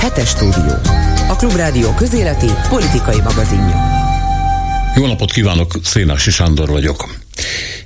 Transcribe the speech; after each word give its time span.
Hetes 0.00 0.28
stúdió. 0.28 0.74
A 1.28 1.36
Klubrádió 1.36 1.94
közéleti 1.94 2.46
politikai 2.68 3.20
magazinja. 3.20 3.76
Jó 4.96 5.06
napot 5.06 5.32
kívánok, 5.32 5.72
Szénási 5.82 6.30
Sándor 6.30 6.68
vagyok. 6.68 7.14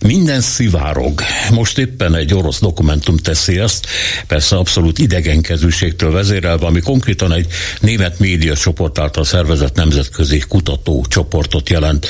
Minden 0.01 0.41
szivárog. 0.41 1.21
Most 1.51 1.79
éppen 1.79 2.15
egy 2.15 2.35
orosz 2.35 2.61
dokumentum 2.61 3.17
teszi 3.17 3.59
ezt, 3.59 3.87
persze 4.27 4.57
abszolút 4.57 4.99
idegenkezűségtől 4.99 6.13
vezérelve, 6.13 6.67
ami 6.67 6.81
konkrétan 6.81 7.33
egy 7.33 7.47
német 7.81 8.19
média 8.19 8.57
csoport 8.57 8.99
által 8.99 9.25
szervezett 9.25 9.75
nemzetközi 9.75 10.43
kutató 10.49 11.05
csoportot 11.09 11.69
jelent. 11.69 12.07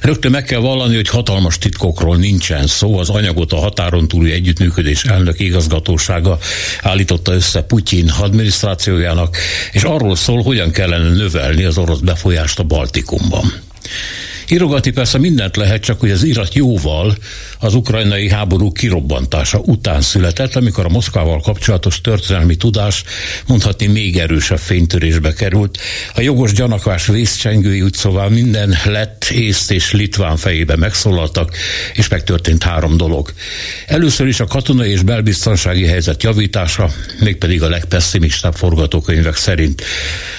Rögtön 0.00 0.30
meg 0.30 0.44
kell 0.44 0.60
vallani, 0.60 0.94
hogy 0.94 1.08
hatalmas 1.08 1.58
titkokról 1.58 2.16
nincsen 2.16 2.66
szó. 2.66 2.98
Az 2.98 3.08
anyagot 3.08 3.52
a 3.52 3.56
határon 3.56 4.08
túli 4.08 4.32
együttműködés 4.32 5.04
elnök 5.04 5.40
igazgatósága 5.40 6.38
állította 6.82 7.32
össze 7.32 7.62
Putyin 7.62 8.10
adminisztrációjának, 8.20 9.36
és 9.72 9.82
arról 9.82 10.16
szól, 10.16 10.42
hogyan 10.42 10.70
kellene 10.70 11.08
növelni 11.08 11.64
az 11.64 11.78
orosz 11.78 11.98
befolyást 11.98 12.58
a 12.58 12.62
Baltikumban. 12.62 13.52
Írogatni 14.50 14.90
persze 14.90 15.18
mindent 15.18 15.56
lehet, 15.56 15.82
csak 15.82 16.00
hogy 16.00 16.10
az 16.10 16.22
irat 16.22 16.54
jóval 16.54 17.16
az 17.58 17.74
ukrajnai 17.74 18.28
háború 18.28 18.72
kirobbantása 18.72 19.58
után 19.58 20.00
született, 20.00 20.56
amikor 20.56 20.84
a 20.84 20.88
Moszkvával 20.88 21.40
kapcsolatos 21.40 22.00
történelmi 22.00 22.56
tudás 22.56 23.04
mondhatni 23.46 23.86
még 23.86 24.18
erősebb 24.18 24.58
fénytörésbe 24.58 25.32
került. 25.32 25.78
A 26.14 26.20
jogos 26.20 26.52
gyanakvás 26.52 27.06
vészcsengői 27.06 27.82
úgy 27.82 27.94
szóval 27.94 28.28
minden 28.28 28.76
lett, 28.84 29.24
észt 29.24 29.70
és 29.70 29.92
litván 29.92 30.36
fejébe 30.36 30.76
megszólaltak, 30.76 31.56
és 31.94 32.08
megtörtént 32.08 32.62
három 32.62 32.96
dolog. 32.96 33.32
Először 33.86 34.26
is 34.26 34.40
a 34.40 34.46
katonai 34.46 34.90
és 34.90 35.02
belbiztonsági 35.02 35.86
helyzet 35.86 36.22
javítása, 36.22 36.90
mégpedig 37.20 37.62
a 37.62 37.68
legpesszimistább 37.68 38.54
forgatókönyvek 38.54 39.36
szerint. 39.36 39.82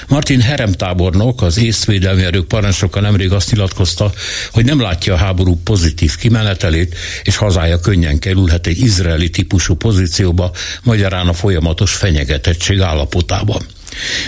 Martin 0.07 0.41
Herem 0.41 0.71
tábornok, 0.71 1.41
az 1.41 1.57
észvédelmi 1.57 2.23
erők 2.23 2.47
parancsnoka 2.47 2.99
nemrég 2.99 3.31
azt 3.31 3.51
nyilatkozta, 3.51 4.00
nyilatkozta, 4.01 4.49
hogy 4.51 4.65
nem 4.65 4.81
látja 4.81 5.13
a 5.13 5.17
háború 5.17 5.59
pozitív 5.63 6.15
kimenetelét, 6.15 6.95
és 7.23 7.35
hazája 7.35 7.79
könnyen 7.79 8.19
kerülhet 8.19 8.67
egy 8.67 8.79
izraeli 8.79 9.29
típusú 9.29 9.75
pozícióba, 9.75 10.51
magyarán 10.83 11.27
a 11.27 11.33
folyamatos 11.33 11.93
fenyegetettség 11.93 12.81
állapotába. 12.81 13.61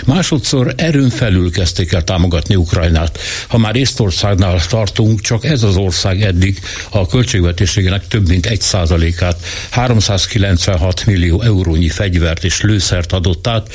Másodszor 0.04 0.74
erőn 0.76 1.10
felül 1.10 1.50
kezdték 1.50 1.92
el 1.92 2.04
támogatni 2.04 2.54
Ukrajnát. 2.54 3.18
Ha 3.48 3.58
már 3.58 3.76
Észtországnál 3.76 4.60
tartunk, 4.66 5.20
csak 5.20 5.44
ez 5.44 5.62
az 5.62 5.76
ország 5.76 6.22
eddig 6.22 6.60
a 6.90 7.06
költségvetésének 7.06 8.08
több 8.08 8.28
mint 8.28 8.46
egy 8.46 8.60
százalékát, 8.60 9.40
396 9.70 11.06
millió 11.06 11.42
eurónyi 11.42 11.88
fegyvert 11.88 12.44
és 12.44 12.60
lőszert 12.60 13.12
adott 13.12 13.46
át, 13.46 13.72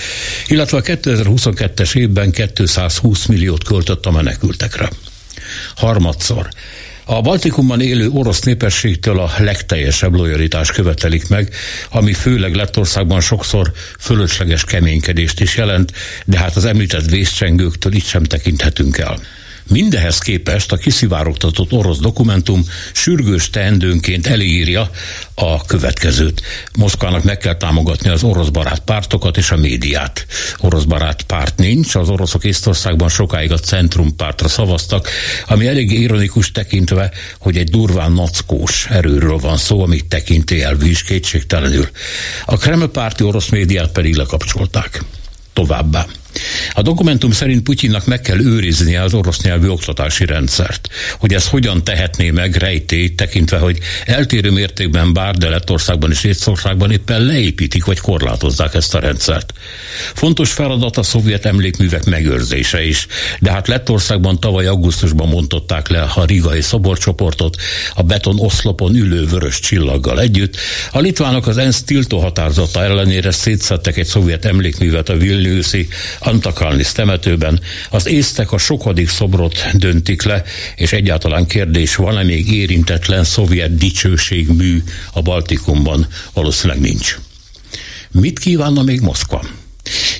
illetve 0.47 0.77
a 0.77 0.81
2022-es 0.81 1.95
évben 1.95 2.31
220 2.31 3.25
milliót 3.25 3.63
költött 3.63 4.05
a 4.05 4.11
menekültekre 4.11 4.89
harmadszor. 5.75 6.49
A 7.05 7.21
Baltikumban 7.21 7.81
élő 7.81 8.09
orosz 8.09 8.41
népességtől 8.41 9.19
a 9.19 9.31
legteljesebb 9.37 10.13
lojalitást 10.13 10.71
követelik 10.71 11.27
meg, 11.27 11.53
ami 11.89 12.13
főleg 12.13 12.55
Lettországban 12.55 13.21
sokszor 13.21 13.71
fölösleges 13.99 14.63
keménykedést 14.63 15.39
is 15.39 15.55
jelent, 15.55 15.91
de 16.25 16.37
hát 16.37 16.55
az 16.55 16.65
említett 16.65 17.09
vészcsengőktől 17.09 17.93
itt 17.93 18.05
sem 18.05 18.23
tekinthetünk 18.23 18.97
el. 18.97 19.19
Mindehez 19.67 20.17
képest 20.17 20.71
a 20.71 20.77
kiszivárogtatott 20.77 21.71
orosz 21.71 21.97
dokumentum 21.97 22.65
sürgős 22.93 23.49
teendőnként 23.49 24.27
elírja 24.27 24.89
a 25.33 25.65
következőt. 25.65 26.41
Moszkvának 26.77 27.23
meg 27.23 27.37
kell 27.37 27.55
támogatni 27.55 28.09
az 28.09 28.23
orosz 28.23 28.49
barát 28.49 28.79
pártokat 28.79 29.37
és 29.37 29.51
a 29.51 29.57
médiát. 29.57 30.25
Orosz 30.57 30.83
barát 30.83 31.21
párt 31.21 31.57
nincs, 31.57 31.95
az 31.95 32.09
oroszok 32.09 32.43
Észtországban 32.43 33.09
sokáig 33.09 33.51
a 33.51 33.57
Centrum 33.57 34.15
pártra 34.15 34.47
szavaztak, 34.47 35.09
ami 35.47 35.67
elég 35.67 35.91
ironikus 35.91 36.51
tekintve, 36.51 37.11
hogy 37.39 37.57
egy 37.57 37.69
durván 37.69 38.11
nackós 38.11 38.85
erőről 38.85 39.37
van 39.37 39.57
szó, 39.57 39.83
amit 39.83 40.05
tekinti 40.05 40.63
el 40.63 40.81
is 40.81 41.03
kétségtelenül. 41.03 41.89
A 42.45 42.57
Kreml 42.57 42.87
párti 42.87 43.23
orosz 43.23 43.49
médiát 43.49 43.91
pedig 43.91 44.15
lekapcsolták. 44.15 45.03
Továbbá. 45.53 46.05
A 46.73 46.81
dokumentum 46.81 47.31
szerint 47.31 47.63
Putyinnak 47.63 48.05
meg 48.05 48.21
kell 48.21 48.39
őriznie 48.39 49.01
az 49.01 49.13
orosz 49.13 49.41
nyelvű 49.41 49.67
oktatási 49.67 50.25
rendszert. 50.25 50.89
Hogy 51.19 51.33
ez 51.33 51.47
hogyan 51.47 51.83
tehetné 51.83 52.29
meg 52.29 52.55
rejtély, 52.55 53.15
tekintve, 53.15 53.57
hogy 53.57 53.77
eltérő 54.05 54.51
mértékben 54.51 55.13
bár, 55.13 55.35
de 55.35 55.49
Lettországban 55.49 56.11
és 56.11 56.23
Észországban 56.23 56.91
éppen 56.91 57.21
leépítik 57.21 57.85
vagy 57.85 57.99
korlátozzák 57.99 58.73
ezt 58.73 58.95
a 58.95 58.99
rendszert. 58.99 59.53
Fontos 60.13 60.51
feladat 60.51 60.97
a 60.97 61.03
szovjet 61.03 61.45
emlékművek 61.45 62.05
megőrzése 62.05 62.85
is, 62.85 63.07
de 63.39 63.51
hát 63.51 63.67
Lettországban 63.67 64.39
tavaly 64.39 64.65
augusztusban 64.67 65.27
mondották 65.27 65.87
le 65.87 66.01
a 66.01 66.25
rigai 66.25 66.61
szoborcsoportot, 66.61 67.55
a 67.93 68.03
beton 68.03 68.39
oszlopon 68.39 68.95
ülő 68.95 69.25
vörös 69.25 69.59
csillaggal 69.59 70.19
együtt. 70.19 70.57
A 70.91 70.99
litvánok 70.99 71.47
az 71.47 71.57
ENSZ 71.57 71.83
tiltó 71.83 72.19
határozata 72.19 72.83
ellenére 72.83 73.31
szétszettek 73.31 73.97
egy 73.97 74.05
szovjet 74.05 74.45
emlékművet 74.45 75.09
a 75.09 75.17
Vilniuszi 75.17 75.87
Antakalnis 76.19 76.91
temetőben 76.91 77.59
az 77.89 78.07
észtek 78.07 78.51
a 78.51 78.57
sokadik 78.57 79.09
szobrot 79.09 79.65
döntik 79.73 80.23
le, 80.23 80.43
és 80.75 80.91
egyáltalán 80.91 81.45
kérdés, 81.45 81.95
van-e 81.95 82.23
még 82.23 82.51
érintetlen 82.51 83.23
szovjet 83.23 83.75
dicsőségmű 83.75 84.83
a 85.13 85.21
Baltikumban? 85.21 86.07
Valószínűleg 86.33 86.81
nincs. 86.81 87.17
Mit 88.11 88.39
kívánna 88.39 88.83
még 88.83 89.01
Moszkva? 89.01 89.58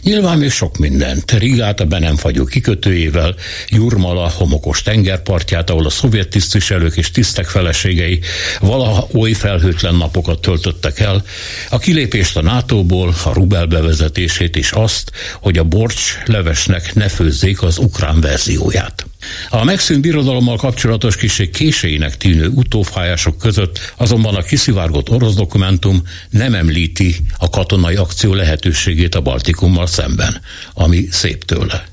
Nyilván 0.04 0.38
még 0.38 0.52
sok 0.52 0.78
mindent. 0.78 1.32
Rigát 1.32 1.80
a 1.80 1.86
be 1.86 2.00
nem 2.00 2.16
fagyó 2.16 2.46
kikötőjével, 2.46 3.36
Jurmala 3.68 4.30
homokos 4.30 4.82
tengerpartját, 4.82 5.70
ahol 5.70 5.86
a 5.86 5.90
szovjet 5.90 6.28
tisztviselők 6.28 6.98
és 6.98 7.12
tisztek 7.12 7.46
feleségei 7.46 8.20
valaha 8.60 9.08
oly 9.14 9.32
felhőtlen 9.32 9.96
napokat 9.96 10.42
töltöttek 10.42 11.00
el, 11.00 11.24
a 11.70 11.78
kilépést 11.78 12.38
a 12.38 12.42
NATO-ból, 12.42 13.16
a 13.24 13.34
rubel 13.34 13.66
bevezetését 13.66 14.56
és 14.56 14.72
azt, 14.72 15.12
hogy 15.42 15.58
a 15.58 15.64
borcs 15.64 16.18
levesnek 16.26 16.94
ne 16.94 17.08
főzzék 17.08 17.62
az 17.62 17.78
ukrán 17.78 18.22
verzióját. 18.22 19.09
A 19.50 19.63
megszűnt 19.63 20.02
birodalommal 20.02 20.57
kapcsolatos 20.57 21.16
kiség 21.16 21.50
késéinek 21.50 22.18
tűnő 22.18 22.47
utófájások 22.47 23.38
között 23.38 23.94
azonban 23.97 24.35
a 24.35 24.41
kiszivárgott 24.41 25.09
orosz 25.09 25.34
dokumentum 25.34 26.02
nem 26.30 26.53
említi 26.53 27.16
a 27.38 27.50
katonai 27.50 27.96
akció 27.96 28.34
lehetőségét 28.34 29.16
a 29.16 29.22
Baltikummal 29.22 29.88
szemben, 29.88 30.41
ami 30.74 31.07
szép 31.12 31.46
tőle. 31.46 31.88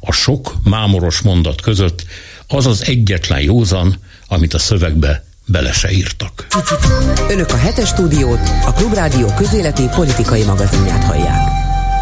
A 0.00 0.12
sok 0.12 0.54
mámoros 0.64 1.20
mondat 1.20 1.60
között 1.60 2.04
az 2.46 2.66
az 2.66 2.84
egyetlen 2.86 3.40
józan, 3.40 3.96
amit 4.26 4.54
a 4.54 4.58
szövegbe 4.58 5.24
bele 5.46 5.72
se 5.72 5.90
írtak. 5.90 6.46
Önök 7.28 7.52
a 7.52 7.56
hetes 7.56 7.88
stúdiót, 7.88 8.40
a 8.66 8.72
Klubrádió 8.72 9.34
közéleti 9.34 9.82
politikai 9.94 10.42
magazinját 10.42 11.04
hallják. 11.04 11.48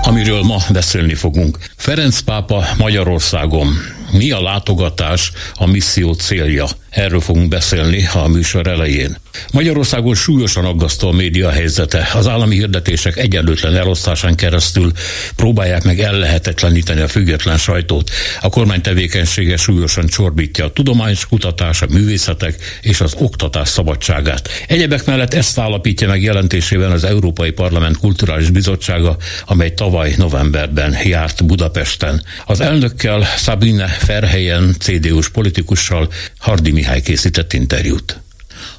Amiről 0.03 0.43
ma 0.43 0.57
beszélni 0.73 1.15
fogunk. 1.15 1.59
Ferenc 1.77 2.21
pápa 2.21 2.65
Magyarországon. 2.79 3.98
Mi 4.11 4.31
a 4.31 4.43
látogatás, 4.43 5.33
a 5.55 5.67
misszió 5.67 6.13
célja? 6.13 6.67
Erről 6.91 7.21
fogunk 7.21 7.49
beszélni 7.49 8.09
a 8.15 8.29
műsor 8.29 8.67
elején. 8.67 9.17
Magyarországon 9.53 10.15
súlyosan 10.15 10.65
aggasztó 10.65 11.09
a 11.09 11.13
média 11.13 11.51
helyzete. 11.51 12.09
Az 12.15 12.27
állami 12.27 12.55
hirdetések 12.55 13.17
egyenlőtlen 13.17 13.77
elosztásán 13.77 14.35
keresztül 14.35 14.93
próbálják 15.37 15.85
meg 15.85 16.01
ellehetetleníteni 16.01 17.01
a 17.01 17.09
független 17.09 17.59
sajtót. 17.59 18.11
A 18.41 18.49
kormány 18.49 18.81
tevékenysége 18.81 19.57
súlyosan 19.57 20.07
csorbítja 20.07 20.65
a 20.65 20.73
tudományos 20.73 21.27
kutatás, 21.27 21.83
a 21.83 21.87
művészetek 21.91 22.79
és 22.83 23.01
az 23.01 23.15
oktatás 23.19 23.69
szabadságát. 23.69 24.49
Egyebek 24.67 25.05
mellett 25.05 25.35
ezt 25.35 25.59
állapítja 25.59 26.09
meg 26.09 26.23
jelentésében 26.23 26.91
az 26.91 27.05
Európai 27.05 27.51
Parlament 27.51 27.99
Kulturális 27.99 28.51
Bizottsága, 28.51 29.17
amely 29.47 29.75
tavaly 29.75 30.15
novemberben 30.17 30.97
járt 31.05 31.45
Budapesten. 31.45 32.23
Az 32.47 32.61
elnökkel 32.61 33.23
Sabine 33.37 33.97
Ferhelyen, 33.99 34.75
CDU-s 34.79 35.29
politikussal 35.29 36.09
Hardi 36.39 36.71
Mihály 36.71 37.01
készített 37.01 37.53
interjút. 37.53 38.21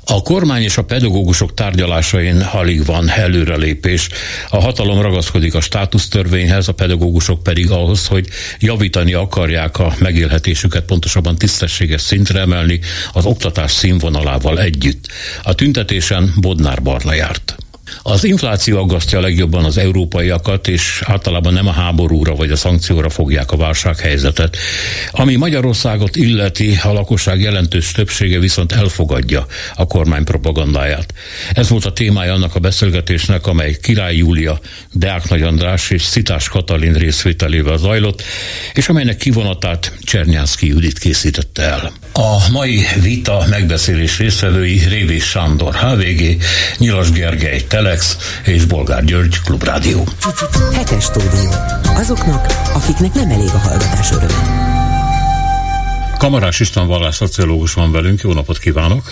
A 0.05 0.21
kormány 0.21 0.61
és 0.61 0.77
a 0.77 0.83
pedagógusok 0.83 1.53
tárgyalásain 1.53 2.41
alig 2.41 2.85
van 2.85 3.09
előrelépés. 3.09 4.09
A 4.49 4.61
hatalom 4.61 5.01
ragaszkodik 5.01 5.55
a 5.55 5.61
státusztörvényhez, 5.61 6.67
a 6.67 6.73
pedagógusok 6.73 7.43
pedig 7.43 7.71
ahhoz, 7.71 8.07
hogy 8.07 8.27
javítani 8.59 9.13
akarják 9.13 9.79
a 9.79 9.93
megélhetésüket, 9.99 10.85
pontosabban 10.85 11.35
tisztességes 11.35 12.01
szintre 12.01 12.39
emelni 12.39 12.79
az 13.13 13.25
oktatás 13.25 13.71
színvonalával 13.71 14.59
együtt. 14.59 15.07
A 15.43 15.53
tüntetésen 15.53 16.33
Bodnár 16.35 16.81
Barna 16.81 17.13
járt. 17.13 17.57
Az 18.01 18.23
infláció 18.23 18.77
aggasztja 18.77 19.19
legjobban 19.19 19.63
az 19.63 19.77
európaiakat, 19.77 20.67
és 20.67 21.01
általában 21.05 21.53
nem 21.53 21.67
a 21.67 21.71
háborúra 21.71 22.35
vagy 22.35 22.51
a 22.51 22.55
szankcióra 22.55 23.09
fogják 23.09 23.51
a 23.51 23.57
válsághelyzetet. 23.57 24.57
Ami 25.11 25.35
Magyarországot 25.35 26.15
illeti, 26.15 26.79
a 26.83 26.93
lakosság 26.93 27.41
jelentős 27.41 27.91
többsége 27.91 28.39
viszont 28.39 28.71
elfogadja 28.71 29.45
a 29.75 29.87
kormány 29.87 30.23
propagandáját. 30.23 31.13
Ez 31.53 31.69
volt 31.69 31.85
a 31.85 31.93
témája 31.93 32.33
annak 32.33 32.55
a 32.55 32.59
beszélgetésnek, 32.59 33.47
amely 33.47 33.77
Király 33.81 34.15
Júlia, 34.15 34.59
Deák 34.91 35.29
Nagy 35.29 35.41
András 35.41 35.89
és 35.89 36.01
Szitás 36.01 36.49
Katalin 36.49 36.93
részvételével 36.93 37.77
zajlott, 37.77 38.23
és 38.73 38.89
amelynek 38.89 39.17
kivonatát 39.17 39.93
Csernyánszki 40.03 40.67
Judit 40.67 40.99
készítette 40.99 41.63
el. 41.63 41.91
A 42.13 42.49
mai 42.51 42.85
vita 43.01 43.45
megbeszélés 43.49 44.17
résztvevői 44.17 44.81
Révés 44.87 45.23
Sándor, 45.23 45.75
HVG, 45.75 46.37
Nyilas 46.77 47.11
Gergely, 47.11 47.61
Telex 47.79 48.17
és 48.45 48.65
Bolgár 48.65 49.03
György, 49.03 49.41
Klubrádió. 49.45 50.03
Hetes 50.73 51.03
stúdió. 51.03 51.49
Azoknak, 51.95 52.45
akiknek 52.73 53.13
nem 53.13 53.29
elég 53.29 53.49
a 53.53 53.57
hallgatás 53.57 54.11
öröme. 54.11 54.33
Kamarás 56.17 56.59
István 56.59 56.87
vallás 56.87 57.15
szociológus 57.15 57.73
van 57.73 57.91
velünk, 57.91 58.21
jó 58.21 58.33
napot 58.33 58.57
kívánok! 58.57 59.03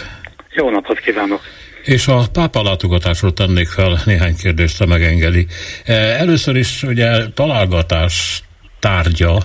Jó 0.49 0.69
napot 0.69 0.99
kívánok! 0.99 1.41
És 1.83 2.07
a 2.07 2.23
pápa 2.33 2.63
látogatásról 2.63 3.33
tennék 3.33 3.67
fel 3.67 4.01
néhány 4.05 4.35
kérdést, 4.35 4.77
ha 4.77 4.85
megengedi. 4.85 5.47
E, 5.85 5.93
először 5.93 6.55
is 6.55 6.83
ugye 6.83 7.27
találgatás 7.33 8.43
tárgya 8.79 9.37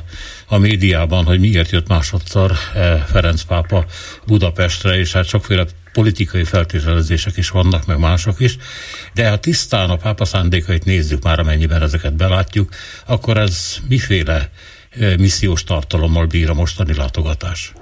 a 0.52 0.58
médiában, 0.58 1.25
hogy 1.25 1.40
miért 1.40 1.70
jött 1.70 1.88
másodszor 1.88 2.50
e, 2.50 2.96
Ferenc 3.12 3.43
pápa 3.43 3.84
Budapestre, 4.26 4.99
és 4.99 5.12
hát 5.12 5.25
sokféle 5.25 5.64
politikai 5.93 6.44
feltételezések 6.44 7.37
is 7.37 7.50
vannak, 7.50 7.87
meg 7.87 7.99
mások 7.99 8.40
is, 8.40 8.56
de 9.14 9.28
ha 9.28 9.38
tisztán 9.38 9.90
a 9.90 9.96
pápa 9.96 10.25
szándékait 10.25 10.84
nézzük 10.84 11.22
már, 11.22 11.38
amennyiben 11.38 11.82
ezeket 11.82 12.16
belátjuk, 12.16 12.69
akkor 13.06 13.37
ez 13.37 13.76
miféle 13.88 14.38
e, 15.00 15.16
missziós 15.19 15.64
tartalommal 15.64 16.26
bír 16.26 16.50
a 16.50 16.55
mostani 16.55 16.94
látogatás? 16.96 17.72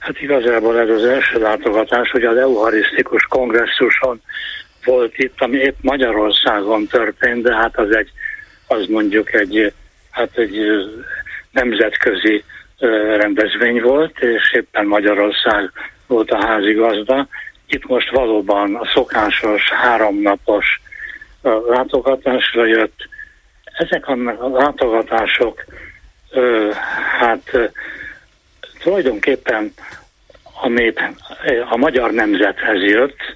Hát 0.00 0.20
igazából 0.20 0.80
ez 0.80 0.88
az 0.88 1.04
első 1.04 1.40
látogatás, 1.40 2.10
hogy 2.10 2.24
az 2.24 2.36
eucharisztikus 2.36 3.22
kongresszuson 3.22 4.20
volt 4.84 5.12
itt, 5.16 5.34
ami 5.38 5.56
épp 5.56 5.76
Magyarországon 5.80 6.86
történt, 6.86 7.42
de 7.42 7.54
hát 7.54 7.78
az 7.78 7.96
egy, 7.96 8.10
az 8.66 8.86
mondjuk 8.86 9.34
egy, 9.34 9.72
hát 10.10 10.38
egy 10.38 10.56
nemzetközi 11.56 12.44
rendezvény 13.16 13.80
volt, 13.80 14.18
és 14.18 14.52
éppen 14.52 14.86
Magyarország 14.86 15.70
volt 16.06 16.30
a 16.30 16.46
házigazda. 16.46 17.26
Itt 17.66 17.86
most 17.86 18.10
valóban 18.10 18.74
a 18.74 18.86
szokásos 18.86 19.70
háromnapos 19.70 20.80
látogatásra 21.68 22.66
jött. 22.66 23.08
Ezek 23.64 24.08
a 24.08 24.16
látogatások 24.48 25.64
hát 27.18 27.72
tulajdonképpen 28.82 29.72
a 30.60 30.68
nép, 30.68 31.00
a 31.70 31.76
magyar 31.76 32.10
nemzethez 32.10 32.82
jött 32.82 33.34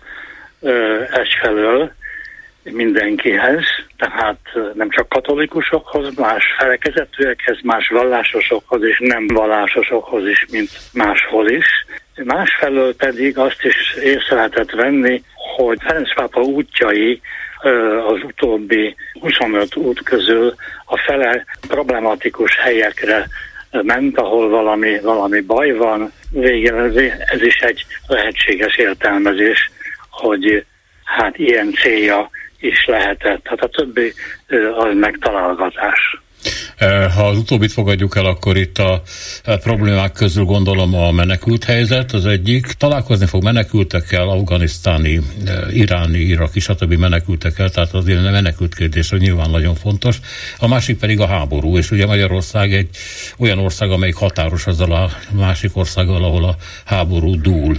egyfelől 1.10 1.92
mindenkihez, 2.62 3.64
tehát 4.00 4.38
nem 4.74 4.90
csak 4.90 5.08
katolikusokhoz, 5.08 6.14
más 6.14 6.44
felekezetűekhez, 6.58 7.58
más 7.62 7.88
vallásosokhoz 7.88 8.82
és 8.82 8.98
nem 8.98 9.26
vallásosokhoz 9.26 10.26
is, 10.26 10.46
mint 10.50 10.70
máshol 10.92 11.48
is. 11.48 11.66
Másfelől 12.24 12.96
pedig 12.96 13.38
azt 13.38 13.64
is 13.64 13.94
észre 14.02 14.34
lehetett 14.34 14.70
venni, 14.70 15.22
hogy 15.56 15.78
Ferenc 15.80 16.14
pápa 16.14 16.40
útjai 16.40 17.20
az 18.06 18.22
utóbbi 18.22 18.96
25 19.20 19.76
út 19.76 20.02
közül 20.02 20.54
a 20.84 20.98
fele 20.98 21.44
problematikus 21.68 22.58
helyekre 22.58 23.26
ment, 23.70 24.18
ahol 24.18 24.48
valami, 24.48 25.00
valami 25.00 25.40
baj 25.40 25.70
van. 25.70 26.12
Végül 26.30 26.78
ez 27.26 27.42
is 27.42 27.60
egy 27.60 27.86
lehetséges 28.06 28.76
értelmezés, 28.76 29.70
hogy 30.10 30.64
hát 31.04 31.38
ilyen 31.38 31.72
célja 31.72 32.30
is 32.60 32.86
lehetett. 32.86 33.46
Hát 33.46 33.60
a 33.60 33.68
többi 33.68 34.12
az 34.76 34.94
megtalálgatás. 34.94 36.20
Ha 37.14 37.26
az 37.26 37.38
utóbbit 37.38 37.72
fogadjuk 37.72 38.16
el, 38.16 38.24
akkor 38.24 38.56
itt 38.56 38.78
a 38.78 39.02
problémák 39.44 40.12
közül 40.12 40.44
gondolom 40.44 40.94
a 40.94 41.10
menekült 41.10 41.64
helyzet 41.64 42.12
az 42.12 42.26
egyik. 42.26 42.66
Találkozni 42.66 43.26
fog 43.26 43.42
menekültekkel, 43.42 44.28
afganisztáni, 44.28 45.20
iráni, 45.72 46.18
iraki, 46.18 46.60
stb. 46.60 46.94
menekültekkel, 46.94 47.70
tehát 47.70 47.92
az 47.92 48.08
ilyen 48.08 48.22
menekült 48.22 48.74
kérdés 48.74 49.10
hogy 49.10 49.20
nyilván 49.20 49.50
nagyon 49.50 49.74
fontos. 49.74 50.16
A 50.58 50.68
másik 50.68 50.98
pedig 50.98 51.20
a 51.20 51.26
háború, 51.26 51.76
és 51.76 51.90
ugye 51.90 52.06
Magyarország 52.06 52.74
egy 52.74 52.88
olyan 53.38 53.58
ország, 53.58 53.90
amelyik 53.90 54.14
határos 54.14 54.66
azzal 54.66 54.92
a 54.92 55.10
másik 55.32 55.76
országgal, 55.76 56.24
ahol 56.24 56.44
a 56.44 56.56
háború 56.84 57.40
dúl. 57.40 57.78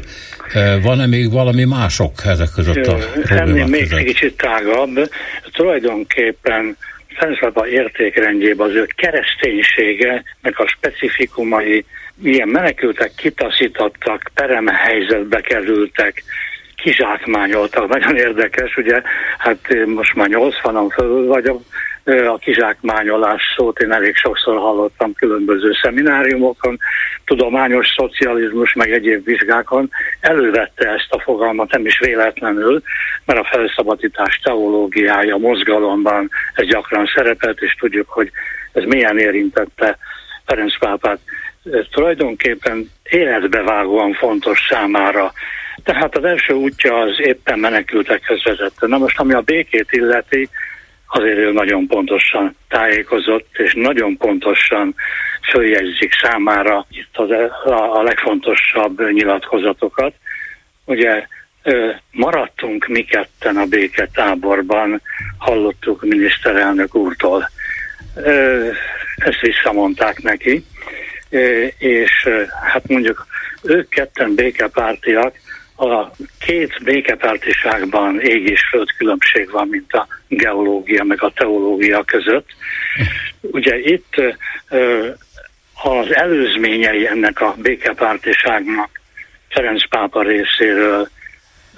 Van-e 0.82 1.06
még 1.06 1.32
valami 1.32 1.64
mások 1.64 2.26
ezek 2.26 2.50
között 2.50 2.88
a 2.88 2.98
problémák 3.24 3.68
még 3.68 3.82
között? 3.82 4.06
kicsit 4.06 4.38
tágabb. 4.38 5.10
Tulajdonképpen 5.54 6.78
Ferencvába 7.22 7.68
értékrendjében 7.68 8.70
az 8.70 8.76
ő 8.76 8.86
kereszténysége, 8.96 10.24
meg 10.42 10.54
a 10.58 10.68
specifikumai, 10.68 11.86
milyen 12.16 12.48
menekültek 12.48 13.12
kitaszítottak, 13.16 14.32
peremhelyzetbe 14.34 15.42
kerültek, 15.42 16.24
kizsákmányoltak. 16.82 17.88
Nagyon 17.88 18.16
érdekes, 18.16 18.78
ugye, 18.78 19.02
hát 19.38 19.86
most 19.86 20.16
már 20.16 20.28
80-an 20.32 20.92
fölül 20.94 21.28
vagyok, 21.28 21.62
a 22.06 22.38
kizsákmányolás 22.38 23.42
szót 23.56 23.80
én 23.80 23.92
elég 23.92 24.16
sokszor 24.16 24.58
hallottam 24.58 25.14
különböző 25.14 25.72
szemináriumokon, 25.82 26.78
tudományos 27.26 27.88
szocializmus, 27.96 28.74
meg 28.74 28.92
egyéb 28.92 29.26
vizsgákon 29.26 29.90
elővette 30.20 30.90
ezt 30.90 31.08
a 31.10 31.20
fogalmat, 31.20 31.72
nem 31.72 31.86
is 31.86 32.00
véletlenül, 32.00 32.82
mert 33.26 33.40
a 33.40 33.48
felszabadítás 33.52 34.40
teológiája 34.44 35.38
mozgalomban 35.38 36.30
ez 36.54 36.66
gyakran 36.66 37.12
szerepelt, 37.16 37.62
és 37.62 37.74
tudjuk, 37.74 38.10
hogy 38.10 38.32
ez 38.74 38.84
milyen 38.84 39.18
érintette 39.18 39.98
Ferenc 40.46 40.80
pápát. 40.80 41.20
Ez 41.72 41.86
tulajdonképpen 41.92 42.92
életbevágóan 43.04 44.14
fontos 44.14 44.68
számára. 44.70 45.32
Tehát 45.84 46.18
az 46.18 46.24
első 46.24 46.54
útja 46.54 47.00
az 47.00 47.20
éppen 47.20 47.60
menekültekhez 47.60 48.44
vezette. 48.44 48.88
Na 48.88 48.98
most, 48.98 49.20
ami 49.20 49.34
a 49.34 49.42
békét 49.42 49.92
illeti, 49.92 50.50
azért 51.08 51.38
ő 51.38 51.52
nagyon 51.52 51.88
pontosan 51.88 52.56
tájékozott, 52.70 53.48
és 53.54 53.74
nagyon 53.74 54.18
pontosan 54.18 54.96
följegyzik 55.52 56.14
számára 56.22 56.86
itt 56.90 57.18
az, 57.18 57.30
a, 57.66 58.00
a 58.00 58.02
legfontosabb 58.02 59.12
nyilatkozatokat. 59.12 60.14
Ugye 60.86 61.28
maradtunk 62.12 62.88
mi 62.88 63.04
ketten 63.04 63.58
a 63.58 63.66
béketáborban, 63.66 65.02
hallottuk 65.38 66.02
miniszterelnök 66.02 66.96
úrtól. 66.96 67.50
Ezt 69.16 69.40
visszamondták 69.42 70.22
neki, 70.22 70.66
és 71.78 72.30
hát 72.72 72.88
mondjuk 72.88 73.26
ők 73.64 73.90
ketten 73.90 74.36
békepártiak, 74.36 75.36
a 75.82 76.12
két 76.40 76.84
békepártiságban 76.84 78.20
ég 78.20 78.50
és 78.50 78.62
föld 78.70 78.92
különbség 78.98 79.52
van, 79.52 79.68
mint 79.68 79.94
a 79.94 80.08
geológia 80.28 81.04
meg 81.04 81.24
a 81.24 81.32
teológia 81.36 82.04
között. 82.04 82.48
Ugye 83.42 83.80
itt 83.80 84.16
az 85.84 86.16
előzményei 86.16 87.08
ennek 87.08 87.42
a 87.42 87.56
békepártiságnak 87.58 88.90
Ferenc 89.50 89.88
pápa 89.90 90.22
részéről 90.22 91.08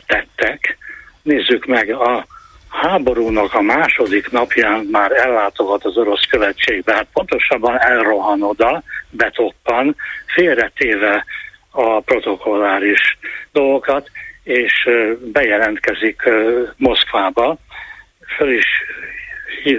tettek. 0.06 0.78
Nézzük 1.22 1.66
meg, 1.66 1.90
a 1.90 2.26
háborúnak 2.70 3.54
a 3.54 3.62
második 3.62 4.32
napján 4.32 4.88
már 4.92 5.12
ellátogat 5.12 5.86
az 5.86 5.98
orosz 5.98 6.26
követségbe, 6.26 6.94
hát 6.94 7.08
pontosabban 7.14 7.80
elrohan 7.80 8.42
oda, 8.42 8.84
betoppan, 9.10 9.96
félretéve 10.26 11.26
a 11.76 12.00
protokolláris 12.00 13.18
dolgokat, 13.52 14.10
és 14.44 14.90
bejelentkezik 15.20 16.22
Moszkvába. 16.78 17.58
Föl 18.36 18.52
is 18.52 18.66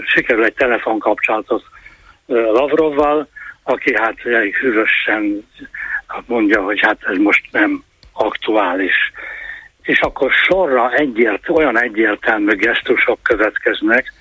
sikerül 0.07 0.45
egy 0.45 0.55
telefonkapcsolatot 0.55 1.65
Lavrovval, 2.27 3.29
aki 3.63 3.97
hát 3.97 4.15
elég 4.25 4.57
hűvösen 4.57 5.47
mondja, 6.27 6.63
hogy 6.63 6.81
hát 6.81 6.99
ez 7.03 7.17
most 7.17 7.45
nem 7.51 7.85
aktuális. 8.13 9.13
És 9.83 10.01
akkor 10.01 10.33
sorra 10.33 10.93
egyért, 10.93 11.49
olyan 11.49 11.81
egyértelmű 11.81 12.55
gesztusok 12.55 13.23
következnek, 13.23 14.13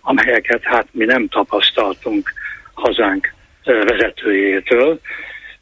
amelyeket 0.00 0.62
hát 0.62 0.86
mi 0.90 1.04
nem 1.04 1.28
tapasztaltunk 1.28 2.32
hazánk 2.74 3.32
vezetőjétől. 3.64 5.00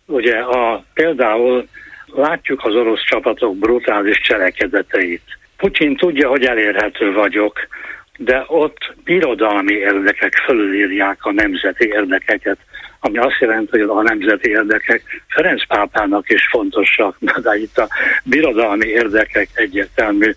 Ugye 0.07 0.39
a, 0.39 0.85
például 0.95 1.69
látjuk 2.07 2.65
az 2.65 2.75
orosz 2.75 3.05
csapatok 3.05 3.57
brutális 3.57 4.21
cselekedeteit. 4.21 5.23
Putyin 5.57 5.97
tudja, 5.97 6.29
hogy 6.29 6.45
elérhető 6.45 7.13
vagyok, 7.13 7.67
de 8.19 8.45
ott 8.47 8.95
birodalmi 9.05 9.75
érdekek 9.75 10.35
fölülírják 10.35 11.25
a 11.25 11.33
nemzeti 11.33 11.87
érdekeket, 11.87 12.59
ami 13.01 13.19
azt 13.19 13.39
jelenti, 13.41 13.79
hogy 13.79 13.89
a 13.89 14.03
nemzeti 14.03 14.49
érdekek 14.49 15.23
Ferenc 15.29 15.67
pápának 15.67 16.31
is 16.31 16.47
fontosak, 16.51 17.17
de 17.43 17.57
itt 17.57 17.79
a 17.79 17.89
birodalmi 18.25 18.87
érdekek 18.87 19.49
egyértelmű 19.55 20.33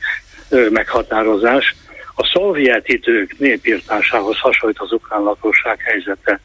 meghatározás. 0.70 1.76
A 2.16 2.26
szovjet 2.34 2.88
idők 2.88 3.38
népírtásához 3.38 4.40
hasonlít 4.40 4.80
az 4.80 4.92
ukrán 4.92 5.22
lakosság 5.22 5.80
helyzete. 5.82 6.40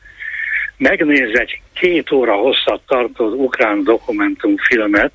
Megnéz 0.77 1.39
egy 1.39 1.61
két 1.75 2.13
óra 2.13 2.35
hosszat 2.35 2.81
tartó 2.87 3.27
ukrán 3.27 3.85
dokumentumfilmet, 3.85 5.13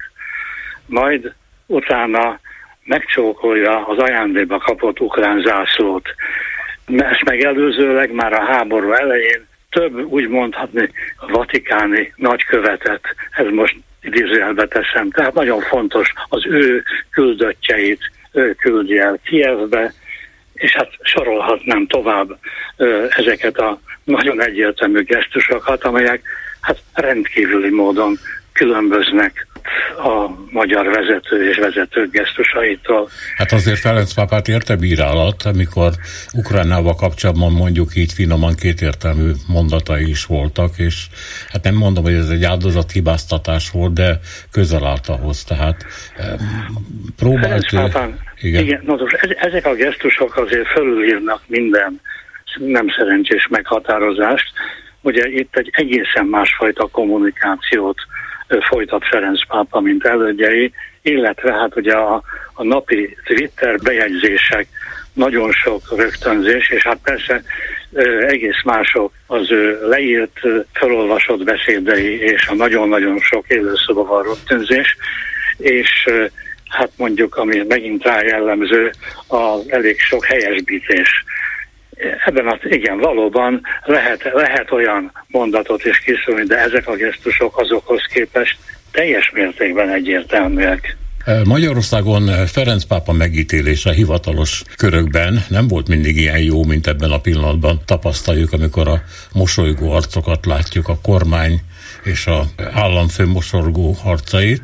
majd 0.85 1.33
utána 1.65 2.39
megcsókolja 2.83 3.85
az 3.87 3.97
ajándékba 3.97 4.57
kapott 4.57 4.99
ukrán 4.99 5.41
zászlót. 5.41 6.07
Ezt 6.85 7.23
megelőzőleg 7.23 8.11
már 8.11 8.33
a 8.33 8.45
háború 8.45 8.91
elején 8.91 9.47
több 9.69 10.05
úgy 10.05 10.27
mondhatni 10.27 10.91
vatikáni 11.27 12.13
nagykövetet, 12.15 13.01
ez 13.31 13.45
most 13.51 13.75
idézőjelbe 14.01 14.67
teszem, 14.67 15.09
tehát 15.09 15.33
nagyon 15.33 15.61
fontos 15.61 16.13
az 16.29 16.45
ő 16.45 16.83
küldöttjeit 17.11 18.11
ő 18.31 18.53
küldi 18.53 18.97
el 18.97 19.19
Kievbe, 19.23 19.93
és 20.59 20.75
hát 20.75 20.89
sorolhatnám 21.01 21.87
tovább 21.87 22.37
ezeket 23.09 23.57
a 23.57 23.79
nagyon 24.03 24.41
egyértelmű 24.41 25.03
gesztusokat, 25.03 25.83
amelyek 25.83 26.21
hát 26.61 26.77
rendkívüli 26.93 27.69
módon 27.69 28.17
különböznek 28.53 29.47
a 29.97 30.29
magyar 30.51 30.85
vezető 30.85 31.49
és 31.49 31.57
vezető 31.57 32.09
gesztusaitól. 32.11 33.09
Hát 33.35 33.51
azért 33.51 33.79
Ferenc 33.79 34.13
pápát 34.13 34.47
érte 34.47 34.75
bírálat, 34.75 35.43
amikor 35.43 35.91
Ukránával 36.33 36.95
kapcsolatban 36.95 37.51
mondjuk 37.51 37.95
így 37.95 38.13
finoman 38.13 38.55
kétértelmű 38.55 39.31
mondatai 39.47 40.09
is 40.09 40.25
voltak, 40.25 40.77
és 40.77 41.07
hát 41.51 41.63
nem 41.63 41.75
mondom, 41.75 42.03
hogy 42.03 42.13
ez 42.13 42.29
egy 42.29 42.43
áldozathibáztatás 42.43 43.69
volt, 43.69 43.93
de 43.93 44.19
közel 44.51 44.85
állt 44.85 45.07
ahhoz, 45.07 45.43
tehát 45.43 45.85
próbált... 47.17 47.45
Ferenc 47.45 47.71
pápán, 47.71 48.19
igen, 48.41 48.63
igen 48.63 48.81
no, 48.85 48.95
ezek 49.39 49.65
a 49.65 49.75
gesztusok 49.75 50.37
azért 50.37 50.67
fölülírnak 50.67 51.41
minden 51.47 52.01
nem 52.57 52.87
szerencsés 52.97 53.47
meghatározást. 53.49 54.51
Ugye 55.01 55.27
itt 55.27 55.55
egy 55.55 55.69
egészen 55.71 56.25
másfajta 56.25 56.87
kommunikációt 56.87 57.97
folytat 58.59 59.07
Ferenc 59.09 59.47
pápa, 59.47 59.79
mint 59.79 60.05
elődjei, 60.05 60.73
illetve 61.01 61.53
hát 61.53 61.75
ugye 61.75 61.93
a, 61.93 62.23
a 62.53 62.63
napi 62.63 63.17
Twitter 63.23 63.77
bejegyzések, 63.83 64.67
nagyon 65.13 65.51
sok 65.51 65.81
rögtönzés, 65.97 66.69
és 66.69 66.83
hát 66.83 66.99
persze 67.03 67.43
egész 68.27 68.63
mások 68.63 69.11
az 69.27 69.51
ő 69.51 69.79
leírt, 69.87 70.39
felolvasott 70.73 71.43
beszédei, 71.43 72.21
és 72.21 72.47
a 72.47 72.53
nagyon-nagyon 72.53 73.19
sok 73.19 73.45
élőszobaval 73.47 74.23
rögtönzés, 74.23 74.97
és 75.57 76.05
hát 76.67 76.91
mondjuk, 76.97 77.35
ami 77.35 77.63
megint 77.67 78.03
rá 78.03 78.21
jellemző, 78.21 78.91
az 79.27 79.71
elég 79.71 79.99
sok 79.99 80.25
helyesbítés 80.25 81.23
ebben 82.25 82.47
az, 82.47 82.57
igen, 82.61 82.97
valóban 82.97 83.61
lehet, 83.83 84.29
lehet 84.33 84.71
olyan 84.71 85.11
mondatot 85.27 85.85
is 85.85 85.99
kiszólni, 85.99 86.45
de 86.45 86.57
ezek 86.57 86.87
a 86.87 86.95
gesztusok 86.95 87.57
azokhoz 87.57 88.05
képest 88.13 88.57
teljes 88.91 89.31
mértékben 89.33 89.89
egyértelműek. 89.89 90.97
Magyarországon 91.43 92.45
Ferenc 92.47 92.83
pápa 92.83 93.11
megítélése 93.11 93.93
hivatalos 93.93 94.63
körökben 94.77 95.45
nem 95.49 95.67
volt 95.67 95.87
mindig 95.87 96.17
ilyen 96.17 96.39
jó, 96.39 96.63
mint 96.63 96.87
ebben 96.87 97.11
a 97.11 97.19
pillanatban 97.19 97.79
tapasztaljuk, 97.85 98.53
amikor 98.53 98.87
a 98.87 99.01
mosolygó 99.33 99.91
arcokat 99.91 100.45
látjuk, 100.45 100.87
a 100.87 100.99
kormány 101.01 101.59
és 102.03 102.27
a 102.27 102.43
államfő 102.73 103.25
mosorgó 103.25 103.91
harcait 103.91 104.61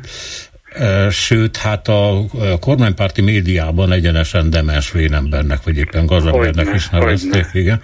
sőt, 1.10 1.56
hát 1.56 1.88
a 1.88 2.24
kormánypárti 2.60 3.22
médiában 3.22 3.92
egyenesen 3.92 4.50
demens 4.50 4.92
vénembernek, 4.92 5.62
vagy 5.62 5.76
éppen 5.76 6.06
gazembernek 6.06 6.74
is 6.74 6.88
nevezték, 6.88 7.46
igen. 7.52 7.80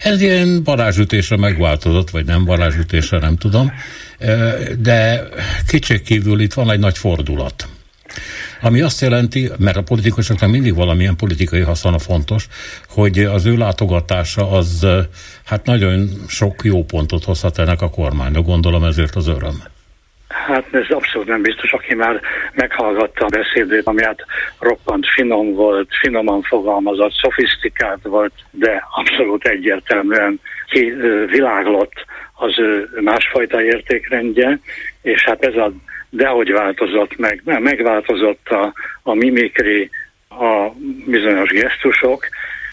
Ez 0.00 0.20
ilyen 0.20 0.64
varázsütésre 0.64 1.36
megváltozott, 1.36 2.10
vagy 2.10 2.24
nem 2.24 2.44
varázsütésre, 2.44 3.18
nem 3.18 3.36
tudom, 3.36 3.72
de 4.78 5.28
kívül 6.04 6.40
itt 6.40 6.52
van 6.52 6.70
egy 6.70 6.78
nagy 6.78 6.98
fordulat. 6.98 7.68
Ami 8.60 8.80
azt 8.80 9.00
jelenti, 9.00 9.50
mert 9.58 9.76
a 9.76 9.82
politikusoknak 9.82 10.50
mindig 10.50 10.74
valamilyen 10.74 11.16
politikai 11.16 11.60
haszona 11.60 11.98
fontos, 11.98 12.48
hogy 12.88 13.18
az 13.18 13.44
ő 13.44 13.56
látogatása 13.56 14.50
az 14.50 14.86
hát 15.44 15.66
nagyon 15.66 16.10
sok 16.28 16.64
jó 16.64 16.84
pontot 16.84 17.24
hozhat 17.24 17.58
ennek 17.58 17.82
a 17.82 17.90
kormánynak, 17.90 18.44
gondolom 18.44 18.84
ezért 18.84 19.14
az 19.14 19.26
öröm. 19.26 19.62
Hát 20.28 20.74
ez 20.74 20.90
abszolút 20.90 21.28
nem 21.28 21.42
biztos, 21.42 21.72
aki 21.72 21.94
már 21.94 22.20
meghallgatta 22.54 23.24
a 23.24 23.28
beszédét, 23.28 23.86
ami 23.86 24.04
hát 24.04 24.24
roppant 24.58 25.06
finom 25.08 25.54
volt, 25.54 25.88
finoman 26.00 26.42
fogalmazott, 26.42 27.12
szofisztikált 27.22 28.02
volt, 28.02 28.32
de 28.50 28.84
abszolút 28.90 29.46
egyértelműen 29.46 30.40
világlott 31.26 32.04
az 32.34 32.58
ő 32.58 32.88
másfajta 33.00 33.62
értékrendje, 33.62 34.58
és 35.02 35.24
hát 35.24 35.44
ez 35.44 35.54
a 35.54 35.72
dehogy 36.10 36.52
változott 36.52 37.16
meg, 37.16 37.42
nem, 37.44 37.62
megváltozott 37.62 38.48
a, 38.48 38.72
a 39.02 39.14
mimikri, 39.14 39.90
a 40.28 40.70
bizonyos 41.06 41.50
gesztusok, 41.50 42.28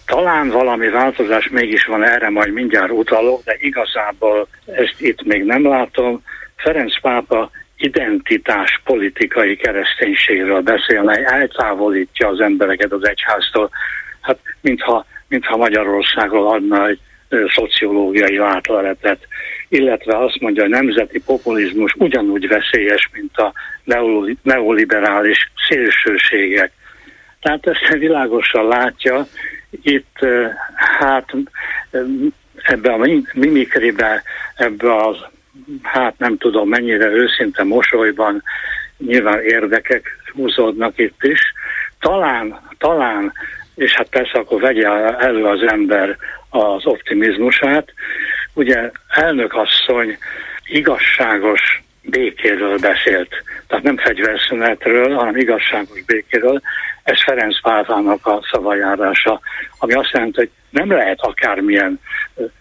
talán 0.05 0.49
valami 0.49 0.89
változás 0.89 1.49
mégis 1.49 1.85
van, 1.85 2.03
erre 2.03 2.29
majd 2.29 2.53
mindjárt 2.53 2.91
utalok, 2.91 3.43
de 3.43 3.55
igazából 3.59 4.47
ezt 4.65 4.95
itt 4.97 5.23
még 5.23 5.43
nem 5.43 5.67
látom. 5.67 6.23
Ferenc 6.63 7.01
pápa 7.01 7.51
identitás 7.77 8.81
politikai 8.83 9.55
kereszténységről 9.55 10.61
beszélne, 10.61 11.25
eltávolítja 11.25 12.27
az 12.27 12.39
embereket 12.39 12.91
az 12.91 13.07
egyháztól, 13.07 13.69
hát 14.21 14.39
mintha, 14.61 15.05
mintha 15.27 15.57
Magyarországról 15.57 16.53
adna 16.53 16.87
egy 16.87 16.99
szociológiai 17.47 18.37
látleletet, 18.37 19.27
illetve 19.69 20.17
azt 20.17 20.39
mondja, 20.39 20.61
hogy 20.61 20.71
nemzeti 20.71 21.21
populizmus 21.21 21.93
ugyanúgy 21.97 22.47
veszélyes, 22.47 23.09
mint 23.13 23.37
a 23.37 23.53
neoliberális 24.43 25.51
szélsőségek. 25.67 26.71
Tehát 27.41 27.67
ezt 27.67 27.97
világosan 27.97 28.67
látja, 28.67 29.27
itt 29.81 30.25
hát 30.99 31.33
ebbe 32.55 32.93
a 32.93 33.07
mimikribe, 33.33 34.23
ebbe 34.55 34.95
az 34.95 35.17
hát 35.81 36.17
nem 36.17 36.37
tudom 36.37 36.69
mennyire 36.69 37.07
őszinte 37.07 37.63
mosolyban, 37.63 38.43
nyilván 38.97 39.41
érdekek 39.41 40.17
húzódnak 40.33 40.97
itt 40.97 41.23
is. 41.23 41.39
Talán, 41.99 42.59
talán, 42.77 43.31
és 43.75 43.93
hát 43.93 44.09
persze 44.09 44.39
akkor 44.39 44.61
vegye 44.61 44.87
elő 45.17 45.45
az 45.45 45.61
ember 45.61 46.17
az 46.49 46.85
optimizmusát. 46.85 47.93
Ugye 48.53 48.91
elnökasszony 49.09 50.17
igazságos 50.65 51.83
békéről 52.03 52.77
beszélt, 52.77 53.29
tehát 53.67 53.83
nem 53.83 53.97
fegyverszünetről, 53.97 55.15
hanem 55.15 55.35
igazságos 55.37 56.03
békéről. 56.05 56.61
Ez 57.03 57.23
Ferenc 57.23 57.61
Pávának 57.61 58.25
a 58.25 58.39
szavajárása, 58.51 59.39
ami 59.77 59.93
azt 59.93 60.11
jelenti, 60.11 60.39
hogy 60.39 60.49
nem 60.69 60.91
lehet 60.91 61.19
akármilyen 61.21 61.99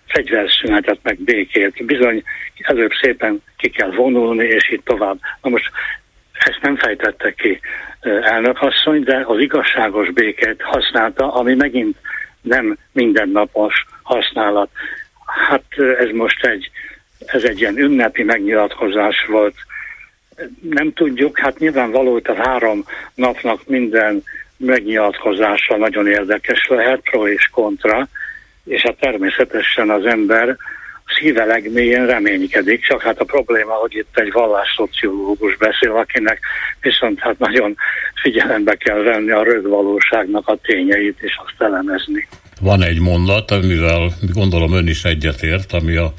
fegyverszünetet 0.07 0.99
meg 1.03 1.19
békét. 1.19 1.87
Bizony 1.87 2.23
előbb 2.63 2.91
szépen 3.01 3.43
ki 3.57 3.71
kell 3.71 3.91
vonulni, 3.91 4.45
és 4.45 4.71
így 4.71 4.83
tovább. 4.83 5.19
Na 5.43 5.51
most 5.51 5.71
ezt 6.33 6.61
nem 6.63 6.77
fejtette 6.77 7.33
ki 7.33 7.61
elnökasszony, 8.23 9.03
de 9.03 9.23
az 9.27 9.39
igazságos 9.39 10.11
békét 10.11 10.63
használta, 10.63 11.35
ami 11.35 11.55
megint 11.55 11.97
nem 12.41 12.79
mindennapos 12.93 13.85
használat. 14.03 14.71
Hát 15.49 15.65
ez 15.99 16.09
most 16.13 16.45
egy, 16.45 16.71
ez 17.27 17.43
egy 17.45 17.61
ilyen 17.61 17.79
ünnepi 17.79 18.23
megnyilatkozás 18.23 19.27
volt. 19.29 19.55
Nem 20.61 20.93
tudjuk, 20.93 21.39
hát 21.39 21.59
nyilvánvaló, 21.59 22.13
hogy 22.13 22.27
a 22.27 22.49
három 22.49 22.85
napnak 23.15 23.67
minden 23.67 24.23
megnyilatkozása 24.57 25.77
nagyon 25.77 26.07
érdekes 26.07 26.67
lehet, 26.69 27.01
pro 27.01 27.29
és 27.29 27.49
kontra, 27.53 28.09
és 28.65 28.83
hát 28.83 28.97
természetesen 28.99 29.91
az 29.91 30.05
ember 30.05 30.57
szíve 31.19 31.45
legmélyén 31.45 32.07
reménykedik, 32.07 32.87
csak 32.87 33.03
hát 33.03 33.21
a 33.21 33.25
probléma, 33.25 33.73
hogy 33.73 33.95
itt 33.95 34.19
egy 34.19 34.33
vallásszociológus 34.33 35.57
beszél, 35.57 35.97
akinek 35.97 36.39
viszont 36.81 37.21
hát 37.21 37.39
nagyon 37.39 37.77
figyelembe 38.23 38.75
kell 38.75 39.03
venni 39.03 39.31
a 39.31 39.43
rögvalóságnak 39.43 40.49
a 40.49 40.59
tényeit, 40.63 41.19
és 41.21 41.39
azt 41.45 41.63
elemezni. 41.63 42.29
van 42.61 42.83
egy 42.83 43.01
mondat, 43.01 43.51
amivel 43.51 44.13
gondolom 44.33 44.73
ön 44.73 44.87
is 44.87 45.05
egyetért, 45.05 45.73
ami 45.73 45.97
a 45.97 46.13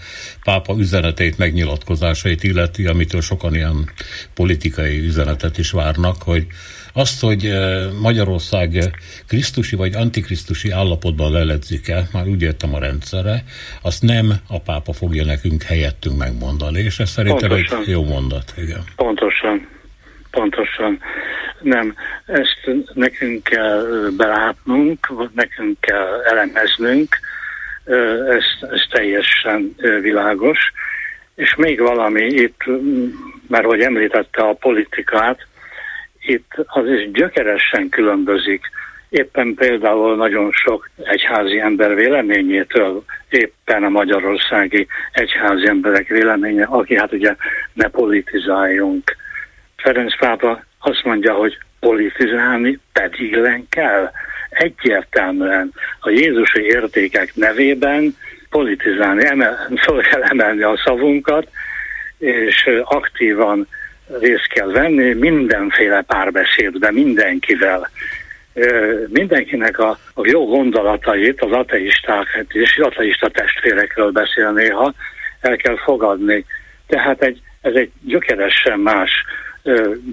pápa 0.44 0.76
üzeneteit, 0.78 1.38
megnyilatkozásait 1.38 2.44
illeti, 2.44 2.86
amitől 2.86 3.22
sokan 3.22 3.56
ilyen 3.56 3.90
politikai 4.34 5.00
üzenetet 5.00 5.58
is 5.58 5.72
várnak, 5.72 6.16
hogy 6.24 6.48
azt, 6.94 7.22
hogy 7.22 7.46
eh, 7.46 7.92
Magyarország 8.02 8.94
krisztusi 9.28 9.76
vagy 9.76 9.96
antikrisztusi 9.96 10.72
állapotban 10.72 11.32
leledzik 11.32 11.88
el, 11.90 12.08
már 12.14 12.28
úgy 12.28 12.42
értem 12.42 12.76
a 12.76 12.80
rendszere, 12.80 13.44
azt 13.82 14.02
nem 14.02 14.34
a 14.48 14.60
pápa 14.60 14.94
fogja 14.94 15.26
nekünk 15.26 15.64
helyettünk 15.64 16.18
megmondani, 16.18 16.80
és 16.80 17.00
ez 17.00 17.10
szerintem 17.10 17.50
Pontosan. 17.50 17.82
egy 17.82 17.88
jó 17.88 18.04
mondat. 18.04 18.54
Igen. 18.58 18.84
Pontosan. 18.96 19.68
Pontosan. 20.32 21.00
Nem, 21.62 21.96
ezt 22.26 22.70
nekünk 22.94 23.44
kell 23.44 23.86
belátnunk, 24.18 25.32
nekünk 25.36 25.80
kell 25.80 26.22
elemeznünk, 26.26 27.20
ez, 28.28 28.44
ez 28.72 28.82
teljesen 28.90 29.76
világos. 30.02 30.60
És 31.36 31.56
még 31.56 31.80
valami 31.80 32.26
itt, 32.26 32.62
mert 33.48 33.66
hogy 33.66 33.82
említette 33.82 34.42
a 34.42 34.54
politikát, 34.54 35.48
itt 36.20 36.52
az 36.66 36.88
is 36.88 37.12
gyökeresen 37.12 37.90
különbözik 37.90 38.62
éppen 39.14 39.54
például 39.54 40.16
nagyon 40.16 40.52
sok 40.52 40.90
egyházi 41.04 41.60
ember 41.60 41.96
véleményétől, 41.96 43.04
éppen 43.30 43.84
a 43.84 43.90
magyarországi 43.90 44.88
egyházi 45.12 45.68
emberek 45.68 46.08
véleménye, 46.08 46.64
aki 46.64 46.98
hát 46.98 47.12
ugye 47.12 47.36
ne 47.74 47.88
politizáljunk. 47.88 49.16
Ferenc 49.76 50.18
pápa 50.18 50.64
azt 50.80 51.04
mondja, 51.04 51.34
hogy 51.34 51.58
politizálni 51.80 52.80
pedig 52.94 53.38
kell. 53.70 54.12
Egyértelműen 54.54 55.72
a 56.00 56.10
Jézusi 56.10 56.62
értékek 56.62 57.36
nevében 57.36 58.16
politizálni, 58.50 59.26
emel, 59.26 59.70
föl 59.82 60.02
kell 60.02 60.22
emelni 60.22 60.62
a 60.62 60.82
szavunkat, 60.86 61.48
és 62.18 62.70
aktívan 62.84 63.68
részt 64.20 64.48
kell 64.48 64.72
venni 64.72 65.14
mindenféle 65.14 66.02
párbeszédben, 66.02 66.94
mindenkivel. 66.94 67.90
Mindenkinek 69.08 69.80
a, 69.80 69.98
a 70.14 70.28
jó 70.28 70.46
gondolatait, 70.46 71.42
az 71.42 71.52
ateisták 71.52 72.46
és 72.48 72.78
az 72.78 72.86
ateista 72.86 73.30
testvérekről 73.30 74.12
beszél 74.12 74.52
néha, 74.52 74.94
el 75.42 75.56
kell 75.56 75.78
fogadni. 75.78 76.46
Tehát 76.88 77.24
egy, 77.24 77.42
ez 77.62 77.74
egy 77.74 77.92
gyökeresen 78.02 78.80
más, 78.80 79.12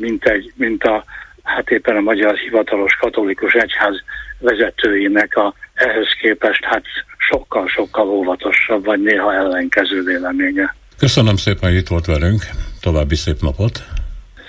mint, 0.01 0.25
egy, 0.25 0.53
mint 0.57 0.85
a, 0.85 1.05
hát 1.43 1.71
éppen 1.71 1.97
a 1.97 2.01
magyar 2.01 2.37
hivatalos 2.37 2.93
katolikus 3.01 3.53
egyház 3.53 4.03
vezetőinek 4.39 5.37
a 5.37 5.55
ehhez 5.75 6.09
képest 6.21 6.65
hát 6.65 6.83
sokkal-sokkal 7.17 8.09
óvatosabb, 8.09 8.85
vagy 8.85 9.03
néha 9.03 9.35
ellenkező 9.35 10.03
véleménye. 10.03 10.75
Köszönöm 10.99 11.37
szépen, 11.37 11.71
hogy 11.71 11.79
itt 11.79 11.89
volt 11.89 12.07
velünk. 12.07 12.43
További 12.81 13.15
szép 13.15 13.41
napot. 13.41 13.85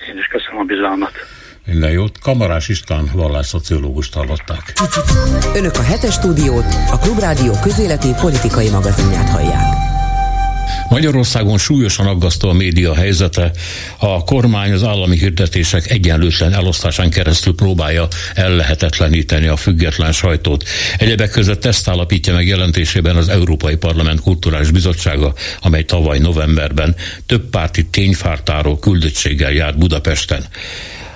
Én 0.08 0.18
is 0.18 0.26
köszönöm 0.26 0.58
a 0.58 0.64
bizalmat. 0.64 1.12
Minden 1.66 1.90
jót. 1.90 2.18
Kamarás 2.18 2.68
István 2.68 3.04
vallásszociológust 3.14 4.14
hallották. 4.14 4.72
Önök 5.54 5.74
a 5.74 5.82
hetes 5.82 6.14
stúdiót, 6.14 6.66
a 6.90 6.98
Klubrádió 6.98 7.52
közéleti 7.62 8.08
politikai 8.20 8.70
magazinját 8.70 9.28
hallják. 9.28 9.91
Magyarországon 10.88 11.58
súlyosan 11.58 12.06
aggasztó 12.06 12.48
a 12.48 12.52
média 12.52 12.94
helyzete. 12.94 13.50
A 13.98 14.24
kormány 14.24 14.72
az 14.72 14.82
állami 14.82 15.18
hirdetések 15.18 15.90
egyenlőtlen 15.90 16.52
elosztásán 16.52 17.10
keresztül 17.10 17.54
próbálja 17.54 18.08
ellehetetleníteni 18.34 19.46
a 19.46 19.56
független 19.56 20.12
sajtót. 20.12 20.64
Egyebek 20.98 21.30
között 21.30 21.64
ezt 21.64 21.88
állapítja 21.88 22.34
meg 22.34 22.46
jelentésében 22.46 23.16
az 23.16 23.28
Európai 23.28 23.76
Parlament 23.76 24.20
Kulturális 24.20 24.70
Bizottsága, 24.70 25.34
amely 25.60 25.82
tavaly 25.82 26.18
novemberben 26.18 26.96
több 27.26 27.50
párti 27.50 27.86
tényfártáró 27.86 28.78
küldöttséggel 28.78 29.52
járt 29.52 29.78
Budapesten. 29.78 30.44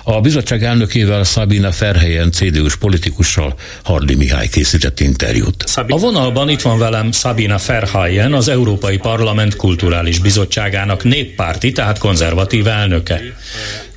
A 0.09 0.21
bizottság 0.21 0.63
elnökével 0.63 1.23
Szabina 1.23 1.71
Ferhelyen 1.71 2.31
CDU-s 2.31 2.75
politikussal 2.75 3.55
Hardi 3.83 4.15
Mihály 4.15 4.47
készített 4.47 4.99
interjút. 4.99 5.63
A 5.87 5.97
vonalban 5.97 6.49
itt 6.49 6.61
van 6.61 6.79
velem 6.79 7.11
Szabina 7.11 7.57
Ferhelyen, 7.57 8.33
az 8.33 8.47
Európai 8.47 8.97
Parlament 8.97 9.55
Kulturális 9.55 10.19
Bizottságának 10.19 11.03
néppárti, 11.03 11.71
tehát 11.71 11.97
konzervatív 11.97 12.67
elnöke. 12.67 13.21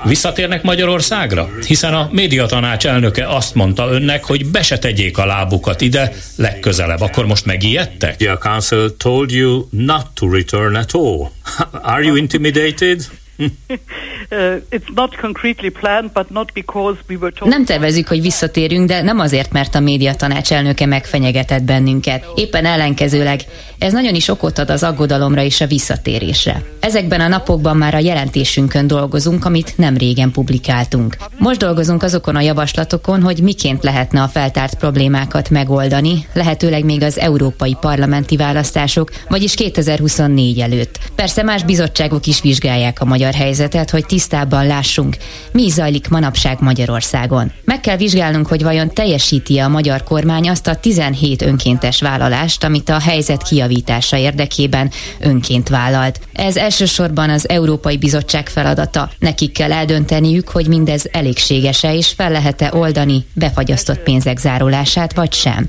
Visszatérnek 0.05 0.63
Magyarországra? 0.63 1.49
Hiszen 1.67 1.95
a 1.95 2.09
médiatanács 2.13 2.87
elnöke 2.87 3.27
azt 3.27 3.55
mondta 3.55 3.91
önnek, 3.91 4.25
hogy 4.25 4.47
be 4.47 4.63
se 4.63 4.79
tegyék 4.79 5.19
a 5.19 5.27
lábukat 5.27 5.81
ide 5.81 6.13
legközelebb. 6.37 7.01
Akkor 7.01 7.27
most 7.27 7.45
megijedtek? 7.45 8.17
The 8.17 8.39
council 8.41 8.97
told 8.97 9.31
you 9.33 9.67
not 9.71 10.07
to 10.15 10.31
return 10.31 10.75
at 10.75 10.91
all. 10.93 11.31
Are 11.95 12.03
you 12.03 12.17
intimidated? 12.17 13.09
Nem 17.49 17.65
tervezzük, 17.65 18.09
hogy 18.09 18.21
visszatérünk, 18.23 18.89
de 18.89 19.03
nem 19.03 19.19
azért, 19.19 19.53
mert 19.53 19.75
a 19.75 19.81
média 19.81 20.15
tanács 20.15 20.53
elnöke 20.53 20.87
megfenyegetett 20.87 21.63
bennünket. 21.63 22.27
Éppen 22.35 22.65
ellenkezőleg. 22.65 23.41
Ez 23.79 23.93
nagyon 23.93 24.15
is 24.15 24.29
okot 24.29 24.59
ad 24.59 24.71
az 24.71 24.83
aggodalomra 24.83 25.43
és 25.43 25.61
a 25.61 25.67
visszatérésre. 25.67 26.63
Ezekben 26.81 27.21
a 27.21 27.29
napokban 27.29 27.77
már 27.77 27.95
a 27.95 27.99
jelentésünkön 27.99 28.87
dolgozunk, 28.87 29.45
amit 29.45 29.73
nem 29.77 29.97
régen 29.97 30.31
publikáltunk. 30.31 31.17
Most 31.39 31.59
dolgozunk 31.59 32.03
azokon 32.03 32.37
a 32.37 32.41
javaslatokon, 32.41 33.23
hogy 33.23 33.43
miként 33.43 33.83
lehetne 33.83 34.23
a 34.23 34.29
feltárt 34.29 34.75
problémákat 34.75 35.51
megoldani, 35.51 36.27
lehetőleg 36.33 36.85
még 36.85 37.03
az 37.03 37.19
európai 37.19 37.77
parlamenti 37.81 38.37
választások, 38.37 39.11
vagyis 39.29 39.55
2024 39.55 40.61
előtt. 40.61 40.99
Persze 41.15 41.43
más 41.43 41.65
bizottságok 41.65 42.27
is 42.27 42.41
vizsgálják 42.41 43.01
a 43.01 43.05
magyar 43.05 43.30
helyzetet, 43.35 43.91
hogy 43.91 44.07
tisztában 44.07 44.67
lássunk, 44.67 45.17
mi 45.53 45.69
zajlik 45.69 46.09
manapság 46.09 46.61
Magyarországon. 46.61 47.53
Meg 47.65 47.81
kell 47.81 47.97
vizsgálnunk, 47.97 48.47
hogy 48.47 48.63
vajon 48.63 48.95
teljesíti 48.95 49.59
a 49.59 49.69
magyar 49.69 50.03
kormány 50.03 50.49
azt 50.49 50.67
a 50.67 50.77
17 50.77 51.43
önkéntes 51.43 52.01
vállalást, 52.01 52.65
amit 52.65 52.89
a 52.89 53.01
helyzet 53.01 53.43
kiavítása 53.43 54.17
érdekében 54.17 54.91
önként 55.21 55.69
vállalt. 55.69 56.21
Ez 56.33 56.57
elsősorban 56.57 57.31
az 57.31 57.49
Európai 57.49 57.99
Bizottság 57.99 58.49
feladata. 58.49 59.11
Nekik 59.19 59.53
kell 59.53 59.73
eldönteniük, 59.73 60.49
hogy 60.49 60.69
mindez 60.69 61.07
elégséges-e 61.13 61.95
és 61.95 62.09
fel 62.09 62.31
lehet-e 62.31 62.71
oldani 62.75 63.27
befagyasztott 63.35 63.99
pénzek 63.99 64.39
zárulását, 64.39 65.15
vagy 65.15 65.33
sem. 65.33 65.69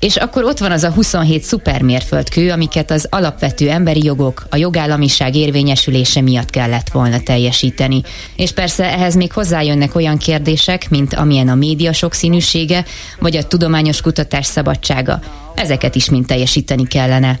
És 0.00 0.16
akkor 0.16 0.44
ott 0.44 0.58
van 0.58 0.70
az 0.70 0.82
a 0.82 0.90
27 0.90 1.42
szupermérföldkő, 1.42 2.50
amiket 2.50 2.90
az 2.90 3.06
alapvető 3.10 3.70
emberi 3.70 4.04
jogok, 4.04 4.46
a 4.50 4.56
jogállamiság 4.56 5.34
érvényesülése 5.34 6.20
miatt 6.20 6.50
kellett 6.50 6.88
volna 6.88 7.20
teljesíteni. 7.20 8.02
És 8.36 8.50
persze 8.50 8.92
ehhez 8.92 9.14
még 9.14 9.32
hozzájönnek 9.32 9.94
olyan 9.94 10.18
kérdések, 10.18 10.90
mint 10.90 11.14
amilyen 11.14 11.48
a 11.48 11.54
média 11.54 11.92
sokszínűsége, 11.92 12.84
vagy 13.18 13.36
a 13.36 13.46
tudományos 13.46 14.00
kutatás 14.00 14.46
szabadsága. 14.46 15.20
Ezeket 15.54 15.94
is 15.94 16.10
mind 16.10 16.26
teljesíteni 16.26 16.86
kellene. 16.86 17.38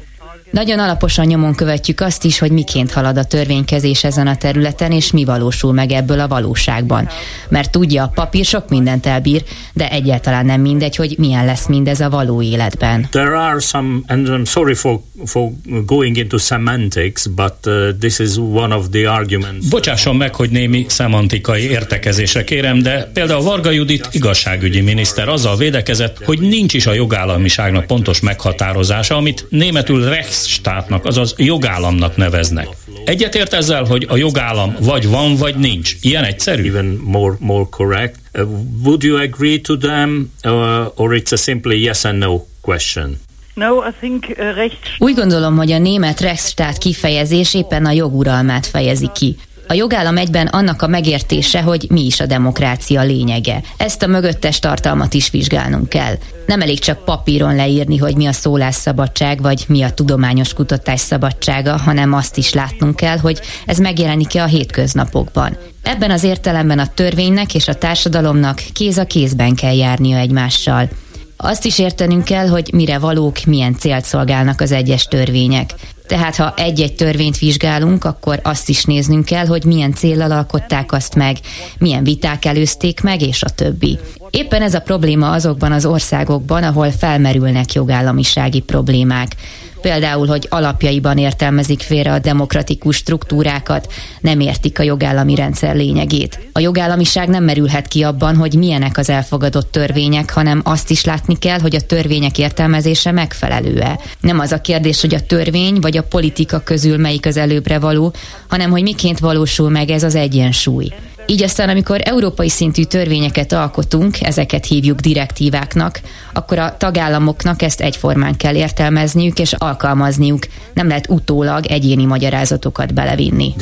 Nagyon 0.50 0.78
alaposan 0.78 1.26
nyomon 1.26 1.54
követjük 1.54 2.00
azt 2.00 2.24
is, 2.24 2.38
hogy 2.38 2.50
miként 2.50 2.92
halad 2.92 3.16
a 3.16 3.24
törvénykezés 3.24 4.04
ezen 4.04 4.26
a 4.26 4.36
területen, 4.36 4.92
és 4.92 5.12
mi 5.12 5.24
valósul 5.24 5.72
meg 5.72 5.90
ebből 5.90 6.20
a 6.20 6.28
valóságban. 6.28 7.08
Mert 7.48 7.70
tudja, 7.70 8.02
a 8.02 8.10
papír 8.14 8.44
sok 8.44 8.68
mindent 8.68 9.06
elbír, 9.06 9.42
de 9.74 9.90
egyáltalán 9.90 10.46
nem 10.46 10.60
mindegy, 10.60 10.96
hogy 10.96 11.14
milyen 11.18 11.44
lesz 11.44 11.66
mindez 11.66 12.00
a 12.00 12.10
való 12.10 12.42
életben. 12.42 13.06
There 13.10 13.38
are 13.38 13.60
some, 13.60 13.98
and 14.06 14.28
I'm 14.28 14.44
sorry 14.44 14.74
for, 14.74 15.00
for 15.24 15.50
going 15.86 16.16
into 16.16 16.38
semantics, 16.38 17.28
but 17.28 17.54
uh, 17.66 17.88
this 17.98 18.18
is 18.18 18.36
one 18.36 18.74
of 18.74 18.86
the 18.90 19.10
arguments. 19.10 19.68
Bocsásson 19.68 20.16
meg, 20.16 20.34
hogy 20.34 20.50
némi 20.50 20.86
szemantikai 20.88 21.70
értekezésre 21.70 22.44
kérem, 22.44 22.82
de 22.82 23.10
például 23.12 23.42
Varga 23.42 23.70
Judit 23.70 24.08
igazságügyi 24.10 24.80
miniszter 24.80 25.28
azzal 25.28 25.56
védekezett, 25.56 26.24
hogy 26.24 26.40
nincs 26.40 26.74
is 26.74 26.86
a 26.86 26.92
jogállamiságnak 26.92 27.86
pontos 27.86 28.20
meghatározása, 28.20 29.16
amit 29.16 29.46
németül 29.48 30.08
rechts 30.08 30.37
Rechtsstátnak, 30.38 31.04
azaz 31.04 31.34
jogállamnak 31.36 32.16
neveznek. 32.16 32.68
Egyetért 33.04 33.52
ezzel, 33.52 33.84
hogy 33.84 34.06
a 34.08 34.16
jogállam 34.16 34.76
vagy 34.80 35.08
van, 35.08 35.36
vagy 35.36 35.56
nincs. 35.56 35.96
Ilyen 36.00 36.24
egyszerű? 36.24 36.68
Even 36.68 37.00
more, 37.04 37.36
more 37.38 37.66
correct. 37.70 38.18
Uh, 38.34 38.48
would 38.82 39.02
you 39.02 39.16
agree 39.16 39.60
to 39.60 39.76
them, 39.76 40.32
uh, 40.44 40.52
or 40.94 41.10
it's 41.12 41.32
a 41.32 41.36
simply 41.36 41.80
yes 41.80 42.04
and 42.04 42.18
no 42.18 42.40
question? 42.60 43.16
Uh, 43.56 44.70
Úgy 44.98 45.14
gondolom, 45.14 45.56
hogy 45.56 45.72
a 45.72 45.78
német 45.78 46.20
Rechtsstaat 46.20 46.78
kifejezés 46.78 47.54
éppen 47.54 47.86
a 47.86 47.90
joguralmát 47.90 48.66
fejezi 48.66 49.10
ki. 49.14 49.36
A 49.70 49.74
jogállam 49.74 50.16
egyben 50.16 50.46
annak 50.46 50.82
a 50.82 50.86
megértése, 50.86 51.62
hogy 51.62 51.86
mi 51.90 52.04
is 52.06 52.20
a 52.20 52.26
demokrácia 52.26 53.02
lényege. 53.02 53.62
Ezt 53.76 54.02
a 54.02 54.06
mögöttes 54.06 54.58
tartalmat 54.58 55.14
is 55.14 55.30
vizsgálnunk 55.30 55.88
kell. 55.88 56.14
Nem 56.46 56.60
elég 56.60 56.78
csak 56.78 57.04
papíron 57.04 57.54
leírni, 57.56 57.96
hogy 57.96 58.16
mi 58.16 58.26
a 58.26 58.32
szólásszabadság, 58.32 59.42
vagy 59.42 59.64
mi 59.68 59.82
a 59.82 59.90
tudományos 59.90 60.52
kutatás 60.52 61.00
szabadsága, 61.00 61.76
hanem 61.76 62.12
azt 62.12 62.36
is 62.36 62.52
látnunk 62.52 62.96
kell, 62.96 63.18
hogy 63.18 63.40
ez 63.66 63.78
megjelenik-e 63.78 64.42
a 64.42 64.46
hétköznapokban. 64.46 65.56
Ebben 65.82 66.10
az 66.10 66.22
értelemben 66.22 66.78
a 66.78 66.92
törvénynek 66.94 67.54
és 67.54 67.68
a 67.68 67.74
társadalomnak 67.74 68.62
kéz 68.72 68.98
a 68.98 69.04
kézben 69.04 69.54
kell 69.54 69.76
járnia 69.76 70.18
egymással. 70.18 70.88
Azt 71.36 71.64
is 71.64 71.78
értenünk 71.78 72.24
kell, 72.24 72.48
hogy 72.48 72.70
mire 72.72 72.98
valók, 72.98 73.44
milyen 73.44 73.74
célt 73.78 74.04
szolgálnak 74.04 74.60
az 74.60 74.72
egyes 74.72 75.04
törvények. 75.04 75.74
Tehát 76.08 76.36
ha 76.36 76.54
egy-egy 76.56 76.94
törvényt 76.94 77.38
vizsgálunk, 77.38 78.04
akkor 78.04 78.40
azt 78.42 78.68
is 78.68 78.84
néznünk 78.84 79.24
kell, 79.24 79.46
hogy 79.46 79.64
milyen 79.64 79.94
célral 79.94 80.30
alkották 80.30 80.92
azt 80.92 81.14
meg, 81.14 81.36
milyen 81.78 82.04
viták 82.04 82.44
előzték 82.44 83.00
meg, 83.00 83.22
és 83.22 83.42
a 83.42 83.48
többi. 83.48 83.98
Éppen 84.30 84.62
ez 84.62 84.74
a 84.74 84.80
probléma 84.80 85.30
azokban 85.30 85.72
az 85.72 85.86
országokban, 85.86 86.62
ahol 86.62 86.90
felmerülnek 86.90 87.72
jogállamisági 87.72 88.60
problémák 88.60 89.36
például, 89.80 90.26
hogy 90.26 90.46
alapjaiban 90.50 91.18
értelmezik 91.18 91.80
félre 91.80 92.12
a 92.12 92.18
demokratikus 92.18 92.96
struktúrákat, 92.96 93.92
nem 94.20 94.40
értik 94.40 94.78
a 94.78 94.82
jogállami 94.82 95.34
rendszer 95.34 95.76
lényegét. 95.76 96.38
A 96.52 96.60
jogállamiság 96.60 97.28
nem 97.28 97.44
merülhet 97.44 97.88
ki 97.88 98.02
abban, 98.02 98.36
hogy 98.36 98.54
milyenek 98.54 98.98
az 98.98 99.10
elfogadott 99.10 99.72
törvények, 99.72 100.30
hanem 100.30 100.60
azt 100.64 100.90
is 100.90 101.04
látni 101.04 101.38
kell, 101.38 101.60
hogy 101.60 101.74
a 101.74 101.80
törvények 101.80 102.38
értelmezése 102.38 103.12
megfelelő-e. 103.12 103.98
Nem 104.20 104.38
az 104.38 104.52
a 104.52 104.60
kérdés, 104.60 105.00
hogy 105.00 105.14
a 105.14 105.26
törvény 105.26 105.78
vagy 105.80 105.96
a 105.96 106.02
politika 106.02 106.60
közül 106.60 106.96
melyik 106.96 107.26
az 107.26 107.36
előbbre 107.36 107.78
való, 107.78 108.12
hanem 108.48 108.70
hogy 108.70 108.82
miként 108.82 109.18
valósul 109.18 109.70
meg 109.70 109.90
ez 109.90 110.02
az 110.02 110.14
egyensúly. 110.14 110.88
Így 111.30 111.42
aztán, 111.42 111.68
amikor 111.68 112.00
európai 112.04 112.48
szintű 112.48 112.82
törvényeket 112.82 113.52
alkotunk, 113.52 114.16
ezeket 114.20 114.66
hívjuk 114.66 115.00
direktíváknak, 115.00 116.00
akkor 116.32 116.58
a 116.58 116.76
tagállamoknak 116.76 117.62
ezt 117.62 117.80
egyformán 117.80 118.36
kell 118.36 118.54
értelmezniük 118.54 119.38
és 119.38 119.52
alkalmazniuk. 119.52 120.46
Nem 120.74 120.88
lehet 120.88 121.08
utólag 121.08 121.66
egyéni 121.66 122.04
magyarázatokat 122.04 122.94
belevinni. 122.94 123.54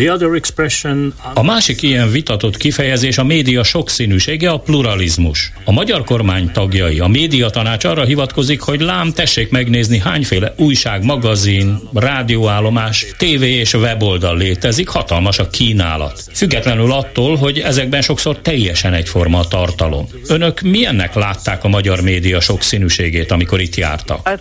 A 1.34 1.42
másik 1.42 1.82
ilyen 1.82 2.10
vitatott 2.10 2.56
kifejezés 2.56 3.18
a 3.18 3.24
média 3.24 3.62
sokszínűsége, 3.62 4.50
a 4.50 4.58
pluralizmus. 4.58 5.52
A 5.64 5.72
magyar 5.72 6.04
kormány 6.04 6.50
tagjai, 6.52 7.00
a 7.00 7.06
média 7.06 7.50
tanács 7.50 7.84
arra 7.84 8.04
hivatkozik, 8.04 8.60
hogy 8.60 8.80
lám 8.80 9.12
tessék 9.12 9.50
megnézni 9.50 9.98
hányféle 9.98 10.54
újság, 10.56 11.04
magazin, 11.04 11.80
rádióállomás, 11.94 13.06
tévé 13.18 13.50
és 13.50 13.74
weboldal 13.74 14.36
létezik, 14.36 14.88
hatalmas 14.88 15.38
a 15.38 15.50
kínálat. 15.50 16.24
Függetlenül 16.32 16.92
attól, 16.92 17.36
hogy 17.36 17.54
ezekben 17.58 18.00
sokszor 18.00 18.38
teljesen 18.38 18.92
egyforma 18.92 19.38
a 19.38 19.48
tartalom. 19.48 20.06
Önök 20.28 20.60
milyennek 20.60 21.14
látták 21.14 21.64
a 21.64 21.68
magyar 21.68 22.00
média 22.00 22.40
sokszínűségét, 22.40 23.30
amikor 23.30 23.60
itt 23.60 23.74
jártak? 23.74 24.28
Uh, 24.28 24.34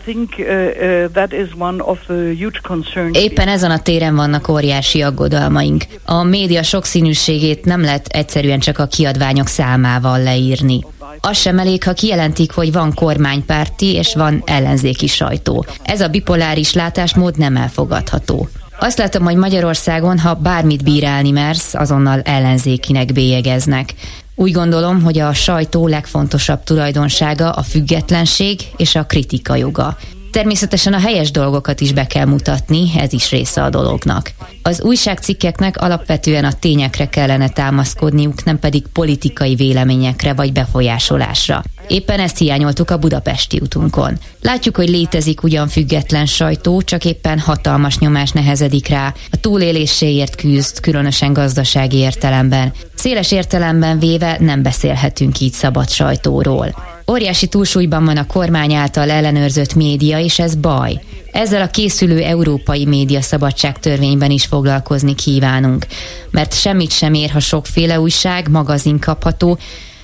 uh, 2.08 3.10
Éppen 3.12 3.47
ezen 3.47 3.71
a 3.71 3.80
téren 3.80 4.15
vannak 4.15 4.47
óriási 4.47 5.01
aggodalmaink. 5.01 5.84
A 6.06 6.23
média 6.23 6.63
sokszínűségét 6.63 7.65
nem 7.65 7.82
lehet 7.82 8.08
egyszerűen 8.08 8.60
csak 8.60 8.80
a 8.80 8.86
kiadványok 8.86 9.47
számával 9.47 10.23
leírni. 10.23 10.80
Az 11.21 11.38
sem 11.38 11.60
elég, 11.60 11.84
ha 11.84 11.93
kijelentik, 11.93 12.51
hogy 12.51 12.71
van 12.71 12.93
kormánypárti 12.93 13.93
és 13.93 14.13
van 14.13 14.43
ellenzéki 14.45 15.08
sajtó. 15.08 15.65
Ez 15.84 16.01
a 16.01 16.08
bipoláris 16.08 16.73
látásmód 16.73 17.38
nem 17.38 17.56
elfogadható. 17.56 18.49
Azt 18.79 18.97
látom, 18.97 19.23
hogy 19.23 19.35
Magyarországon, 19.35 20.19
ha 20.19 20.33
bármit 20.33 20.83
bírálni 20.83 21.31
mersz, 21.31 21.73
azonnal 21.73 22.21
ellenzékinek 22.21 23.13
bélyegeznek. 23.13 23.93
Úgy 24.35 24.51
gondolom, 24.51 25.01
hogy 25.01 25.19
a 25.19 25.33
sajtó 25.33 25.88
legfontosabb 25.88 26.63
tulajdonsága 26.63 27.51
a 27.51 27.61
függetlenség 27.61 28.59
és 28.77 28.95
a 28.95 29.05
kritika 29.05 29.55
joga. 29.55 29.97
Természetesen 30.36 30.93
a 30.93 31.00
helyes 31.00 31.32
dolgokat 31.32 31.82
is 31.82 31.93
be 31.93 32.08
kell 32.08 32.26
mutatni, 32.26 32.91
ez 32.98 33.13
is 33.13 33.30
része 33.30 33.63
a 33.63 33.69
dolognak. 33.69 34.32
Az 34.62 34.82
újságcikkeknek 34.82 35.78
alapvetően 35.78 36.45
a 36.45 36.54
tényekre 36.54 37.10
kellene 37.10 37.50
támaszkodniuk, 37.50 38.43
nem 38.43 38.60
pedig 38.60 38.88
politikai 38.88 39.56
véleményekre 39.56 40.34
vagy 40.34 40.52
befolyásolásra. 40.52 41.63
Éppen 41.88 42.19
ezt 42.19 42.38
hiányoltuk 42.38 42.89
a 42.89 42.98
budapesti 42.98 43.60
utunkon. 43.62 44.17
Látjuk, 44.41 44.76
hogy 44.76 44.89
létezik 44.89 45.43
ugyan 45.43 45.67
független 45.67 46.26
sajtó, 46.26 46.82
csak 46.82 47.06
éppen 47.06 47.39
hatalmas 47.39 47.98
nyomás 47.98 48.32
nehezedik 48.32 48.88
rá. 48.88 49.13
A 49.32 49.38
túléléséért 49.38 50.36
küzd, 50.36 50.80
különösen 50.80 51.34
gazdasági 51.34 51.98
értelemben. 51.98 52.74
Széles 52.95 53.32
értelemben 53.32 54.00
véve 54.00 54.38
nem 54.39 54.62
beszélhetünk 54.62 55.39
így 55.39 55.54
szabad 55.54 55.89
sajtóról. 55.89 56.94
Óriási 57.12 57.48
túlsúlyban 57.48 58.06
van 58.06 58.18
a 58.18 58.28
kormány 58.28 58.74
által 58.74 59.10
ellenőrzött 59.10 59.76
média, 59.76 60.20
és 60.20 60.39
ez 60.39 60.56
baj. 60.56 61.00
Ezzel 61.32 61.62
a 61.62 61.68
készülő 61.68 62.22
európai 62.22 62.86
média 62.86 63.22
szabadság 63.22 63.80
törvényben 63.80 64.32
is 64.32 64.46
foglalkozni 64.46 65.15
kívánunk, 65.15 65.86
mert 66.32 66.54
semmit 66.54 66.91
sem 66.91 67.13
ér, 67.13 67.30
ha 67.30 67.39
sokféle 67.39 68.00
újság, 68.00 68.50
magazin 68.50 69.00
kapható, 69.00 69.58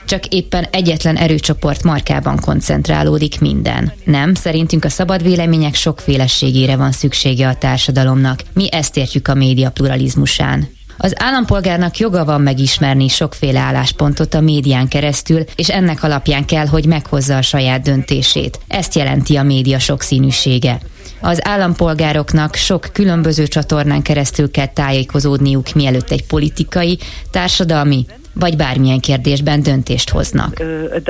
csak 0.06 0.26
éppen 0.26 0.68
egyetlen 0.72 1.16
erőcsoport 1.16 1.84
markában 1.84 2.40
koncentrálódik 2.40 3.40
minden. 3.40 3.94
Nem, 4.04 4.34
szerintünk 4.34 4.86
a 4.86 4.90
szabad 4.90 5.24
vélemények 5.24 5.76
sokféleségére 5.76 6.76
van 6.76 6.92
szüksége 6.92 7.48
a 7.48 7.56
társadalomnak. 7.56 8.40
Mi 8.54 8.72
ezt 8.72 8.98
értjük 8.98 9.28
a 9.28 9.34
média 9.34 9.70
pluralizmusán. 9.70 10.70
Az 11.04 11.14
állampolgárnak 11.16 11.98
joga 11.98 12.26
van 12.26 12.42
megismerni 12.42 13.08
sokféle 13.08 13.60
álláspontot 13.60 14.34
a 14.34 14.42
médián 14.42 14.88
keresztül, 14.88 15.44
és 15.56 15.70
ennek 15.70 16.04
alapján 16.04 16.46
kell, 16.46 16.66
hogy 16.66 16.86
meghozza 16.86 17.38
a 17.38 17.42
saját 17.42 17.82
döntését. 17.82 18.60
Ezt 18.68 18.96
jelenti 18.96 19.36
a 19.36 19.44
média 19.44 19.80
sokszínűsége. 19.80 20.80
Az 21.22 21.48
állampolgároknak 21.48 22.56
sok 22.56 22.90
különböző 22.94 23.48
csatornán 23.48 24.02
keresztül 24.02 24.52
kell 24.52 24.68
tájékozódniuk, 24.68 25.74
mielőtt 25.74 26.12
egy 26.12 26.26
politikai, 26.26 26.98
társadalmi 27.32 28.06
vagy 28.34 28.58
bármilyen 28.58 29.00
kérdésben 29.00 29.64
döntést 29.64 30.10
hoznak. 30.10 30.60
A 30.60 31.02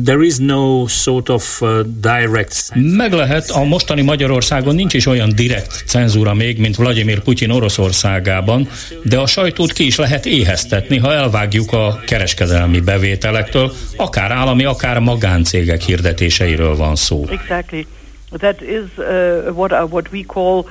There 0.00 0.22
is 0.22 0.38
no 0.38 0.86
sort 0.86 1.28
of 1.28 1.60
uh, 1.60 1.80
direct 2.00 2.70
Meg 2.74 3.12
lehet, 3.12 3.50
a 3.50 3.64
mostani 3.64 4.02
Magyarországon 4.02 4.74
nincs 4.74 4.94
is 4.94 5.06
olyan 5.06 5.32
direkt 5.34 5.82
cenzúra 5.86 6.34
még, 6.34 6.58
mint 6.58 6.76
Vladimir 6.76 7.20
Putyin 7.20 7.50
Oroszországában, 7.50 8.68
de 9.02 9.18
a 9.18 9.26
sajtót 9.26 9.72
ki 9.72 9.86
is 9.86 9.96
lehet 9.96 10.26
éheztetni, 10.26 10.98
ha 10.98 11.12
elvágjuk 11.12 11.72
a 11.72 12.00
kereskedelmi 12.06 12.80
bevételektől, 12.80 13.72
akár 13.96 14.30
állami, 14.30 14.64
akár 14.64 14.98
magáncégek 14.98 15.80
hirdetéseiről 15.80 16.76
van 16.76 16.96
szó. 16.96 17.24
Exactly. 17.28 17.86
That 18.30 18.60
is 18.60 18.84
uh, 18.96 19.54
what, 19.54 19.72
uh, 19.72 19.92
what 19.92 20.06
we 20.12 20.22
call 20.26 20.64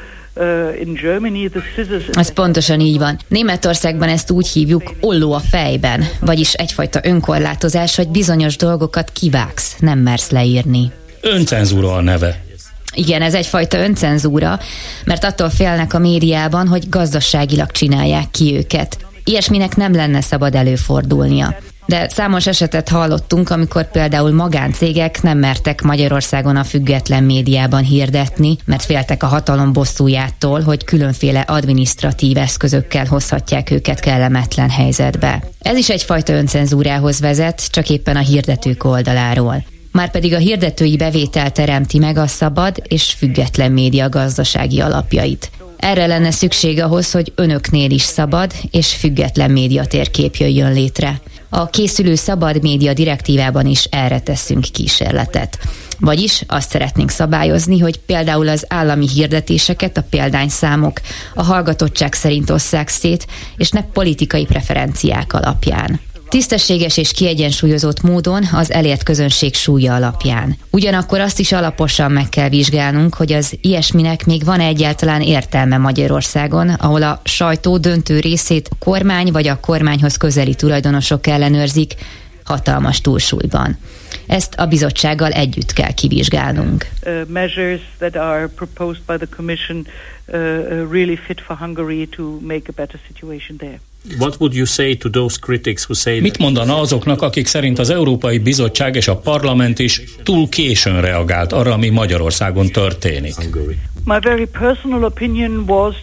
ez 2.11 2.33
pontosan 2.33 2.79
így 2.79 2.97
van. 2.97 3.19
Németországban 3.27 4.09
ezt 4.09 4.31
úgy 4.31 4.47
hívjuk 4.47 4.93
olló 4.99 5.33
a 5.33 5.39
fejben, 5.39 6.07
vagyis 6.19 6.53
egyfajta 6.53 6.99
önkorlátozás, 7.03 7.95
hogy 7.95 8.07
bizonyos 8.07 8.55
dolgokat 8.55 9.11
kivágsz, 9.11 9.75
nem 9.79 9.99
mersz 9.99 10.29
leírni. 10.29 10.91
Öncenzúra 11.21 11.93
a 11.93 12.01
neve. 12.01 12.43
Igen, 12.95 13.21
ez 13.21 13.33
egyfajta 13.33 13.77
öncenzúra, 13.77 14.59
mert 15.05 15.23
attól 15.23 15.49
félnek 15.49 15.93
a 15.93 15.99
médiában, 15.99 16.67
hogy 16.67 16.89
gazdaságilag 16.89 17.71
csinálják 17.71 18.31
ki 18.31 18.55
őket. 18.55 18.97
Ilyesminek 19.23 19.75
nem 19.75 19.93
lenne 19.93 20.21
szabad 20.21 20.55
előfordulnia 20.55 21.55
de 21.91 22.09
számos 22.09 22.47
esetet 22.47 22.89
hallottunk, 22.89 23.49
amikor 23.49 23.91
például 23.91 24.31
magáncégek 24.31 25.21
nem 25.21 25.37
mertek 25.37 25.81
Magyarországon 25.81 26.55
a 26.55 26.63
független 26.63 27.23
médiában 27.23 27.83
hirdetni, 27.83 28.57
mert 28.65 28.83
féltek 28.83 29.23
a 29.23 29.27
hatalom 29.27 29.73
bosszújától, 29.73 30.61
hogy 30.61 30.83
különféle 30.83 31.39
administratív 31.39 32.37
eszközökkel 32.37 33.05
hozhatják 33.05 33.71
őket 33.71 33.99
kellemetlen 33.99 34.69
helyzetbe. 34.69 35.43
Ez 35.59 35.77
is 35.77 35.89
egyfajta 35.89 36.33
öncenzúrához 36.33 37.19
vezet, 37.19 37.71
csak 37.71 37.89
éppen 37.89 38.15
a 38.15 38.19
hirdetők 38.19 38.83
oldaláról. 38.83 39.63
Márpedig 39.91 40.33
a 40.33 40.37
hirdetői 40.37 40.97
bevétel 40.97 41.51
teremti 41.51 41.99
meg 41.99 42.17
a 42.17 42.27
szabad 42.27 42.75
és 42.87 43.03
független 43.03 43.71
média 43.71 44.09
gazdasági 44.09 44.79
alapjait. 44.79 45.49
Erre 45.77 46.05
lenne 46.05 46.31
szükség 46.31 46.81
ahhoz, 46.81 47.11
hogy 47.11 47.31
önöknél 47.35 47.91
is 47.91 48.01
szabad 48.01 48.51
és 48.71 48.93
független 48.93 49.51
médiatérkép 49.51 50.35
jöjjön 50.35 50.73
létre. 50.73 51.21
A 51.53 51.69
készülő 51.69 52.15
szabad 52.15 52.61
média 52.61 52.93
direktívában 52.93 53.65
is 53.65 53.83
erre 53.83 54.19
teszünk 54.19 54.65
kísérletet. 54.71 55.57
Vagyis 55.99 56.43
azt 56.47 56.69
szeretnénk 56.69 57.09
szabályozni, 57.09 57.79
hogy 57.79 57.99
például 57.99 58.47
az 58.47 58.65
állami 58.67 59.07
hirdetéseket, 59.07 59.97
a 59.97 60.05
példányszámok 60.09 61.01
a 61.35 61.43
hallgatottság 61.43 62.13
szerint 62.13 62.49
osszák 62.49 62.87
szét, 62.87 63.27
és 63.57 63.69
ne 63.69 63.83
politikai 63.83 64.45
preferenciák 64.45 65.33
alapján. 65.33 65.99
Tisztességes 66.31 66.97
és 66.97 67.11
kiegyensúlyozott 67.11 68.01
módon 68.01 68.43
az 68.51 68.71
elért 68.71 69.03
közönség 69.03 69.55
súlya 69.55 69.93
alapján. 69.93 70.55
Ugyanakkor 70.69 71.19
azt 71.19 71.39
is 71.39 71.51
alaposan 71.51 72.11
meg 72.11 72.29
kell 72.29 72.49
vizsgálnunk, 72.49 73.13
hogy 73.13 73.33
az 73.33 73.57
ilyesminek 73.61 74.25
még 74.25 74.43
van 74.43 74.59
egyáltalán 74.59 75.21
értelme 75.21 75.77
Magyarországon, 75.77 76.69
ahol 76.69 77.03
a 77.03 77.21
sajtó 77.23 77.77
döntő 77.77 78.19
részét 78.19 78.67
a 78.71 78.75
kormány 78.79 79.31
vagy 79.31 79.47
a 79.47 79.59
kormányhoz 79.59 80.17
közeli 80.17 80.55
tulajdonosok 80.55 81.27
ellenőrzik, 81.27 81.93
hatalmas 82.43 83.01
túlsúlyban. 83.01 83.77
Ezt 84.27 84.55
a 84.55 84.65
bizottsággal 84.65 85.31
együtt 85.31 85.73
kell 85.73 85.93
kivizsgálnunk. 85.93 86.87
Uh. 87.05 87.21
What 94.19 94.39
would 94.39 94.53
you 94.53 94.65
say 94.65 94.95
to 94.95 95.09
those 95.09 95.37
critics 95.39 95.83
who 95.83 95.93
say 95.93 96.19
Mit 96.19 96.37
mondana 96.37 96.79
azoknak, 96.79 97.21
akik 97.21 97.47
szerint 97.47 97.79
az 97.79 97.89
Európai 97.89 98.37
Bizottság 98.37 98.95
és 98.95 99.07
a 99.07 99.15
Parlament 99.15 99.79
is 99.79 100.01
túl 100.23 100.49
későn 100.49 101.01
reagált 101.01 101.53
arra, 101.53 101.73
ami 101.73 101.89
Magyarországon 101.89 102.67
történik? 102.67 103.35
Hungary? 103.35 103.77
My 104.05 104.19
very 104.21 104.45
personal 104.45 105.03
opinion 105.03 105.63
was 105.67 105.95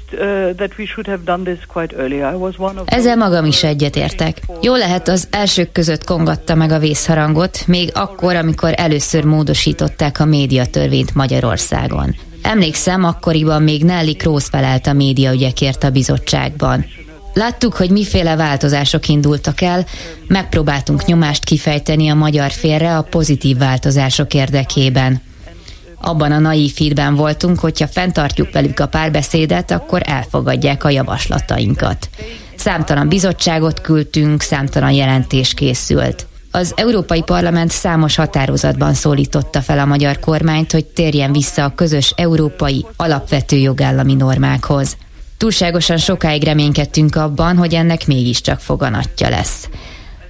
that 0.56 0.72
we 0.78 0.84
should 0.86 1.06
have 1.06 1.22
done 1.24 1.42
this 1.42 1.66
quite 1.66 1.96
early. 1.96 2.16
I 2.16 2.36
was 2.36 2.54
one 2.58 2.80
of 2.80 2.86
Ezzel 2.86 3.16
magam 3.16 3.44
is 3.44 3.62
egyetértek. 3.62 4.40
Jó 4.62 4.74
lehet 4.74 5.08
az 5.08 5.28
elsők 5.30 5.72
között 5.72 6.04
kongatta 6.04 6.54
meg 6.54 6.70
a 6.70 6.78
vészharangot, 6.78 7.66
még 7.66 7.90
akkor, 7.94 8.36
amikor 8.36 8.72
először 8.76 9.24
módosították 9.24 10.20
a 10.20 10.24
médiatörvényt 10.24 11.14
Magyarországon. 11.14 12.16
Emlékszem, 12.42 13.04
akkoriban 13.04 13.62
még 13.62 13.84
Nelly 13.84 14.12
Krósz 14.12 14.48
felelt 14.48 14.86
a 14.86 14.92
médiaügyekért 14.92 15.84
a 15.84 15.90
bizottságban. 15.90 16.86
Láttuk, 17.38 17.74
hogy 17.74 17.90
miféle 17.90 18.36
változások 18.36 19.08
indultak 19.08 19.60
el, 19.60 19.84
megpróbáltunk 20.26 21.04
nyomást 21.04 21.44
kifejteni 21.44 22.08
a 22.08 22.14
magyar 22.14 22.50
félre 22.50 22.96
a 22.96 23.02
pozitív 23.02 23.56
változások 23.56 24.34
érdekében. 24.34 25.22
Abban 26.00 26.32
a 26.32 26.38
naív 26.38 26.74
hídben 26.76 27.14
voltunk, 27.14 27.58
hogyha 27.58 27.88
fenntartjuk 27.88 28.52
velük 28.52 28.80
a 28.80 28.86
párbeszédet, 28.86 29.70
akkor 29.70 30.02
elfogadják 30.04 30.84
a 30.84 30.90
javaslatainkat. 30.90 32.08
Számtalan 32.56 33.08
bizottságot 33.08 33.80
küldtünk, 33.80 34.42
számtalan 34.42 34.92
jelentés 34.92 35.54
készült. 35.54 36.26
Az 36.50 36.72
Európai 36.76 37.22
Parlament 37.22 37.70
számos 37.70 38.16
határozatban 38.16 38.94
szólította 38.94 39.60
fel 39.60 39.78
a 39.78 39.84
magyar 39.84 40.18
kormányt, 40.18 40.72
hogy 40.72 40.84
térjen 40.84 41.32
vissza 41.32 41.64
a 41.64 41.74
közös 41.74 42.12
európai 42.16 42.86
alapvető 42.96 43.56
jogállami 43.56 44.14
normákhoz. 44.14 44.96
Túlságosan 45.38 45.96
sokáig 45.96 46.44
reménykedtünk 46.44 47.16
abban, 47.16 47.56
hogy 47.56 47.74
ennek 47.74 48.06
mégiscsak 48.06 48.60
foganatja 48.60 49.28
lesz. 49.28 49.68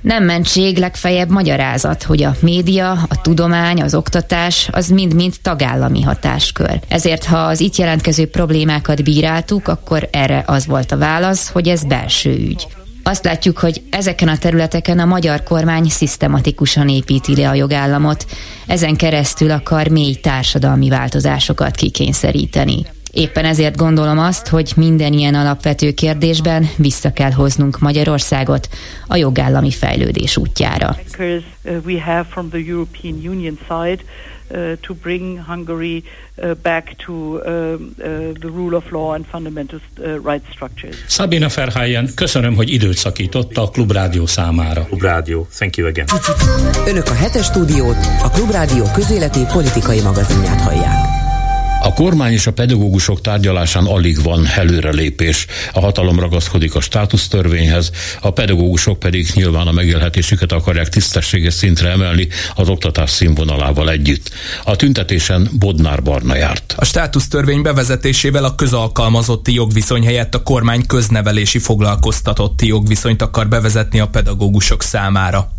Nem 0.01 0.25
mentség, 0.25 0.77
legfeljebb 0.77 1.31
magyarázat, 1.31 2.03
hogy 2.03 2.23
a 2.23 2.35
média, 2.41 2.91
a 2.91 3.21
tudomány, 3.23 3.83
az 3.83 3.95
oktatás 3.95 4.69
az 4.73 4.89
mind-mind 4.89 5.35
tagállami 5.43 6.03
hatáskör. 6.03 6.81
Ezért, 6.89 7.25
ha 7.25 7.39
az 7.39 7.61
itt 7.61 7.77
jelentkező 7.77 8.27
problémákat 8.27 9.05
bíráltuk, 9.05 9.69
akkor 9.69 10.09
erre 10.13 10.43
az 10.47 10.67
volt 10.67 10.93
a 10.93 10.99
válasz, 10.99 11.49
hogy 11.49 11.69
ez 11.69 11.85
belső 11.85 12.31
ügy. 12.31 12.67
Azt 13.03 13.25
látjuk, 13.25 13.59
hogy 13.59 13.83
ezeken 13.91 14.29
a 14.29 14.39
területeken 14.39 14.99
a 14.99 15.05
magyar 15.05 15.43
kormány 15.43 15.89
szisztematikusan 15.89 16.89
építi 16.89 17.37
le 17.37 17.49
a 17.49 17.55
jogállamot, 17.55 18.27
ezen 18.67 18.97
keresztül 18.97 19.51
akar 19.51 19.89
mély 19.89 20.15
társadalmi 20.15 20.89
változásokat 20.89 21.75
kikényszeríteni. 21.75 22.87
Éppen 23.19 23.45
ezért 23.45 23.77
gondolom 23.77 24.19
azt, 24.19 24.49
hogy 24.49 24.73
minden 24.77 25.13
ilyen 25.13 25.35
alapvető 25.35 25.93
kérdésben 25.93 26.69
vissza 26.77 27.13
kell 27.13 27.31
hoznunk 27.31 27.79
Magyarországot 27.79 28.69
a 29.07 29.17
jogállami 29.17 29.71
fejlődés 29.71 30.37
útjára. 30.37 30.97
uh, 31.19 31.77
uh, 34.51 34.77
to 34.81 34.95
bring 34.95 35.39
Hungary 35.47 36.03
uh, 36.37 36.55
back 36.63 36.97
to 37.07 37.13
uh, 37.13 37.43
the 38.41 38.49
rule 38.49 38.77
of 38.77 38.91
law 38.91 39.15
and 39.15 39.27
fundamental 39.27 39.81
rights 40.25 40.47
structures. 40.53 40.97
Sabina 41.09 41.49
Ferhelyen, 41.49 42.11
köszönöm, 42.15 42.55
hogy 42.55 42.71
időt 42.71 42.97
szakította 42.97 43.63
a 43.63 43.69
Klubrádió 43.69 44.27
számára. 44.27 44.85
Club 44.85 45.03
Radio. 45.03 45.47
Thank 45.57 45.77
you 45.77 45.89
again. 45.89 46.07
Önök 46.87 47.07
a 47.07 47.15
hetes 47.15 47.45
stúdiót, 47.45 47.97
a 48.23 48.31
Klubrádió 48.31 48.85
közéleti 48.95 49.41
politikai 49.53 50.01
magazinját 50.01 50.61
hallják. 50.61 51.28
A 51.89 51.93
kormány 51.93 52.33
és 52.33 52.47
a 52.47 52.53
pedagógusok 52.53 53.21
tárgyalásán 53.21 53.85
alig 53.85 54.23
van 54.23 54.47
előrelépés. 54.57 55.47
A 55.73 55.81
hatalom 55.81 56.21
ragaszkodik 56.21 56.75
a 56.75 56.81
státusztörvényhez, 56.81 57.91
a 58.21 58.31
pedagógusok 58.31 58.99
pedig 58.99 59.31
nyilván 59.35 59.67
a 59.67 59.73
megélhetésüket 59.73 60.53
akarják 60.53 60.89
tisztességes 60.89 61.55
szintre 61.55 61.91
emelni 61.91 62.29
az 62.55 62.69
oktatás 62.69 63.11
színvonalával 63.11 63.91
együtt. 63.91 64.31
A 64.65 64.77
tüntetésen 64.77 65.49
Bodnár 65.59 66.03
Barna 66.03 66.37
járt. 66.37 66.75
A 66.77 66.85
státusztörvény 66.85 67.63
bevezetésével 67.63 68.45
a 68.45 68.55
közalkalmazotti 68.55 69.55
jogviszony 69.55 70.05
helyett 70.05 70.35
a 70.35 70.43
kormány 70.43 70.87
köznevelési 70.87 71.59
foglalkoztatotti 71.59 72.67
jogviszonyt 72.67 73.23
akar 73.23 73.49
bevezetni 73.49 74.01
a 74.01 74.09
pedagógusok 74.09 74.83
számára. 74.83 75.58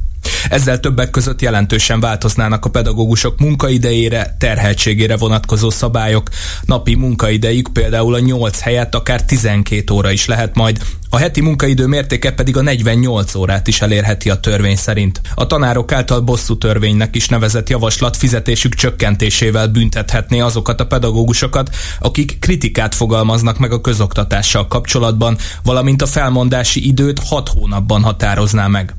Ezzel 0.50 0.80
többek 0.80 1.10
között 1.10 1.42
jelentősen 1.42 2.00
változnának 2.00 2.66
a 2.66 2.70
pedagógusok 2.70 3.40
munkaidejére, 3.40 4.36
terheltségére 4.40 5.18
vonatkozó 5.18 5.70
szabályok. 5.70 6.30
Napi 6.66 6.96
munkaidejük 6.96 7.70
például 7.74 8.14
a 8.14 8.20
8 8.20 8.60
helyett 8.60 8.96
akár 8.96 9.26
12 9.26 9.94
óra 9.94 10.12
is 10.12 10.26
lehet 10.26 10.56
majd, 10.56 10.80
a 11.12 11.18
heti 11.18 11.42
munkaidő 11.42 11.86
mértéke 11.88 12.32
pedig 12.32 12.58
a 12.58 12.62
48 12.62 13.36
órát 13.36 13.68
is 13.68 13.82
elérheti 13.82 14.30
a 14.30 14.40
törvény 14.40 14.76
szerint. 14.76 15.22
A 15.36 15.48
tanárok 15.48 15.92
által 15.92 16.20
bosszú 16.20 16.58
törvénynek 16.58 17.16
is 17.16 17.28
nevezett 17.28 17.70
javaslat 17.70 18.18
fizetésük 18.18 18.74
csökkentésével 18.74 19.68
büntethetné 19.68 20.40
azokat 20.40 20.80
a 20.80 20.88
pedagógusokat, 20.88 21.76
akik 22.00 22.40
kritikát 22.40 22.96
fogalmaznak 22.96 23.58
meg 23.58 23.72
a 23.72 23.82
közoktatással 23.82 24.68
kapcsolatban, 24.68 25.38
valamint 25.64 26.02
a 26.02 26.08
felmondási 26.08 26.88
időt 26.88 27.20
6 27.20 27.50
hónapban 27.50 28.04
határozná 28.04 28.68
meg. 28.68 28.96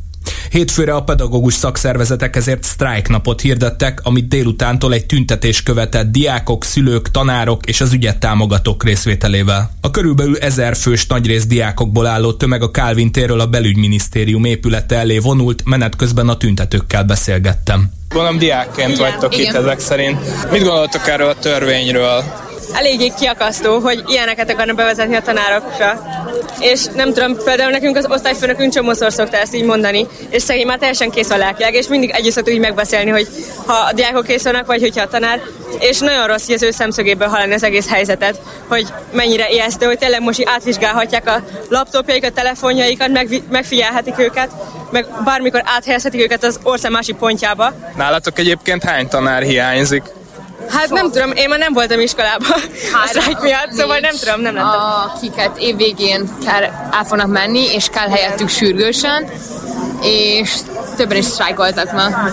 Hétfőre 0.51 0.95
a 0.95 1.03
pedagógus 1.03 1.55
szakszervezetek 1.55 2.37
ezért 2.37 2.63
sztrájknapot 2.63 3.41
hirdettek, 3.41 4.01
amit 4.03 4.29
délutántól 4.29 4.93
egy 4.93 5.07
tüntetés 5.07 5.63
követett 5.63 6.11
diákok, 6.11 6.65
szülők, 6.65 7.11
tanárok 7.11 7.67
és 7.67 7.81
az 7.81 7.93
ügyet 7.93 8.19
támogatók 8.19 8.85
részvételével. 8.85 9.71
A 9.81 9.91
körülbelül 9.91 10.37
ezer 10.37 10.77
fős 10.77 11.07
nagyrészt 11.07 11.49
diákokból 11.49 12.07
álló 12.07 12.33
tömeg 12.33 12.63
a 12.63 12.71
Kálvin 12.71 13.13
térről 13.13 13.41
a 13.41 13.47
belügyminisztérium 13.47 14.45
épülete 14.45 14.97
elé 14.97 15.19
vonult, 15.19 15.63
menet 15.65 15.97
közben 15.97 16.29
a 16.29 16.37
tüntetőkkel 16.37 17.05
beszélgettem. 17.05 18.00
Gondolom 18.15 18.39
diákként 18.39 18.97
vagytok 18.97 19.39
itt 19.39 19.55
ezek 19.55 19.79
szerint. 19.79 20.51
Mit 20.51 20.63
gondoltok 20.63 21.09
erről 21.09 21.29
a 21.29 21.35
törvényről? 21.35 22.25
eléggé 22.73 23.13
kiakasztó, 23.19 23.79
hogy 23.79 24.03
ilyeneket 24.07 24.51
akarnak 24.51 24.77
bevezetni 24.77 25.17
a 25.17 25.23
tanárokra. 25.23 26.03
És 26.59 26.85
nem 26.95 27.13
tudom, 27.13 27.37
például 27.45 27.71
nekünk 27.71 27.97
az 27.97 28.07
osztályfőnökünk 28.09 28.73
csomószor 28.73 29.13
szokta 29.13 29.37
ezt 29.37 29.55
így 29.55 29.65
mondani, 29.65 30.07
és 30.31 30.43
szegény 30.43 30.67
már 30.67 30.79
teljesen 30.79 31.11
kész 31.11 31.31
a 31.31 31.37
lelkileg, 31.37 31.75
és 31.75 31.87
mindig 31.87 32.11
együtt 32.11 32.33
szoktuk 32.33 32.55
így 32.55 32.61
megbeszélni, 32.61 33.11
hogy 33.11 33.29
ha 33.67 33.73
a 33.73 33.93
diákok 33.93 34.27
kész 34.27 34.45
vannak, 34.45 34.67
vagy 34.67 34.81
hogyha 34.81 35.03
a 35.03 35.09
tanár, 35.09 35.41
és 35.79 35.99
nagyon 35.99 36.27
rossz, 36.27 36.47
hogy 36.47 36.55
az 36.55 36.63
ő 36.63 36.71
szemszögéből 36.71 37.29
hallani 37.29 37.55
az 37.55 37.63
egész 37.63 37.89
helyzetet, 37.89 38.41
hogy 38.69 38.87
mennyire 39.13 39.51
ijesztő, 39.51 39.87
hogy 39.87 39.99
tényleg 39.99 40.23
most 40.23 40.49
átvizsgálhatják 40.49 41.29
a 41.29 41.43
laptopjaikat, 41.69 42.33
telefonjaikat, 42.33 43.09
meg, 43.09 43.43
megfigyelhetik 43.51 44.19
őket, 44.19 44.51
meg 44.91 45.07
bármikor 45.25 45.63
áthelyezhetik 45.65 46.23
őket 46.23 46.45
az 46.45 46.61
ország 46.63 46.91
másik 46.91 47.17
pontjába. 47.17 47.73
Nálatok 48.01 48.39
egyébként 48.39 48.85
hány 48.85 49.09
tanár 49.09 49.43
hiányzik? 49.43 50.03
Hát 50.69 50.89
nem 50.89 51.11
tudom, 51.11 51.33
én 51.33 51.49
már 51.49 51.59
nem 51.59 51.73
voltam 51.73 52.01
iskolában 52.01 52.49
a 52.93 53.07
sztrájk 53.07 53.41
miatt, 53.41 53.73
szóval 53.73 53.99
nem 53.99 54.15
tudom, 54.21 54.41
nem 54.41 54.55
lettem. 54.55 54.81
Akiket 55.15 55.59
évvégén 55.59 56.29
kell, 56.47 56.63
el 56.93 57.05
fognak 57.05 57.27
menni, 57.27 57.65
és 57.75 57.89
kell 57.93 58.09
helyettük 58.09 58.49
sürgősen, 58.49 59.29
és 60.03 60.51
többen 60.97 61.17
is 61.17 61.25
sztrájkoltak 61.25 61.93
ma. 61.93 62.31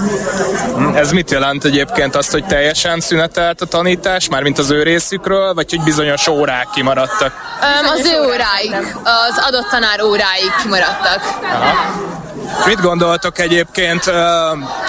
Ez 0.95 1.11
mit 1.11 1.31
jelent 1.31 1.63
egyébként 1.63 2.15
azt, 2.15 2.31
hogy 2.31 2.45
teljesen 2.45 2.99
szünetelt 2.99 3.61
a 3.61 3.65
tanítás, 3.65 4.29
mármint 4.29 4.57
az 4.57 4.69
ő 4.69 4.83
részükről, 4.83 5.53
vagy 5.53 5.69
hogy 5.69 5.81
bizonyos 5.81 6.27
órák 6.27 6.67
kimaradtak? 6.73 7.33
Um, 7.81 7.89
az 7.89 8.05
ő 8.05 8.21
óráig, 8.25 8.95
az 9.03 9.43
adott 9.47 9.69
tanár 9.69 10.01
óráig 10.01 10.51
kimaradtak. 10.61 11.39
Aha. 11.43 12.25
Mit 12.65 12.81
gondoltok 12.81 13.39
egyébként, 13.39 14.11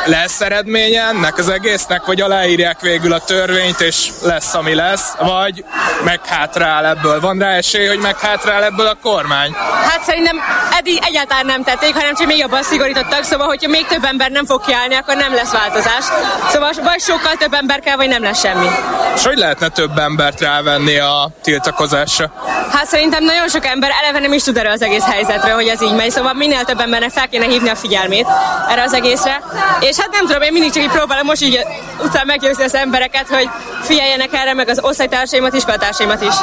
lesz 0.05 0.40
eredménye 0.40 1.03
ennek 1.03 1.38
az 1.38 1.49
egésznek, 1.49 2.05
vagy 2.05 2.21
aláírják 2.21 2.81
végül 2.81 3.12
a 3.12 3.18
törvényt, 3.18 3.81
és 3.81 4.09
lesz, 4.23 4.55
ami 4.55 4.75
lesz, 4.75 5.12
vagy 5.18 5.64
meghátrál 6.05 6.87
ebből? 6.87 7.21
Van 7.21 7.38
rá 7.38 7.51
esély, 7.51 7.87
hogy 7.87 7.99
meghátrál 7.99 8.64
ebből 8.64 8.87
a 8.87 8.97
kormány? 9.03 9.53
Hát 9.90 10.03
szerintem 10.03 10.40
eddig 10.79 10.99
egyáltalán 11.07 11.47
nem 11.47 11.62
tették, 11.62 11.94
hanem 11.94 12.14
csak 12.14 12.27
még 12.27 12.38
jobban 12.38 12.62
szigorítottak, 12.62 13.25
szóval 13.25 13.47
hogyha 13.47 13.68
még 13.68 13.87
több 13.87 14.05
ember 14.05 14.31
nem 14.31 14.47
fog 14.47 14.64
kiállni, 14.64 14.94
akkor 14.94 15.16
nem 15.16 15.35
lesz 15.35 15.53
változás. 15.53 16.05
Szóval 16.51 16.71
vagy 16.83 17.01
sokkal 17.01 17.33
több 17.38 17.53
ember 17.53 17.81
kell, 17.81 17.97
vagy 17.97 18.09
nem 18.09 18.23
lesz 18.23 18.40
semmi. 18.40 18.68
És 19.14 19.27
hogy 19.27 19.37
lehetne 19.37 19.68
több 19.68 19.99
embert 19.99 20.40
rávenni 20.40 20.99
a 20.99 21.31
tiltakozásra? 21.42 22.33
Hát 22.73 22.87
szerintem 22.87 23.25
nagyon 23.25 23.49
sok 23.49 23.66
ember 23.66 23.90
eleve 24.03 24.18
nem 24.18 24.33
is 24.33 24.42
tud 24.42 24.57
erről 24.57 24.73
az 24.73 24.83
egész 24.83 25.05
helyzetről, 25.05 25.55
hogy 25.55 25.66
ez 25.66 25.83
így 25.83 25.94
megy, 25.94 26.11
szóval 26.11 26.33
minél 26.33 26.64
több 26.64 26.81
embernek 26.81 27.11
fel 27.11 27.29
kéne 27.29 27.47
hívni 27.49 27.69
a 27.69 27.75
figyelmét 27.75 28.27
erre 28.69 28.83
az 28.83 28.93
egészre. 28.93 29.43
És 29.81 29.97
hát 29.97 30.11
nem 30.11 30.27
tudom, 30.27 30.43
én 30.43 30.53
mindig 30.53 30.73
csak 30.73 30.83
így 30.83 30.91
próbálom 30.91 31.27
most 31.27 31.43
így 31.43 31.61
után 32.05 32.27
meggyőzni 32.27 32.65
az 32.65 32.75
embereket, 32.75 33.29
hogy 33.29 33.49
figyeljenek 33.83 34.33
erre, 34.33 34.55
meg 34.55 34.69
az 34.69 34.81
osztálytársaimat, 34.83 35.55
iskolatársaimat 35.55 36.23
is. 36.23 36.35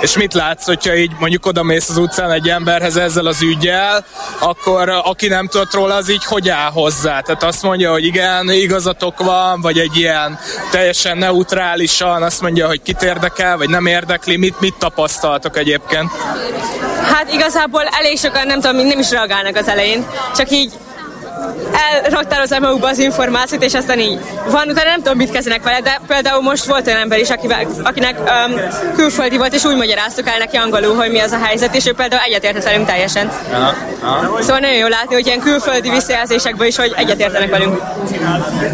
És 0.00 0.16
mit 0.16 0.34
látsz, 0.34 0.66
hogyha 0.66 0.94
így 0.94 1.12
mondjuk 1.18 1.46
oda 1.46 1.62
mész 1.62 1.88
az 1.88 1.96
utcán 1.96 2.30
egy 2.30 2.48
emberhez 2.48 2.96
ezzel 2.96 3.26
az 3.26 3.42
ügyel, 3.42 4.04
akkor 4.38 4.88
aki 4.88 5.28
nem 5.28 5.46
tudott 5.46 5.74
róla, 5.74 5.94
az 5.94 6.10
így 6.10 6.24
hogy 6.24 6.48
áll 6.48 6.70
hozzá? 6.70 7.20
Tehát 7.20 7.42
azt 7.42 7.62
mondja, 7.62 7.90
hogy 7.90 8.04
igen, 8.04 8.50
igazatok 8.50 9.18
van, 9.18 9.60
vagy 9.60 9.78
egy 9.78 9.96
ilyen 9.96 10.38
teljesen 10.70 11.18
neutrálisan 11.18 12.22
azt 12.22 12.40
mondja, 12.40 12.66
hogy 12.66 12.82
kit 12.82 13.02
érdekel, 13.02 13.56
vagy 13.56 13.68
nem 13.68 13.86
érdekli, 13.86 14.36
mit, 14.36 14.60
mit 14.60 14.74
tapasztaltok 14.78 15.56
egyébként? 15.56 16.10
Hát 17.02 17.32
igazából 17.32 17.82
elég 17.82 18.18
sokan 18.18 18.46
nem 18.46 18.60
tudom, 18.60 18.86
nem 18.86 18.98
is 18.98 19.10
reagálnak 19.10 19.56
az 19.56 19.68
elején, 19.68 20.06
csak 20.36 20.50
így 20.50 20.72
elraktározzák 22.04 22.60
magukba 22.60 22.88
az 22.88 22.98
információt, 22.98 23.62
és 23.62 23.74
aztán 23.74 23.98
így 23.98 24.18
van, 24.50 24.68
utána 24.68 24.90
nem 24.90 25.02
tudom, 25.02 25.16
mit 25.16 25.30
kezdenek 25.30 25.62
vele, 25.62 25.80
de 25.80 26.00
például 26.06 26.42
most 26.42 26.64
volt 26.64 26.86
olyan 26.86 26.98
ember 26.98 27.18
is, 27.18 27.30
akivel, 27.30 27.66
akinek 27.82 28.18
um, 28.18 28.60
külföldi 28.94 29.36
volt, 29.36 29.54
és 29.54 29.64
úgy 29.64 29.76
magyaráztuk 29.76 30.28
el 30.28 30.38
neki 30.38 30.56
angolul, 30.56 30.94
hogy 30.94 31.10
mi 31.10 31.18
az 31.18 31.32
a 31.32 31.38
helyzet, 31.42 31.74
és 31.74 31.86
ő 31.86 31.92
például 31.92 32.22
egyetértett 32.22 32.64
velünk 32.64 32.86
teljesen. 32.86 33.30
Aha, 33.52 33.74
aha. 34.00 34.42
Szóval 34.42 34.58
nagyon 34.58 34.76
jó 34.76 34.86
látni, 34.86 35.14
hogy 35.14 35.26
ilyen 35.26 35.40
külföldi 35.40 35.90
visszajelzésekből 35.90 36.66
is, 36.66 36.76
hogy 36.76 36.92
egyetértenek 36.96 37.50
velünk. 37.50 37.80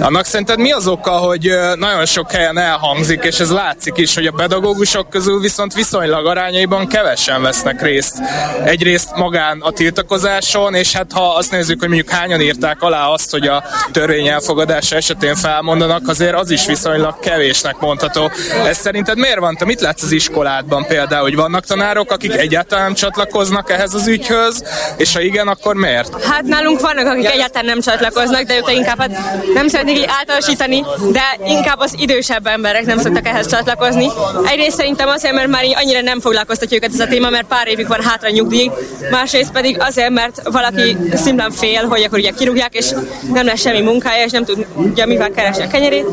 Annak 0.01 0.25
szerinted 0.25 0.59
mi 0.59 0.73
az 0.73 0.87
oka, 0.87 1.11
hogy 1.11 1.51
nagyon 1.75 2.07
sok 2.07 2.31
helyen 2.31 2.59
elhangzik, 2.59 3.25
és 3.25 3.41
ez 3.41 3.51
látszik 3.51 3.97
is, 3.97 4.15
hogy 4.15 4.27
a 4.27 4.33
pedagógusok 4.33 5.11
közül 5.11 5.41
viszont 5.41 5.75
viszonylag 5.75 6.27
arányaiban 6.27 6.87
kevesen 6.87 7.43
vesznek 7.43 7.83
részt. 7.83 8.17
Egyrészt 8.65 9.17
magán 9.17 9.61
a 9.61 9.71
tiltakozáson, 9.71 10.75
és 10.75 10.93
hát 10.93 11.13
ha 11.13 11.35
azt 11.35 11.51
nézzük, 11.51 11.79
hogy 11.79 11.89
mondjuk 11.89 12.11
hányan 12.11 12.41
írták 12.49 12.83
alá 12.83 13.07
azt, 13.07 13.31
hogy 13.31 13.47
a 13.47 13.65
törvény 13.93 14.27
elfogadása 14.27 14.97
esetén 14.97 15.35
felmondanak, 15.35 16.09
azért 16.09 16.35
az 16.35 16.51
is 16.51 16.67
viszonylag 16.67 17.19
kevésnek 17.21 17.79
mondható. 17.81 18.31
Ez 18.67 18.79
szerinted 18.79 19.19
miért 19.19 19.39
van? 19.39 19.57
Te 19.57 19.65
mit 19.65 19.81
látsz 19.81 20.03
az 20.03 20.13
iskoládban 20.13 20.87
például, 20.87 21.23
hogy 21.23 21.37
vannak 21.37 21.65
tanárok, 21.65 22.11
akik 22.11 22.33
egyáltalán 22.35 22.85
nem 22.85 22.95
csatlakoznak 22.95 23.71
ehhez 23.71 23.95
az 23.95 24.07
ügyhöz, 24.07 24.65
és 24.97 25.15
ha 25.15 25.21
igen, 25.21 25.49
akkor 25.49 25.75
miért? 25.75 26.25
Hát 26.25 26.43
nálunk 26.43 26.81
vannak, 26.81 27.07
akik 27.07 27.31
egyáltalán 27.31 27.67
nem 27.67 27.81
csatlakoznak, 27.81 28.43
de 28.43 28.57
ők 28.57 28.71
inkább 28.73 28.99
hát 28.99 29.11
nem 29.55 29.69
szeretnék 29.69 29.97
így 29.97 30.09
általánosítani, 30.19 30.85
de 31.13 31.23
inkább 31.47 31.79
az 31.79 31.95
idősebb 31.99 32.47
emberek 32.47 32.85
nem 32.85 32.99
szoktak 32.99 33.27
ehhez 33.27 33.49
csatlakozni. 33.49 34.09
Egyrészt 34.47 34.77
szerintem 34.77 35.09
azért, 35.09 35.35
mert 35.35 35.49
már 35.49 35.65
annyira 35.75 36.01
nem 36.01 36.21
foglalkoztatja 36.21 36.77
őket 36.77 36.93
ez 36.93 37.01
a 37.01 37.07
téma, 37.07 37.31
mert 37.31 37.47
pár 37.47 37.69
évig 37.69 37.89
van 37.89 38.03
hátra 38.03 38.31
nyugdíj, 38.31 38.71
másrészt 39.11 39.53
pedig 39.53 39.81
azért, 39.81 40.11
mert 40.11 40.41
valaki 40.45 40.97
szimplán 41.15 41.51
fél, 41.51 41.87
hogy 41.87 42.03
akkor 42.03 42.19
ugye 42.19 42.33
kirúgják, 42.39 42.75
és 42.75 42.91
nem 43.33 43.47
lesz 43.47 43.61
semmi 43.61 43.81
munkája, 43.81 44.25
és 44.25 44.31
nem 44.31 44.45
tudja 44.45 45.07
mivel 45.07 45.31
keresni 45.31 45.63
a 45.63 45.67
kenyerét. 45.67 46.07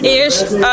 És 0.00 0.40
uh, 0.50 0.66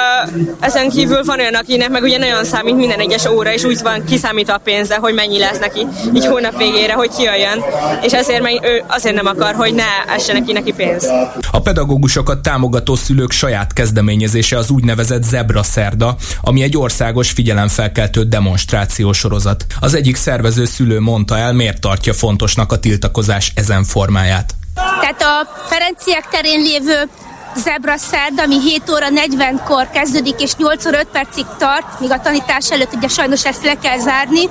ezen 0.60 0.90
kívül 0.90 1.24
van 1.24 1.40
olyan, 1.40 1.54
akinek 1.54 1.90
meg 1.90 2.04
ugye 2.04 2.18
nagyon 2.18 2.46
számít 2.46 2.76
minden 2.76 3.00
egyes 3.00 3.26
óra, 3.26 3.54
és 3.54 3.64
úgy 3.64 3.82
van 3.82 4.04
kiszámítva 4.04 4.54
a 4.54 4.58
pénze, 4.58 4.96
hogy 4.96 5.14
mennyi 5.14 5.40
lesz 5.40 5.60
neki 5.60 5.88
így 6.14 6.26
hónap 6.26 6.58
végére, 6.58 6.94
hogy 6.94 7.10
kijöjjön. 7.18 7.64
És 8.02 8.12
ezért 8.12 8.42
meg 8.42 8.60
ő 8.64 8.84
azért 8.88 9.16
nem 9.16 9.26
akar, 9.26 9.54
hogy 9.56 9.74
ne 9.74 10.14
essen 10.16 10.36
neki, 10.36 10.52
neki 10.52 10.74
pénz. 10.74 11.08
A 11.52 11.62
pedagógusokat 11.62 12.42
támogató 12.42 12.96
szülők 12.96 13.32
saját 13.32 13.74
kezdeményezése 13.74 14.58
az 14.58 14.70
úgynevezett 14.70 15.24
Zebra 15.24 15.64
Szerda, 15.64 16.16
ami 16.42 16.62
egy 16.62 16.78
országos 16.78 17.32
figyelemfelkeltő 17.32 18.24
demonstráció 18.24 19.12
sorozat. 19.12 19.66
Az 19.80 19.94
egyik 19.94 20.16
szervező 20.16 20.66
szülő 20.66 21.00
mondta 21.00 21.38
el, 21.38 21.54
miért 21.54 21.82
tartja 21.82 22.14
fontosnak 22.14 22.72
a 22.72 22.80
tiltakozás 22.80 23.52
ezen 23.56 23.84
formáját. 23.84 24.56
Tehát 24.76 25.22
a 25.22 25.48
Ferenciek 25.68 26.28
terén 26.28 26.62
lévő 26.62 27.10
Zebra 27.56 27.98
Szerd, 27.98 28.40
ami 28.40 28.60
7 28.60 28.90
óra 28.90 29.08
40-kor 29.10 29.90
kezdődik, 29.90 30.42
és 30.42 30.56
8 30.56 30.86
óra 30.86 31.00
5 31.00 31.08
percig 31.12 31.46
tart, 31.58 32.00
míg 32.00 32.12
a 32.12 32.20
tanítás 32.20 32.72
előtt 32.72 32.94
ugye 32.94 33.08
sajnos 33.08 33.46
ezt 33.46 33.64
le 33.64 33.78
kell 33.80 33.98
zárni. 34.00 34.50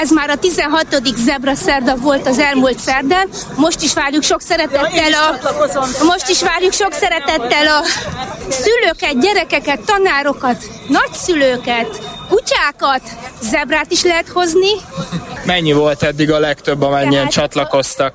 Ez 0.00 0.10
már 0.10 0.30
a 0.30 0.36
16. 0.36 0.86
Zebra 1.16 1.54
Szerda 1.54 1.96
volt 1.96 2.26
az 2.26 2.38
elmúlt 2.38 2.78
szerdán. 2.78 3.28
Most 3.56 3.82
is 3.82 3.94
várjuk 3.94 4.22
sok 4.22 4.40
szeretettel 4.40 5.12
a, 5.12 5.38
most 6.04 6.28
is 6.28 6.42
várjuk 6.42 6.72
sok 6.72 6.92
szeretettel 6.92 7.66
a 7.66 7.82
szülőket, 8.48 9.20
gyerekeket, 9.20 9.80
tanárokat, 9.80 10.64
nagyszülőket, 10.88 12.00
kutyákat, 12.28 13.02
zebrát 13.40 13.90
is 13.90 14.02
lehet 14.02 14.28
hozni. 14.28 14.70
Mennyi 15.44 15.72
volt 15.72 16.02
eddig 16.02 16.30
a 16.30 16.38
legtöbb, 16.38 16.82
amennyien 16.82 17.12
Tehát 17.12 17.30
csatlakoztak? 17.30 18.14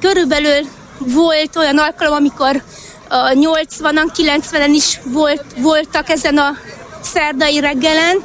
Körülbelül 0.00 0.66
volt 0.98 1.56
olyan 1.56 1.78
alkalom, 1.78 2.14
amikor 2.14 2.62
a 3.08 3.28
80-an, 3.28 4.08
90-en 4.16 4.70
is 4.72 5.00
volt, 5.04 5.44
voltak 5.56 6.08
ezen 6.08 6.38
a 6.38 6.56
szerdai 7.02 7.60
reggelen. 7.60 8.22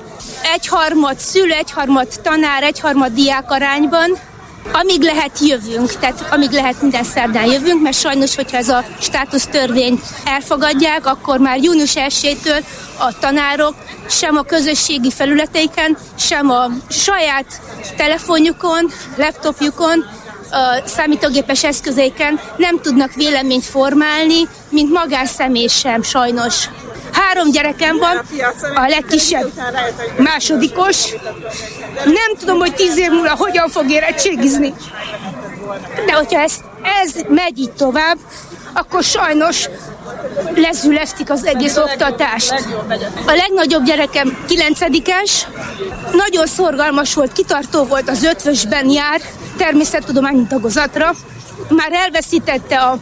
Egyharmad 0.53 1.19
szülő, 1.19 1.51
egyharmad 1.51 2.07
tanár, 2.23 2.63
egyharmad 2.63 3.13
diák 3.13 3.51
arányban. 3.51 4.17
Amíg 4.71 5.01
lehet 5.01 5.39
jövünk, 5.39 5.91
tehát 5.91 6.25
amíg 6.31 6.51
lehet 6.51 6.81
minden 6.81 7.03
szerdán 7.03 7.45
jövünk, 7.45 7.81
mert 7.81 7.99
sajnos, 7.99 8.35
hogyha 8.35 8.57
ez 8.57 8.69
a 8.69 8.83
státusz 8.99 9.45
törvény 9.45 10.01
elfogadják, 10.25 11.05
akkor 11.05 11.39
már 11.39 11.57
június 11.57 11.93
1-től 11.95 12.63
a 12.97 13.17
tanárok 13.19 13.75
sem 14.09 14.37
a 14.37 14.41
közösségi 14.41 15.11
felületeiken, 15.11 15.97
sem 16.15 16.49
a 16.49 16.69
saját 16.89 17.61
telefonjukon, 17.97 18.91
laptopjukon 19.17 20.05
a 20.53 20.81
számítógépes 20.85 21.63
eszközeiken 21.63 22.39
nem 22.57 22.79
tudnak 22.81 23.13
véleményt 23.13 23.65
formálni, 23.65 24.47
mint 24.69 24.91
magánszemély 24.91 25.67
sem 25.67 26.03
sajnos. 26.03 26.69
Három 27.11 27.51
gyerekem 27.51 27.97
van, 27.97 28.21
a 28.75 28.87
legkisebb 28.87 29.51
másodikos. 30.17 31.13
Nem 32.05 32.35
tudom, 32.39 32.59
hogy 32.59 32.75
tíz 32.75 32.97
év 32.97 33.09
múlva 33.09 33.35
hogyan 33.35 33.69
fog 33.69 33.89
érettségizni. 33.89 34.73
De 36.05 36.13
hogyha 36.13 36.39
ez, 36.39 36.53
ez 37.01 37.11
megy 37.27 37.59
így 37.59 37.71
tovább, 37.71 38.17
akkor 38.73 39.03
sajnos 39.03 39.69
lezülesztik 40.55 41.29
az 41.29 41.45
egész 41.45 41.77
oktatást. 41.77 42.53
A 43.25 43.31
legnagyobb 43.35 43.83
gyerekem 43.83 44.43
kilencedikes, 44.47 45.47
nagyon 46.11 46.47
szorgalmas 46.47 47.13
volt, 47.13 47.31
kitartó 47.31 47.83
volt, 47.83 48.09
az 48.09 48.23
ötvösben 48.23 48.89
jár, 48.89 49.21
természettudományi 49.57 50.47
tagozatra. 50.47 51.15
Már 51.69 51.91
elveszítette 51.91 52.79
a 52.79 52.99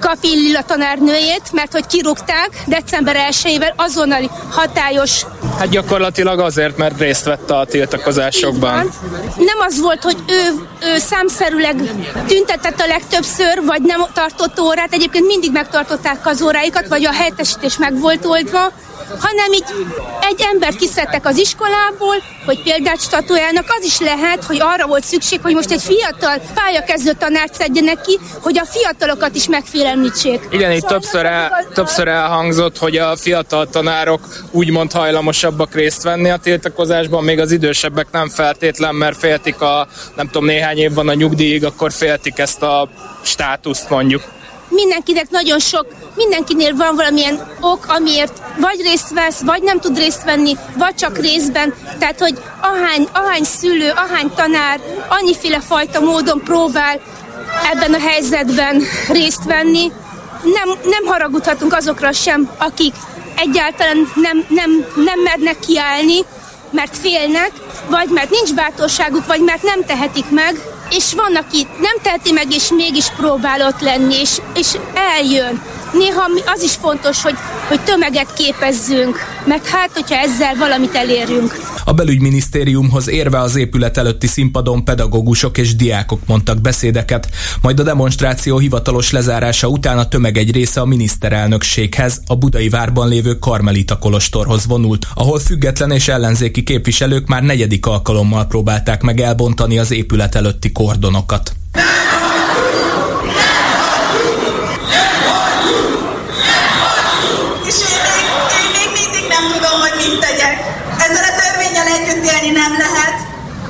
Kapillila 0.00 0.62
tanárnőjét, 0.62 1.52
mert 1.52 1.72
hogy 1.72 1.86
kirúgták 1.86 2.50
december 2.66 3.16
1-ével 3.30 3.74
azonnali 3.76 4.30
hatályos. 4.50 5.22
Hát 5.58 5.68
gyakorlatilag 5.68 6.38
azért, 6.38 6.76
mert 6.76 6.98
részt 6.98 7.24
vett 7.24 7.50
a 7.50 7.66
tiltakozásokban. 7.70 8.90
Nem 9.36 9.58
az 9.58 9.80
volt, 9.80 10.02
hogy 10.02 10.16
ő, 10.28 10.50
ő 10.82 10.98
számszerűleg 10.98 11.76
tüntetett 12.26 12.80
a 12.80 12.86
legtöbbször, 12.86 13.64
vagy 13.64 13.82
nem 13.82 14.00
tartott 14.12 14.60
órát, 14.60 14.92
egyébként 14.92 15.26
mindig 15.26 15.52
megtartották 15.52 16.26
az 16.26 16.42
óráikat, 16.42 16.88
vagy 16.88 17.04
a 17.04 17.12
helyettesítés 17.12 17.78
meg 17.78 18.00
volt 18.00 18.24
oldva, 18.24 18.72
hanem 19.08 19.52
így 19.52 19.64
egy 20.20 20.44
embert 20.52 20.76
kiszedtek 20.76 21.26
az 21.26 21.38
iskolából, 21.38 22.16
hogy 22.44 22.62
példát 22.62 23.00
statuálnak, 23.00 23.64
az 23.78 23.84
is 23.84 23.98
lehet, 23.98 24.44
hogy 24.44 24.58
arra 24.60 24.86
volt 24.86 25.04
szükség, 25.04 25.40
hogy 25.42 25.54
most 25.54 25.70
egy 25.70 25.82
fiatal 25.82 26.40
pályakezdő 26.54 27.12
tanárt 27.18 27.54
szedjenek 27.54 28.00
ki, 28.00 28.18
hogy 28.42 28.58
a 28.58 28.64
fiatalokat 28.64 29.34
is 29.34 29.48
megfélemlítsék. 29.48 30.40
Igen, 30.50 30.72
itt 30.72 30.86
többször, 30.86 31.24
el, 31.24 31.66
többször 31.74 32.08
elhangzott, 32.08 32.78
hogy 32.78 32.96
a 32.96 33.16
fiatal 33.16 33.68
tanárok 33.68 34.20
úgymond 34.50 34.92
hajlamosabbak 34.92 35.74
részt 35.74 36.02
venni 36.02 36.30
a 36.30 36.36
tiltakozásban, 36.36 37.24
még 37.24 37.40
az 37.40 37.50
idősebbek 37.50 38.06
nem 38.10 38.28
feltétlen, 38.28 38.94
mert 38.94 39.18
féltik 39.18 39.60
a, 39.60 39.88
nem 40.16 40.26
tudom, 40.26 40.44
néhány 40.44 40.78
év 40.78 40.92
van 40.92 41.08
a 41.08 41.14
nyugdíjig, 41.14 41.64
akkor 41.64 41.92
féltik 41.92 42.38
ezt 42.38 42.62
a 42.62 42.88
státuszt 43.22 43.90
mondjuk 43.90 44.22
mindenkinek 44.76 45.30
nagyon 45.30 45.58
sok, 45.58 45.86
mindenkinél 46.14 46.76
van 46.76 46.96
valamilyen 46.96 47.46
ok, 47.60 47.86
amiért 47.88 48.42
vagy 48.58 48.80
részt 48.82 49.10
vesz, 49.10 49.40
vagy 49.40 49.62
nem 49.62 49.80
tud 49.80 49.98
részt 49.98 50.24
venni, 50.24 50.56
vagy 50.76 50.94
csak 50.94 51.18
részben. 51.18 51.74
Tehát, 51.98 52.18
hogy 52.18 52.38
ahány, 52.60 53.08
ahány 53.12 53.44
szülő, 53.44 53.90
ahány 53.90 54.30
tanár, 54.34 54.80
annyiféle 55.08 55.60
fajta 55.60 56.00
módon 56.00 56.40
próbál 56.44 57.00
ebben 57.72 57.94
a 57.94 58.00
helyzetben 58.00 58.82
részt 59.08 59.44
venni, 59.44 59.92
nem, 60.42 60.78
nem 60.84 61.04
haragudhatunk 61.04 61.74
azokra 61.74 62.12
sem, 62.12 62.50
akik 62.58 62.94
egyáltalán 63.36 64.10
nem, 64.14 64.44
nem, 64.48 64.86
nem 64.94 65.20
mernek 65.20 65.58
kiállni, 65.58 66.24
mert 66.70 66.96
félnek, 66.96 67.50
vagy 67.88 68.08
mert 68.08 68.30
nincs 68.30 68.54
bátorságuk, 68.54 69.26
vagy 69.26 69.40
mert 69.40 69.62
nem 69.62 69.84
tehetik 69.84 70.30
meg, 70.30 70.60
és 70.90 71.12
van, 71.14 71.36
aki 71.36 71.66
nem 71.80 71.96
teheti 72.02 72.32
meg, 72.32 72.52
és 72.52 72.70
mégis 72.70 73.10
próbál 73.10 73.60
ott 73.60 73.80
lenni, 73.80 74.20
és, 74.20 74.40
és 74.54 74.76
eljön. 74.94 75.62
Néha 75.98 76.30
az 76.54 76.62
is 76.62 76.72
fontos, 76.72 77.22
hogy, 77.22 77.34
hogy 77.68 77.80
tömeget 77.80 78.32
képezzünk, 78.32 79.16
mert 79.46 79.66
hát, 79.66 79.90
hogyha 79.94 80.16
ezzel 80.16 80.54
valamit 80.54 80.94
elérünk. 80.94 81.56
A 81.84 81.92
belügyminisztériumhoz 81.92 83.08
érve 83.08 83.40
az 83.40 83.56
épület 83.56 83.96
előtti 83.96 84.26
színpadon 84.26 84.84
pedagógusok 84.84 85.58
és 85.58 85.76
diákok 85.76 86.20
mondtak 86.26 86.60
beszédeket, 86.60 87.28
majd 87.62 87.80
a 87.80 87.82
demonstráció 87.82 88.58
hivatalos 88.58 89.10
lezárása 89.10 89.68
után 89.68 89.98
a 89.98 90.08
tömeg 90.08 90.36
egy 90.36 90.52
része 90.52 90.80
a 90.80 90.84
miniszterelnökséghez, 90.84 92.20
a 92.26 92.36
budai 92.36 92.68
várban 92.68 93.08
lévő 93.08 93.38
Karmelita 93.38 93.98
kolostorhoz 93.98 94.66
vonult, 94.66 95.06
ahol 95.14 95.38
független 95.38 95.90
és 95.90 96.08
ellenzéki 96.08 96.62
képviselők 96.62 97.26
már 97.26 97.42
negyedik 97.42 97.86
alkalommal 97.86 98.46
próbálták 98.46 99.02
meg 99.02 99.20
elbontani 99.20 99.78
az 99.78 99.90
épület 99.90 100.34
előtti 100.34 100.72
kordonokat. 100.72 101.54
nem 112.52 112.78
lehet, 112.78 113.16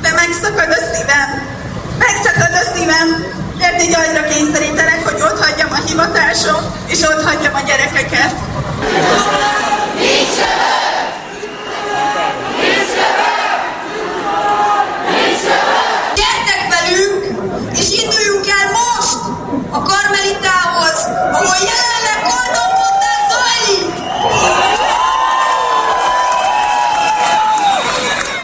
de 0.02 0.12
meg 0.12 0.28
megszakad 0.28 0.70
a 0.72 0.80
szívem. 0.94 2.85
Szívem, 2.96 3.24
mert 3.58 3.82
így 3.82 3.94
agyra 3.94 4.28
kényszerítenek, 4.28 5.04
hogy 5.04 5.20
ott 5.20 5.44
hagyjam 5.44 5.72
a 5.72 5.86
hivatásom, 5.86 6.56
és 6.86 7.00
ott 7.02 7.22
hagyjam 7.22 7.54
a 7.54 7.60
gyerekeket. 7.66 8.34
Nincs 9.98 10.36
Gyertek 16.14 16.62
velünk, 16.74 17.24
és 17.72 17.90
induljunk 18.02 18.46
el 18.46 18.70
most 18.70 19.20
a 19.70 19.82
Karmelitához, 19.82 20.98
ahol 21.32 21.56
jelenleg 21.70 22.18
kordonbontás 22.22 23.20
zajlik! 23.30 24.04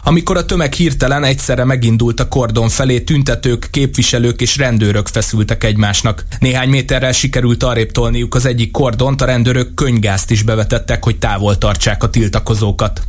Amikor 0.05 0.37
a 0.37 0.45
tömeg 0.45 0.73
hirtelen 0.73 1.25
egyszerre 1.25 1.65
megindult 1.65 2.21
a 2.21 2.29
kordon 2.29 2.69
felé, 2.69 3.01
tüntetők, 3.01 3.69
képviselők 3.71 4.41
és 4.41 4.57
rendőrök 4.57 5.07
feszültek 5.07 5.65
egymásnak. 5.65 6.25
Néhány 6.39 6.69
méterrel 6.69 7.13
sikerült 7.13 7.63
arrébb 7.63 7.91
tolniuk 7.91 8.35
az 8.35 8.47
egyik 8.47 8.71
kordont, 8.71 9.21
a 9.21 9.25
rendőrök 9.25 9.75
könygázt 9.75 10.31
is 10.31 10.43
bevetettek, 10.43 11.05
hogy 11.05 11.19
távol 11.19 11.59
tartsák 11.59 12.03
a 12.03 12.11
tiltakozókat. 12.11 13.03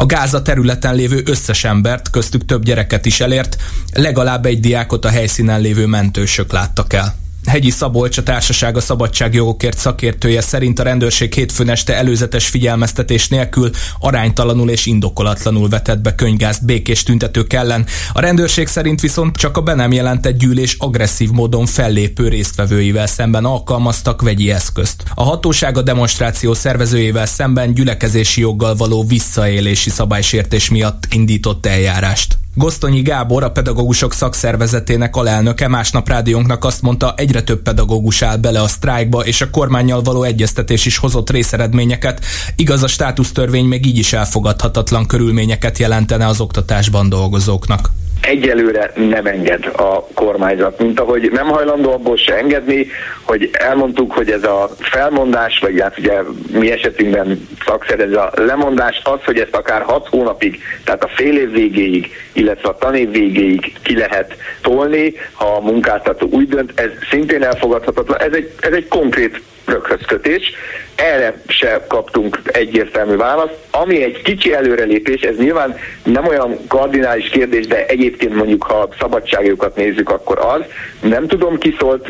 A 0.00 0.06
Gáza 0.06 0.42
területen 0.42 0.94
lévő 0.94 1.22
összes 1.24 1.64
embert, 1.64 2.10
köztük 2.10 2.44
több 2.44 2.64
gyereket 2.64 3.06
is 3.06 3.20
elért, 3.20 3.56
legalább 3.92 4.46
egy 4.46 4.60
diákot 4.60 5.04
a 5.04 5.08
helyszínen 5.08 5.60
lévő 5.60 5.86
mentősök 5.86 6.52
láttak 6.52 6.92
el. 6.92 7.19
Hegyi 7.46 7.70
Szabolcs, 7.70 8.18
a 8.18 8.22
társaság 8.22 8.76
a 8.76 8.80
szabadságjogokért 8.80 9.78
szakértője 9.78 10.40
szerint 10.40 10.78
a 10.78 10.82
rendőrség 10.82 11.34
hétfőn 11.34 11.70
este 11.70 11.96
előzetes 11.96 12.48
figyelmeztetés 12.48 13.28
nélkül 13.28 13.70
aránytalanul 13.98 14.70
és 14.70 14.86
indokolatlanul 14.86 15.68
vetett 15.68 16.00
be 16.00 16.14
könygázt 16.14 16.64
békés 16.64 17.02
tüntetők 17.02 17.52
ellen. 17.52 17.86
A 18.12 18.20
rendőrség 18.20 18.66
szerint 18.66 19.00
viszont 19.00 19.36
csak 19.36 19.56
a 19.56 19.60
be 19.60 19.74
nem 19.74 19.92
jelentett 19.92 20.38
gyűlés 20.38 20.76
agresszív 20.78 21.30
módon 21.30 21.66
fellépő 21.66 22.28
résztvevőivel 22.28 23.06
szemben 23.06 23.44
alkalmaztak 23.44 24.22
vegyi 24.22 24.50
eszközt. 24.50 25.04
A 25.14 25.22
hatóság 25.22 25.76
a 25.76 25.82
demonstráció 25.82 26.54
szervezőjével 26.54 27.26
szemben 27.26 27.74
gyülekezési 27.74 28.40
joggal 28.40 28.74
való 28.74 29.04
visszaélési 29.04 29.90
szabálysértés 29.90 30.70
miatt 30.70 31.06
indított 31.10 31.66
eljárást. 31.66 32.38
Gosztonyi 32.60 33.02
Gábor, 33.02 33.42
a 33.42 33.50
pedagógusok 33.50 34.14
szakszervezetének 34.14 35.16
alelnöke 35.16 35.68
másnap 35.68 36.08
rádiónknak 36.08 36.64
azt 36.64 36.82
mondta, 36.82 37.14
egyre 37.16 37.42
több 37.42 37.62
pedagógus 37.62 38.22
áll 38.22 38.36
bele 38.36 38.60
a 38.62 38.68
sztrájkba, 38.68 39.24
és 39.24 39.40
a 39.40 39.50
kormányjal 39.50 40.02
való 40.02 40.22
egyeztetés 40.22 40.86
is 40.86 40.96
hozott 40.96 41.30
részeredményeket. 41.30 42.24
Igaz, 42.56 42.82
a 42.82 42.86
státusztörvény 42.86 43.64
még 43.64 43.86
így 43.86 43.98
is 43.98 44.12
elfogadhatatlan 44.12 45.06
körülményeket 45.06 45.78
jelentene 45.78 46.26
az 46.26 46.40
oktatásban 46.40 47.08
dolgozóknak 47.08 47.90
egyelőre 48.22 48.92
nem 48.94 49.26
enged 49.26 49.66
a 49.66 50.06
kormányzat, 50.14 50.78
mint 50.78 51.00
ahogy 51.00 51.30
nem 51.32 51.48
hajlandó 51.48 51.92
abból 51.92 52.16
se 52.16 52.36
engedni, 52.36 52.86
hogy 53.22 53.50
elmondtuk, 53.52 54.12
hogy 54.12 54.30
ez 54.30 54.44
a 54.44 54.70
felmondás, 54.78 55.58
vagy 55.58 55.80
hát 55.80 55.98
ugye 55.98 56.20
mi 56.52 56.70
esetünkben 56.70 57.48
szakszer 57.66 58.00
ez 58.00 58.12
a 58.12 58.30
lemondás, 58.34 59.00
az, 59.04 59.24
hogy 59.24 59.38
ezt 59.38 59.54
akár 59.54 59.82
hat 59.82 60.08
hónapig, 60.08 60.62
tehát 60.84 61.04
a 61.04 61.10
fél 61.14 61.36
év 61.36 61.50
végéig, 61.50 62.10
illetve 62.32 62.68
a 62.68 62.76
tanév 62.76 63.10
végéig 63.10 63.72
ki 63.82 63.96
lehet 63.96 64.36
tolni, 64.62 65.12
ha 65.32 65.44
a 65.44 65.60
munkáltató 65.60 66.28
úgy 66.30 66.48
dönt, 66.48 66.80
ez 66.80 66.90
szintén 67.10 67.42
elfogadhatatlan. 67.42 68.20
Ez 68.20 68.32
egy, 68.32 68.52
ez 68.60 68.72
egy 68.72 68.88
konkrét 68.88 69.42
röghöz 69.70 70.00
kötés. 70.06 70.52
Erre 70.94 71.42
se 71.46 71.84
kaptunk 71.88 72.40
egyértelmű 72.44 73.16
választ. 73.16 73.54
Ami 73.70 74.02
egy 74.02 74.22
kicsi 74.22 74.54
előrelépés, 74.54 75.20
ez 75.20 75.36
nyilván 75.36 75.76
nem 76.02 76.26
olyan 76.26 76.56
kardinális 76.68 77.28
kérdés, 77.28 77.66
de 77.66 77.86
egyébként 77.86 78.34
mondjuk, 78.34 78.62
ha 78.62 78.88
szabadságjogokat 78.98 79.76
nézzük, 79.76 80.10
akkor 80.10 80.38
az. 80.38 80.60
Nem 81.00 81.26
tudom, 81.26 81.58
ki 81.58 81.76
szólt 81.78 82.08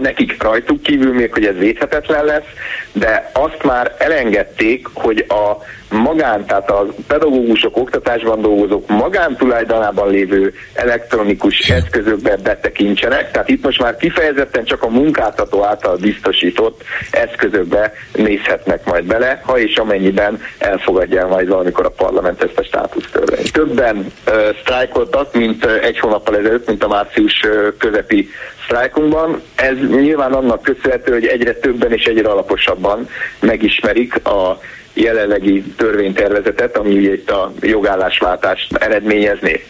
nekik 0.00 0.42
rajtuk 0.42 0.82
kívül 0.82 1.14
még, 1.14 1.32
hogy 1.32 1.44
ez 1.44 1.56
védhetetlen 1.56 2.24
lesz, 2.24 2.46
de 2.92 3.30
azt 3.32 3.62
már 3.62 3.94
elengedték, 3.98 4.88
hogy 4.92 5.24
a 5.28 5.56
magán, 5.90 6.46
tehát 6.46 6.70
a 6.70 6.86
pedagógusok, 7.06 7.76
oktatásban 7.76 8.40
dolgozók 8.40 8.88
magántulajdonában 8.88 10.10
lévő 10.10 10.54
elektronikus 10.74 11.68
eszközökbe 11.68 12.36
betekintsenek, 12.36 13.30
tehát 13.30 13.48
itt 13.48 13.64
most 13.64 13.80
már 13.80 13.96
kifejezetten 13.96 14.64
csak 14.64 14.82
a 14.82 14.88
munkáltató 14.88 15.64
által 15.64 15.96
biztosított 15.96 16.82
eszközökbe 17.10 17.92
nézhetnek 18.12 18.84
majd 18.84 19.04
bele, 19.04 19.40
ha 19.44 19.58
és 19.58 19.76
amennyiben 19.76 20.40
elfogadja 20.58 21.26
majd 21.26 21.48
valamikor 21.48 21.84
a 21.84 21.90
parlament 21.90 22.42
ezt 22.42 22.58
a 22.58 22.64
státusztörvényt. 22.64 23.52
Többen 23.52 23.96
uh, 23.96 24.34
sztrájkoltak, 24.60 25.34
mint 25.34 25.64
egy 25.64 25.98
hónappal 25.98 26.36
ezelőtt, 26.36 26.66
mint 26.66 26.84
a 26.84 26.88
március 26.88 27.42
uh, 27.44 27.76
közepi 27.78 28.28
sztrájkunkban. 28.66 29.42
Ez 29.54 29.76
nyilván 29.88 30.32
annak 30.32 30.62
köszönhető, 30.62 31.12
hogy 31.12 31.26
egyre 31.26 31.54
többen 31.54 31.92
és 31.92 32.04
egyre 32.04 32.28
alaposabban 32.28 33.08
megismerik 33.40 34.26
a 34.26 34.60
jelenlegi 34.96 35.62
törvénytervezetet, 35.62 36.76
ami 36.76 36.96
ugye 36.96 37.12
itt 37.12 37.30
a 37.30 37.52
jogállásváltást 37.60 38.76
eredményezné. 38.76 39.64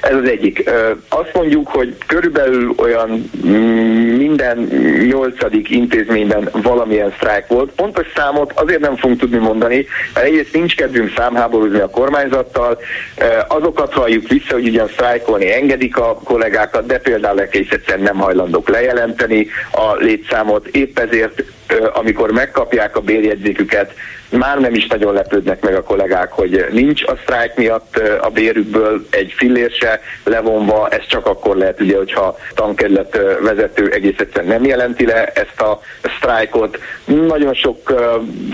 Ez 0.00 0.14
az 0.14 0.28
egyik. 0.28 0.70
Azt 1.08 1.30
mondjuk, 1.34 1.68
hogy 1.68 1.96
körülbelül 2.06 2.74
olyan 2.76 3.30
minden 4.16 4.58
nyolcadik 5.10 5.70
intézményben 5.70 6.48
valamilyen 6.52 7.12
sztrájk 7.16 7.46
volt. 7.46 7.70
Pontos 7.70 8.06
számot 8.14 8.52
azért 8.54 8.80
nem 8.80 8.96
fogunk 8.96 9.20
tudni 9.20 9.38
mondani, 9.38 9.86
mert 10.14 10.26
egyrészt 10.26 10.52
nincs 10.52 10.74
kedvünk 10.76 11.12
számháborúzni 11.16 11.80
a 11.80 11.90
kormányzattal. 11.90 12.78
Azokat 13.48 13.92
halljuk 13.92 14.28
vissza, 14.28 14.52
hogy 14.52 14.68
ugyan 14.68 14.88
sztrájkolni 14.88 15.52
engedik 15.52 15.96
a 15.96 16.20
kollégákat, 16.24 16.86
de 16.86 16.98
például 16.98 17.40
egész 17.40 17.70
egyszerűen 17.70 18.04
nem 18.04 18.18
hajlandók 18.18 18.68
lejelenteni 18.68 19.46
a 19.72 19.94
létszámot. 19.94 20.66
Épp 20.66 20.98
ezért, 20.98 21.42
amikor 21.92 22.30
megkapják 22.30 22.96
a 22.96 23.00
bérjegyzéküket, 23.00 23.94
már 24.38 24.60
nem 24.60 24.74
is 24.74 24.86
nagyon 24.86 25.14
lepődnek 25.14 25.60
meg 25.60 25.74
a 25.74 25.82
kollégák, 25.82 26.32
hogy 26.32 26.66
nincs 26.70 27.02
a 27.02 27.16
sztrájk 27.22 27.56
miatt 27.56 27.96
a 28.20 28.28
bérükből 28.28 29.06
egy 29.10 29.32
fillér 29.36 29.70
se 29.70 30.00
levonva, 30.24 30.88
ez 30.88 31.06
csak 31.08 31.26
akkor 31.26 31.56
lehet, 31.56 31.80
ugye, 31.80 31.96
hogyha 31.96 32.36
tankerület 32.54 33.20
vezető 33.42 33.90
egész 33.90 34.18
egyszerűen 34.18 34.52
nem 34.52 34.64
jelenti 34.64 35.06
le 35.06 35.24
ezt 35.24 35.60
a 35.60 35.80
sztrájkot. 36.16 36.78
Nagyon 37.04 37.54
sok 37.54 37.92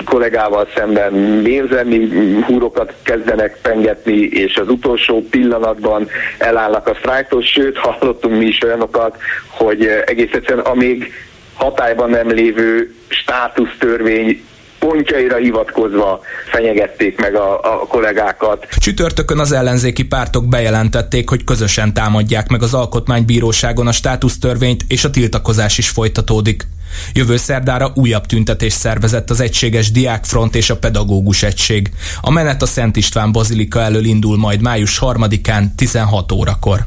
kollégával 0.05 0.69
szemben 0.77 1.43
érzelmi 1.47 2.09
húrokat 2.47 2.93
kezdenek 3.03 3.59
pengetni, 3.63 4.21
és 4.21 4.57
az 4.57 4.69
utolsó 4.69 5.27
pillanatban 5.31 6.09
elállnak 6.39 6.87
a 6.87 6.95
sztrájktól, 6.99 7.43
sőt 7.43 7.79
hallottunk 7.79 8.39
mi 8.39 8.47
is 8.47 8.63
olyanokat, 8.63 9.17
hogy 9.47 9.87
egész 10.07 10.33
egyszerűen 10.33 10.65
amíg 10.65 11.13
hatályban 11.59 12.11
nem 12.11 12.31
lévő 12.31 12.95
státusztörvény 13.09 14.43
pontjaira 14.79 15.37
hivatkozva 15.37 16.21
fenyegették 16.51 17.21
meg 17.21 17.35
a, 17.35 17.61
a 17.73 17.87
kollégákat. 17.89 18.67
Csütörtökön 18.77 19.39
az 19.39 19.53
ellenzéki 19.53 20.05
pártok 20.05 20.49
bejelentették, 20.49 21.29
hogy 21.29 21.45
közösen 21.45 21.95
támadják 21.95 22.49
meg 22.49 22.63
az 22.63 22.75
alkotmánybíróságon 22.75 23.87
a 23.87 23.93
státusztörvényt, 23.93 24.85
és 24.89 25.05
a 25.05 25.11
tiltakozás 25.11 25.79
is 25.79 25.89
folytatódik. 25.89 26.67
Jövő 27.13 27.37
szerdára 27.37 27.93
újabb 27.95 28.27
tüntetés 28.27 28.73
szervezett 28.73 29.31
az 29.31 29.41
Egységes 29.41 29.91
Diákfront 29.91 30.55
és 30.55 30.71
a 30.71 30.77
Pedagógus 30.77 31.43
Egység. 31.43 31.91
A 32.21 32.31
menet 32.31 32.63
a 32.63 32.67
Szent 32.67 32.97
István 32.97 33.33
Bazilika 33.33 33.81
elől 33.81 34.05
indul 34.05 34.37
majd 34.37 34.61
május 34.61 34.99
3-án 35.03 35.65
16 35.77 36.33
órakor. 36.33 36.79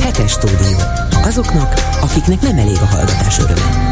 Hetes 0.00 0.30
stúdió. 0.30 0.78
Azoknak, 1.24 1.72
akiknek 2.00 2.40
nem 2.40 2.58
elég 2.58 2.76
a 2.80 2.86
hallgatás 2.86 3.38
öröme. 3.38 3.91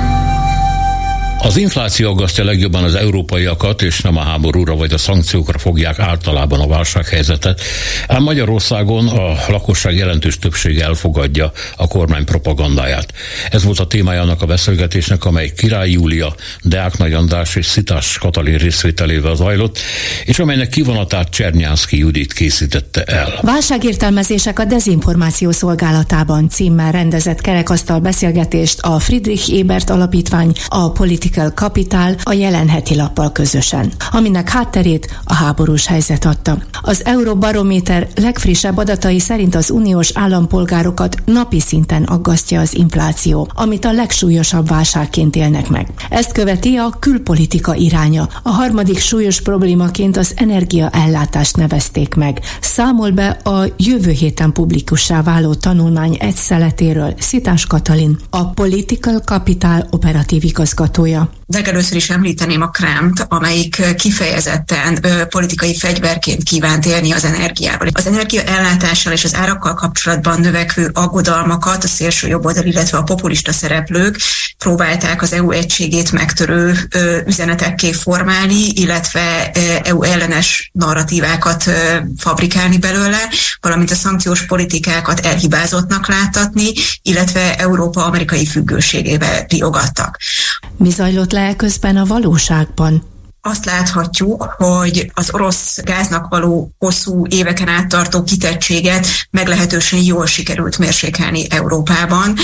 Az 1.43 1.57
infláció 1.57 2.11
aggasztja 2.11 2.45
legjobban 2.45 2.85
az 2.85 2.95
európaiakat, 2.95 3.83
és 3.83 4.01
nem 4.01 4.17
a 4.17 4.23
háborúra 4.23 4.75
vagy 4.75 4.93
a 4.93 4.99
szankciókra 4.99 5.59
fogják 5.59 5.99
általában 5.99 6.61
a 6.61 6.67
válsághelyzetet. 6.67 7.61
Ám 8.07 8.23
Magyarországon 8.23 9.09
a 9.09 9.35
lakosság 9.49 9.95
jelentős 9.95 10.39
többsége 10.39 10.85
elfogadja 10.85 11.53
a 11.77 11.87
kormány 11.87 12.25
propagandáját. 12.25 13.13
Ez 13.51 13.65
volt 13.65 13.79
a 13.79 13.87
témája 13.87 14.21
annak 14.21 14.43
a 14.43 14.47
beszélgetésnek, 14.47 15.25
amely 15.25 15.53
Király 15.57 15.91
Júlia, 15.91 16.35
Deák 16.63 16.99
Nagy 16.99 17.13
András 17.13 17.57
és 17.57 17.67
Szitás 17.67 18.19
Katalin 18.19 18.59
részvételével 18.59 19.35
zajlott, 19.35 19.79
és 20.25 20.39
amelynek 20.39 20.69
kivonatát 20.69 21.29
Csernyánszki 21.29 21.99
Judit 21.99 22.33
készítette 22.33 23.03
el. 23.03 23.39
Válságértelmezések 23.43 24.59
a 24.59 24.65
dezinformáció 24.65 25.51
szolgálatában 25.51 26.49
címmel 26.49 26.93
rendezett 26.93 27.41
kerekasztal 27.41 27.99
beszélgetést 27.99 28.81
a 28.81 28.99
Friedrich 28.99 29.59
Ebert 29.61 29.91
Alapítvány, 29.91 30.53
a 30.69 30.91
Politik 30.91 31.30
Political 31.31 31.69
Capital 31.69 32.15
a 32.23 32.33
jelen 32.33 32.69
heti 32.69 32.97
lappal 32.97 33.33
közösen, 33.33 33.93
aminek 34.11 34.49
hátterét 34.49 35.21
a 35.25 35.35
háborús 35.35 35.87
helyzet 35.87 36.25
adta. 36.25 36.59
Az 36.83 37.05
Euróbarométer 37.05 38.09
legfrissebb 38.15 38.77
adatai 38.77 39.19
szerint 39.19 39.55
az 39.55 39.71
uniós 39.71 40.11
állampolgárokat 40.15 41.17
napi 41.25 41.61
szinten 41.61 42.03
aggasztja 42.03 42.61
az 42.61 42.75
infláció, 42.75 43.51
amit 43.55 43.85
a 43.85 43.93
legsúlyosabb 43.93 44.69
válságként 44.69 45.37
élnek 45.37 45.69
meg. 45.69 45.89
Ezt 46.09 46.33
követi 46.33 46.77
a 46.77 46.97
külpolitika 46.99 47.75
iránya. 47.75 48.29
A 48.43 48.51
harmadik 48.51 48.99
súlyos 48.99 49.41
problémaként 49.41 50.17
az 50.17 50.33
energiaellátást 50.37 51.57
nevezték 51.57 52.15
meg. 52.15 52.41
Számol 52.61 53.11
be 53.11 53.29
a 53.29 53.65
jövő 53.77 54.11
héten 54.11 54.53
publikussá 54.53 55.23
váló 55.23 55.55
tanulmány 55.55 56.17
egy 56.21 56.35
szeletéről 56.37 57.15
Szitás 57.19 57.67
Katalin, 57.67 58.19
a 58.31 58.51
Political 58.51 59.19
Capital 59.19 59.87
operatív 59.91 60.45
igazgatója. 60.45 61.20
yeah. 61.21 61.40
Legelőször 61.53 61.97
is 61.97 62.11
említeném 62.11 62.63
a 62.63 62.69
Krámt, 62.69 63.27
amelyik 63.29 63.95
kifejezetten 63.97 64.99
ö, 65.03 65.27
politikai 65.27 65.77
fegyverként 65.77 66.43
kívánt 66.43 66.87
élni 66.87 67.13
az 67.13 67.25
energiával. 67.25 67.89
Az 67.93 68.07
energia 68.07 68.43
ellátással 68.43 69.13
és 69.13 69.25
az 69.25 69.35
árakkal 69.35 69.75
kapcsolatban 69.75 70.41
növekvő 70.41 70.91
aggodalmakat 70.93 71.85
a 71.85 71.87
szélső 71.87 72.29
jobboldal, 72.29 72.65
illetve 72.65 72.99
a 72.99 73.03
populista 73.03 73.53
szereplők 73.53 74.21
próbálták 74.59 75.23
az 75.23 75.33
EU 75.33 75.51
egységét 75.51 76.13
megtörő 76.13 76.75
ö, 76.91 77.19
üzenetekké 77.27 77.93
formálni, 77.93 78.67
illetve 78.75 79.51
ö, 79.55 79.61
EU 79.83 80.03
ellenes 80.03 80.71
narratívákat 80.73 81.67
ö, 81.67 81.73
fabrikálni 82.17 82.79
belőle, 82.79 83.29
valamint 83.61 83.91
a 83.91 83.95
szankciós 83.95 84.47
politikákat 84.47 85.21
elhibázottnak 85.21 86.09
láttatni, 86.09 86.73
illetve 87.03 87.57
Európa 87.57 88.05
amerikai 88.05 88.47
függőségével 88.47 89.45
riogattak. 89.49 90.19
Mi 90.77 90.91
zajlott 90.91 91.33
le 91.33 91.40
közben 91.57 91.97
a 91.97 92.05
valóságban? 92.05 93.03
Azt 93.43 93.65
láthatjuk, 93.65 94.43
hogy 94.43 95.11
az 95.15 95.29
orosz 95.33 95.79
gáznak 95.83 96.29
való 96.29 96.75
hosszú 96.79 97.27
éveken 97.29 97.69
át 97.69 97.89
tartó 97.89 98.23
kitettséget 98.23 99.07
meglehetősen 99.31 100.03
jól 100.03 100.27
sikerült 100.27 100.79
mérsékelni 100.79 101.47
Európában, 101.51 102.37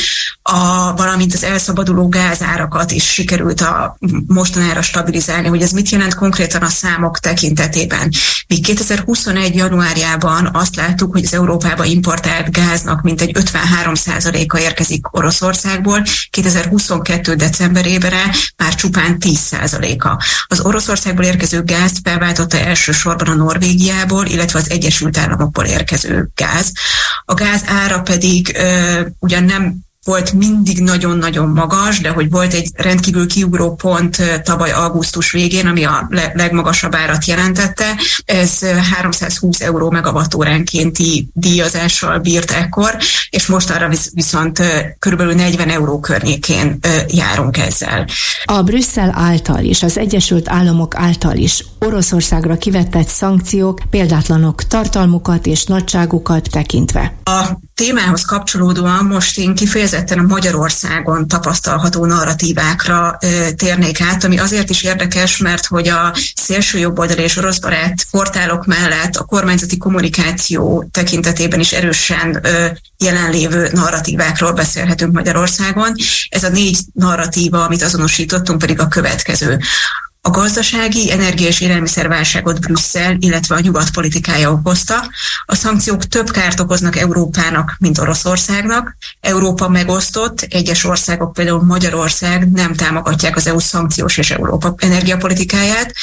a, 0.43 0.95
valamint 0.97 1.35
az 1.35 1.45
elszabaduló 1.45 2.09
gázárakat 2.09 2.91
is 2.91 3.13
sikerült 3.13 3.61
a 3.61 3.97
mostanára 4.27 4.83
stabilizálni. 4.83 5.49
Hogy 5.49 5.63
ez 5.63 5.71
mit 5.71 5.89
jelent 5.89 6.15
konkrétan 6.15 6.63
a 6.63 6.69
számok 6.69 7.19
tekintetében? 7.19 8.11
Míg 8.49 8.63
2021. 8.65 9.55
januárjában 9.55 10.51
azt 10.53 10.77
láttuk, 10.77 11.13
hogy 11.13 11.25
az 11.25 11.35
Európába 11.35 11.85
importált 11.85 12.51
gáznak 12.51 13.03
mintegy 13.03 13.37
53%-a 13.39 14.59
érkezik 14.59 15.17
Oroszországból, 15.17 16.03
2022. 16.31 17.35
decemberében 17.35 18.13
már 18.57 18.75
csupán 18.75 19.17
10%-a. 19.21 20.25
Az 20.47 20.61
orosz 20.61 20.86
Oroszországból 20.89 21.25
érkező 21.25 21.63
gázt 21.63 21.99
felváltotta 22.03 22.59
elsősorban 22.59 23.29
a 23.29 23.35
Norvégiából, 23.35 24.27
illetve 24.27 24.59
az 24.59 24.71
Egyesült 24.71 25.19
Államokból 25.19 25.65
érkező 25.65 26.29
gáz. 26.35 26.73
A 27.25 27.35
gáz 27.35 27.63
ára 27.67 28.01
pedig 28.01 28.57
ö, 28.59 29.01
ugyan 29.19 29.45
nem 29.45 29.86
volt 30.07 30.33
mindig 30.33 30.81
nagyon-nagyon 30.81 31.49
magas, 31.49 32.01
de 32.01 32.11
hogy 32.11 32.31
volt 32.31 32.53
egy 32.53 32.71
rendkívül 32.75 33.27
kiugró 33.27 33.75
pont 33.75 34.41
tavaly 34.45 34.71
augusztus 34.73 35.31
végén, 35.31 35.67
ami 35.67 35.85
a 35.85 36.09
legmagasabb 36.33 36.95
árat 36.95 37.25
jelentette, 37.25 38.01
ez 38.25 38.59
320 38.93 39.61
euró 39.61 39.91
megawattóránkénti 39.91 41.29
díjazással 41.33 42.19
bírt 42.19 42.51
ekkor, 42.51 42.97
és 43.31 43.47
most 43.47 43.71
arra 43.71 43.91
viszont 44.13 44.63
körülbelül 44.99 45.35
40 45.35 45.69
euró 45.69 46.01
környékén 46.01 46.79
járunk 47.09 47.59
ezzel. 47.59 48.07
A 48.45 48.63
Brüsszel 48.63 49.13
által 49.15 49.65
és 49.65 49.83
az 49.83 49.99
Egyesült 49.99 50.49
Államok 50.49 50.95
által 50.97 51.37
is 51.37 51.65
Oroszországra 51.79 52.57
kivetett 52.57 53.09
szankciók 53.09 53.81
példátlanok 53.91 54.63
tartalmukat 54.63 55.47
és 55.47 55.65
nagyságukat 55.65 56.49
tekintve. 56.51 57.15
A 57.25 57.45
témához 57.75 58.25
kapcsolódóan 58.25 59.05
most 59.05 59.39
én 59.39 59.55
kifejezetten 59.55 59.96
a 60.11 60.23
Magyarországon 60.23 61.29
tapasztalható 61.29 62.05
narratívákra 62.05 63.19
térnék 63.57 64.01
át, 64.01 64.25
ami 64.25 64.39
azért 64.39 64.71
is 64.71 64.83
érdekes, 64.83 65.37
mert 65.37 65.67
hogy 65.67 65.89
a 65.89 66.15
szélső 66.35 66.79
jobboldali 66.79 67.23
és 67.23 67.37
oroszbarát 67.37 67.95
portálok 68.11 68.67
mellett 68.67 69.17
a 69.17 69.25
kormányzati 69.25 69.77
kommunikáció 69.77 70.89
tekintetében 70.91 71.61
is 71.61 71.73
erősen 71.73 72.47
jelenlévő 72.99 73.69
narratívákról 73.73 74.53
beszélhetünk 74.53 75.13
Magyarországon. 75.13 75.93
Ez 76.29 76.45
a 76.45 76.49
négy 76.49 76.79
narratíva, 76.93 77.65
amit 77.65 77.83
azonosítottunk, 77.83 78.59
pedig 78.59 78.81
a 78.81 78.89
következő. 78.89 79.59
A 80.27 80.31
gazdasági, 80.31 81.11
energia 81.11 81.47
és 81.47 81.61
élelmiszerválságot 81.61 82.61
Brüsszel, 82.61 83.17
illetve 83.19 83.55
a 83.55 83.61
nyugat 83.61 83.91
politikája 83.91 84.53
okozta. 84.53 85.11
A 85.45 85.55
szankciók 85.55 86.05
több 86.05 86.31
kárt 86.31 86.61
okoznak 86.61 86.97
Európának, 86.97 87.77
mint 87.79 87.99
Oroszországnak. 87.99 88.97
Európa 89.21 89.69
megosztott, 89.69 90.41
egyes 90.41 90.85
országok, 90.85 91.33
például 91.33 91.65
Magyarország 91.65 92.51
nem 92.51 92.75
támogatják 92.75 93.37
az 93.37 93.47
EU 93.47 93.59
szankciós 93.59 94.19
és 94.19 94.31
Európa 94.31 94.75
energiapolitikáját, 94.77 95.95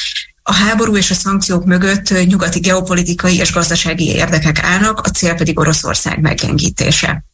a 0.42 0.52
háború 0.52 0.96
és 0.96 1.10
a 1.10 1.14
szankciók 1.14 1.64
mögött 1.64 2.26
nyugati 2.26 2.60
geopolitikai 2.60 3.36
és 3.36 3.52
gazdasági 3.52 4.08
érdekek 4.08 4.62
állnak, 4.62 5.00
a 5.00 5.08
cél 5.08 5.34
pedig 5.34 5.58
Oroszország 5.58 6.20
meggyengítése. 6.20 7.24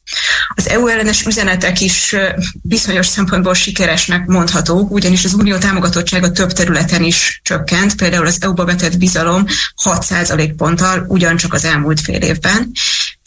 Az 0.55 0.69
EU 0.69 0.87
ellenes 0.87 1.27
üzenetek 1.27 1.81
is 1.81 2.17
bizonyos 2.63 3.07
szempontból 3.07 3.55
sikeresnek 3.55 4.27
mondhatók, 4.27 4.91
ugyanis 4.91 5.25
az 5.25 5.35
unió 5.35 5.57
támogatottsága 5.57 6.33
több 6.33 6.53
területen 6.53 7.03
is 7.03 7.41
csökkent, 7.45 7.97
például 7.97 8.27
az 8.27 8.39
EU-ba 8.41 8.65
vetett 8.65 8.99
bizalom 8.99 9.45
6% 9.85 10.53
ponttal 10.57 11.05
ugyancsak 11.09 11.53
az 11.55 11.65
elmúlt 11.65 12.01
fél 12.01 12.23
évben, 12.23 12.73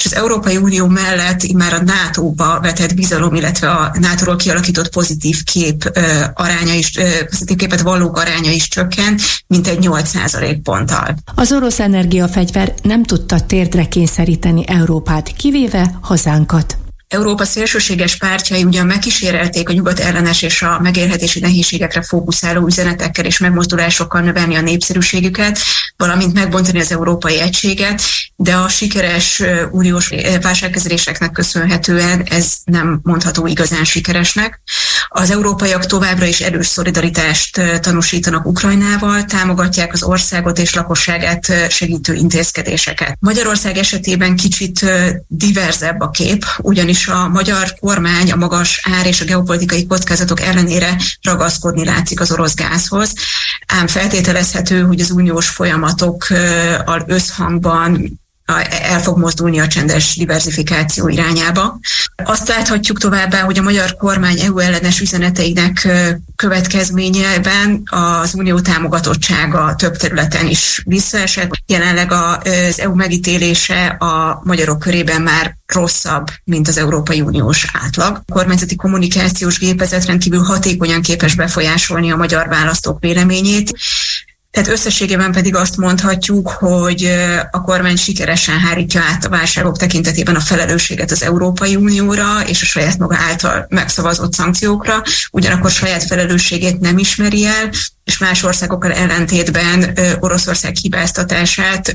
és 0.03 0.11
az 0.11 0.15
Európai 0.15 0.57
Unió 0.57 0.87
mellett 0.87 1.51
már 1.51 1.73
a 1.73 1.81
NATO-ba 1.83 2.59
vetett 2.61 2.95
bizalom, 2.95 3.35
illetve 3.35 3.69
a 3.69 3.95
NATO-ról 3.99 4.35
kialakított 4.35 4.89
pozitív 4.89 5.43
kép 5.43 5.91
aránya 6.33 6.73
is, 6.73 6.97
ö, 6.97 7.25
pozitív 7.29 7.57
képet 7.57 7.81
vallók 7.81 8.17
aránya 8.17 8.51
is 8.51 8.67
csökkent, 8.67 9.21
mint 9.47 9.67
egy 9.67 9.77
8% 9.81 10.59
ponttal. 10.63 11.15
Az 11.35 11.51
orosz 11.51 11.79
energiafegyver 11.79 12.73
nem 12.81 13.03
tudta 13.03 13.39
térdre 13.39 13.85
kényszeríteni 13.85 14.63
Európát, 14.67 15.33
kivéve 15.35 15.97
hazánkat. 16.01 16.72
Európa 17.13 17.45
szélsőséges 17.45 18.17
pártjai 18.17 18.63
ugyan 18.63 18.85
megkísérelték 18.85 19.69
a 19.69 19.73
nyugat 19.73 19.99
ellenes 19.99 20.41
és 20.41 20.61
a 20.61 20.79
megélhetési 20.79 21.39
nehézségekre 21.39 22.01
fókuszáló 22.01 22.65
üzenetekkel 22.65 23.25
és 23.25 23.37
megmozdulásokkal 23.37 24.21
növelni 24.21 24.55
a 24.55 24.61
népszerűségüket, 24.61 25.59
valamint 25.97 26.33
megbontani 26.33 26.79
az 26.79 26.91
európai 26.91 27.39
egységet, 27.39 28.01
de 28.35 28.55
a 28.55 28.67
sikeres 28.67 29.43
uniós 29.71 30.11
válságkezeléseknek 30.41 31.31
köszönhetően 31.31 32.23
ez 32.29 32.57
nem 32.63 32.99
mondható 33.03 33.47
igazán 33.47 33.83
sikeresnek. 33.83 34.61
Az 35.07 35.31
európaiak 35.31 35.85
továbbra 35.85 36.25
is 36.25 36.39
erős 36.39 36.67
szolidaritást 36.67 37.61
tanúsítanak 37.81 38.45
Ukrajnával, 38.45 39.25
támogatják 39.25 39.93
az 39.93 40.03
országot 40.03 40.59
és 40.59 40.73
lakosságát 40.73 41.69
segítő 41.69 42.13
intézkedéseket. 42.13 43.17
Magyarország 43.19 43.77
esetében 43.77 44.35
kicsit 44.35 44.85
diverzebb 45.27 45.99
a 45.99 46.09
kép, 46.09 46.45
ugyanis 46.61 47.07
a 47.07 47.27
magyar 47.27 47.73
kormány 47.79 48.31
a 48.31 48.35
magas 48.35 48.81
ár 48.91 49.05
és 49.05 49.21
a 49.21 49.25
geopolitikai 49.25 49.87
kockázatok 49.87 50.41
ellenére 50.41 50.97
ragaszkodni 51.21 51.85
látszik 51.85 52.19
az 52.19 52.31
orosz 52.31 52.55
gázhoz, 52.55 53.13
ám 53.67 53.87
feltételezhető, 53.87 54.81
hogy 54.81 54.99
az 54.99 55.11
uniós 55.11 55.49
folyamatokkal 55.49 57.03
összhangban 57.07 58.21
el 58.45 59.01
fog 59.01 59.17
mozdulni 59.17 59.59
a 59.59 59.67
csendes 59.67 60.15
diversifikáció 60.15 61.07
irányába. 61.07 61.79
Azt 62.23 62.47
láthatjuk 62.47 62.99
továbbá, 62.99 63.41
hogy 63.41 63.57
a 63.57 63.61
magyar 63.61 63.95
kormány 63.95 64.39
EU 64.39 64.59
ellenes 64.59 64.99
üzeneteinek 64.99 65.87
következményében 66.35 67.81
az 67.85 68.33
unió 68.33 68.59
támogatottsága 68.59 69.75
több 69.75 69.97
területen 69.97 70.47
is 70.47 70.81
visszaesett. 70.85 71.51
Jelenleg 71.65 72.11
az 72.11 72.79
EU 72.79 72.95
megítélése 72.95 73.85
a 73.85 74.41
magyarok 74.43 74.79
körében 74.79 75.21
már 75.21 75.57
rosszabb, 75.65 76.27
mint 76.43 76.67
az 76.67 76.77
Európai 76.77 77.21
Uniós 77.21 77.67
átlag. 77.83 78.21
A 78.25 78.33
kormányzati 78.33 78.75
kommunikációs 78.75 79.59
gépezet 79.59 80.05
rendkívül 80.05 80.43
hatékonyan 80.43 81.01
képes 81.01 81.35
befolyásolni 81.35 82.11
a 82.11 82.15
magyar 82.15 82.47
választók 82.47 82.99
véleményét, 82.99 83.77
tehát 84.53 84.69
összességében 84.69 85.31
pedig 85.31 85.55
azt 85.55 85.77
mondhatjuk, 85.77 86.49
hogy 86.49 87.09
a 87.51 87.61
kormány 87.61 87.95
sikeresen 87.95 88.59
hárítja 88.59 89.01
át 89.01 89.25
a 89.25 89.29
válságok 89.29 89.77
tekintetében 89.77 90.35
a 90.35 90.39
felelősséget 90.39 91.11
az 91.11 91.23
Európai 91.23 91.75
Unióra 91.75 92.43
és 92.47 92.61
a 92.61 92.65
saját 92.65 92.97
maga 92.97 93.17
által 93.29 93.65
megszavazott 93.69 94.33
szankciókra, 94.33 95.01
ugyanakkor 95.31 95.71
saját 95.71 96.03
felelősségét 96.03 96.79
nem 96.79 96.97
ismeri 96.97 97.45
el, 97.45 97.69
és 98.03 98.17
más 98.17 98.43
országokkal 98.43 98.91
ellentétben 98.91 99.97
Oroszország 100.19 100.75
hibáztatását 100.75 101.93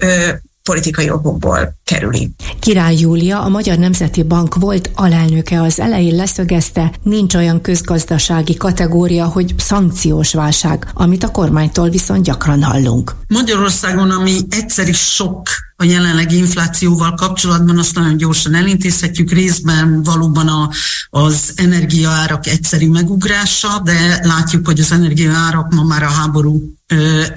politikai 0.69 1.11
okokból 1.11 1.75
kerüli. 1.85 2.31
Király 2.61 2.97
Júlia, 2.97 3.43
a 3.43 3.49
Magyar 3.49 3.79
Nemzeti 3.79 4.23
Bank 4.23 4.55
volt 4.55 4.91
alelnöke 4.95 5.63
az 5.63 5.81
elején 5.81 6.15
leszögezte, 6.15 6.93
nincs 7.03 7.35
olyan 7.35 7.61
közgazdasági 7.61 8.57
kategória, 8.57 9.27
hogy 9.27 9.55
szankciós 9.59 10.35
válság, 10.35 10.91
amit 10.95 11.23
a 11.23 11.31
kormánytól 11.31 11.89
viszont 11.89 12.25
gyakran 12.25 12.63
hallunk. 12.63 13.15
Magyarországon, 13.29 14.11
ami 14.11 14.33
egyszeri 14.51 14.93
sok 14.93 15.49
a 15.77 15.85
jelenlegi 15.85 16.37
inflációval 16.37 17.15
kapcsolatban, 17.15 17.79
azt 17.79 17.95
nagyon 17.95 18.17
gyorsan 18.17 18.55
elintézhetjük, 18.55 19.31
részben 19.31 20.03
valóban 20.03 20.49
a, 20.49 20.71
az 21.11 21.53
energiaárak 21.57 22.47
egyszeri 22.47 22.87
megugrása, 22.87 23.81
de 23.85 24.21
látjuk, 24.23 24.67
hogy 24.67 24.81
az 24.81 24.93
energiaárak 24.93 25.75
ma 25.75 25.83
már 25.83 26.03
a 26.03 26.11
háború 26.11 26.78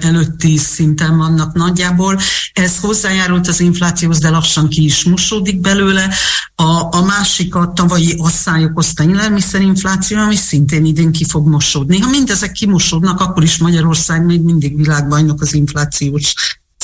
előtti 0.00 0.56
szinten 0.56 1.16
vannak 1.16 1.54
nagyjából. 1.54 2.18
Ez 2.52 2.78
hozzájárult 2.80 3.48
az 3.48 3.60
inflációhoz, 3.60 4.18
de 4.18 4.30
lassan 4.30 4.68
ki 4.68 4.84
is 4.84 5.04
mosódik 5.04 5.60
belőle. 5.60 6.14
A, 6.54 6.96
a 6.96 7.02
másik 7.06 7.54
a 7.54 7.72
tavalyi 7.74 8.14
asszály 8.18 8.64
okozta 8.64 9.04
élelmiszerinfláció, 9.04 10.18
ami 10.18 10.36
szintén 10.36 10.84
idén 10.84 11.12
ki 11.12 11.24
fog 11.24 11.46
mosódni. 11.46 11.98
Ha 11.98 12.10
mindezek 12.10 12.52
kimosódnak, 12.52 13.20
akkor 13.20 13.42
is 13.42 13.58
Magyarország 13.58 14.24
még 14.24 14.40
mindig 14.40 14.76
világbajnok 14.76 15.40
az 15.40 15.54
inflációs 15.54 16.34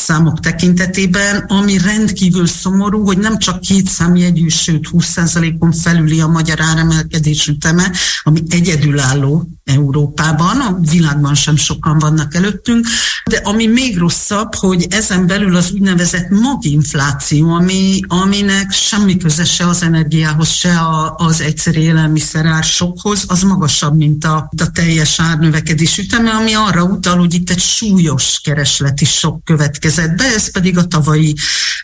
számok 0.09 0.41
tekintetében, 0.41 1.45
ami 1.49 1.79
rendkívül 1.79 2.47
szomorú, 2.47 3.05
hogy 3.05 3.19
nem 3.19 3.39
csak 3.39 3.61
két 3.61 3.89
számjegyű, 3.89 4.49
sőt 4.49 4.89
20%-on 4.93 5.73
felüli 5.73 6.21
a 6.21 6.27
magyar 6.27 6.61
áremelkedés 6.61 7.47
üteme, 7.47 7.93
ami 8.23 8.43
egyedülálló 8.49 9.49
Európában, 9.69 10.61
a 10.61 10.79
világban 10.91 11.35
sem 11.35 11.57
sokan 11.57 11.99
vannak 11.99 12.35
előttünk, 12.35 12.87
de 13.25 13.37
ami 13.37 13.67
még 13.67 13.99
rosszabb, 13.99 14.55
hogy 14.55 14.87
ezen 14.91 15.27
belül 15.27 15.57
az 15.57 15.71
úgynevezett 15.71 16.29
maginfláció, 16.29 17.55
ami, 17.55 18.01
aminek 18.07 18.73
semmi 18.73 19.17
köze 19.17 19.45
se 19.45 19.67
az 19.69 19.83
energiához, 19.83 20.49
se 20.49 20.79
a, 20.79 21.15
az 21.17 21.41
egyszerű 21.41 21.81
élelmiszerár 21.81 22.65
sokhoz, 22.65 23.25
az 23.27 23.43
magasabb, 23.43 23.97
mint 23.97 24.25
a, 24.25 24.51
a 24.57 24.71
teljes 24.71 25.21
árnövekedés 25.21 25.99
üteme, 25.99 26.31
ami 26.31 26.55
arra 26.55 26.83
utal, 26.83 27.19
hogy 27.19 27.35
itt 27.35 27.51
egy 27.51 27.61
súlyos 27.61 28.41
keresleti 28.41 29.05
sok 29.05 29.45
következett 29.45 30.17
be, 30.17 30.25
ez 30.25 30.51
pedig 30.51 30.79
a 30.79 30.87
tavalyi 30.87 31.35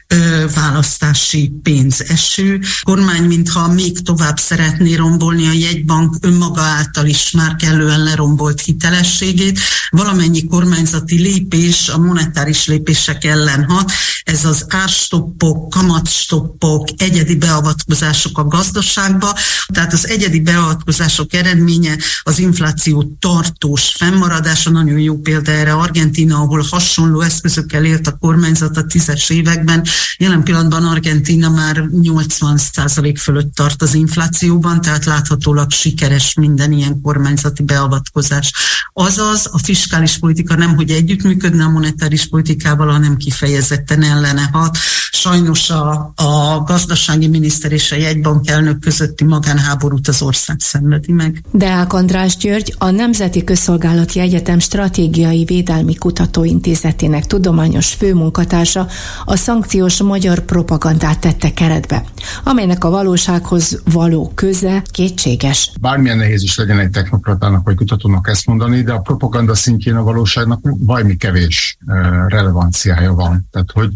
ö, 0.06 0.44
választási 0.54 1.52
pénzeső. 1.62 2.60
A 2.62 2.82
kormány, 2.82 3.22
mintha 3.22 3.72
még 3.72 4.02
tovább 4.02 4.38
szeretné 4.38 4.94
rombolni 4.94 5.46
a 5.46 5.52
jegybank 5.52 6.16
önmaga 6.20 6.60
által 6.60 7.06
is 7.06 7.30
már 7.30 7.56
kell 7.56 7.73
kellően 7.74 8.02
lerombolt 8.02 8.60
hitelességét. 8.60 9.58
Valamennyi 9.90 10.44
kormányzati 10.46 11.20
lépés 11.20 11.88
a 11.88 11.98
monetáris 11.98 12.66
lépések 12.66 13.24
ellen 13.24 13.64
hat. 13.64 13.92
Ez 14.24 14.44
az 14.44 14.66
árstoppok, 14.68 15.70
kamatstoppok, 15.70 16.88
egyedi 16.96 17.36
beavatkozások 17.36 18.38
a 18.38 18.44
gazdaságba. 18.44 19.34
Tehát 19.72 19.92
az 19.92 20.08
egyedi 20.08 20.40
beavatkozások 20.40 21.32
eredménye 21.32 21.96
az 22.22 22.38
infláció 22.38 23.16
tartós 23.18 23.94
fennmaradása. 23.98 24.70
Nagyon 24.70 24.98
jó 24.98 25.16
példa 25.16 25.50
erre 25.52 25.72
Argentina, 25.72 26.36
ahol 26.36 26.66
hasonló 26.70 27.20
eszközökkel 27.20 27.84
élt 27.84 28.06
a 28.06 28.16
kormányzat 28.20 28.76
a 28.76 28.84
tízes 28.84 29.30
években. 29.30 29.84
Jelen 30.16 30.42
pillanatban 30.42 30.84
Argentina 30.84 31.48
már 31.50 31.84
80% 31.92 33.14
fölött 33.18 33.54
tart 33.54 33.82
az 33.82 33.94
inflációban, 33.94 34.80
tehát 34.80 35.04
láthatólag 35.04 35.70
sikeres 35.70 36.34
minden 36.34 36.72
ilyen 36.72 37.00
kormányzati 37.00 37.63
beavatkozás. 37.64 38.52
Azaz 38.92 39.48
a 39.52 39.58
fiskális 39.58 40.18
politika 40.18 40.54
nem, 40.54 40.74
hogy 40.74 40.90
együttműködne 40.90 41.64
a 41.64 41.68
monetáris 41.68 42.28
politikával, 42.28 42.86
hanem 42.86 43.16
kifejezetten 43.16 44.02
ellene 44.02 44.48
hat. 44.52 44.76
Sajnos 45.10 45.70
a, 45.70 46.12
a 46.16 46.62
gazdasági 46.66 47.28
miniszter 47.28 47.72
és 47.72 47.92
a 47.92 47.96
jegybank 47.96 48.48
elnök 48.48 48.78
közötti 48.80 49.24
magánháborút 49.24 50.08
az 50.08 50.22
ország 50.22 50.56
szenvedi 50.60 51.12
meg. 51.12 51.44
Deák 51.52 51.92
András 51.92 52.36
György, 52.36 52.74
a 52.78 52.90
Nemzeti 52.90 53.44
Közszolgálati 53.44 54.20
Egyetem 54.20 54.58
Stratégiai 54.58 55.44
Védelmi 55.44 55.94
Kutatóintézetének 55.94 57.26
tudományos 57.26 57.92
főmunkatársa 57.92 58.88
a 59.24 59.36
szankciós 59.36 60.02
magyar 60.02 60.40
propagandát 60.40 61.18
tette 61.18 61.52
keretbe, 61.52 62.04
amelynek 62.44 62.84
a 62.84 62.90
valósághoz 62.90 63.80
való 63.92 64.32
köze 64.34 64.82
kétséges. 64.90 65.70
Bármilyen 65.80 66.16
nehéz 66.16 66.42
is 66.42 66.56
legyen 66.56 66.78
egy 66.78 66.90
technokratának 66.90 67.53
kutatónak 67.54 67.64
vagy 67.64 67.74
kutatónak 67.76 68.28
ezt 68.28 68.46
mondani, 68.46 68.82
de 68.82 68.92
a 68.92 69.00
propaganda 69.00 69.54
szintjén 69.54 69.96
a 69.96 70.02
valóságnak 70.02 70.60
valami 70.62 71.16
kevés 71.16 71.78
relevanciája 72.26 73.14
van. 73.14 73.48
Tehát, 73.50 73.70
hogy 73.72 73.92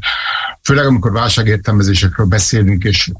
főleg 0.62 0.86
amikor 0.86 1.12
válságértelmezésekről 1.12 2.26
beszélünk, 2.26 2.84
és 2.84 3.12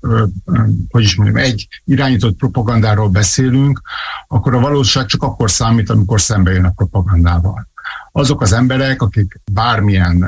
hogy 0.88 1.02
is 1.02 1.16
mondjam, 1.16 1.38
egy 1.38 1.68
irányított 1.84 2.36
propagandáról 2.36 3.08
beszélünk, 3.08 3.80
akkor 4.28 4.54
a 4.54 4.60
valóság 4.60 5.06
csak 5.06 5.22
akkor 5.22 5.50
számít, 5.50 5.90
amikor 5.90 6.20
szembe 6.20 6.52
jön 6.52 6.64
a 6.64 6.70
propagandával 6.70 7.68
azok 8.12 8.40
az 8.42 8.52
emberek, 8.52 9.02
akik 9.02 9.40
bármilyen 9.52 10.24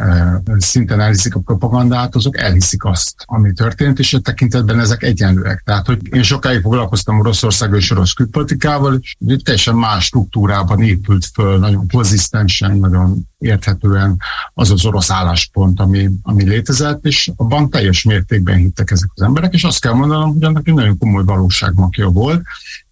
szinten 0.58 1.00
elhiszik 1.00 1.34
a 1.34 1.40
propagandát, 1.40 2.14
azok 2.14 2.38
elhiszik 2.38 2.84
azt, 2.84 3.14
ami 3.24 3.52
történt, 3.52 3.98
és 3.98 4.14
a 4.14 4.20
tekintetben 4.20 4.80
ezek 4.80 5.02
egyenlőek. 5.02 5.62
Tehát, 5.64 5.86
hogy 5.86 5.98
én 6.10 6.22
sokáig 6.22 6.60
foglalkoztam 6.60 7.18
Oroszországgal 7.18 7.78
és 7.78 7.90
orosz 7.90 8.12
külpolitikával, 8.12 8.94
és 8.94 9.16
teljesen 9.42 9.74
más 9.74 10.04
struktúrában 10.04 10.82
épült 10.82 11.26
föl, 11.34 11.58
nagyon 11.58 11.88
konzisztensen, 11.88 12.76
nagyon 12.76 13.28
érthetően 13.38 14.16
az 14.54 14.70
az 14.70 14.84
orosz 14.84 15.10
álláspont, 15.10 15.80
ami, 15.80 16.10
ami 16.22 16.44
létezett, 16.44 17.04
és 17.04 17.30
abban 17.36 17.70
teljes 17.70 18.02
mértékben 18.02 18.56
hittek 18.56 18.90
ezek 18.90 19.08
az 19.14 19.22
emberek, 19.22 19.54
és 19.54 19.64
azt 19.64 19.80
kell 19.80 19.92
mondanom, 19.92 20.32
hogy 20.32 20.44
annak 20.44 20.68
egy 20.68 20.74
nagyon 20.74 20.98
komoly 20.98 21.24
valóságmakja 21.24 22.08
volt. 22.08 22.42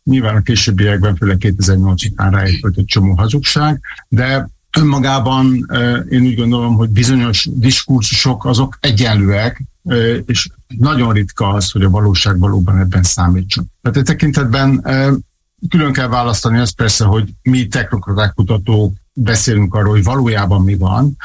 Nyilván 0.05 0.36
a 0.36 0.41
későbbiekben, 0.41 1.16
főleg 1.16 1.36
2008 1.36 2.05
után 2.05 2.30
ráépült 2.30 2.78
egy 2.78 2.84
csomó 2.84 3.14
hazugság, 3.14 3.80
de 4.09 4.49
önmagában 4.76 5.66
én 6.10 6.22
úgy 6.22 6.36
gondolom, 6.36 6.74
hogy 6.74 6.88
bizonyos 6.88 7.48
diskurzusok 7.52 8.44
azok 8.44 8.78
egyenlőek, 8.80 9.62
és 10.26 10.48
nagyon 10.66 11.12
ritka 11.12 11.48
az, 11.48 11.70
hogy 11.70 11.82
a 11.82 11.90
valóság 11.90 12.38
valóban 12.38 12.78
ebben 12.78 13.02
számítson. 13.02 13.70
Tehát 13.82 13.98
egy 13.98 14.04
tekintetben 14.04 14.82
külön 15.68 15.92
kell 15.92 16.08
választani 16.08 16.58
azt 16.58 16.76
persze, 16.76 17.04
hogy 17.04 17.28
mi 17.42 17.66
technokraták 17.66 18.34
kutatók 18.34 18.94
beszélünk 19.12 19.74
arról, 19.74 19.90
hogy 19.90 20.04
valójában 20.04 20.62
mi 20.62 20.76
van, 20.76 21.16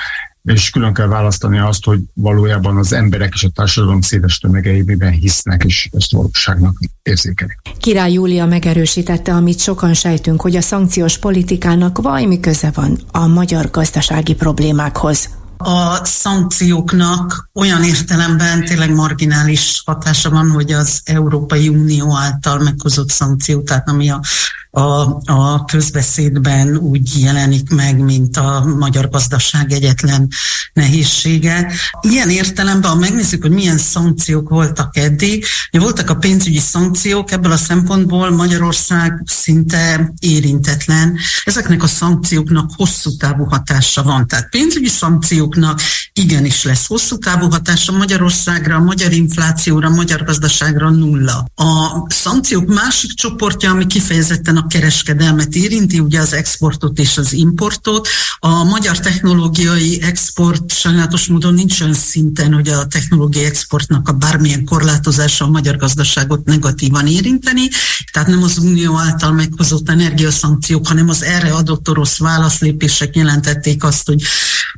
és 0.43 0.69
külön 0.69 0.93
kell 0.93 1.07
választani 1.07 1.59
azt, 1.59 1.85
hogy 1.85 1.99
valójában 2.13 2.77
az 2.77 2.93
emberek 2.93 3.33
és 3.33 3.43
a 3.43 3.49
társadalom 3.49 4.01
széles 4.01 4.37
tömegei 4.37 4.81
miben 4.81 5.11
hisznek, 5.11 5.63
és 5.63 5.89
ezt 5.91 6.11
valóságnak 6.11 6.77
érzékelik. 7.03 7.59
Király 7.79 8.11
Júlia 8.11 8.45
megerősítette, 8.45 9.33
amit 9.33 9.59
sokan 9.59 9.93
sejtünk, 9.93 10.41
hogy 10.41 10.55
a 10.55 10.61
szankciós 10.61 11.17
politikának 11.17 12.01
valami 12.01 12.39
köze 12.39 12.71
van 12.75 12.99
a 13.11 13.27
magyar 13.27 13.69
gazdasági 13.71 14.33
problémákhoz 14.33 15.29
a 15.57 16.05
szankcióknak 16.05 17.49
olyan 17.53 17.83
értelemben 17.83 18.65
tényleg 18.65 18.93
marginális 18.93 19.81
hatása 19.85 20.29
van, 20.29 20.49
hogy 20.49 20.71
az 20.71 21.01
Európai 21.05 21.67
Unió 21.67 22.15
által 22.15 22.59
meghozott 22.59 23.09
szankció, 23.09 23.61
tehát 23.61 23.89
ami 23.89 24.09
a 24.09 24.21
a, 24.75 25.21
a 25.25 25.65
közbeszédben 25.65 26.77
úgy 26.77 27.21
jelenik 27.21 27.69
meg, 27.69 27.99
mint 27.99 28.37
a 28.37 28.75
magyar 28.79 29.09
gazdaság 29.09 29.71
egyetlen 29.71 30.27
nehézsége. 30.73 31.71
Ilyen 32.01 32.29
értelemben, 32.29 32.89
ha 32.89 32.97
megnézzük, 32.97 33.41
hogy 33.41 33.51
milyen 33.51 33.77
szankciók 33.77 34.49
voltak 34.49 34.97
eddig, 34.97 35.45
voltak 35.71 36.09
a 36.09 36.15
pénzügyi 36.15 36.59
szankciók, 36.59 37.31
ebből 37.31 37.51
a 37.51 37.57
szempontból 37.57 38.29
Magyarország 38.29 39.23
szinte 39.25 40.13
érintetlen. 40.19 41.17
Ezeknek 41.43 41.83
a 41.83 41.87
szankcióknak 41.87 42.71
hosszú 42.75 43.17
távú 43.17 43.43
hatása 43.43 44.03
van. 44.03 44.27
Tehát 44.27 44.49
pénzügyi 44.49 44.87
szankcióknak 44.87 45.81
igenis 46.13 46.63
lesz 46.63 46.87
hosszú 46.87 47.17
távú 47.17 47.49
hatása 47.49 47.91
Magyarországra, 47.91 48.75
a 48.75 48.83
magyar 48.83 49.11
inflációra, 49.11 49.87
a 49.87 49.95
magyar 49.95 50.23
gazdaságra 50.23 50.89
nulla. 50.89 51.45
A 51.55 52.05
szankciók 52.07 52.67
másik 52.67 53.13
csoportja, 53.13 53.71
ami 53.71 53.87
kifejezetten 53.87 54.57
a 54.57 54.62
a 54.63 54.67
kereskedelmet 54.67 55.55
érinti, 55.55 55.99
ugye 55.99 56.19
az 56.19 56.33
exportot 56.33 56.99
és 56.99 57.17
az 57.17 57.33
importot. 57.33 58.07
A 58.39 58.63
magyar 58.63 58.99
technológiai 58.99 60.01
export 60.01 60.71
sajnálatos 60.71 61.27
módon 61.27 61.53
nincs 61.53 61.81
olyan 61.81 61.93
szinten, 61.93 62.53
hogy 62.53 62.67
a 62.67 62.87
technológiai 62.87 63.45
exportnak 63.45 64.07
a 64.07 64.11
bármilyen 64.11 64.65
korlátozása 64.65 65.45
a 65.45 65.49
magyar 65.49 65.77
gazdaságot 65.77 66.45
negatívan 66.45 67.07
érinteni, 67.07 67.67
tehát 68.11 68.27
nem 68.27 68.43
az 68.43 68.57
Unió 68.57 68.97
által 68.97 69.31
meghozott 69.31 69.89
energiaszankciók, 69.89 70.87
hanem 70.87 71.09
az 71.09 71.23
erre 71.23 71.53
adott 71.53 71.89
orosz 71.89 72.17
válaszlépések 72.17 73.15
jelentették 73.15 73.83
azt, 73.83 74.07
hogy 74.07 74.21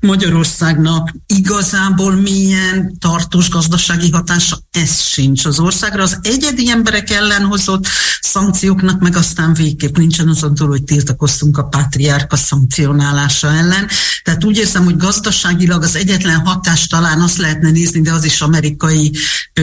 Magyarországnak 0.01 1.13
igazából 1.27 2.13
milyen 2.13 2.97
tartós 2.99 3.49
gazdasági 3.49 4.11
hatása, 4.11 4.57
ez 4.71 5.01
sincs 5.01 5.45
az 5.45 5.59
országra. 5.59 6.03
Az 6.03 6.19
egyedi 6.21 6.69
emberek 6.69 7.09
ellen 7.09 7.45
hozott 7.45 7.87
szankcióknak 8.21 8.99
meg 8.99 9.15
aztán 9.15 9.53
vég 9.53 9.74
semmiképp 9.75 9.97
nincsen 9.97 10.27
azon 10.27 10.55
túl, 10.55 10.67
hogy 10.67 10.83
tiltakoztunk 10.83 11.57
a 11.57 11.63
pátriárka 11.63 12.35
szankcionálása 12.35 13.47
ellen. 13.47 13.87
Tehát 14.23 14.43
úgy 14.43 14.57
érzem, 14.57 14.83
hogy 14.83 14.97
gazdaságilag 14.97 15.83
az 15.83 15.95
egyetlen 15.95 16.39
hatás 16.39 16.87
talán 16.87 17.21
azt 17.21 17.37
lehetne 17.37 17.71
nézni, 17.71 18.01
de 18.01 18.13
az 18.13 18.23
is 18.23 18.41
amerikai 18.41 19.11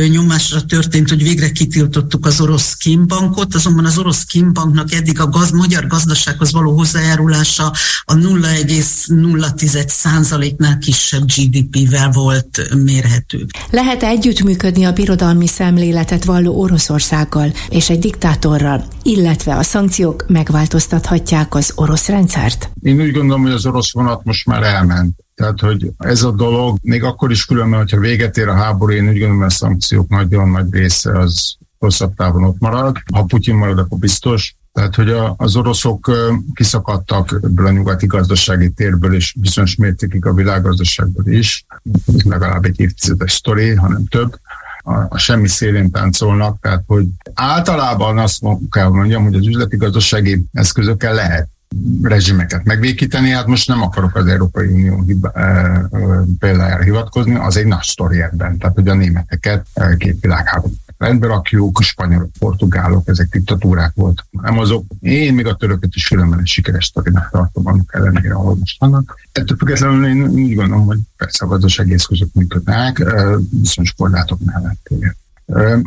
nyomásra 0.08 0.62
történt, 0.62 1.08
hogy 1.08 1.22
végre 1.22 1.50
kitiltottuk 1.50 2.26
az 2.26 2.40
orosz 2.40 2.74
Kimbankot, 2.74 3.54
azonban 3.54 3.84
az 3.84 3.98
orosz 3.98 4.24
Kimbanknak 4.24 4.92
eddig 4.92 5.20
a 5.20 5.28
gaz, 5.28 5.50
magyar 5.50 5.86
gazdasághoz 5.86 6.52
való 6.52 6.76
hozzájárulása 6.76 7.72
a 8.04 8.14
0,0 8.14 9.88
százaléknál 9.88 10.78
kisebb 10.78 11.24
GDP-vel 11.36 12.10
volt 12.10 12.74
mérhető. 12.84 13.46
Lehet 13.70 14.02
együttműködni 14.02 14.84
a 14.84 14.92
birodalmi 14.92 15.46
szemléletet 15.46 16.24
valló 16.24 16.60
Oroszországgal 16.60 17.52
és 17.68 17.90
egy 17.90 17.98
diktátorral, 17.98 18.84
illetve 19.02 19.56
a 19.56 19.62
szankciók 20.02 20.28
megváltoztathatják 20.28 21.54
az 21.54 21.72
orosz 21.74 22.08
rendszert? 22.08 22.70
Én 22.82 23.00
úgy 23.00 23.12
gondolom, 23.12 23.42
hogy 23.42 23.52
az 23.52 23.66
orosz 23.66 23.92
vonat 23.92 24.24
most 24.24 24.46
már 24.46 24.62
elment. 24.62 25.16
Tehát, 25.34 25.60
hogy 25.60 25.90
ez 25.98 26.22
a 26.22 26.30
dolog, 26.30 26.78
még 26.82 27.02
akkor 27.02 27.30
is 27.30 27.44
különben, 27.44 27.78
hogyha 27.78 27.98
véget 27.98 28.36
ér 28.36 28.48
a 28.48 28.54
háború, 28.54 28.92
én 28.92 29.08
úgy 29.08 29.18
gondolom, 29.18 29.36
hogy 29.36 29.46
a 29.46 29.50
szankciók 29.50 30.08
nagyon 30.08 30.48
nagy 30.48 30.66
része 30.70 31.18
az 31.18 31.56
hosszabb 31.78 32.14
távon 32.14 32.44
ott 32.44 32.58
marad. 32.58 32.96
Ha 33.12 33.24
Putyin 33.24 33.54
marad, 33.54 33.78
akkor 33.78 33.98
biztos. 33.98 34.54
Tehát, 34.72 34.94
hogy 34.94 35.10
a, 35.10 35.34
az 35.36 35.56
oroszok 35.56 36.10
kiszakadtak 36.54 37.40
ebből 37.42 37.66
a 37.66 37.70
nyugati 37.70 38.06
gazdasági 38.06 38.70
térből, 38.70 39.14
és 39.14 39.34
bizonyos 39.40 39.76
mértékig 39.76 40.26
a 40.26 40.34
világgazdaságból 40.34 41.26
is, 41.26 41.64
legalább 42.24 42.64
egy 42.64 42.80
évtizedes 42.80 43.32
sztori, 43.32 43.74
hanem 43.74 44.06
több 44.06 44.38
a, 44.82 44.94
a 45.08 45.18
semmi 45.18 45.48
szélén 45.48 45.90
táncolnak, 45.90 46.60
tehát 46.60 46.82
hogy 46.86 47.06
általában 47.34 48.18
azt 48.18 48.42
kell 48.70 48.88
mondjam, 48.88 49.22
hogy 49.24 49.34
az 49.34 49.46
üzleti 49.46 49.76
gazdasági 49.76 50.44
eszközökkel 50.52 51.14
lehet 51.14 51.48
rezsimeket 52.02 52.64
megvékíteni, 52.64 53.30
hát 53.30 53.46
most 53.46 53.68
nem 53.68 53.82
akarok 53.82 54.16
az 54.16 54.26
Európai 54.26 54.66
Unió 54.66 55.04
példájára 56.38 56.82
hivatkozni, 56.82 57.34
az 57.34 57.56
egy 57.56 57.66
nagy 57.66 57.82
sztori 57.82 58.22
ebben, 58.22 58.58
tehát 58.58 58.74
hogy 58.74 58.88
a 58.88 58.94
németeket 58.94 59.66
két 59.96 60.20
világháború 60.20 60.74
rendbe 61.02 61.26
rakjuk, 61.26 61.78
a 61.78 61.82
spanyolok, 61.82 62.30
portugálok, 62.38 63.08
ezek 63.08 63.28
diktatúrák 63.28 63.92
voltak. 63.94 64.26
Nem 64.30 64.58
azok, 64.58 64.84
én 65.00 65.34
még 65.34 65.46
a 65.46 65.54
töröket 65.54 65.94
is 65.94 66.08
különben 66.08 66.44
sikeres 66.44 66.84
sztorinak 66.84 67.30
tartom, 67.30 67.66
annak 67.66 67.94
ellenére, 67.94 68.34
ahol 68.34 68.54
most 68.54 68.80
vannak. 68.80 69.20
Ettől 69.32 69.56
függetlenül 69.56 70.06
én 70.06 70.28
úgy 70.28 70.54
gondolom, 70.54 70.84
hogy 70.84 70.98
persze 71.16 71.44
a 71.44 71.48
gazdasági 71.48 71.92
eszközök 71.92 72.28
működnek, 72.32 73.04
bizonyos 73.50 73.92
korlátok 73.96 74.38
mellett. 74.44 74.88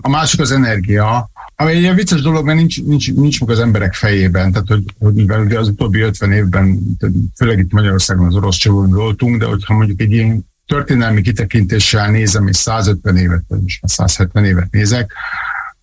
A 0.01 0.09
másik 0.09 0.39
az 0.39 0.51
energia, 0.51 1.29
ami 1.55 1.71
egy 1.71 1.81
ilyen 1.81 1.95
vicces 1.95 2.21
dolog, 2.21 2.45
mert 2.45 2.57
nincs, 2.57 2.83
nincs, 2.83 3.13
nincs 3.13 3.39
meg 3.39 3.49
az 3.49 3.59
emberek 3.59 3.93
fejében, 3.93 4.51
tehát 4.51 4.67
hogy, 4.67 4.83
hogy 4.99 5.13
mivel 5.13 5.41
ugye 5.41 5.59
az 5.59 5.67
utóbbi 5.67 5.99
50 5.99 6.31
évben, 6.31 6.97
főleg 7.35 7.59
itt 7.59 7.71
Magyarországon 7.71 8.25
az 8.25 8.35
orosz 8.35 8.55
csavon 8.55 8.89
voltunk, 8.89 9.39
de 9.39 9.45
hogyha 9.45 9.73
mondjuk 9.73 10.01
egy 10.01 10.11
ilyen 10.11 10.45
történelmi 10.67 11.21
kitekintéssel 11.21 12.11
nézem, 12.11 12.47
és 12.47 12.57
150 12.57 13.17
évet, 13.17 13.43
vagy 13.47 13.61
most 13.61 13.81
már 13.81 13.91
170 13.91 14.45
évet 14.45 14.71
nézek, 14.71 15.11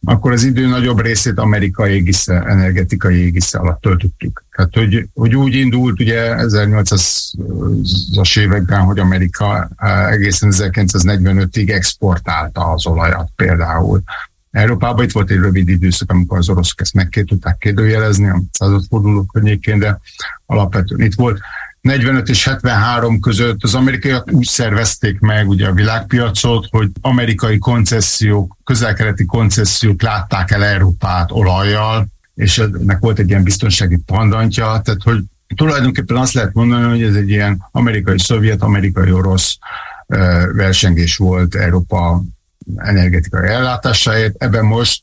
akkor 0.05 0.33
az 0.33 0.45
idő 0.45 0.67
nagyobb 0.67 1.01
részét 1.01 1.39
amerikai 1.39 1.93
égisze, 1.93 2.43
energetikai 2.43 3.17
égisze 3.17 3.59
alatt 3.59 3.81
töltöttük. 3.81 4.45
Tehát, 4.57 4.75
hogy, 4.75 5.09
hogy 5.15 5.37
úgy 5.37 5.55
indult 5.55 6.01
ugye 6.01 6.35
1800-as 6.39 8.39
években, 8.39 8.81
hogy 8.81 8.99
Amerika 8.99 9.69
egészen 10.11 10.51
1945-ig 10.53 11.71
exportálta 11.71 12.73
az 12.73 12.87
olajat 12.87 13.31
például. 13.37 14.03
Európában 14.51 15.05
itt 15.05 15.13
volt 15.13 15.31
egy 15.31 15.37
rövid 15.37 15.69
időszak, 15.69 16.11
amikor 16.11 16.39
az 16.39 16.49
oroszok 16.49 16.81
ezt 16.81 16.95
meg 16.95 17.25
tudták 17.27 17.59
kérdőjelezni 17.59 18.29
a 18.29 18.43
századforduló 18.53 19.25
környékén, 19.25 19.79
de 19.79 20.01
alapvetően 20.47 21.01
itt 21.01 21.15
volt. 21.15 21.41
45 21.83 22.29
és 22.29 22.45
73 22.45 23.21
között 23.21 23.63
az 23.63 23.75
amerikaiak 23.75 24.29
úgy 24.33 24.47
szervezték 24.47 25.21
meg 25.21 25.49
ugye 25.49 25.69
a 25.69 25.73
világpiacot, 25.73 26.67
hogy 26.71 26.91
amerikai 27.01 27.59
koncesziók, 27.59 28.57
közelkeleti 28.65 29.25
koncesziók 29.25 30.03
látták 30.03 30.51
el 30.51 30.65
Európát 30.65 31.31
olajjal, 31.31 32.07
és 32.35 32.59
ennek 32.59 32.99
volt 32.99 33.19
egy 33.19 33.29
ilyen 33.29 33.43
biztonsági 33.43 33.97
pandantja, 34.07 34.65
tehát 34.65 35.03
hogy 35.03 35.23
tulajdonképpen 35.57 36.17
azt 36.17 36.33
lehet 36.33 36.53
mondani, 36.53 36.89
hogy 36.89 37.03
ez 37.03 37.15
egy 37.15 37.29
ilyen 37.29 37.69
amerikai-szovjet, 37.71 38.63
amerikai-orosz 38.63 39.59
versengés 40.53 41.17
volt 41.17 41.55
Európa 41.55 42.23
energetikai 42.77 43.49
ellátásáért. 43.49 44.43
Ebben 44.43 44.65
most 44.65 45.03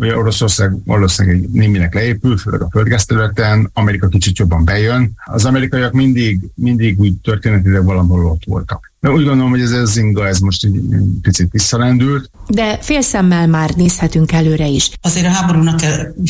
Ugye 0.00 0.16
Oroszország 0.16 0.72
valószínűleg 0.84 1.50
néminek 1.50 1.94
leépül, 1.94 2.36
főleg 2.36 2.62
a 2.62 2.68
földgázterületen, 2.70 3.70
Amerika 3.72 4.08
kicsit 4.08 4.38
jobban 4.38 4.64
bejön. 4.64 5.12
Az 5.24 5.44
amerikaiak 5.44 5.92
mindig, 5.92 6.40
mindig 6.54 7.00
úgy 7.00 7.14
történetileg 7.22 7.84
valahol 7.84 8.26
ott 8.26 8.42
voltak. 8.46 8.92
De 9.00 9.10
úgy 9.10 9.24
gondolom, 9.24 9.50
hogy 9.50 9.60
ez 9.60 9.70
az 9.70 9.96
inga, 9.96 10.26
ez 10.26 10.38
most 10.38 10.64
egy 10.64 10.80
picit 11.22 11.50
visszalendült. 11.52 12.30
De 12.46 12.78
félszemmel 12.80 13.46
már 13.46 13.70
nézhetünk 13.70 14.32
előre 14.32 14.66
is. 14.66 14.90
Azért 15.00 15.26
a 15.26 15.30
háborúnak 15.30 15.80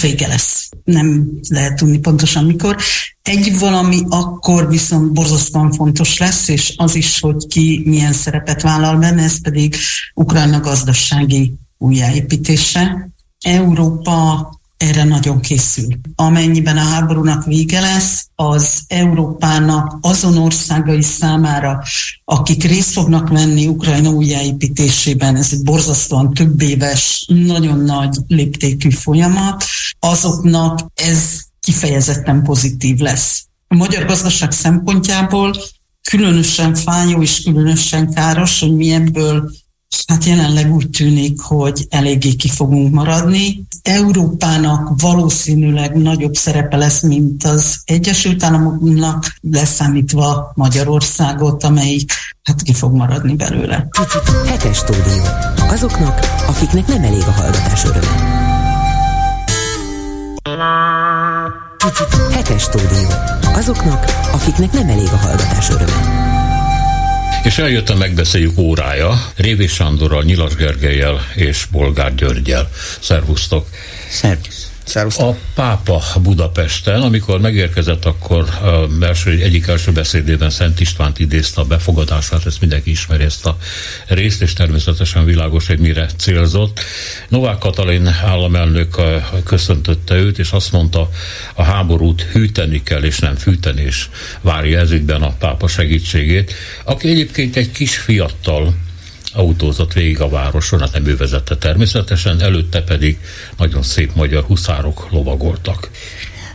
vége 0.00 0.26
lesz. 0.26 0.68
Nem 0.84 1.28
lehet 1.48 1.76
tudni 1.76 1.98
pontosan 1.98 2.44
mikor. 2.44 2.76
Egy 3.22 3.58
valami 3.58 4.02
akkor 4.08 4.68
viszont 4.68 5.12
borzasztóan 5.12 5.72
fontos 5.72 6.18
lesz, 6.18 6.48
és 6.48 6.74
az 6.76 6.94
is, 6.94 7.20
hogy 7.20 7.46
ki 7.46 7.82
milyen 7.86 8.12
szerepet 8.12 8.62
vállal 8.62 8.96
benne, 8.96 9.22
ez 9.22 9.40
pedig 9.40 9.74
Ukrajna 10.14 10.60
gazdasági 10.60 11.54
újjáépítése. 11.78 13.10
Európa 13.44 14.48
erre 14.76 15.04
nagyon 15.04 15.40
készül. 15.40 15.86
Amennyiben 16.14 16.76
a 16.76 16.80
háborúnak 16.80 17.44
vége 17.44 17.80
lesz, 17.80 18.26
az 18.34 18.82
Európának 18.86 19.98
azon 20.00 20.36
országai 20.36 21.02
számára, 21.02 21.82
akik 22.24 22.62
részt 22.62 22.90
fognak 22.90 23.28
venni 23.28 23.66
Ukrajna 23.66 24.10
újjáépítésében, 24.10 25.36
ez 25.36 25.48
egy 25.52 25.62
borzasztóan 25.62 26.34
több 26.34 26.60
éves, 26.60 27.24
nagyon 27.28 27.78
nagy 27.80 28.16
léptékű 28.26 28.90
folyamat, 28.90 29.64
azoknak 29.98 30.80
ez 30.94 31.40
kifejezetten 31.60 32.42
pozitív 32.42 32.98
lesz. 32.98 33.44
A 33.68 33.74
magyar 33.74 34.06
gazdaság 34.06 34.52
szempontjából 34.52 35.54
különösen 36.10 36.74
fájó 36.74 37.22
és 37.22 37.42
különösen 37.42 38.12
káros, 38.12 38.60
hogy 38.60 38.76
mi 38.76 38.92
ebből 38.92 39.50
Hát 40.06 40.24
jelenleg 40.24 40.74
úgy 40.74 40.90
tűnik, 40.90 41.40
hogy 41.40 41.86
eléggé 41.88 42.34
ki 42.34 42.48
fogunk 42.48 42.94
maradni. 42.94 43.66
Európának 43.82 45.00
valószínűleg 45.00 45.96
nagyobb 45.96 46.34
szerepe 46.34 46.76
lesz, 46.76 47.02
mint 47.02 47.44
az 47.44 47.82
Egyesült 47.84 48.42
Államoknak, 48.42 49.36
leszámítva 49.40 50.52
Magyarországot, 50.54 51.64
amelyik 51.64 52.12
hát 52.42 52.62
ki 52.62 52.72
fog 52.72 52.94
maradni 52.94 53.34
belőle. 53.34 53.88
Hetes 54.46 54.76
stúdió. 54.76 55.22
Azoknak, 55.68 56.18
akiknek 56.46 56.86
nem 56.86 57.02
elég 57.02 57.22
a 57.22 57.30
hallgatás 57.30 57.84
öröme. 57.84 58.38
Hetes 62.32 62.62
stúdió. 62.62 63.08
Azoknak, 63.54 64.04
akiknek 64.32 64.72
nem 64.72 64.88
elég 64.88 65.08
a 65.12 65.16
hallgatás 65.16 65.70
öröme. 65.70 66.29
És 67.44 67.58
eljött 67.58 67.88
a 67.88 67.96
megbeszéljük 67.96 68.58
órája 68.58 69.32
Révi 69.36 69.66
Sándorral, 69.66 70.22
Nyilas 70.22 70.54
Gergelyel 70.54 71.26
és 71.34 71.66
Bolgár 71.70 72.14
Györgyel. 72.14 72.70
Szervusztok! 73.00 73.68
Szervusz! 74.10 74.69
A 74.94 75.36
pápa 75.54 76.02
Budapesten, 76.22 77.02
amikor 77.02 77.40
megérkezett, 77.40 78.04
akkor 78.04 78.48
első, 79.00 79.30
egyik 79.30 79.66
első 79.66 79.92
beszédében 79.92 80.50
Szent 80.50 80.80
Istvánt 80.80 81.18
idézte 81.18 81.60
a 81.60 81.64
befogadását, 81.64 82.46
ezt 82.46 82.60
mindenki 82.60 82.90
ismeri 82.90 83.24
ezt 83.24 83.46
a 83.46 83.56
részt, 84.06 84.42
és 84.42 84.52
természetesen 84.52 85.24
világos, 85.24 85.66
hogy 85.66 85.78
mire 85.78 86.08
célzott. 86.16 86.80
Novák 87.28 87.58
Katalin 87.58 88.06
államelnök 88.06 88.96
köszöntötte 89.44 90.14
őt, 90.14 90.38
és 90.38 90.50
azt 90.50 90.72
mondta, 90.72 91.10
a 91.54 91.62
háborút 91.62 92.22
hűteni 92.22 92.82
kell, 92.82 93.02
és 93.02 93.18
nem 93.18 93.36
fűteni, 93.36 93.82
és 93.82 94.08
várja 94.40 94.78
ezügyben 94.78 95.22
a 95.22 95.32
pápa 95.38 95.68
segítségét, 95.68 96.54
aki 96.84 97.08
egyébként 97.08 97.56
egy 97.56 97.70
kis 97.70 97.96
fiattal 97.96 98.74
autózott 99.32 99.92
végig 99.92 100.20
a 100.20 100.28
városon, 100.28 100.80
hát 100.80 100.92
nem 100.92 101.06
ő 101.06 101.16
vezette 101.16 101.56
természetesen, 101.56 102.40
előtte 102.40 102.82
pedig 102.82 103.18
nagyon 103.56 103.82
szép 103.82 104.14
magyar 104.14 104.42
huszárok 104.42 105.08
lovagoltak. 105.10 105.90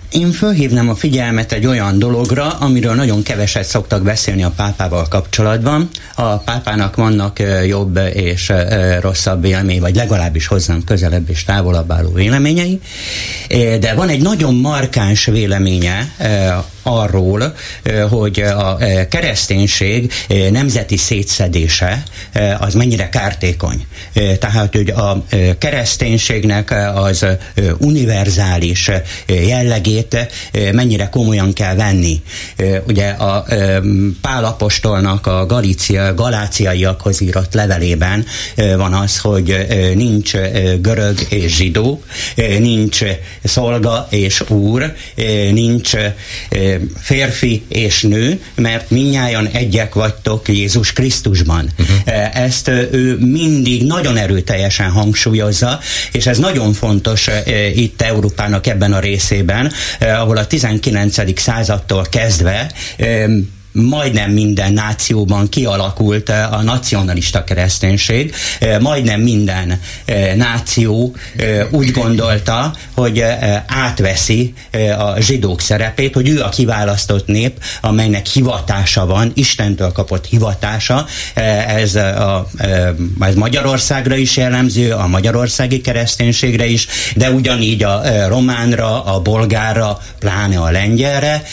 Én 0.09 0.31
fölhívnám 0.31 0.89
a 0.89 0.95
figyelmet 0.95 1.51
egy 1.51 1.65
olyan 1.65 1.99
dologra, 1.99 2.47
amiről 2.47 2.93
nagyon 2.93 3.23
keveset 3.23 3.63
szoktak 3.63 4.03
beszélni 4.03 4.43
a 4.43 4.53
pápával 4.55 5.07
kapcsolatban. 5.07 5.89
A 6.15 6.37
pápának 6.37 6.95
vannak 6.95 7.39
jobb 7.67 7.99
és 8.13 8.53
rosszabb 9.01 9.41
vélemény, 9.41 9.79
vagy 9.79 9.95
legalábbis 9.95 10.47
hozzám 10.47 10.83
közelebb 10.83 11.29
és 11.29 11.43
távolabb 11.43 11.91
álló 11.91 12.11
véleményei, 12.11 12.81
de 13.79 13.93
van 13.93 14.09
egy 14.09 14.21
nagyon 14.21 14.55
markáns 14.55 15.25
véleménye 15.25 16.09
arról, 16.83 17.55
hogy 18.09 18.39
a 18.39 18.77
kereszténység 19.09 20.13
nemzeti 20.51 20.97
szétszedése 20.97 22.03
az 22.59 22.73
mennyire 22.73 23.09
kártékony. 23.09 23.85
Tehát, 24.39 24.75
hogy 24.75 24.89
a 24.89 25.25
kereszténységnek 25.57 26.75
az 26.95 27.25
univerzális 27.77 28.91
jellegét 29.95 30.73
mennyire 30.73 31.09
komolyan 31.09 31.53
kell 31.53 31.75
venni. 31.75 32.21
Ugye 32.87 33.07
a 33.07 33.45
Pálapostolnak 34.21 35.27
a 35.27 35.45
Galícia, 35.45 36.13
galáciaiakhoz 36.13 37.21
írott 37.21 37.53
levelében 37.53 38.25
van 38.55 38.93
az, 38.93 39.17
hogy 39.17 39.67
nincs 39.95 40.31
görög 40.81 41.25
és 41.29 41.55
zsidó, 41.55 42.03
nincs 42.59 43.03
szolga 43.43 44.07
és 44.09 44.43
úr, 44.49 44.93
nincs 45.51 45.91
férfi 47.01 47.63
és 47.67 48.01
nő, 48.01 48.41
mert 48.55 48.89
minnyáján 48.89 49.47
egyek 49.47 49.93
vagytok 49.93 50.47
Jézus 50.47 50.93
Krisztusban. 50.93 51.69
Uh-huh. 51.79 52.37
Ezt 52.37 52.67
ő 52.67 53.17
mindig 53.19 53.83
nagyon 53.83 54.17
erőteljesen 54.17 54.89
hangsúlyozza, 54.89 55.79
és 56.11 56.25
ez 56.25 56.37
nagyon 56.37 56.73
fontos 56.73 57.29
itt 57.75 58.01
Európának 58.01 58.67
ebben 58.67 58.93
a 58.93 58.99
részében, 58.99 59.71
ahol 59.99 60.37
a 60.37 60.47
19. 60.47 61.39
századtól 61.39 62.05
kezdve 62.09 62.71
majdnem 63.75 64.31
minden 64.31 64.73
nációban 64.73 65.49
kialakult 65.49 66.29
eh, 66.29 66.53
a 66.53 66.61
nacionalista 66.61 67.43
kereszténység, 67.43 68.33
eh, 68.59 68.79
majdnem 68.79 69.21
minden 69.21 69.79
eh, 70.05 70.35
náció 70.35 71.15
úgy 71.69 71.91
gondolta, 71.91 72.73
hogy 72.93 73.23
átveszi 73.67 74.53
a 74.97 75.21
zsidók 75.21 75.61
szerepét, 75.61 76.13
hogy 76.13 76.29
ő 76.29 76.41
a 76.41 76.49
kiválasztott 76.49 77.27
nép, 77.27 77.59
amelynek 77.81 78.25
hivatása 78.25 79.05
van, 79.05 79.31
Istentől 79.33 79.91
kapott 79.91 80.25
hivatása, 80.25 81.05
ez, 81.67 81.95
a, 81.95 82.47
ez 83.19 83.35
Magyarországra 83.35 84.15
is 84.15 84.37
jellemző, 84.37 84.91
a 84.91 85.07
magyarországi 85.07 85.81
kereszténységre 85.81 86.65
is, 86.65 86.87
de 87.15 87.31
ugyanígy 87.31 87.83
a 87.83 88.01
románra, 88.27 89.03
a 89.03 89.19
bolgárra, 89.19 89.99
pláne 90.19 90.59
a 90.59 90.71
lengyelre, 90.71 91.43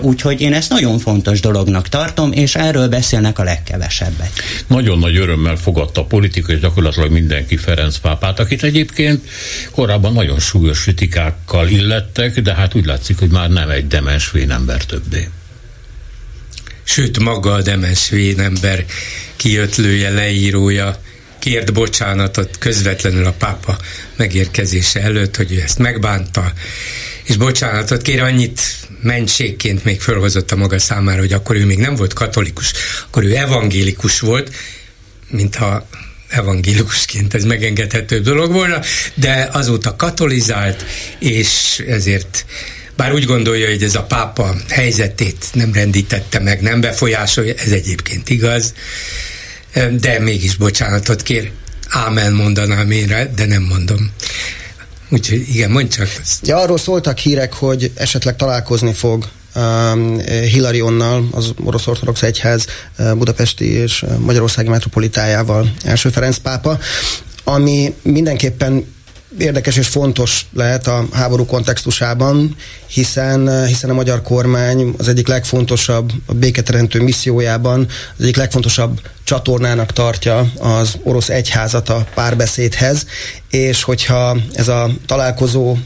úgyhogy 0.00 0.40
én 0.40 0.52
ezt 0.52 0.70
nagyon 0.70 0.98
fontos 0.98 1.40
dolog 1.40 1.63
dolognak 1.64 1.88
tartom, 1.88 2.32
és 2.32 2.54
erről 2.54 2.88
beszélnek 2.88 3.38
a 3.38 3.42
legkevesebbet. 3.42 4.30
Nagyon 4.66 4.98
nagy 4.98 5.16
örömmel 5.16 5.56
fogadta 5.56 6.00
a 6.00 6.04
politika, 6.04 6.52
és 6.52 6.60
gyakorlatilag 6.60 7.10
mindenki 7.10 7.56
Ferenc 7.56 7.96
pápát, 7.96 8.40
akit 8.40 8.62
egyébként 8.62 9.28
korábban 9.70 10.12
nagyon 10.12 10.38
súlyos 10.38 10.82
kritikákkal 10.82 11.68
illettek, 11.68 12.40
de 12.40 12.54
hát 12.54 12.74
úgy 12.74 12.84
látszik, 12.84 13.18
hogy 13.18 13.30
már 13.30 13.50
nem 13.50 13.70
egy 13.70 13.86
demens 13.86 14.32
ember 14.48 14.84
többé. 14.84 15.28
Sőt, 16.82 17.18
maga 17.18 17.52
a 17.52 17.62
demens 17.62 18.12
ember 18.36 18.84
kiötlője, 19.36 20.10
leírója, 20.10 21.00
kért 21.38 21.72
bocsánatot 21.72 22.58
közvetlenül 22.58 23.26
a 23.26 23.32
pápa 23.32 23.78
megérkezése 24.16 25.00
előtt, 25.00 25.36
hogy 25.36 25.52
ő 25.52 25.60
ezt 25.60 25.78
megbánta, 25.78 26.52
és 27.24 27.36
bocsánatot 27.36 28.02
kér, 28.02 28.20
annyit 28.20 28.60
mentségként 29.02 29.84
még 29.84 30.00
fölhozott 30.00 30.50
a 30.50 30.56
maga 30.56 30.78
számára, 30.78 31.18
hogy 31.18 31.32
akkor 31.32 31.56
ő 31.56 31.64
még 31.64 31.78
nem 31.78 31.94
volt 31.94 32.12
katolikus, 32.12 32.72
akkor 33.06 33.24
ő 33.24 33.36
evangélikus 33.36 34.20
volt, 34.20 34.54
mintha 35.30 35.88
evangélikusként 36.28 37.34
ez 37.34 37.44
megengedhető 37.44 38.20
dolog 38.20 38.52
volna, 38.52 38.80
de 39.14 39.48
azóta 39.52 39.96
katolizált, 39.96 40.84
és 41.18 41.82
ezért 41.88 42.44
bár 42.96 43.12
úgy 43.12 43.24
gondolja, 43.24 43.68
hogy 43.68 43.82
ez 43.82 43.94
a 43.94 44.02
pápa 44.02 44.54
helyzetét 44.68 45.46
nem 45.52 45.72
rendítette 45.72 46.40
meg, 46.40 46.60
nem 46.60 46.80
befolyásolja, 46.80 47.54
ez 47.54 47.70
egyébként 47.70 48.30
igaz, 48.30 48.74
de 49.90 50.18
mégis 50.18 50.56
bocsánatot 50.56 51.22
kér. 51.22 51.50
Ámen 51.88 52.32
mondanám 52.32 52.90
én 52.90 53.30
de 53.34 53.46
nem 53.46 53.62
mondom. 53.62 54.12
Úgyhogy 55.08 55.48
igen, 55.48 55.70
mondj 55.70 55.96
csak. 55.96 56.08
Ja, 56.42 56.56
arról 56.56 56.78
szóltak 56.78 57.18
hírek, 57.18 57.52
hogy 57.52 57.92
esetleg 57.94 58.36
találkozni 58.36 58.92
fog 58.92 59.28
um, 59.54 60.18
Hilarionnal, 60.18 61.28
az 61.30 61.52
orosz 61.64 61.86
ortodox 61.86 62.22
egyház 62.22 62.66
uh, 62.98 63.14
budapesti 63.14 63.64
és 63.64 64.02
uh, 64.02 64.18
magyarországi 64.18 64.68
metropolitájával 64.68 65.72
első 65.84 66.08
Ferenc 66.08 66.36
pápa, 66.36 66.78
ami 67.44 67.94
mindenképpen 68.02 68.93
érdekes 69.38 69.76
és 69.76 69.86
fontos 69.86 70.46
lehet 70.52 70.86
a 70.86 71.06
háború 71.12 71.46
kontextusában, 71.46 72.56
hiszen, 72.86 73.66
hiszen 73.66 73.90
a 73.90 73.94
magyar 73.94 74.22
kormány 74.22 74.94
az 74.98 75.08
egyik 75.08 75.28
legfontosabb 75.28 76.12
a 76.26 76.34
béketeremtő 76.34 77.02
missziójában, 77.02 77.86
az 78.16 78.22
egyik 78.22 78.36
legfontosabb 78.36 79.00
csatornának 79.24 79.92
tartja 79.92 80.52
az 80.58 80.94
orosz 81.02 81.28
egyházat 81.28 81.88
a 81.88 82.06
párbeszédhez, 82.14 83.06
és 83.50 83.82
hogyha 83.82 84.36
ez 84.52 84.68
a 84.68 84.90
találkozó 85.06 85.76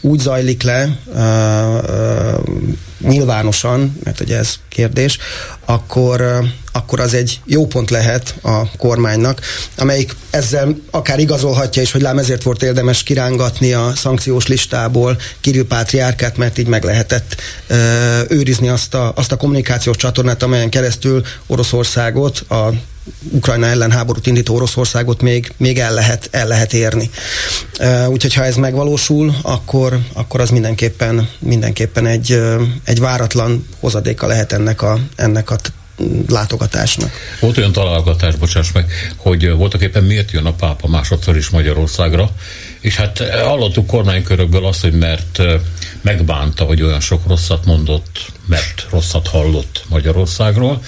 úgy 0.00 0.20
zajlik 0.20 0.62
le 0.62 0.98
nyilvánosan, 3.00 3.98
mert 4.04 4.20
ugye 4.20 4.38
ez 4.38 4.54
kérdés, 4.68 5.18
akkor, 5.64 6.40
akkor 6.72 7.00
az 7.00 7.14
egy 7.14 7.40
jó 7.44 7.66
pont 7.66 7.90
lehet 7.90 8.34
a 8.42 8.76
kormánynak, 8.76 9.40
amelyik 9.76 10.16
ezzel 10.30 10.76
akár 10.90 11.18
igazolhatja 11.18 11.82
is, 11.82 11.92
hogy 11.92 12.00
lám 12.00 12.18
ezért 12.18 12.42
volt 12.42 12.62
érdemes 12.62 13.02
kirángatni 13.02 13.72
a 13.72 13.92
szankciós 13.94 14.46
listából 14.46 15.18
Kirill 15.40 15.66
Pátriárkát, 15.66 16.36
mert 16.36 16.58
így 16.58 16.66
meg 16.66 16.84
lehetett 16.84 17.36
uh, 17.70 17.76
őrizni 18.28 18.68
azt 18.68 18.94
a, 18.94 19.12
azt 19.16 19.32
a 19.32 19.36
kommunikációs 19.36 19.96
csatornát, 19.96 20.42
amelyen 20.42 20.70
keresztül 20.70 21.24
Oroszországot 21.46 22.38
a 22.38 22.72
Ukrajna 23.32 23.66
ellen 23.66 23.90
háborút 23.90 24.26
indító 24.26 24.54
Oroszországot 24.54 25.22
még, 25.22 25.52
még 25.56 25.78
el, 25.78 25.94
lehet, 25.94 26.28
el 26.30 26.46
lehet 26.46 26.72
érni. 26.72 27.10
Úgyhogy 28.08 28.34
ha 28.34 28.44
ez 28.44 28.56
megvalósul, 28.56 29.34
akkor, 29.42 29.98
akkor 30.12 30.40
az 30.40 30.50
mindenképpen, 30.50 31.28
mindenképpen 31.38 32.06
egy, 32.06 32.40
egy 32.84 33.00
váratlan 33.00 33.66
hozadéka 33.80 34.26
lehet 34.26 34.52
ennek 34.52 34.82
a, 34.82 34.98
ennek 35.16 35.50
a 35.50 35.56
látogatásnak. 36.28 37.10
Volt 37.40 37.58
olyan 37.58 37.72
találgatás, 37.72 38.34
bocsáss 38.34 38.72
meg, 38.72 38.92
hogy 39.16 39.50
voltak 39.50 39.80
éppen 39.80 40.04
miért 40.04 40.30
jön 40.30 40.46
a 40.46 40.52
pápa 40.52 40.88
másodszor 40.88 41.36
is 41.36 41.48
Magyarországra, 41.48 42.30
és 42.80 42.96
hát 42.96 43.18
hallottuk 43.44 43.86
kormánykörökből 43.86 44.66
azt, 44.66 44.80
hogy 44.80 44.92
mert 44.92 45.42
megbánta, 46.00 46.64
hogy 46.64 46.82
olyan 46.82 47.00
sok 47.00 47.26
rosszat 47.28 47.64
mondott, 47.64 48.32
mert 48.46 48.86
rosszat 48.90 49.28
hallott 49.28 49.84
Magyarországról. 49.88 50.82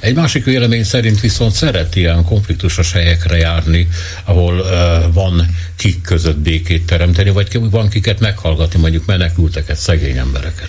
Egy 0.00 0.14
másik 0.14 0.44
vélemény 0.44 0.84
szerint 0.84 1.20
viszont 1.20 1.52
szeret 1.52 1.96
ilyen 1.96 2.24
konfliktusos 2.24 2.92
helyekre 2.92 3.36
járni, 3.36 3.88
ahol 4.24 4.58
uh, 4.58 5.12
van 5.12 5.56
kik 5.76 6.00
között 6.00 6.38
békét 6.38 6.86
teremteni, 6.86 7.30
vagy 7.30 7.70
van 7.70 7.88
kiket 7.88 8.20
meghallgatni, 8.20 8.80
mondjuk 8.80 9.06
menekülteket, 9.06 9.76
szegény 9.76 10.16
embereket. 10.16 10.68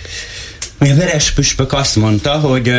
A 0.78 0.94
Veres 0.94 1.30
Püspök 1.30 1.72
azt 1.72 1.96
mondta, 1.96 2.32
hogy 2.32 2.72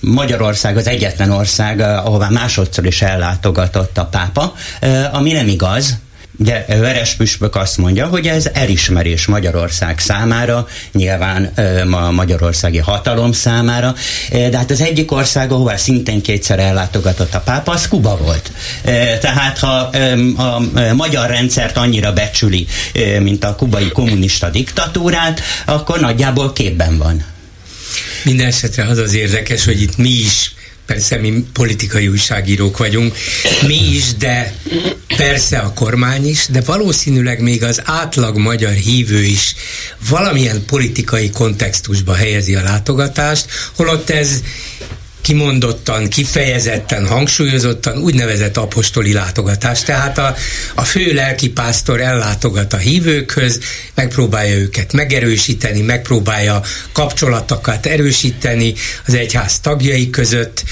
Magyarország 0.00 0.76
az 0.76 0.86
egyetlen 0.86 1.30
ország, 1.30 1.80
ahová 1.80 2.28
másodszor 2.28 2.86
is 2.86 3.02
ellátogatott 3.02 3.98
a 3.98 4.04
pápa, 4.04 4.54
ami 5.12 5.32
nem 5.32 5.48
igaz, 5.48 5.98
de 6.42 6.64
Veres 6.68 7.14
Püspök 7.14 7.56
azt 7.56 7.76
mondja, 7.76 8.06
hogy 8.06 8.26
ez 8.26 8.48
elismerés 8.52 9.26
Magyarország 9.26 9.98
számára, 9.98 10.68
nyilván 10.92 11.44
a 11.90 12.10
magyarországi 12.10 12.78
hatalom 12.78 13.32
számára, 13.32 13.94
de 14.30 14.56
hát 14.56 14.70
az 14.70 14.80
egyik 14.80 15.12
ország, 15.12 15.52
ahová 15.52 15.76
szintén 15.76 16.22
kétszer 16.22 16.58
ellátogatott 16.58 17.34
a 17.34 17.40
pápa, 17.40 17.72
az 17.72 17.88
Kuba 17.88 18.16
volt. 18.16 18.52
Tehát 19.20 19.58
ha 19.58 19.90
a 20.36 20.62
magyar 20.94 21.28
rendszert 21.28 21.76
annyira 21.76 22.12
becsüli, 22.12 22.66
mint 23.18 23.44
a 23.44 23.54
kubai 23.54 23.88
kommunista 23.88 24.50
diktatúrát, 24.50 25.40
akkor 25.64 26.00
nagyjából 26.00 26.52
képben 26.52 26.98
van. 26.98 27.24
Minden 28.24 28.46
esetre 28.46 28.84
az 28.84 28.98
az 28.98 29.14
érdekes, 29.14 29.64
hogy 29.64 29.82
itt 29.82 29.96
mi 29.96 30.10
is 30.10 30.52
persze 30.90 31.16
mi 31.16 31.44
politikai 31.52 32.08
újságírók 32.08 32.78
vagyunk, 32.78 33.16
mi 33.66 33.94
is, 33.94 34.14
de 34.14 34.54
persze 35.16 35.58
a 35.58 35.72
kormány 35.72 36.28
is, 36.28 36.46
de 36.46 36.60
valószínűleg 36.60 37.40
még 37.40 37.62
az 37.62 37.82
átlag 37.84 38.36
magyar 38.36 38.72
hívő 38.72 39.22
is 39.22 39.54
valamilyen 40.08 40.64
politikai 40.66 41.30
kontextusba 41.30 42.14
helyezi 42.14 42.54
a 42.54 42.62
látogatást, 42.62 43.46
holott 43.76 44.10
ez 44.10 44.40
kimondottan, 45.20 46.08
kifejezetten, 46.08 47.06
hangsúlyozottan 47.06 47.98
úgynevezett 47.98 48.56
apostoli 48.56 49.12
látogatás. 49.12 49.82
Tehát 49.82 50.18
a, 50.18 50.34
a 50.74 50.84
fő 50.84 51.12
lelkipásztor 51.12 52.00
ellátogat 52.00 52.72
a 52.72 52.76
hívőkhöz, 52.76 53.60
megpróbálja 53.94 54.54
őket 54.54 54.92
megerősíteni, 54.92 55.80
megpróbálja 55.80 56.62
kapcsolatokat 56.92 57.86
erősíteni 57.86 58.74
az 59.06 59.14
egyház 59.14 59.60
tagjai 59.60 60.10
között, 60.10 60.64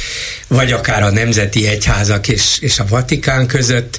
vagy 0.49 0.73
akár 0.73 1.03
a 1.03 1.11
nemzeti 1.11 1.67
egyházak 1.67 2.29
és, 2.29 2.59
és 2.61 2.79
a 2.79 2.87
Vatikán 2.89 3.47
között, 3.47 3.99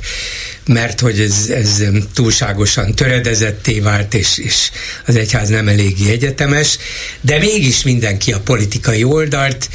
mert 0.70 1.00
hogy 1.00 1.20
ez, 1.20 1.50
ez 1.50 1.84
túlságosan 2.14 2.96
töredezetté 2.96 3.80
vált, 3.80 4.14
és, 4.14 4.38
és 4.38 4.72
az 5.06 5.16
egyház 5.16 5.50
nem 5.50 5.68
eléggé 5.68 6.12
egyetemes, 6.12 6.78
de 7.22 7.38
mégis 7.38 7.84
mindenki 7.84 8.32
a 8.32 8.40
politikai 8.40 9.04
oldalt 9.04 9.70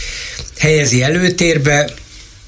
helyezi 0.59 1.03
előtérbe, 1.03 1.95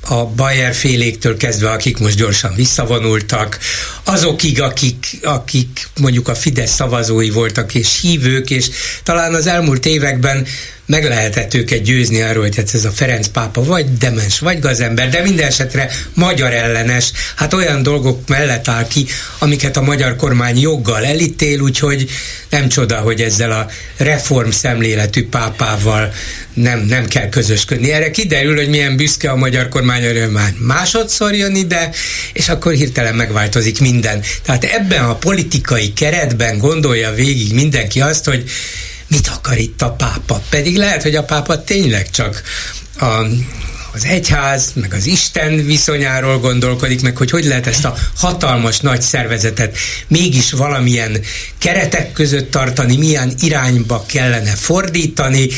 a 0.08 0.24
Bayer 0.26 0.74
féléktől 0.74 1.36
kezdve, 1.36 1.70
akik 1.70 1.98
most 1.98 2.16
gyorsan 2.16 2.54
visszavonultak, 2.54 3.58
azokig, 4.04 4.60
akik, 4.60 5.18
akik 5.22 5.88
mondjuk 6.00 6.28
a 6.28 6.34
Fidesz 6.34 6.74
szavazói 6.74 7.30
voltak 7.30 7.74
és 7.74 8.00
hívők, 8.00 8.50
és 8.50 8.68
talán 9.02 9.34
az 9.34 9.46
elmúlt 9.46 9.86
években 9.86 10.46
meg 10.86 11.04
lehetett 11.04 11.54
őket 11.54 11.82
győzni 11.82 12.20
arról, 12.20 12.42
hogy 12.42 12.56
hát 12.56 12.74
ez 12.74 12.84
a 12.84 12.90
Ferenc 12.90 13.26
pápa 13.26 13.64
vagy 13.64 13.98
demens, 13.98 14.38
vagy 14.38 14.60
gazember, 14.60 15.08
de 15.08 15.22
minden 15.22 15.46
esetre 15.46 15.90
magyar 16.14 16.52
ellenes, 16.52 17.12
hát 17.36 17.54
olyan 17.54 17.82
dolgok 17.82 18.28
mellett 18.28 18.68
áll 18.68 18.86
ki, 18.86 19.06
amiket 19.38 19.76
a 19.76 19.82
magyar 19.82 20.16
kormány 20.16 20.60
joggal 20.60 21.04
elítél, 21.04 21.60
úgyhogy 21.60 22.10
nem 22.50 22.68
csoda, 22.68 22.96
hogy 22.96 23.20
ezzel 23.20 23.52
a 23.52 23.66
reform 23.96 24.50
szemléletű 24.50 25.28
pápával 25.28 26.12
nem, 26.54 26.80
nem 26.80 27.06
kell 27.06 27.28
közösködni. 27.28 27.92
Erre 27.92 28.10
kiderül, 28.10 28.56
hogy 28.56 28.68
milyen 28.68 28.96
büszke 28.96 29.30
a 29.30 29.36
magyar 29.36 29.68
kormány, 29.68 30.04
hogy 30.04 30.30
már 30.30 30.52
másodszor 30.58 31.34
jön 31.34 31.54
ide, 31.54 31.90
és 32.32 32.48
akkor 32.48 32.72
hirtelen 32.72 33.14
megváltozik 33.14 33.80
minden. 33.80 34.22
Tehát 34.42 34.64
ebben 34.64 35.04
a 35.04 35.14
politikai 35.14 35.92
keretben 35.92 36.58
gondolja 36.58 37.12
végig 37.12 37.54
mindenki 37.54 38.00
azt, 38.00 38.24
hogy 38.24 38.44
mit 39.08 39.28
akar 39.28 39.58
itt 39.58 39.82
a 39.82 39.90
pápa? 39.90 40.42
Pedig 40.50 40.76
lehet, 40.76 41.02
hogy 41.02 41.14
a 41.14 41.24
pápa 41.24 41.64
tényleg 41.64 42.10
csak 42.10 42.42
a, 42.98 43.26
az 43.92 44.04
egyház, 44.04 44.72
meg 44.74 44.92
az 44.92 45.06
Isten 45.06 45.64
viszonyáról 45.64 46.38
gondolkodik, 46.38 47.02
meg 47.02 47.16
hogy 47.16 47.30
hogy 47.30 47.44
lehet 47.44 47.66
ezt 47.66 47.84
a 47.84 47.96
hatalmas 48.16 48.80
nagy 48.80 49.02
szervezetet 49.02 49.76
mégis 50.08 50.52
valamilyen 50.52 51.20
keretek 51.58 52.12
között 52.12 52.50
tartani, 52.50 52.96
milyen 52.96 53.32
irányba 53.40 54.04
kellene 54.06 54.54
fordítani, 54.54 55.48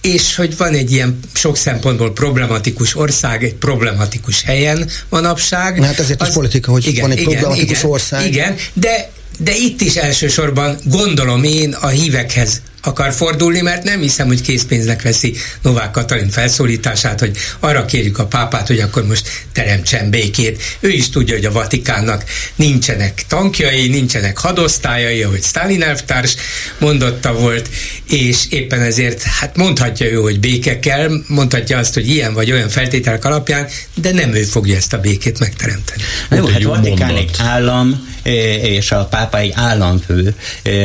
és 0.00 0.34
hogy 0.34 0.56
van 0.56 0.74
egy 0.74 0.92
ilyen 0.92 1.18
sok 1.34 1.56
szempontból 1.56 2.12
problematikus 2.12 2.96
ország, 2.96 3.44
egy 3.44 3.54
problematikus 3.54 4.42
helyen 4.42 4.90
manapság. 5.08 5.84
Hát 5.84 5.98
ezért 5.98 6.22
az, 6.22 6.28
is 6.28 6.34
politika, 6.34 6.70
hogy 6.70 6.86
igen, 6.86 7.02
van 7.02 7.10
egy 7.10 7.20
igen, 7.20 7.32
problematikus 7.32 7.78
igen, 7.78 7.90
ország. 7.90 8.26
Igen, 8.26 8.56
de 8.72 9.10
de 9.36 9.54
itt 9.56 9.80
is 9.80 9.94
elsősorban 9.94 10.78
gondolom 10.84 11.44
én 11.44 11.72
a 11.72 11.88
hívekhez 11.88 12.60
akar 12.86 13.12
fordulni, 13.12 13.60
mert 13.60 13.82
nem 13.82 14.00
hiszem, 14.00 14.26
hogy 14.26 14.40
készpénznek 14.40 15.02
veszi 15.02 15.34
Novák 15.62 15.90
Katalin 15.90 16.28
felszólítását, 16.30 17.20
hogy 17.20 17.36
arra 17.60 17.84
kérjük 17.84 18.18
a 18.18 18.26
pápát, 18.26 18.66
hogy 18.66 18.80
akkor 18.80 19.06
most 19.06 19.28
teremtsen 19.52 20.10
békét. 20.10 20.62
Ő 20.80 20.88
is 20.88 21.10
tudja, 21.10 21.34
hogy 21.34 21.44
a 21.44 21.52
Vatikánnak 21.52 22.24
nincsenek 22.56 23.24
tankjai, 23.28 23.88
nincsenek 23.88 24.38
hadosztályai, 24.38 25.22
ahogy 25.22 25.42
Stalin 25.42 25.82
elvtárs 25.82 26.34
mondotta 26.78 27.32
volt, 27.34 27.68
és 28.08 28.46
éppen 28.50 28.80
ezért 28.80 29.22
hát 29.22 29.56
mondhatja 29.56 30.06
ő, 30.06 30.14
hogy 30.14 30.40
béke 30.40 30.78
kell, 30.78 31.10
mondhatja 31.26 31.78
azt, 31.78 31.94
hogy 31.94 32.08
ilyen 32.08 32.34
vagy 32.34 32.52
olyan 32.52 32.68
feltételek 32.68 33.24
alapján, 33.24 33.68
de 33.94 34.12
nem 34.12 34.34
ő 34.34 34.42
fogja 34.42 34.76
ezt 34.76 34.92
a 34.92 34.98
békét 34.98 35.38
megteremteni. 35.38 36.02
Jó, 36.30 36.46
hát 36.46 36.62
Vatikán 36.62 37.16
egy 37.16 37.30
állam, 37.38 38.14
és 38.62 38.92
a 38.92 39.04
pápa 39.04 39.38
egy 39.38 39.52
államfő, 39.54 40.34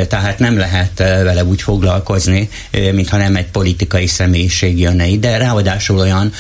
tehát 0.08 0.40
nem 0.40 0.58
lehet 0.58 0.98
vele 0.98 1.44
úgy 1.44 1.62
foglalkozni, 1.62 2.50
mintha 2.72 3.18
nem 3.18 3.36
egy 3.36 3.48
politikai 3.48 4.08
személyiség 4.08 4.80
jönne 4.80 5.06
ide, 5.06 5.38
ráadásul 5.38 6.00
olyan, 6.00 6.34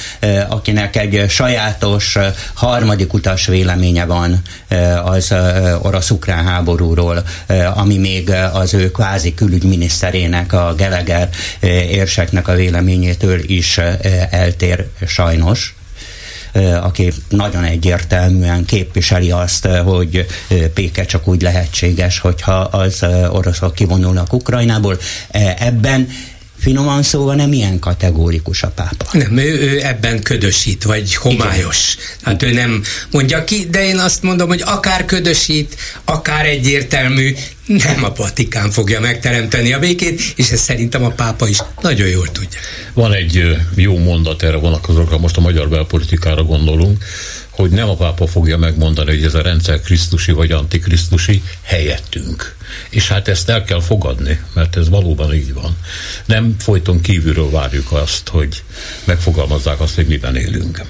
akinek 0.49 0.95
egy 0.95 1.29
sajátos 1.29 2.17
harmadik 2.53 3.13
utas 3.13 3.45
véleménye 3.45 4.05
van 4.05 4.41
az 5.03 5.33
orosz-ukrán 5.81 6.45
háborúról, 6.45 7.23
ami 7.73 7.97
még 7.97 8.31
az 8.53 8.73
ő 8.73 8.91
kvázi 8.91 9.33
külügyminiszterének, 9.33 10.53
a 10.53 10.73
Geleger 10.77 11.29
érseknek 11.89 12.47
a 12.47 12.55
véleményétől 12.55 13.39
is 13.45 13.79
eltér 14.29 14.87
sajnos 15.07 15.75
aki 16.81 17.11
nagyon 17.29 17.63
egyértelműen 17.63 18.65
képviseli 18.65 19.31
azt, 19.31 19.65
hogy 19.65 20.25
Péke 20.73 21.05
csak 21.05 21.27
úgy 21.27 21.41
lehetséges, 21.41 22.19
hogyha 22.19 22.53
az 22.53 23.05
oroszok 23.29 23.75
kivonulnak 23.75 24.33
Ukrajnából. 24.33 24.97
Ebben 25.59 26.07
finoman 26.61 27.03
szóval 27.03 27.35
nem 27.35 27.53
ilyen 27.53 27.79
kategórikus 27.79 28.63
a 28.63 28.67
pápa. 28.67 29.05
Nem, 29.11 29.37
ő, 29.37 29.59
ő 29.59 29.85
ebben 29.85 30.21
ködösít, 30.21 30.83
vagy 30.83 31.15
homályos. 31.15 31.93
Igen. 31.95 32.07
Hát 32.21 32.43
ő 32.43 32.51
nem 32.51 32.83
mondja 33.11 33.43
ki, 33.43 33.67
de 33.69 33.85
én 33.85 33.97
azt 33.97 34.23
mondom, 34.23 34.47
hogy 34.47 34.61
akár 34.65 35.05
ködösít, 35.05 35.75
akár 36.05 36.45
egyértelmű, 36.45 37.35
nem 37.65 38.03
a 38.03 38.13
Vatikán 38.15 38.71
fogja 38.71 38.99
megteremteni 38.99 39.73
a 39.73 39.79
békét, 39.79 40.21
és 40.35 40.49
ezt 40.49 40.63
szerintem 40.63 41.03
a 41.03 41.09
pápa 41.09 41.47
is 41.47 41.57
nagyon 41.81 42.07
jól 42.07 42.27
tudja. 42.31 42.59
Van 42.93 43.13
egy 43.13 43.57
jó 43.75 43.97
mondat 43.97 44.43
erre 44.43 44.57
vonatkozókra, 44.57 45.17
most 45.17 45.37
a 45.37 45.41
magyar 45.41 45.69
belpolitikára 45.69 46.43
gondolunk, 46.43 47.03
hogy 47.51 47.69
nem 47.69 47.89
a 47.89 47.95
pápa 47.95 48.27
fogja 48.27 48.57
megmondani, 48.57 49.09
hogy 49.09 49.23
ez 49.23 49.33
a 49.33 49.41
rendszer 49.41 49.81
krisztusi 49.81 50.31
vagy 50.31 50.51
antikrisztusi 50.51 51.43
helyettünk. 51.61 52.55
És 52.89 53.07
hát 53.07 53.27
ezt 53.27 53.49
el 53.49 53.63
kell 53.63 53.81
fogadni, 53.81 54.41
mert 54.53 54.77
ez 54.77 54.89
valóban 54.89 55.33
így 55.33 55.53
van. 55.53 55.77
Nem 56.25 56.55
folyton 56.59 57.01
kívülről 57.01 57.49
várjuk 57.49 57.91
azt, 57.91 58.27
hogy 58.27 58.63
megfogalmazzák 59.03 59.79
azt, 59.79 59.95
hogy 59.95 60.07
miben 60.07 60.35
élünk. 60.35 60.81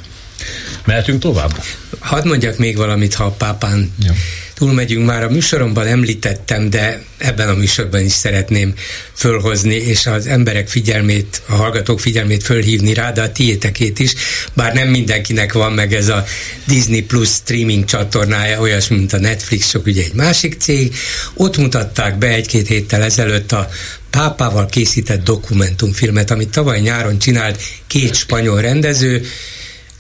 Mehetünk 0.86 1.22
tovább? 1.22 1.64
Hadd 2.00 2.28
mondjak 2.28 2.58
még 2.58 2.78
valamit, 2.78 3.14
ha 3.14 3.24
a 3.24 3.32
pápán 3.32 3.94
ja 4.00 4.14
túlmegyünk, 4.62 5.06
már 5.06 5.24
a 5.24 5.30
műsoromban 5.30 5.88
említettem, 5.88 6.70
de 6.70 7.04
ebben 7.18 7.50
a 7.50 7.54
műsorban 7.54 8.02
is 8.02 8.12
szeretném 8.12 8.74
fölhozni, 9.14 9.76
és 9.76 10.06
az 10.06 10.26
emberek 10.28 10.68
figyelmét, 10.68 11.42
a 11.48 11.54
hallgatók 11.54 12.00
figyelmét 12.00 12.44
fölhívni 12.44 12.94
rá, 12.94 13.12
de 13.12 13.22
a 13.22 13.32
tiétekét 13.32 14.00
is, 14.00 14.14
bár 14.54 14.74
nem 14.74 14.88
mindenkinek 14.88 15.54
van 15.54 15.72
meg 15.72 15.94
ez 15.94 16.08
a 16.08 16.26
Disney 16.66 17.02
Plus 17.02 17.30
streaming 17.30 17.86
csatornája, 17.86 18.60
olyas, 18.60 18.88
mint 18.88 19.14
a 19.14 19.20
Netflix, 19.20 19.70
sok 19.70 19.86
ugye 19.86 20.04
egy 20.04 20.14
másik 20.14 20.56
cég. 20.60 20.96
Ott 21.34 21.58
mutatták 21.58 22.18
be 22.18 22.28
egy-két 22.28 22.68
héttel 22.68 23.04
ezelőtt 23.04 23.52
a 23.52 23.70
pápával 24.10 24.66
készített 24.66 25.24
dokumentumfilmet, 25.24 26.32
amit 26.32 26.50
tavaly 26.50 26.80
nyáron 26.80 27.20
csinált 27.20 27.62
két 27.88 28.16
spanyol 28.16 28.62
rendező, 28.62 29.26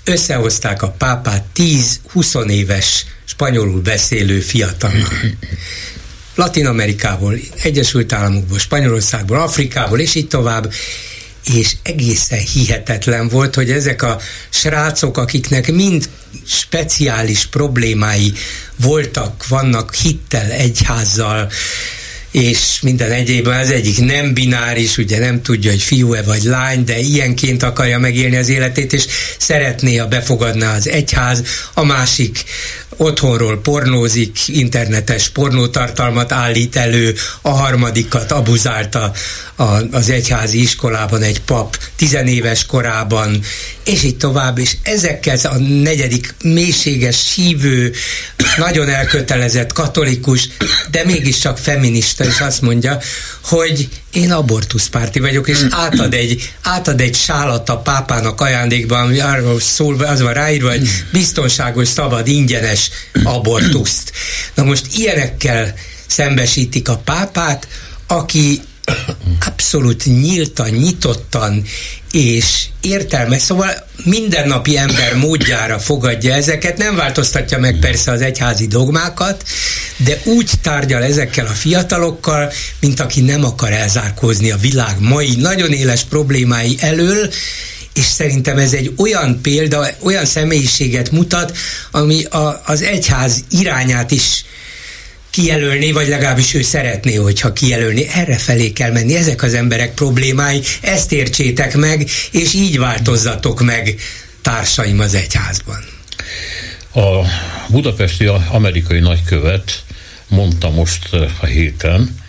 összehozták 0.03 0.81
a 0.81 0.89
pápát 0.97 1.45
10-20 1.55 2.49
éves 2.49 3.05
spanyolul 3.41 3.81
beszélő 3.81 4.39
fiatalnak. 4.39 5.25
Latin 6.35 6.65
Amerikából, 6.65 7.35
Egyesült 7.63 8.13
Államokból, 8.13 8.59
Spanyolországból, 8.59 9.37
Afrikából, 9.37 9.99
és 9.99 10.15
így 10.15 10.27
tovább, 10.27 10.71
és 11.53 11.75
egészen 11.83 12.39
hihetetlen 12.39 13.27
volt, 13.27 13.55
hogy 13.55 13.71
ezek 13.71 14.01
a 14.01 14.19
srácok, 14.49 15.17
akiknek 15.17 15.71
mind 15.71 16.09
speciális 16.45 17.45
problémái 17.45 18.33
voltak, 18.75 19.47
vannak 19.47 19.93
hittel, 19.93 20.51
egyházzal, 20.51 21.51
és 22.31 22.79
minden 22.81 23.11
egyébben 23.11 23.59
az 23.59 23.69
egyik 23.71 23.99
nem 23.99 24.33
bináris, 24.33 24.97
ugye 24.97 25.19
nem 25.19 25.41
tudja, 25.41 25.71
hogy 25.71 25.81
fiú-e 25.81 26.21
vagy 26.21 26.43
lány, 26.43 26.83
de 26.83 26.99
ilyenként 26.99 27.63
akarja 27.63 27.99
megélni 27.99 28.35
az 28.35 28.49
életét, 28.49 28.93
és 28.93 29.05
szeretné, 29.37 29.95
ha 29.95 30.07
befogadná 30.07 30.75
az 30.75 30.89
egyház, 30.89 31.43
a 31.73 31.83
másik 31.83 32.43
otthonról 32.97 33.61
pornózik, 33.61 34.37
internetes 34.47 35.29
pornótartalmat 35.29 36.31
állít 36.31 36.75
elő, 36.75 37.15
a 37.41 37.49
harmadikat 37.49 38.31
abuzálta 38.31 39.11
a, 39.55 39.63
az 39.91 40.09
egyházi 40.09 40.61
iskolában 40.61 41.21
egy 41.21 41.41
pap 41.41 41.77
tizenéves 41.95 42.65
korában, 42.65 43.39
és 43.85 44.03
így 44.03 44.17
tovább, 44.17 44.57
és 44.57 44.77
ezekkel 44.83 45.37
a 45.43 45.57
negyedik 45.57 46.33
mélységes 46.43 47.33
hívő, 47.35 47.93
nagyon 48.57 48.89
elkötelezett 48.89 49.73
katolikus, 49.73 50.49
de 50.91 51.05
mégiscsak 51.05 51.57
feminista, 51.57 52.20
és 52.25 52.39
azt 52.39 52.61
mondja, 52.61 52.99
hogy 53.43 53.89
én 54.11 54.31
abortuszpárti 54.31 55.19
vagyok, 55.19 55.47
és 55.47 55.65
átad 55.69 56.13
egy, 56.13 56.53
átad 56.61 57.01
egy 57.01 57.15
sálat 57.15 57.69
a 57.69 57.77
pápának 57.77 58.41
ajándékba, 58.41 58.99
ami 58.99 59.19
arról 59.19 59.59
szól, 59.59 60.03
az 60.03 60.21
van 60.21 60.33
ráírva, 60.33 60.69
hogy 60.69 60.89
biztonságos, 61.11 61.87
szabad, 61.87 62.27
ingyenes 62.27 62.89
abortuszt. 63.23 64.11
Na 64.53 64.63
most 64.63 64.85
ilyenekkel 64.97 65.73
szembesítik 66.07 66.89
a 66.89 66.97
pápát, 66.97 67.67
aki 68.07 68.61
abszolút 69.71 70.05
nyíltan, 70.05 70.69
nyitottan 70.69 71.63
és 72.11 72.65
értelme, 72.81 73.39
szóval 73.39 73.87
mindennapi 74.03 74.77
ember 74.77 75.15
módjára 75.15 75.79
fogadja 75.79 76.33
ezeket, 76.33 76.77
nem 76.77 76.95
változtatja 76.95 77.59
meg 77.59 77.77
persze 77.79 78.11
az 78.11 78.21
egyházi 78.21 78.67
dogmákat, 78.67 79.43
de 79.97 80.21
úgy 80.23 80.51
tárgyal 80.61 81.03
ezekkel 81.03 81.45
a 81.45 81.49
fiatalokkal, 81.49 82.51
mint 82.79 82.99
aki 82.99 83.21
nem 83.21 83.45
akar 83.45 83.71
elzárkózni 83.71 84.51
a 84.51 84.57
világ 84.57 84.99
mai 84.99 85.35
nagyon 85.35 85.71
éles 85.71 86.03
problémái 86.03 86.77
elől, 86.79 87.29
és 87.93 88.05
szerintem 88.05 88.57
ez 88.57 88.73
egy 88.73 88.93
olyan 88.97 89.41
példa, 89.41 89.87
olyan 89.99 90.25
személyiséget 90.25 91.11
mutat, 91.11 91.57
ami 91.91 92.23
a, 92.23 92.61
az 92.65 92.81
egyház 92.81 93.43
irányát 93.49 94.11
is 94.11 94.45
kijelölni, 95.31 95.91
vagy 95.91 96.07
legalábbis 96.07 96.53
ő 96.53 96.61
szeretné, 96.61 97.15
hogyha 97.15 97.53
kijelölni. 97.53 98.07
Erre 98.07 98.37
felé 98.37 98.71
kell 98.71 98.91
menni, 98.91 99.15
ezek 99.15 99.43
az 99.43 99.53
emberek 99.53 99.93
problémái, 99.93 100.61
ezt 100.81 101.11
értsétek 101.11 101.77
meg, 101.77 102.09
és 102.31 102.53
így 102.53 102.77
változzatok 102.77 103.61
meg 103.61 103.95
társaim 104.41 104.99
az 104.99 105.13
egyházban. 105.13 105.85
A 106.93 107.25
budapesti 107.69 108.25
amerikai 108.51 108.99
nagykövet 108.99 109.83
mondta 110.27 110.69
most 110.69 111.13
a 111.41 111.45
héten, 111.45 112.19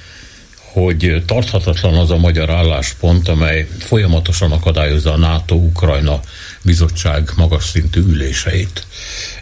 hogy 0.72 1.22
tarthatatlan 1.26 1.94
az 1.94 2.10
a 2.10 2.16
magyar 2.16 2.50
álláspont, 2.50 3.28
amely 3.28 3.68
folyamatosan 3.78 4.52
akadályozza 4.52 5.12
a 5.12 5.16
NATO-Ukrajna 5.16 6.20
bizottság 6.62 7.30
magas 7.36 7.64
szintű 7.64 8.00
üléseit. 8.00 8.86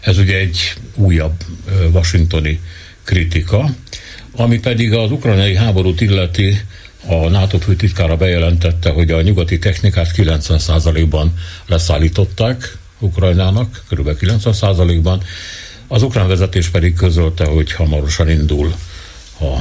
Ez 0.01 0.17
ugye 0.17 0.35
egy 0.35 0.73
újabb 0.95 1.43
washingtoni 1.91 2.59
kritika, 3.03 3.69
ami 4.35 4.59
pedig 4.59 4.93
az 4.93 5.11
ukrajnai 5.11 5.55
háborút 5.55 6.01
illeti, 6.01 6.61
a 7.07 7.29
NATO 7.29 7.57
főtitkára 7.57 8.17
bejelentette, 8.17 8.89
hogy 8.89 9.11
a 9.11 9.21
nyugati 9.21 9.59
technikát 9.59 10.11
90%-ban 10.15 11.33
leszállították 11.65 12.77
Ukrajnának, 12.99 13.83
kb. 13.89 14.09
90%-ban. 14.19 15.23
Az 15.87 16.03
ukrán 16.03 16.27
vezetés 16.27 16.69
pedig 16.69 16.93
közölte, 16.93 17.45
hogy 17.45 17.71
hamarosan 17.71 18.29
indul 18.29 18.73
a 19.39 19.59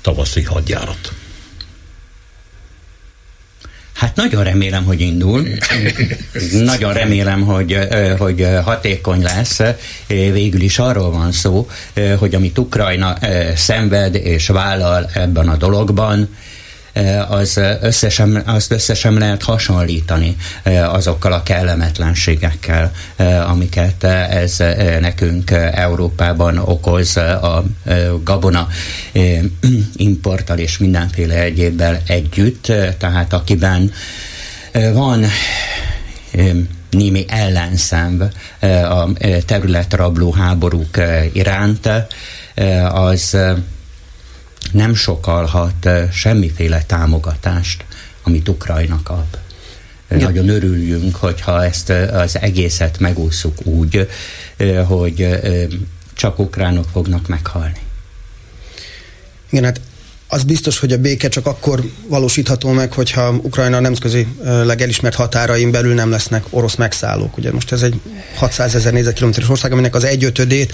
tavaszi 0.00 0.42
hadjárat. 0.42 1.12
Hát 3.96 4.16
nagyon 4.16 4.44
remélem, 4.44 4.84
hogy 4.84 5.00
indul. 5.00 5.48
nagyon 6.52 6.92
remélem, 6.92 7.42
hogy, 7.42 7.78
hogy 8.18 8.46
hatékony 8.64 9.22
lesz. 9.22 9.60
Végül 10.06 10.60
is 10.60 10.78
arról 10.78 11.10
van 11.10 11.32
szó, 11.32 11.68
hogy 12.18 12.34
amit 12.34 12.58
Ukrajna 12.58 13.16
szenved 13.54 14.14
és 14.14 14.46
vállal 14.46 15.10
ebben 15.14 15.48
a 15.48 15.56
dologban, 15.56 16.28
az 17.28 17.60
összesen, 17.80 18.42
azt 18.46 18.72
összesen 18.72 19.12
lehet 19.12 19.42
hasonlítani 19.42 20.36
azokkal 20.88 21.32
a 21.32 21.42
kellemetlenségekkel, 21.42 22.92
amiket 23.46 24.04
ez 24.04 24.56
nekünk 25.00 25.50
Európában 25.72 26.58
okoz 26.58 27.16
a 27.16 27.64
gabona 28.24 28.68
importtal 29.96 30.58
és 30.58 30.78
mindenféle 30.78 31.34
egyébbel 31.34 32.00
együtt, 32.06 32.72
tehát 32.98 33.32
akiben 33.32 33.92
van 34.92 35.24
némi 36.90 37.24
ellenszenv 37.28 38.22
a 38.90 39.08
területrabló 39.46 40.32
háborúk 40.32 41.00
iránt, 41.32 41.90
az 42.92 43.36
nem 44.72 44.94
sokalhat 44.94 45.88
semmiféle 46.12 46.82
támogatást, 46.82 47.84
amit 48.22 48.48
Ukrajna 48.48 49.00
kap. 49.02 49.38
Igen. 50.10 50.22
Nagyon 50.22 50.48
örüljünk, 50.48 51.16
hogyha 51.16 51.64
ezt 51.64 51.90
az 51.90 52.38
egészet 52.38 52.98
megúszuk 52.98 53.66
úgy, 53.66 54.08
hogy 54.86 55.28
csak 56.14 56.38
ukránok 56.38 56.88
fognak 56.92 57.28
meghalni. 57.28 57.80
Igen, 59.50 59.64
hát 59.64 59.80
az 60.28 60.42
biztos, 60.42 60.78
hogy 60.78 60.92
a 60.92 60.98
béke 60.98 61.28
csak 61.28 61.46
akkor 61.46 61.82
valósítható 62.08 62.70
meg, 62.70 62.92
hogyha 62.92 63.30
Ukrajna 63.42 63.80
nemzetközi 63.80 64.26
elismert 64.78 65.14
határain 65.14 65.70
belül 65.70 65.94
nem 65.94 66.10
lesznek 66.10 66.44
orosz 66.50 66.74
megszállók. 66.74 67.36
Ugye 67.36 67.52
most 67.52 67.72
ez 67.72 67.82
egy 67.82 68.00
600 68.36 68.74
ezer 68.74 68.92
négyzetkilométeres 68.92 69.48
ország, 69.48 69.72
aminek 69.72 69.94
az 69.94 70.04
egyötödét 70.04 70.72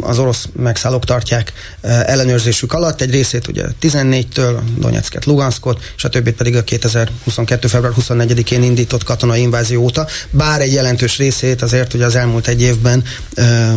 az 0.00 0.18
orosz 0.18 0.48
megszállók 0.56 1.04
tartják 1.04 1.52
ellenőrzésük 1.82 2.72
alatt. 2.72 3.00
Egy 3.00 3.10
részét 3.10 3.48
ugye 3.48 3.64
14-től, 3.82 4.58
Donetsket, 4.76 5.24
Luganskot, 5.24 5.92
és 5.96 6.04
a 6.04 6.08
többit 6.08 6.36
pedig 6.36 6.56
a 6.56 6.64
2022. 6.64 7.68
február 7.68 7.92
24-én 8.00 8.62
indított 8.62 9.04
katonai 9.04 9.40
invázió 9.40 9.82
óta. 9.82 10.06
Bár 10.30 10.60
egy 10.60 10.72
jelentős 10.72 11.16
részét 11.16 11.62
azért 11.62 11.94
ugye 11.94 12.04
az 12.04 12.14
elmúlt 12.14 12.46
egy 12.46 12.62
évben 12.62 13.04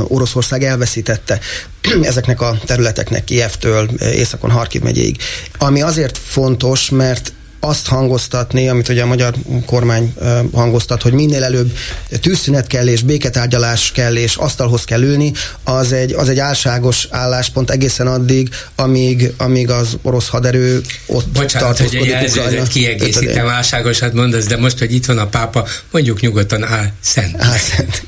Oroszország 0.07 0.63
elveszítette 0.63 1.39
ezeknek 2.01 2.41
a 2.41 2.57
területeknek 2.65 3.23
Kievtől 3.23 3.89
északon 3.99 4.51
Harkiv 4.51 4.81
megyéig. 4.81 5.17
Ami 5.57 5.81
azért 5.81 6.17
fontos, 6.17 6.89
mert 6.89 7.33
azt 7.63 7.87
hangoztatni, 7.87 8.69
amit 8.69 8.89
ugye 8.89 9.01
a 9.01 9.05
magyar 9.05 9.33
kormány 9.65 10.13
hangoztat, 10.53 11.01
hogy 11.01 11.13
minél 11.13 11.43
előbb 11.43 11.71
tűzszünet 12.21 12.67
kell 12.67 12.87
és 12.87 13.01
béketárgyalás 13.01 13.91
kell 13.91 14.15
és 14.15 14.35
asztalhoz 14.35 14.83
kell 14.83 15.01
ülni, 15.01 15.31
az 15.63 15.91
egy, 15.91 16.13
az 16.13 16.29
egy 16.29 16.39
álságos 16.39 17.07
álláspont 17.09 17.69
egészen 17.71 18.07
addig, 18.07 18.49
amíg, 18.75 19.33
amíg 19.37 19.69
az 19.69 19.97
orosz 20.01 20.27
haderő 20.27 20.81
ott 21.05 21.27
Bocsánat, 21.27 21.77
hogy 21.77 21.95
egy 21.95 22.05
jelzőzet 22.05 22.67
kiegészítem, 22.67 23.47
álságosat 23.47 24.13
mondasz, 24.13 24.45
de 24.45 24.57
most, 24.57 24.79
hogy 24.79 24.93
itt 24.93 25.05
van 25.05 25.17
a 25.17 25.27
pápa, 25.27 25.67
mondjuk 25.91 26.21
nyugodtan 26.21 26.63
áll 26.63 26.87
szent. 27.01 27.35
Áll 27.37 27.57
szent. 27.57 28.03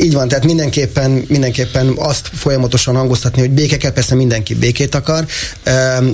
Így 0.00 0.12
van, 0.12 0.28
tehát 0.28 0.44
mindenképpen, 0.44 1.24
mindenképpen 1.28 1.92
azt 1.96 2.30
folyamatosan 2.34 2.94
hangoztatni, 2.94 3.40
hogy 3.40 3.50
béke 3.50 3.76
kell, 3.76 3.92
persze 3.92 4.14
mindenki 4.14 4.54
békét 4.54 4.94
akar, 4.94 5.24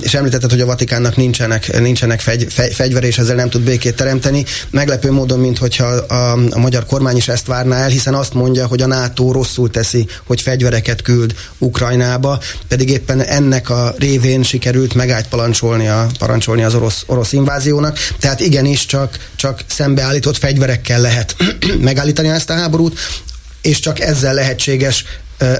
és 0.01 0.13
említetted, 0.13 0.49
hogy 0.49 0.61
a 0.61 0.65
Vatikánnak 0.65 1.15
nincsenek, 1.15 1.79
nincsenek 1.79 2.19
fegy, 2.19 2.45
fegy, 2.49 2.73
fegyver, 2.83 3.03
és 3.03 3.17
ezzel 3.17 3.35
nem 3.35 3.49
tud 3.49 3.61
békét 3.61 3.95
teremteni. 3.95 4.45
Meglepő 4.69 5.11
módon, 5.11 5.39
mintha 5.39 5.85
a, 5.85 6.31
a 6.49 6.59
magyar 6.59 6.85
kormány 6.85 7.17
is 7.17 7.27
ezt 7.27 7.45
várná 7.45 7.77
el, 7.77 7.89
hiszen 7.89 8.13
azt 8.13 8.33
mondja, 8.33 8.67
hogy 8.67 8.81
a 8.81 8.87
NATO 8.87 9.31
rosszul 9.31 9.69
teszi, 9.69 10.07
hogy 10.27 10.41
fegyvereket 10.41 11.01
küld 11.01 11.33
Ukrajnába, 11.57 12.39
pedig 12.67 12.89
éppen 12.89 13.21
ennek 13.21 13.69
a 13.69 13.93
révén 13.97 14.43
sikerült 14.43 14.93
megágypalancsolni 14.93 15.87
a, 15.87 16.07
parancsolni 16.19 16.63
az 16.63 16.75
orosz, 16.75 17.03
orosz 17.05 17.31
inváziónak. 17.31 17.97
Tehát 18.19 18.39
igenis 18.39 18.85
csak, 18.85 19.17
csak 19.35 19.63
szembeállított 19.67 20.37
fegyverekkel 20.37 21.01
lehet 21.01 21.35
megállítani 21.79 22.27
ezt 22.27 22.49
a 22.49 22.53
háborút, 22.53 22.99
és 23.61 23.79
csak 23.79 23.99
ezzel 23.99 24.33
lehetséges 24.33 25.05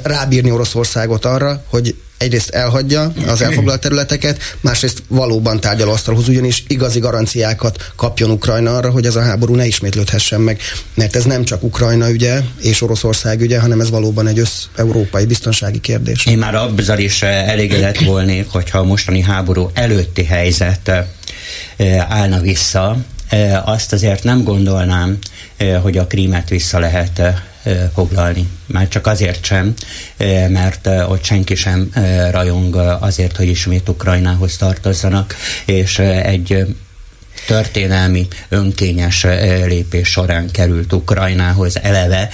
rábírni 0.03 0.51
Oroszországot 0.51 1.25
arra, 1.25 1.63
hogy 1.69 1.95
egyrészt 2.23 2.49
elhagyja 2.49 3.13
az 3.27 3.41
elfoglalt 3.41 3.81
területeket, 3.81 4.39
másrészt 4.61 5.03
valóban 5.07 5.59
tárgyalóasztalhoz, 5.59 6.27
ugyanis 6.27 6.63
igazi 6.67 6.99
garanciákat 6.99 7.91
kapjon 7.95 8.31
Ukrajna 8.31 8.75
arra, 8.75 8.89
hogy 8.89 9.05
ez 9.05 9.15
a 9.15 9.21
háború 9.21 9.55
ne 9.55 9.65
ismétlődhessen 9.65 10.41
meg, 10.41 10.59
mert 10.93 11.15
ez 11.15 11.23
nem 11.23 11.43
csak 11.43 11.63
Ukrajna 11.63 12.09
ügye 12.09 12.41
és 12.61 12.81
Oroszország 12.81 13.41
ügye, 13.41 13.59
hanem 13.59 13.79
ez 13.79 13.89
valóban 13.89 14.27
egy 14.27 14.39
össz-európai 14.39 15.25
biztonsági 15.25 15.79
kérdés. 15.79 16.25
Én 16.25 16.37
már 16.37 16.55
azzal 16.55 16.99
is 16.99 17.21
elégedett 17.21 17.97
volnék, 17.99 18.47
hogyha 18.49 18.79
a 18.79 18.83
mostani 18.83 19.21
háború 19.21 19.69
előtti 19.73 20.23
helyzet 20.23 20.91
állna 22.07 22.39
vissza, 22.39 22.97
azt 23.65 23.93
azért 23.93 24.23
nem 24.23 24.43
gondolnám, 24.43 25.17
hogy 25.81 25.97
a 25.97 26.07
krímet 26.07 26.49
vissza 26.49 26.79
lehet 26.79 27.21
foglalni. 27.93 28.47
Már 28.65 28.87
csak 28.87 29.07
azért 29.07 29.45
sem, 29.45 29.73
mert 30.47 30.87
ott 30.87 31.23
senki 31.23 31.55
sem 31.55 31.89
rajong 32.31 32.75
azért, 32.99 33.37
hogy 33.37 33.47
ismét 33.47 33.89
Ukrajnához 33.89 34.57
tartozzanak, 34.57 35.35
és 35.65 35.99
egy 35.99 36.75
történelmi 37.47 38.27
önkényes 38.49 39.23
lépés 39.65 40.07
során 40.09 40.51
került 40.51 40.93
Ukrajnához 40.93 41.79
eleve, 41.81 42.29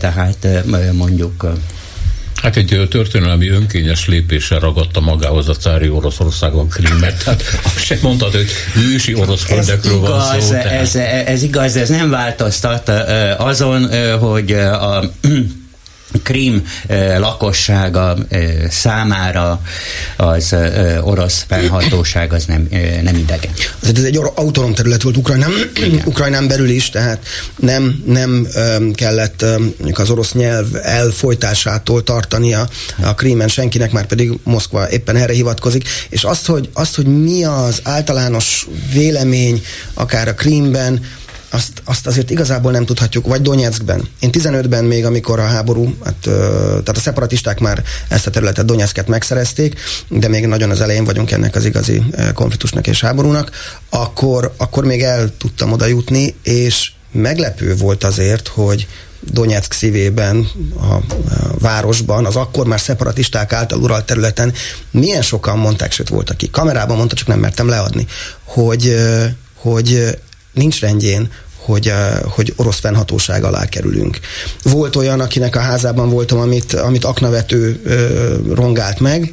tehát 0.00 0.48
mondjuk 0.92 1.46
Hát 2.46 2.56
egy 2.56 2.86
történelmi 2.90 3.48
önkényes 3.48 4.06
lépéssel 4.06 4.58
ragadta 4.58 5.00
magához 5.00 5.48
a 5.48 5.54
cári 5.54 5.88
Oroszországon 5.88 6.68
Krímet. 6.68 7.24
Tehát 7.24 7.42
azt 7.64 7.84
sem 7.84 7.98
mondtad, 8.02 8.32
hogy 8.32 8.46
ősi 8.94 9.14
orosz 9.14 9.42
földekről 9.42 10.00
van 10.00 10.40
szó. 10.40 10.48
Tehát... 10.48 10.66
Ez, 10.66 10.94
ez 11.26 11.42
igaz, 11.42 11.76
ez 11.76 11.88
nem 11.88 12.10
változtat 12.10 12.88
azon, 13.38 13.88
hogy 14.18 14.52
a 14.52 15.12
Krím 16.22 16.66
lakossága 17.18 18.16
számára 18.70 19.60
az 20.16 20.54
orosz 21.00 21.44
felhatóság 21.48 22.32
az 22.32 22.44
nem, 22.44 22.68
nem 23.02 23.16
idegen. 23.16 23.50
Azért 23.82 23.98
ez 23.98 24.04
egy 24.04 24.20
autonóm 24.34 24.74
terület 24.74 25.02
volt 25.02 25.16
Ukrajnán, 25.16 25.52
Ukrajnán 26.04 26.48
belül 26.48 26.68
is, 26.68 26.90
tehát 26.90 27.26
nem, 27.56 28.02
nem 28.06 28.46
kellett 28.94 29.44
az 29.92 30.10
orosz 30.10 30.32
nyelv 30.32 30.66
elfolytásától 30.82 32.02
tartani 32.02 32.54
a, 32.54 32.68
a 33.02 33.14
Krímen 33.14 33.48
senkinek, 33.48 33.92
már 33.92 34.06
pedig 34.06 34.32
Moszkva 34.42 34.90
éppen 34.90 35.16
erre 35.16 35.32
hivatkozik, 35.32 35.88
és 36.08 36.24
azt, 36.24 36.46
hogy, 36.46 36.68
azt, 36.72 36.94
hogy 36.96 37.06
mi 37.06 37.44
az 37.44 37.80
általános 37.82 38.66
vélemény 38.92 39.62
akár 39.94 40.28
a 40.28 40.34
Krímben, 40.34 41.00
azt, 41.56 41.82
azt 41.84 42.06
azért 42.06 42.30
igazából 42.30 42.72
nem 42.72 42.84
tudhatjuk, 42.84 43.26
vagy 43.26 43.42
Donetskben. 43.42 44.08
Én 44.20 44.30
15-ben 44.32 44.84
még, 44.84 45.04
amikor 45.04 45.38
a 45.38 45.44
háború, 45.44 45.94
hát, 46.04 46.14
tehát 46.20 46.96
a 46.96 47.00
szeparatisták 47.00 47.58
már 47.60 47.82
ezt 48.08 48.26
a 48.26 48.30
területet, 48.30 48.64
Donetsket 48.64 49.08
megszerezték, 49.08 49.80
de 50.08 50.28
még 50.28 50.46
nagyon 50.46 50.70
az 50.70 50.80
elején 50.80 51.04
vagyunk 51.04 51.30
ennek 51.30 51.54
az 51.54 51.64
igazi 51.64 52.02
konfliktusnak 52.34 52.86
és 52.86 53.00
háborúnak, 53.00 53.50
akkor, 53.90 54.54
akkor 54.56 54.84
még 54.84 55.02
el 55.02 55.36
tudtam 55.38 55.72
oda 55.72 55.86
jutni, 55.86 56.34
és 56.42 56.90
meglepő 57.12 57.76
volt 57.76 58.04
azért, 58.04 58.48
hogy 58.48 58.86
Donetsk 59.20 59.72
szívében, 59.72 60.48
a 60.80 61.14
városban, 61.58 62.26
az 62.26 62.36
akkor 62.36 62.66
már 62.66 62.80
szeparatisták 62.80 63.52
által 63.52 63.80
uralt 63.80 64.06
területen 64.06 64.52
milyen 64.90 65.22
sokan 65.22 65.58
mondták, 65.58 65.92
sőt 65.92 66.08
volt, 66.08 66.30
aki 66.30 66.50
kamerában 66.50 66.96
mondta, 66.96 67.14
csak 67.14 67.26
nem 67.26 67.38
mertem 67.38 67.68
leadni, 67.68 68.06
hogy, 68.44 68.96
hogy 69.54 70.18
nincs 70.52 70.80
rendjén, 70.80 71.30
hogy, 71.66 71.92
hogy 72.24 72.52
orosz 72.56 72.78
fennhatóság 72.78 73.44
alá 73.44 73.64
kerülünk. 73.64 74.18
Volt 74.62 74.96
olyan, 74.96 75.20
akinek 75.20 75.56
a 75.56 75.60
házában 75.60 76.10
voltam, 76.10 76.38
amit, 76.38 76.72
amit 76.72 77.04
aknavető 77.04 77.80
rongált 78.54 79.00
meg, 79.00 79.32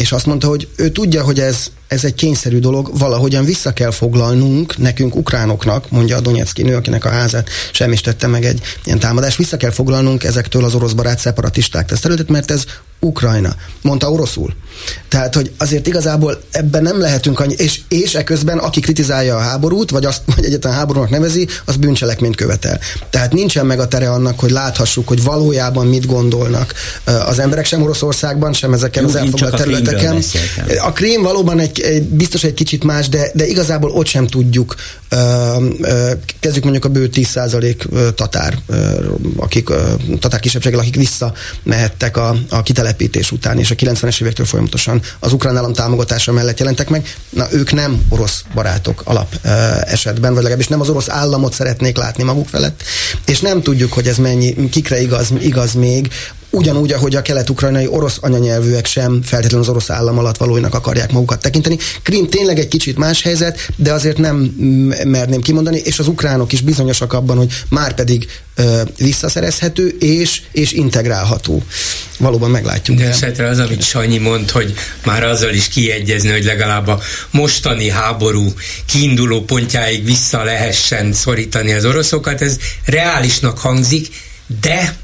és 0.00 0.12
azt 0.12 0.26
mondta, 0.26 0.48
hogy 0.48 0.68
ő 0.76 0.88
tudja, 0.88 1.22
hogy 1.22 1.40
ez, 1.40 1.66
ez 1.88 2.04
egy 2.04 2.14
kényszerű 2.14 2.58
dolog, 2.58 2.98
valahogyan 2.98 3.44
vissza 3.44 3.72
kell 3.72 3.90
foglalnunk 3.90 4.78
nekünk, 4.78 5.16
ukránoknak, 5.16 5.90
mondja 5.90 6.16
a 6.16 6.20
Donetszki 6.20 6.62
nő, 6.62 6.76
akinek 6.76 7.04
a 7.04 7.08
házát 7.08 7.48
sem 7.72 7.92
is 7.92 8.00
tette 8.00 8.26
meg 8.26 8.44
egy 8.44 8.60
ilyen 8.84 8.98
támadás, 8.98 9.36
vissza 9.36 9.56
kell 9.56 9.70
foglalnunk 9.70 10.24
ezektől 10.24 10.64
az 10.64 10.74
orosz 10.74 10.92
barát 10.92 11.18
szeparatisták 11.18 11.90
ezt 11.90 12.02
területet, 12.02 12.28
mert 12.28 12.50
ez 12.50 12.64
Ukrajna. 13.00 13.54
Mondta 13.82 14.10
oroszul. 14.10 14.54
Tehát, 15.08 15.34
hogy 15.34 15.50
azért 15.58 15.86
igazából 15.86 16.40
ebben 16.50 16.82
nem 16.82 17.00
lehetünk 17.00 17.40
annyi, 17.40 17.54
és, 17.56 17.80
és 17.88 18.14
eközben 18.14 18.58
aki 18.58 18.80
kritizálja 18.80 19.36
a 19.36 19.40
háborút, 19.40 19.90
vagy 19.90 20.04
azt, 20.04 20.22
vagy 20.34 20.44
egyetlen 20.44 20.72
háborúnak 20.72 21.10
nevezi, 21.10 21.48
az 21.64 21.76
bűncselekményt 21.76 22.36
követel. 22.36 22.80
Tehát 23.10 23.32
nincsen 23.32 23.66
meg 23.66 23.80
a 23.80 23.88
tere 23.88 24.10
annak, 24.10 24.40
hogy 24.40 24.50
láthassuk, 24.50 25.08
hogy 25.08 25.22
valójában 25.22 25.86
mit 25.86 26.06
gondolnak 26.06 26.74
az 27.26 27.38
emberek 27.38 27.64
sem 27.64 27.82
Oroszországban, 27.82 28.52
sem 28.52 28.72
ezeken 28.72 29.02
Jó, 29.02 29.08
az 29.08 29.14
elfoglalt 29.16 29.56
területeken. 29.56 30.22
A 30.84 30.92
Krím 30.92 31.22
valóban 31.22 31.58
egy, 31.58 31.80
egy, 31.80 32.02
biztos 32.02 32.44
egy 32.44 32.54
kicsit 32.54 32.84
más, 32.84 33.08
de, 33.08 33.30
de 33.34 33.46
igazából 33.46 33.90
ott 33.90 34.06
sem 34.06 34.26
tudjuk. 34.26 34.74
Kezdjük 36.40 36.64
mondjuk 36.64 36.84
a 36.84 36.88
bő 36.88 37.10
10% 37.14 38.14
tatár, 38.14 38.58
akik 39.36 39.68
tatár 40.20 40.40
kisebbséggel, 40.40 40.78
akik 40.78 40.96
visszamehettek 40.96 42.16
a, 42.16 42.36
a 42.48 42.62
kitelepítés 42.62 43.32
után, 43.32 43.58
és 43.58 43.70
a 43.70 43.74
90-es 43.74 44.20
évektől 44.20 44.46
folyamatosan 44.46 44.69
az 45.20 45.32
ukrán 45.32 45.56
állam 45.56 45.72
támogatása 45.72 46.32
mellett 46.32 46.58
jelentek 46.58 46.88
meg. 46.88 47.14
Na, 47.30 47.46
ők 47.52 47.72
nem 47.72 48.02
orosz 48.08 48.44
barátok 48.54 49.02
alap 49.04 49.34
esetben, 49.84 50.32
vagy 50.32 50.42
legalábbis 50.42 50.68
nem 50.68 50.80
az 50.80 50.88
orosz 50.88 51.08
államot 51.08 51.54
szeretnék 51.54 51.96
látni 51.96 52.22
maguk 52.22 52.48
felett, 52.48 52.82
és 53.26 53.40
nem 53.40 53.62
tudjuk, 53.62 53.92
hogy 53.92 54.08
ez 54.08 54.16
mennyi, 54.16 54.68
kikre 54.70 55.00
igaz, 55.00 55.32
igaz 55.40 55.72
még, 55.72 56.10
ugyanúgy, 56.50 56.92
ahogy 56.92 57.16
a 57.16 57.22
kelet-ukrajnai 57.22 57.86
orosz 57.86 58.18
anyanyelvűek 58.20 58.86
sem 58.86 59.22
feltétlenül 59.22 59.64
az 59.64 59.70
orosz 59.70 59.90
állam 59.90 60.18
alatt 60.18 60.36
valóinak 60.36 60.74
akarják 60.74 61.12
magukat 61.12 61.40
tekinteni. 61.40 61.78
Krim 62.02 62.28
tényleg 62.28 62.58
egy 62.58 62.68
kicsit 62.68 62.98
más 62.98 63.22
helyzet, 63.22 63.70
de 63.76 63.92
azért 63.92 64.18
nem 64.18 64.36
merném 65.04 65.40
kimondani, 65.40 65.78
és 65.84 65.98
az 65.98 66.08
ukránok 66.08 66.52
is 66.52 66.60
bizonyosak 66.60 67.12
abban, 67.12 67.36
hogy 67.36 67.52
már 67.68 67.94
pedig 67.94 68.26
ö, 68.54 68.82
visszaszerezhető 68.98 69.96
és, 70.00 70.42
és 70.52 70.72
integrálható. 70.72 71.62
Valóban 72.18 72.50
meglátjuk. 72.50 72.98
De 72.98 73.08
esetre 73.08 73.48
az, 73.48 73.58
amit 73.58 73.82
Sanyi 73.82 74.18
mond, 74.18 74.50
hogy 74.50 74.74
már 75.04 75.24
azzal 75.24 75.52
is 75.52 75.68
kiegyezni, 75.68 76.30
hogy 76.30 76.44
legalább 76.44 76.86
a 76.86 77.00
mostani 77.30 77.88
háború 77.88 78.52
kiinduló 78.86 79.40
pontjáig 79.40 80.04
vissza 80.04 80.42
lehessen 80.42 81.12
szorítani 81.12 81.72
az 81.72 81.84
oroszokat, 81.84 82.42
ez 82.42 82.56
reálisnak 82.84 83.58
hangzik, 83.58 84.08
de 84.60 84.96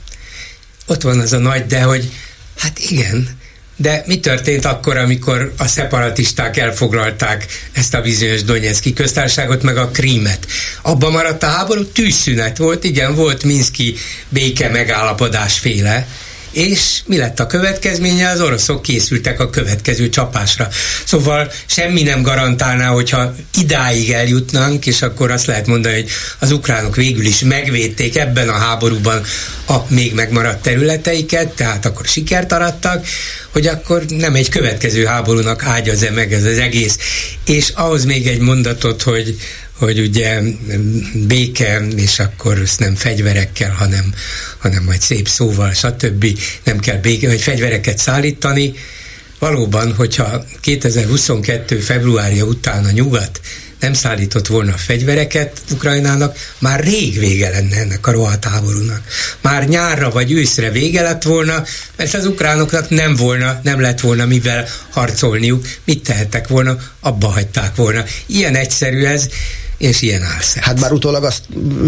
ott 0.86 1.02
van 1.02 1.20
az 1.20 1.32
a 1.32 1.38
nagy 1.38 1.66
de, 1.66 1.82
hogy 1.82 2.12
hát 2.58 2.78
igen, 2.78 3.38
de 3.76 4.02
mi 4.06 4.20
történt 4.20 4.64
akkor, 4.64 4.96
amikor 4.96 5.52
a 5.56 5.66
szeparatisták 5.66 6.56
elfoglalták 6.56 7.46
ezt 7.72 7.94
a 7.94 8.00
bizonyos 8.00 8.42
Donetszki 8.42 8.92
köztársaságot, 8.92 9.62
meg 9.62 9.76
a 9.76 9.88
Krímet? 9.88 10.46
Abban 10.82 11.12
maradt 11.12 11.42
a 11.42 11.46
háború, 11.46 11.84
tűzszünet 11.84 12.56
volt, 12.56 12.84
igen, 12.84 13.14
volt 13.14 13.42
Minszki 13.42 13.94
béke 14.28 14.68
megállapodás 14.68 15.58
féle, 15.58 16.06
és 16.56 17.00
mi 17.06 17.16
lett 17.16 17.40
a 17.40 17.46
következménye? 17.46 18.28
Az 18.28 18.40
oroszok 18.40 18.82
készültek 18.82 19.40
a 19.40 19.50
következő 19.50 20.08
csapásra. 20.08 20.68
Szóval 21.04 21.52
semmi 21.66 22.02
nem 22.02 22.22
garantálná, 22.22 22.86
hogyha 22.86 23.34
idáig 23.58 24.10
eljutnánk, 24.10 24.86
és 24.86 25.02
akkor 25.02 25.30
azt 25.30 25.46
lehet 25.46 25.66
mondani, 25.66 25.94
hogy 25.94 26.10
az 26.38 26.50
ukránok 26.50 26.96
végül 26.96 27.24
is 27.24 27.38
megvédték 27.38 28.16
ebben 28.16 28.48
a 28.48 28.52
háborúban 28.52 29.22
a 29.68 29.76
még 29.88 30.14
megmaradt 30.14 30.62
területeiket, 30.62 31.48
tehát 31.48 31.86
akkor 31.86 32.06
sikert 32.06 32.52
arattak, 32.52 33.06
hogy 33.52 33.66
akkor 33.66 34.04
nem 34.08 34.34
egy 34.34 34.48
következő 34.48 35.04
háborúnak 35.04 35.64
ágyaz-e 35.64 36.10
meg 36.10 36.32
ez 36.32 36.44
az 36.44 36.58
egész. 36.58 36.98
És 37.46 37.68
ahhoz 37.74 38.04
még 38.04 38.26
egy 38.26 38.40
mondatot, 38.40 39.02
hogy 39.02 39.36
hogy 39.78 40.00
ugye 40.00 40.40
béke, 41.26 41.86
és 41.96 42.18
akkor 42.18 42.58
ezt 42.58 42.80
nem 42.80 42.94
fegyverekkel, 42.94 43.70
hanem, 43.70 44.14
hanem 44.58 44.84
majd 44.84 45.00
szép 45.00 45.28
szóval, 45.28 45.72
stb. 45.72 46.26
Nem 46.64 46.78
kell 46.78 46.96
béke, 46.96 47.26
vagy 47.26 47.40
fegyvereket 47.40 47.98
szállítani. 47.98 48.74
Valóban, 49.38 49.94
hogyha 49.94 50.44
2022. 50.60 51.78
februárja 51.78 52.44
után 52.44 52.84
a 52.84 52.90
nyugat 52.90 53.40
nem 53.80 53.94
szállított 53.94 54.46
volna 54.46 54.72
a 54.72 54.76
fegyvereket 54.76 55.60
Ukrajnának, 55.70 56.38
már 56.58 56.80
rég 56.80 57.18
vége 57.18 57.50
lenne 57.50 57.76
ennek 57.76 58.06
a 58.06 58.10
rohadt 58.10 58.44
háborúnak. 58.44 59.00
Már 59.40 59.68
nyárra 59.68 60.10
vagy 60.10 60.32
őszre 60.32 60.70
vége 60.70 61.02
lett 61.02 61.22
volna, 61.22 61.64
mert 61.96 62.14
az 62.14 62.26
ukránoknak 62.26 62.90
nem 62.90 63.14
volna, 63.14 63.60
nem 63.62 63.80
lett 63.80 64.00
volna 64.00 64.26
mivel 64.26 64.68
harcolniuk, 64.90 65.66
mit 65.84 66.02
tehettek 66.02 66.48
volna, 66.48 66.76
abba 67.00 67.26
hagyták 67.26 67.74
volna. 67.74 68.04
Ilyen 68.26 68.54
egyszerű 68.54 69.04
ez, 69.04 69.28
és 69.78 70.02
ilyen 70.02 70.22
álszert. 70.22 70.64
Hát 70.64 70.80
bár 70.80 70.92
utólag 70.92 71.24
azt 71.24 71.42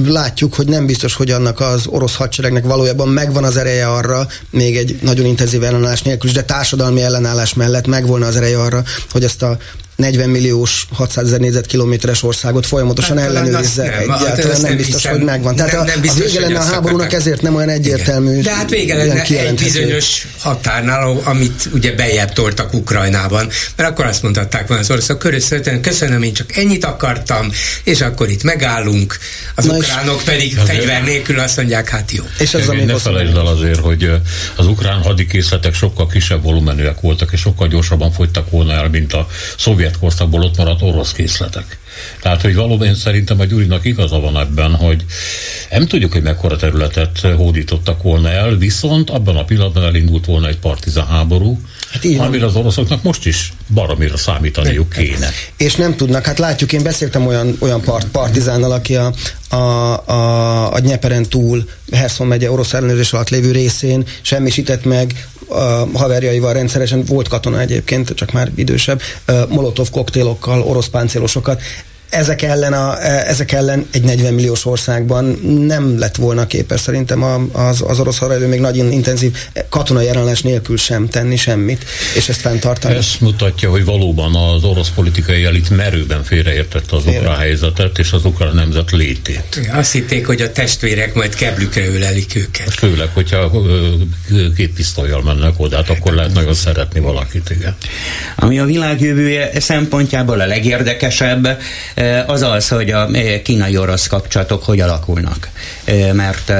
látjuk, 0.07 0.55
hogy 0.55 0.67
nem 0.67 0.87
biztos, 0.87 1.15
hogy 1.15 1.31
annak 1.31 1.61
az 1.61 1.87
orosz 1.87 2.15
hadseregnek 2.15 2.65
valójában 2.65 3.09
megvan 3.09 3.45
az 3.45 3.57
ereje 3.57 3.89
arra, 3.89 4.27
még 4.51 4.77
egy 4.77 4.99
nagyon 5.03 5.27
intenzív 5.27 5.63
ellenállás 5.63 6.03
nélkül 6.03 6.31
de 6.31 6.45
társadalmi 6.45 7.03
ellenállás 7.03 7.55
mellett 7.55 7.87
megvolna 7.87 8.27
az 8.27 8.37
ereje 8.37 8.61
arra, 8.61 8.83
hogy 9.11 9.25
ezt 9.25 9.43
a 9.43 9.59
40 9.99 10.29
milliós 10.29 10.87
600 10.93 11.27
ezer 11.27 11.41
négyzetkilométeres 11.41 12.23
országot 12.23 12.67
folyamatosan 12.67 13.19
hát, 13.19 13.27
ellenőrizze. 13.27 13.83
Nem, 13.83 14.01
Egyáltalán 14.01 14.53
hát, 14.53 14.63
nem, 14.63 14.77
biztos, 14.77 14.95
hiszem, 14.95 15.13
hogy 15.13 15.25
megvan. 15.25 15.57
Tehát 15.57 15.73
nem, 15.73 15.85
nem 15.85 16.01
biztos, 16.01 16.21
a 16.21 16.25
vége 16.25 16.41
lenne 16.41 16.59
a 16.59 16.63
háborúnak, 16.63 17.13
ezért 17.13 17.43
nem 17.43 17.55
olyan 17.55 17.69
egyértelmű. 17.69 18.31
Igen. 18.31 18.43
De 18.43 18.55
hát 18.55 18.71
vége 18.71 18.97
lenne 18.97 19.23
egy 19.23 19.55
bizonyos 19.55 20.27
határnál, 20.39 21.21
amit 21.25 21.69
ugye 21.73 21.95
bejebb 21.95 22.33
toltak 22.33 22.75
Ukrajnában, 22.75 23.49
mert 23.77 23.91
akkor 23.91 24.05
azt 24.05 24.23
mondhatták 24.23 24.67
volna 24.67 24.83
az 24.83 24.91
oroszok, 24.91 25.19
körülbelül 25.19 25.81
köszönöm, 25.81 26.23
én 26.23 26.33
csak 26.33 26.57
ennyit 26.57 26.85
akartam, 26.85 27.51
és 27.85 28.01
akkor 28.01 28.31
itt 28.31 28.43
megállunk, 28.43 29.19
az 29.55 29.65
Na 29.65 29.75
ukránok 29.75 30.23
pedig 30.25 30.57
fegyver 30.57 31.05
nélkül 31.05 31.39
azt 31.39 31.57
mondják, 31.57 31.89
hát 31.89 32.11
jó. 32.13 32.25
És 32.39 32.55
ez 32.55 32.67
ne 32.67 32.99
felejtsd 32.99 33.37
el 33.37 33.47
azért, 33.47 33.81
hogy 33.81 34.11
az 34.57 34.67
ukrán 34.67 35.03
hadikészletek 35.03 35.75
sokkal 35.75 36.07
kisebb 36.07 36.43
volumenűek 36.43 37.01
voltak, 37.01 37.33
és 37.33 37.41
sokkal 37.41 37.69
gyorsabban 37.69 38.13
fogytak 38.13 38.51
volna 38.51 38.73
el, 38.73 38.89
mint 38.89 39.13
a 39.13 39.27
szovjet 39.59 39.87
szovjet 39.89 39.99
korszakból 39.99 40.43
ott 40.43 40.57
maradt 40.57 40.83
orosz 40.83 41.13
készletek. 41.13 41.79
Tehát, 42.21 42.41
hogy 42.41 42.55
valóban 42.55 42.95
szerintem 42.95 43.41
a 43.41 43.45
Gyurinak 43.45 43.85
igaza 43.85 44.21
van 44.21 44.39
ebben, 44.39 44.75
hogy 44.75 45.05
nem 45.71 45.87
tudjuk, 45.87 46.13
hogy 46.13 46.23
mekkora 46.23 46.57
területet 46.57 47.21
hódítottak 47.21 48.03
volna 48.03 48.31
el, 48.31 48.57
viszont 48.57 49.11
abban 49.11 49.37
a 49.37 49.45
pillanatban 49.45 49.83
elindult 49.85 50.27
volna 50.27 50.49
egy 50.49 50.59
partizán 50.59 51.07
háború, 51.07 51.61
hát 51.91 52.05
amire 52.19 52.47
az 52.47 52.55
oroszoknak 52.55 53.03
most 53.03 53.27
is 53.27 53.53
baromira 53.75 54.17
számítaniuk 54.17 54.89
kéne. 54.89 55.31
És 55.57 55.75
nem 55.75 55.97
tudnak, 55.97 56.25
hát 56.25 56.39
látjuk, 56.39 56.73
én 56.73 56.83
beszéltem 56.83 57.27
olyan, 57.27 57.57
olyan 57.59 57.81
part, 57.81 58.07
partizánnal, 58.07 58.73
aki 58.73 58.97
a, 58.97 59.13
a, 59.49 59.57
a, 59.57 60.73
a 60.73 60.79
Nyeperen 60.79 61.29
túl, 61.29 61.69
Herson 61.93 62.27
megye 62.27 62.51
orosz 62.51 62.73
ellenőrzés 62.73 63.13
alatt 63.13 63.29
lévő 63.29 63.53
részén 63.53 64.05
semmisített 64.23 64.85
meg 64.85 65.29
a 65.49 65.99
haverjaival 65.99 66.53
rendszeresen, 66.53 67.05
volt 67.05 67.29
katona 67.29 67.61
egyébként, 67.61 68.15
csak 68.15 68.33
már 68.33 68.51
idősebb, 68.55 69.01
molotov 69.49 69.91
koktélokkal, 69.91 70.63
orosz 70.63 70.89
páncélosokat 70.89 71.63
ezek 72.11 72.43
ellen, 72.43 72.73
a, 72.73 73.03
ezek 73.05 73.53
ellen 73.53 73.87
egy 73.93 74.03
40 74.03 74.35
milliós 74.35 74.67
országban 74.67 75.25
nem 75.67 75.99
lett 75.99 76.17
volna 76.17 76.47
képes 76.47 76.81
szerintem 76.81 77.49
az, 77.53 77.83
az 77.87 78.01
orosz 78.01 78.19
haderő 78.19 78.47
még 78.47 78.61
nagyon 78.61 78.93
intenzív 78.93 79.37
katonai 79.69 80.05
jelenlés 80.05 80.43
nélkül 80.43 80.77
sem 80.77 81.09
tenni 81.09 81.37
semmit, 81.37 81.85
és 82.17 82.29
ezt 82.29 82.41
fenntartani. 82.41 82.95
Ez 82.95 83.07
mutatja, 83.21 83.71
hogy 83.71 83.85
valóban 83.85 84.35
az 84.35 84.65
orosz 84.65 84.91
politikai 84.95 85.45
elit 85.45 85.71
merőben 85.71 86.25
félreértette 86.25 86.97
az 86.97 87.07
ukrán 87.07 87.37
helyzetet 87.37 87.99
és 87.99 88.13
az 88.13 88.25
ukrán 88.25 88.55
nemzet 88.55 88.91
létét. 88.91 89.61
Azt 89.73 89.93
hitték, 89.93 90.27
hogy 90.27 90.41
a 90.41 90.53
testvérek 90.53 91.15
majd 91.15 91.35
keblükre 91.35 91.87
ölelik 91.87 92.37
őket. 92.37 92.75
Főleg, 92.75 93.09
hogyha 93.15 93.51
két 94.57 94.73
pisztolyjal 94.73 95.23
mennek 95.23 95.55
oda, 95.57 95.77
hát 95.77 95.91
akkor 95.91 96.13
lehet 96.13 96.33
nagyon 96.33 96.55
szeretni 96.55 97.01
valakit, 97.01 97.51
igen. 97.51 97.77
Ami 98.37 98.59
a 98.59 98.65
világ 98.65 99.01
jövője 99.01 99.61
szempontjából 99.61 100.41
a 100.41 100.47
legérdekesebb, 100.47 101.49
az 102.27 102.43
az, 102.43 102.69
hogy 102.69 102.91
a 102.91 103.09
kínai-orosz 103.43 104.07
kapcsolatok 104.07 104.65
hogy 104.65 104.81
alakulnak. 104.81 105.49
Mert 106.13 106.51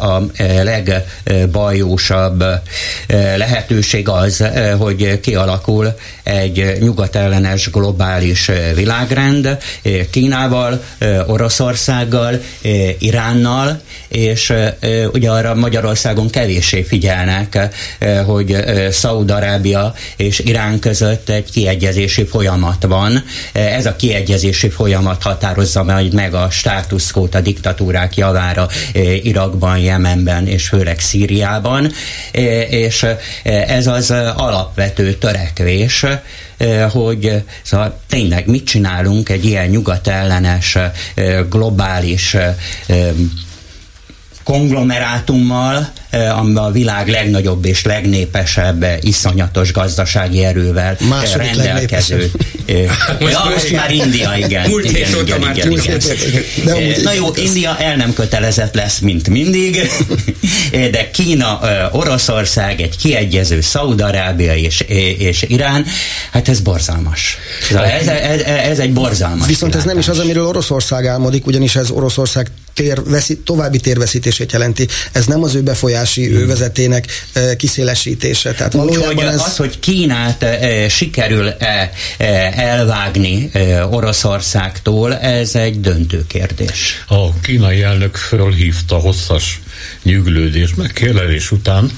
a 0.00 0.26
legbajósabb 0.62 2.44
lehetőség 3.36 4.08
az, 4.08 4.44
hogy 4.78 5.20
kialakul 5.20 5.96
egy 6.22 6.76
nyugatellenes 6.80 7.70
globális 7.70 8.50
világrend 8.74 9.58
Kínával, 10.10 10.82
Oroszországgal, 11.26 12.40
Iránnal, 12.98 13.80
és 14.08 14.52
ugye 15.12 15.30
arra 15.30 15.54
Magyarországon 15.54 16.30
kevéssé 16.30 16.82
figyelnek, 16.82 17.58
hogy 18.26 18.56
Szaúd-Arábia 18.90 19.94
és 20.16 20.38
Irán 20.38 20.78
között 20.78 21.28
egy 21.28 21.50
kiegyezési 21.50 22.24
folyamat 22.24 22.82
van. 22.82 23.24
Ez 23.52 23.86
a 23.86 23.96
kiegyezési 23.96 24.68
folyamat 24.68 24.82
határozza 25.22 25.82
meg 26.12 26.34
a 26.34 26.50
státuszkót 26.50 27.34
a 27.34 27.40
diktatúrák 27.40 28.16
javára 28.16 28.68
Irakban, 29.22 29.78
Jemenben 29.78 30.46
és 30.46 30.68
főleg 30.68 31.00
Szíriában, 31.00 31.92
és 32.68 33.06
ez 33.42 33.86
az 33.86 34.10
alapvető 34.36 35.14
törekvés, 35.14 36.06
hogy 36.90 37.42
szóval 37.62 38.00
tényleg 38.08 38.46
mit 38.46 38.64
csinálunk 38.66 39.28
egy 39.28 39.44
ilyen 39.44 39.68
nyugatellenes, 39.68 40.78
globális 41.50 42.36
konglomerátummal, 44.44 45.92
Amiben 46.14 46.64
a 46.64 46.70
világ 46.70 47.08
legnagyobb 47.08 47.64
és 47.64 47.84
legnépesebb, 47.84 48.86
iszonyatos 49.00 49.72
gazdasági 49.72 50.44
erővel 50.44 50.96
Második 51.08 51.54
rendelkező. 51.54 52.30
most, 53.20 53.32
ja, 53.32 53.50
most 53.50 53.72
már 53.72 53.90
India, 53.90 54.36
igen. 54.36 54.68
Múlt 54.68 54.84
igen, 54.84 55.08
igen, 55.08 55.22
igen, 55.26 55.40
már 55.40 55.56
igen, 55.56 55.70
igen. 55.70 56.00
igen. 56.56 57.02
Na 57.02 57.12
jó, 57.12 57.26
India 57.34 57.76
el 57.78 57.96
nem 57.96 58.12
kötelezett 58.12 58.74
lesz, 58.74 58.98
mint 58.98 59.28
mindig, 59.28 59.90
de 60.70 61.10
Kína, 61.10 61.60
Oroszország, 61.92 62.80
egy 62.80 62.96
kiegyező 62.96 63.60
Szaudarábia 63.60 64.54
és, 64.54 64.80
és 65.18 65.44
Irán, 65.48 65.86
hát 66.30 66.48
ez 66.48 66.60
borzalmas. 66.60 67.38
Ez, 67.70 68.06
ez, 68.06 68.40
ez 68.40 68.78
egy 68.78 68.92
borzalmas. 68.92 69.46
Viszont 69.46 69.72
kilátás. 69.72 69.80
ez 69.80 69.84
nem 69.84 69.98
is 69.98 70.08
az, 70.08 70.18
amiről 70.18 70.46
Oroszország 70.46 71.06
álmodik, 71.06 71.46
ugyanis 71.46 71.76
ez 71.76 71.90
Oroszország 71.90 72.50
tér, 72.74 73.02
veszi, 73.04 73.38
további 73.38 73.78
térveszítését 73.78 74.52
jelenti. 74.52 74.88
Ez 75.12 75.26
nem 75.26 75.42
az 75.42 75.54
ő 75.54 75.60
befolyási 75.60 76.03
hmm. 76.04 76.36
övezetének 76.36 77.06
e, 77.32 77.56
kiszélesítése. 77.56 78.52
Tehát 78.52 78.72
valójában 78.72 79.28
ez... 79.28 79.40
Az, 79.40 79.56
hogy 79.56 79.78
Kínát 79.78 80.42
e, 80.42 80.88
sikerül 80.88 81.48
e, 81.48 81.90
e, 82.16 82.26
elvágni 82.56 83.50
e, 83.52 83.86
Oroszországtól, 83.86 85.16
ez 85.18 85.54
egy 85.54 85.80
döntő 85.80 86.24
kérdés. 86.26 87.04
A 87.08 87.40
kínai 87.40 87.82
elnök 87.82 88.16
fölhívta 88.16 88.96
hosszas 88.96 89.60
nyüglődés, 90.02 90.74
megkérlelés 90.74 91.50
után 91.50 91.90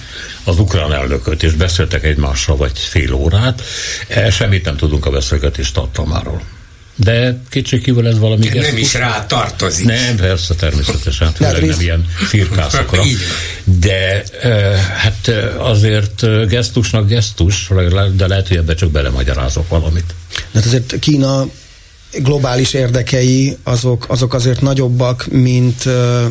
az 0.45 0.59
ukrán 0.59 0.93
elnököt, 0.93 1.43
és 1.43 1.53
beszéltek 1.53 2.05
egymással 2.05 2.57
vagy 2.57 2.79
fél 2.79 3.13
órát. 3.13 3.63
E, 4.09 4.31
semmit 4.31 4.65
nem 4.65 4.77
tudunk 4.77 5.07
a 5.07 5.11
beszélgetés 5.11 5.73
tartalmáról. 5.73 6.43
De 6.97 7.41
kétségkívül 7.49 8.07
ez 8.07 8.19
valami 8.19 8.49
De 8.49 8.61
Nem 8.61 8.77
is 8.77 8.95
rá 8.95 9.27
tartozik. 9.27 9.87
Nem, 9.87 10.17
persze, 10.17 10.55
természetesen. 10.55 11.33
Főleg 11.33 11.65
nem 11.65 11.81
ilyen 11.81 12.07
firkászokra. 12.29 13.03
De 13.65 14.25
hát 14.97 15.29
azért 15.59 16.49
gesztusnak 16.49 17.09
gesztus, 17.09 17.71
de 18.17 18.27
lehet, 18.27 18.49
hogy 18.49 18.57
ebbe 18.57 18.75
csak 18.75 18.91
belemagyarázok 18.91 19.69
valamit. 19.69 20.15
De 20.33 20.59
hát 20.59 20.65
azért 20.65 20.99
Kína 20.99 21.49
globális 22.13 22.73
érdekei 22.73 23.57
azok, 23.63 24.05
azok 24.09 24.35
azért 24.35 24.61
nagyobbak, 24.61 25.27
mint, 25.31 25.85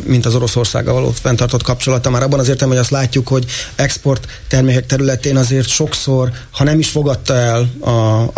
mint 0.04 0.26
az 0.26 0.34
Oroszországgal 0.34 0.94
való 0.94 1.10
fenntartott 1.10 1.62
kapcsolata. 1.62 2.10
Már 2.10 2.22
abban 2.22 2.38
az 2.38 2.48
értem, 2.48 2.68
hogy 2.68 2.76
azt 2.76 2.90
látjuk, 2.90 3.28
hogy 3.28 3.44
export 3.74 4.26
termékek 4.48 4.86
területén 4.86 5.36
azért 5.36 5.68
sokszor, 5.68 6.30
ha 6.50 6.64
nem 6.64 6.78
is 6.78 6.88
fogadta 6.88 7.34
el 7.34 7.70
a, 7.80 7.90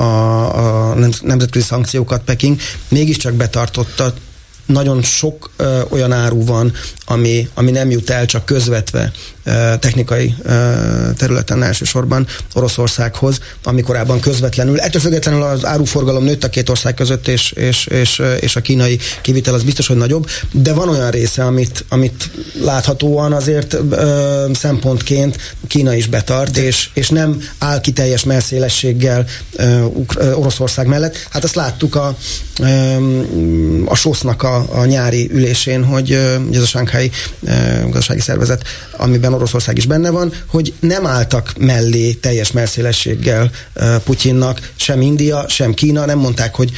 a, 0.03 0.91
a 0.91 0.95
nemzetközi 1.23 1.65
szankciókat 1.65 2.23
Peking, 2.25 2.61
mégiscsak 2.89 3.35
betartotta 3.35 4.15
nagyon 4.67 5.03
sok 5.03 5.51
ö, 5.57 5.81
olyan 5.89 6.13
áru 6.13 6.45
van, 6.45 6.73
ami, 7.05 7.49
ami 7.55 7.71
nem 7.71 7.91
jut 7.91 8.11
el 8.11 8.27
csak 8.27 8.45
közvetve 8.45 9.13
technikai 9.81 10.35
ö, 10.43 10.51
területen 11.17 11.63
elsősorban 11.63 12.27
Oroszországhoz, 12.55 13.41
ami 13.63 13.83
korábban 13.83 14.21
közvetlenül. 14.21 14.81
Ettől 14.81 15.01
függetlenül 15.01 15.43
az 15.43 15.65
áruforgalom 15.65 16.25
nőtt 16.25 16.45
a 16.45 16.49
két 16.49 16.69
ország 16.69 16.95
között, 16.95 17.29
és, 17.29 17.53
és, 17.53 17.87
és, 17.87 18.23
és 18.41 18.57
a 18.57 18.61
kínai 18.61 18.99
kivitel 19.23 19.55
az 19.55 19.63
biztos, 19.63 19.87
hogy 19.87 19.97
nagyobb, 19.97 20.29
de 20.53 20.73
van 20.73 20.89
olyan 20.89 21.11
része, 21.11 21.45
amit, 21.45 21.85
amit 21.89 22.31
láthatóan 22.65 23.33
azért 23.33 23.77
ö, 23.91 24.47
szempontként 24.55 25.57
Kína 25.67 25.95
is 25.95 26.07
betart, 26.07 26.57
és, 26.57 26.89
és 26.95 27.09
nem 27.09 27.43
áll 27.59 27.81
ki 27.81 27.93
teljes 27.93 28.25
melszélességgel 28.25 29.27
ö, 29.57 29.85
Oroszország 30.35 30.87
mellett. 30.87 31.27
Hát 31.31 31.45
azt 31.45 31.55
láttuk 31.55 31.95
a, 31.95 32.17
ö, 32.61 32.67
a 33.85 33.95
SOSZ-nak 33.95 34.43
a 34.43 34.59
a, 34.73 34.85
nyári 34.85 35.31
ülésén, 35.33 35.85
hogy 35.85 36.13
ez 36.53 36.63
a 36.63 36.67
Sánkhái 36.67 37.11
gazdasági 37.83 38.21
szervezet, 38.21 38.63
amiben 38.97 39.33
Oroszország 39.39 39.77
is 39.77 39.87
benne 39.87 40.11
van, 40.11 40.33
hogy 40.47 40.73
nem 40.81 41.07
álltak 41.07 41.53
mellé 41.59 42.13
teljes 42.13 42.53
merszélességgel 42.53 43.51
Putyinnak, 44.05 44.73
sem 44.77 45.01
India, 45.01 45.49
sem 45.49 45.75
Kína, 45.75 46.05
nem 46.05 46.19
mondták, 46.19 46.55
hogy 46.55 46.71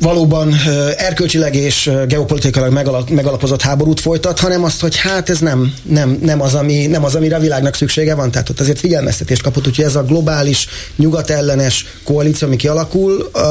valóban 0.00 0.54
erkölcsileg 0.96 1.54
és 1.54 1.90
geopolitikailag 2.08 2.72
megalapozott 3.10 3.62
háborút 3.62 4.00
folytat, 4.00 4.38
hanem 4.38 4.64
azt, 4.64 4.80
hogy 4.80 4.96
hát 4.96 5.30
ez 5.30 5.38
nem, 5.38 5.74
nem, 5.82 6.18
nem, 6.22 6.40
az, 6.40 6.54
ami, 6.54 6.86
nem 6.86 7.04
az, 7.04 7.14
amire 7.14 7.36
a 7.36 7.40
világnak 7.40 7.74
szüksége 7.74 8.14
van. 8.14 8.30
Tehát 8.30 8.48
ott 8.48 8.60
azért 8.60 8.78
figyelmeztetést 8.78 9.42
kapott, 9.42 9.66
úgyhogy 9.66 9.84
ez 9.84 9.96
a 9.96 10.02
globális, 10.02 10.68
nyugatellenes 10.96 11.86
koalíció, 12.04 12.46
ami 12.48 12.56
kialakul, 12.56 13.30
uh, 13.34 13.42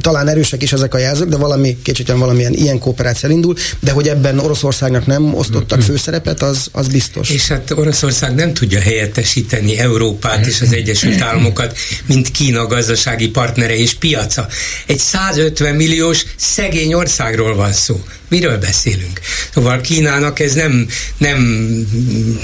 talán 0.00 0.28
erősek 0.28 0.62
is 0.62 0.72
ezek 0.72 0.94
a 0.94 0.98
jelzők, 0.98 1.28
de 1.28 1.36
valami, 1.36 1.78
kétségtelen 1.82 2.20
valamilyen 2.20 2.52
ilyen 2.52 2.78
kooperáció 2.78 3.30
indul, 3.30 3.54
de 3.80 3.90
hogy 3.90 4.08
ebben 4.08 4.38
Oroszországnak 4.38 5.06
nem 5.06 5.34
osztottak 5.34 5.78
mm-hmm. 5.78 5.86
főszerepet, 5.86 6.42
az, 6.42 6.68
az 6.72 6.88
biztos. 6.88 7.30
És 7.30 7.48
hát 7.48 7.70
Oroszország 7.70 8.34
nem 8.34 8.54
tudja 8.54 8.80
helyettesíteni 8.80 9.78
Európát 9.78 10.46
és 10.46 10.60
az 10.60 10.72
Egyesült 10.72 11.20
Államokat, 11.20 11.76
mint 12.06 12.30
Kína 12.30 12.66
gazdasági 12.66 13.28
partnere 13.28 13.76
és 13.76 13.94
piaca. 13.94 14.46
Egy 14.86 14.98
150 15.12 15.74
milliós 15.74 16.24
szegény 16.36 16.94
országról 16.94 17.54
van 17.54 17.72
szó. 17.72 18.04
Miről 18.32 18.58
beszélünk? 18.58 19.20
Szóval 19.54 19.80
Kínának 19.80 20.40
ez 20.40 20.54
nem, 20.54 20.88
nem, 21.18 21.40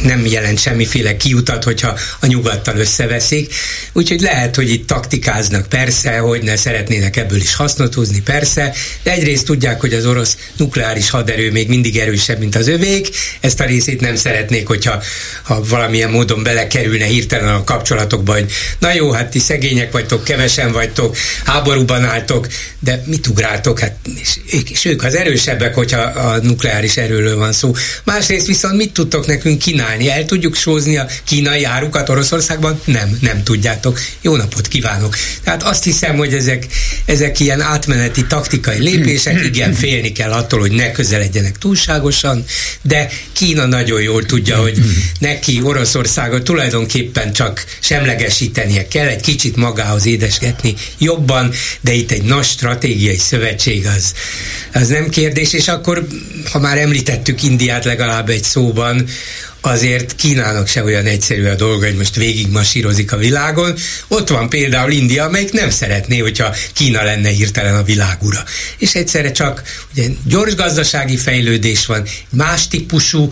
nem 0.03 0.27
jelent 0.27 0.61
semmiféle 0.61 1.17
kiutat, 1.17 1.65
hogyha 1.65 1.99
a 2.21 2.27
nyugattal 2.27 2.77
összeveszik. 2.77 3.55
Úgyhogy 3.93 4.21
lehet, 4.21 4.55
hogy 4.55 4.71
itt 4.71 4.87
taktikáznak, 4.87 5.69
persze, 5.69 6.19
hogy 6.19 6.43
ne 6.43 6.57
szeretnének 6.57 7.17
ebből 7.17 7.39
is 7.39 7.55
hasznot 7.55 7.95
húzni, 7.95 8.21
persze, 8.21 8.75
de 9.03 9.13
egyrészt 9.13 9.45
tudják, 9.45 9.81
hogy 9.81 9.95
az 9.95 10.07
orosz 10.07 10.37
nukleáris 10.57 11.11
haderő 11.11 11.51
még 11.51 11.69
mindig 11.69 11.97
erősebb, 11.97 12.39
mint 12.39 12.57
az 12.57 12.69
övék. 12.69 13.09
Ezt 13.41 13.61
a 13.61 13.65
részét 13.65 14.01
nem 14.01 14.17
szeretnék, 14.17 14.67
hogyha 14.67 15.03
ha 15.43 15.65
valamilyen 15.69 16.11
módon 16.11 16.43
belekerülne 16.43 17.05
hirtelen 17.05 17.55
a 17.55 17.65
kapcsolatokba, 17.65 18.33
hogy 18.33 18.51
na 18.79 18.93
jó, 18.93 19.11
hát 19.11 19.31
ti 19.31 19.39
szegények 19.39 19.93
vagytok, 19.93 20.25
kevesen 20.25 20.73
vagytok, 20.73 21.17
háborúban 21.45 22.05
álltok, 22.05 22.47
de 22.79 23.03
mit 23.07 23.27
ugráltok? 23.27 23.79
Hát 23.79 23.97
és, 24.21 24.39
és 24.71 24.85
ők 24.85 25.05
az 25.05 25.15
erősebbek 25.15 25.77
hogyha 25.79 26.01
a 26.01 26.39
nukleáris 26.43 26.97
erőről 26.97 27.37
van 27.37 27.53
szó. 27.53 27.75
Másrészt 28.05 28.47
viszont 28.47 28.77
mit 28.77 28.93
tudtok 28.93 29.27
nekünk 29.27 29.59
kínálni? 29.59 30.11
El 30.11 30.25
tudjuk 30.25 30.55
sózni 30.55 30.97
a 30.97 31.07
kínai 31.25 31.65
árukat 31.65 32.09
Oroszországban? 32.09 32.81
Nem, 32.85 33.19
nem 33.21 33.43
tudjátok. 33.43 34.01
Jó 34.21 34.37
napot 34.37 34.69
kívánok. 34.69 35.17
Tehát 35.45 35.63
azt 35.63 35.85
hiszem, 35.85 36.17
hogy 36.17 36.35
ezek, 36.35 36.67
ezek 37.05 37.41
ilyen 37.41 37.61
átmeneti 37.61 38.27
taktikai 38.27 38.79
lépések, 38.79 39.45
igen, 39.53 39.73
félni 39.73 40.13
kell 40.13 40.33
attól, 40.33 40.61
hogy 40.61 40.73
ne 40.73 40.91
közeledjenek 40.91 41.59
túlságosan, 41.59 42.45
de 42.83 43.09
Kína 43.33 43.67
nagyon 43.67 44.03
jól 44.03 44.27
tudja, 44.27 44.57
hogy 44.57 44.79
neki 45.19 45.61
Oroszországot 45.63 46.43
tulajdonképpen 46.43 47.33
csak 47.33 47.65
semlegesítenie 47.81 48.89
kell, 48.89 49.07
egy 49.07 49.23
kicsit 49.23 49.57
magához 49.57 50.07
édesgetni 50.07 50.75
jobban, 50.99 51.53
de 51.81 51.93
itt 51.93 52.11
egy 52.11 52.23
nagy 52.23 52.45
stratégiai 52.45 53.19
szövetség 53.19 53.87
az, 53.87 54.15
az 54.73 54.89
nem 54.89 55.09
kérdés, 55.09 55.53
és 55.53 55.68
akkor, 55.69 56.07
ha 56.53 56.59
már 56.59 56.79
említettük 56.79 57.43
Indiát 57.43 57.85
legalább 57.85 58.29
egy 58.29 58.43
szóban, 58.43 59.07
azért 59.61 60.15
Kínának 60.15 60.69
se 60.69 60.85
olyan 60.85 61.07
egyszerű 61.07 61.45
a 61.45 61.55
dolga, 61.55 61.87
hogy 61.87 61.97
most 61.97 62.15
végig 62.17 62.51
masírozik 62.51 63.13
a 63.13 63.17
világon. 63.17 63.75
Ott 64.09 64.29
van 64.29 64.49
például 64.49 64.91
India, 64.91 65.25
amelyik 65.25 65.53
nem 65.53 65.71
szeretné, 65.71 66.19
hogyha 66.19 66.55
Kína 66.73 67.03
lenne 67.03 67.29
hirtelen 67.29 67.77
a 67.77 67.83
világura. 67.83 68.45
És 68.79 68.95
egyszerre 68.95 69.33
csak 69.33 69.63
ugye, 69.93 70.07
gyors 70.25 70.55
gazdasági 70.55 71.17
fejlődés 71.17 71.87
van, 71.87 72.05
más 72.31 72.69
típusú 72.69 73.29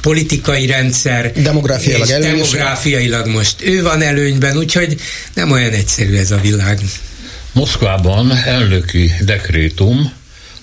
politikai 0.00 0.66
rendszer. 0.66 1.32
Demográfiailag 1.32 2.08
és 2.08 2.14
demográfiailag 2.14 3.26
most 3.26 3.56
ő 3.62 3.82
van 3.82 4.02
előnyben, 4.02 4.56
úgyhogy 4.56 5.00
nem 5.34 5.50
olyan 5.50 5.72
egyszerű 5.72 6.16
ez 6.16 6.30
a 6.30 6.40
világ. 6.40 6.80
Moszkvában 7.52 8.32
elnöki 8.32 9.12
dekrétum 9.20 10.12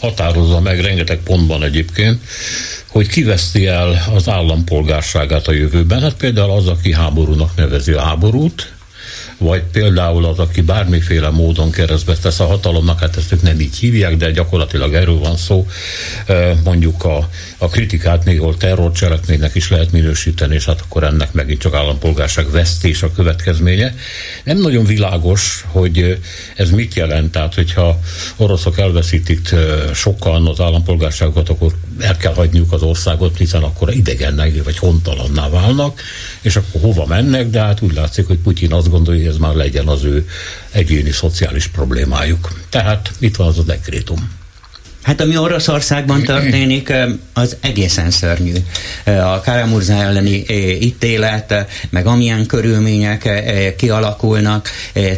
határozza 0.02 0.60
meg 0.60 0.80
rengeteg 0.80 1.20
pontban 1.24 1.64
egyébként, 1.64 2.22
hogy 2.88 3.08
kiveszti 3.08 3.68
el 3.68 4.04
az 4.16 4.30
állampolgárságát 4.30 5.48
a 5.48 5.52
jövőben. 5.52 6.02
Hát 6.02 6.14
például 6.14 6.52
az, 6.52 6.68
aki 6.68 6.94
háborúnak 6.94 7.56
nevezi 7.56 7.92
a 7.92 8.02
háborút, 8.02 8.74
vagy 9.42 9.64
például 9.72 10.26
az, 10.26 10.40
aki 10.40 10.62
bármiféle 10.62 11.30
módon 11.30 11.72
keresztbe 11.72 12.16
tesz 12.16 12.40
a 12.40 12.46
hatalomnak, 12.46 13.00
hát 13.00 13.18
ezt 13.18 13.32
ők 13.32 13.42
nem 13.42 13.60
így 13.60 13.76
hívják, 13.76 14.18
de 14.18 14.32
gyakorlatilag 14.32 14.94
erről 14.94 15.20
van 15.20 15.38
szó. 15.38 15.68
Mondjuk 16.64 17.04
a, 17.04 17.30
a 17.58 17.68
kritikát 17.68 18.26
néhol 18.26 18.58
terrorcselekménynek 18.58 19.56
is 19.56 19.70
lehet 19.70 19.92
minősíteni, 19.92 20.56
és 20.56 20.66
hát 20.66 20.82
akkor 20.82 21.04
ennek 21.04 21.34
megint 21.34 21.60
csak 21.60 21.74
állampolgárság 21.74 22.52
vesztés 22.52 23.04
a 23.04 23.12
következménye. 23.12 23.96
Nem 24.44 24.58
nagyon 24.58 24.86
világos, 24.86 25.66
hogy 25.68 26.20
ez 26.56 26.70
mit 26.70 26.94
jelent, 26.94 27.32
tehát 27.32 27.54
hogyha 27.54 28.00
oroszok 28.38 28.80
elveszítik 28.80 29.56
sokan 29.94 30.48
az 30.48 30.60
állampolgárságokat, 30.60 31.50
akkor 31.50 31.74
el 32.00 32.18
kell 32.18 32.34
hagyniuk 32.34 32.72
az 32.74 32.82
országot, 32.82 33.38
hiszen 33.38 33.64
akkor 33.64 33.94
idegennek 33.94 34.64
vagy 34.64 34.78
hontalanná 34.78 35.50
válnak, 35.50 36.02
és 36.42 36.56
akkor 36.56 36.82
hova 36.82 37.06
mennek, 37.06 37.50
de 37.50 37.60
hát 37.60 37.82
úgy 37.82 37.94
látszik, 37.94 38.28
hogy 38.28 38.38
Putyin 38.38 38.74
azt 38.74 38.90
gondolja, 38.90 39.31
ez 39.32 39.38
már 39.38 39.54
legyen 39.54 39.88
az 39.88 40.04
ő 40.04 40.28
egyéni 40.72 41.12
szociális 41.12 41.68
problémájuk. 41.68 42.50
Tehát 42.70 43.12
itt 43.20 43.36
van 43.36 43.48
az 43.48 43.60
a 43.60 43.64
dekrétum. 43.64 44.41
Hát 45.02 45.22
ami 45.22 45.38
Oroszországban 45.38 46.24
történik, 46.34 46.94
az 47.34 47.56
egészen 47.62 48.12
szörnyű. 48.12 48.54
A 49.06 49.42
Karamurza 49.42 49.94
elleni 49.94 50.44
ítélet, 50.82 51.66
meg 51.90 52.06
amilyen 52.06 52.46
körülmények 52.46 53.30
kialakulnak, 53.78 54.70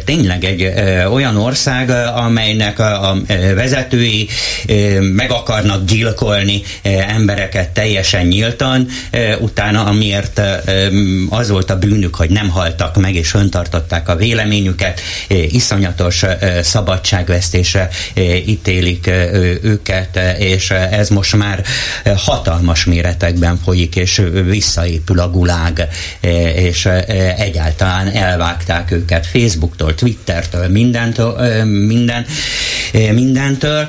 tényleg 0.04 0.44
egy 0.44 0.72
olyan 1.12 1.36
ország, 1.36 1.90
amelynek 2.14 2.78
a 2.78 3.16
vezetői 3.54 4.28
meg 5.14 5.30
akarnak 5.30 5.84
gyilkolni 5.84 6.62
embereket 7.08 7.70
teljesen 7.70 8.26
nyíltan, 8.26 8.86
utána 9.40 9.84
amiért 9.84 10.40
az 11.28 11.48
volt 11.48 11.70
a 11.70 11.78
bűnük, 11.78 12.14
hogy 12.14 12.30
nem 12.30 12.48
haltak 12.48 12.96
meg 12.96 13.14
és 13.14 13.34
öntartották 13.34 14.08
a 14.08 14.16
véleményüket, 14.16 15.00
iszonyatos 15.28 16.24
szabadságvesztésre 16.62 17.88
ítélik 18.46 19.06
őket 19.62 19.73
őket, 19.74 20.20
és 20.38 20.70
ez 20.70 21.08
most 21.08 21.36
már 21.36 21.62
hatalmas 22.16 22.84
méretekben 22.84 23.60
folyik, 23.64 23.96
és 23.96 24.22
visszaépül 24.44 25.20
a 25.20 25.30
gulág, 25.30 25.88
és 26.56 26.88
egyáltalán 27.36 28.08
elvágták 28.08 28.90
őket 28.90 29.26
Facebooktól, 29.26 29.94
Twittertől, 29.94 30.68
mindentől, 30.68 31.64
minden, 31.64 32.26
mindentől. 32.92 33.88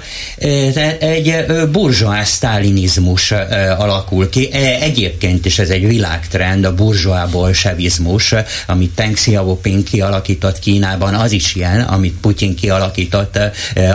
Egy 1.00 1.46
burzsóás 1.72 2.28
sztálinizmus 2.28 3.32
alakul 3.78 4.30
ki. 4.30 4.54
Egyébként 4.82 5.46
is 5.46 5.60
ez 5.60 5.70
egy 5.70 5.88
világtrend, 5.88 6.66
a 6.66 6.76
burzsóá 6.76 7.26
bolsevizmus, 7.26 8.34
amit 8.68 8.94
Deng 8.96 9.14
Xiaoping 9.14 9.84
kialakított 9.84 10.60
Kínában, 10.60 11.14
az 11.14 11.32
is 11.32 11.56
ilyen, 11.56 11.82
amit 11.82 12.14
Putyin 12.22 12.56
kialakított, 12.56 13.40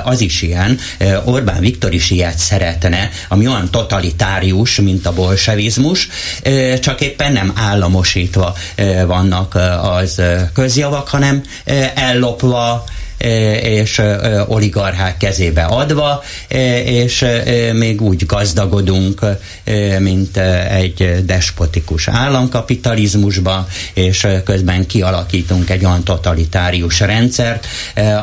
az 0.04 0.20
is 0.20 0.42
ilyen. 0.42 0.78
Orbán 1.24 1.60
Viktor 1.60 1.79
Viktor 1.80 1.98
is 1.98 2.10
ilyet 2.10 2.38
szeretne, 2.38 3.10
ami 3.28 3.46
olyan 3.46 3.70
totalitárius, 3.70 4.80
mint 4.80 5.06
a 5.06 5.12
bolsevizmus, 5.12 6.08
csak 6.80 7.00
éppen 7.00 7.32
nem 7.32 7.52
államosítva 7.56 8.54
vannak 9.06 9.54
az 9.82 10.22
közjavak, 10.54 11.08
hanem 11.08 11.42
ellopva, 11.94 12.84
és 13.62 14.02
oligarchák 14.46 15.16
kezébe 15.16 15.64
adva, 15.64 16.22
és 16.84 17.26
még 17.72 18.02
úgy 18.02 18.26
gazdagodunk, 18.26 19.20
mint 19.98 20.36
egy 20.70 21.24
despotikus 21.24 22.08
államkapitalizmusban, 22.08 23.66
és 23.94 24.26
közben 24.44 24.86
kialakítunk 24.86 25.70
egy 25.70 25.84
olyan 25.84 26.04
totalitárius 26.04 27.00
rendszert, 27.00 27.66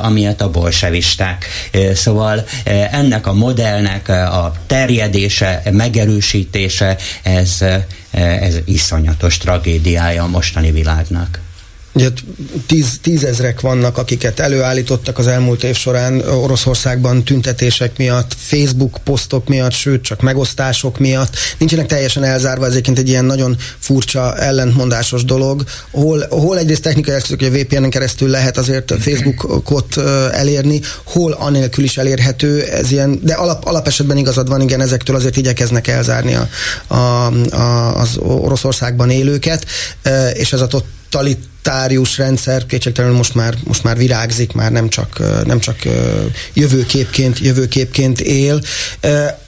amilyet 0.02 0.42
a 0.42 0.50
bolsevisták. 0.50 1.46
Szóval 1.94 2.46
ennek 2.92 3.28
a 3.28 3.34
modellnek 3.34 4.10
a 4.10 4.54
terjedése, 4.68 5.62
megerősítése, 5.72 6.98
ez, 7.24 7.64
ez 8.12 8.56
iszonyatos 8.66 9.38
tragédiája 9.38 10.24
a 10.24 10.28
mostani 10.28 10.72
világnak. 10.72 11.40
Ugye 11.98 12.10
tíz, 12.66 13.00
tízezrek 13.02 13.62
vannak, 13.62 13.98
akiket 13.98 14.40
előállítottak 14.40 15.18
az 15.18 15.28
elmúlt 15.28 15.64
év 15.64 15.76
során 15.76 16.20
Oroszországban 16.20 17.24
tüntetések 17.24 17.98
miatt, 17.98 18.36
Facebook 18.38 18.98
posztok 19.04 19.48
miatt, 19.48 19.72
sőt 19.72 20.04
csak 20.04 20.22
megosztások 20.22 20.98
miatt. 20.98 21.36
Nincsenek 21.58 21.86
teljesen 21.86 22.24
elzárva, 22.24 22.66
ez 22.66 22.76
egy 22.76 23.08
ilyen 23.08 23.26
nagyon 23.26 23.58
furcsa, 23.80 24.36
ellentmondásos 24.36 25.24
dolog. 25.26 25.64
Hol, 25.92 26.26
hol 26.30 26.58
egyrészt 26.58 26.82
technikai 26.82 27.16
eszközök, 27.16 27.40
hogy 27.40 27.48
a 27.48 27.64
VPN-en 27.64 27.90
keresztül 27.90 28.30
lehet 28.30 28.58
azért 28.58 28.94
Facebookot 29.00 29.98
elérni, 30.32 30.82
hol 31.04 31.32
anélkül 31.32 31.84
is 31.84 31.98
elérhető, 31.98 32.64
ez 32.64 32.92
ilyen, 32.92 33.20
de 33.24 33.34
alap, 33.34 33.66
alapesetben 33.66 34.18
igazad 34.18 34.48
van, 34.48 34.62
igen, 34.62 34.82
ezektől 34.82 35.16
azért 35.16 35.38
igyekeznek 35.38 35.88
elzárni 35.88 36.36
a, 36.36 36.48
a, 36.88 36.96
a, 37.56 38.00
az 38.00 38.18
Oroszországban 38.18 39.10
élőket, 39.10 39.66
és 40.34 40.54
ez 40.54 40.62
a 40.62 40.68
totalitárius 41.68 42.18
rendszer 42.18 42.66
kétségtelenül 42.66 43.18
most 43.18 43.36
már, 43.36 43.56
most 43.64 43.84
már 43.84 43.98
virágzik, 43.98 44.54
már 44.54 44.72
nem 44.72 44.90
csak, 44.90 45.22
nem 45.46 45.60
csak 45.60 45.78
jövőképként, 46.54 47.40
jövőképként 47.40 48.20
él. 48.22 48.62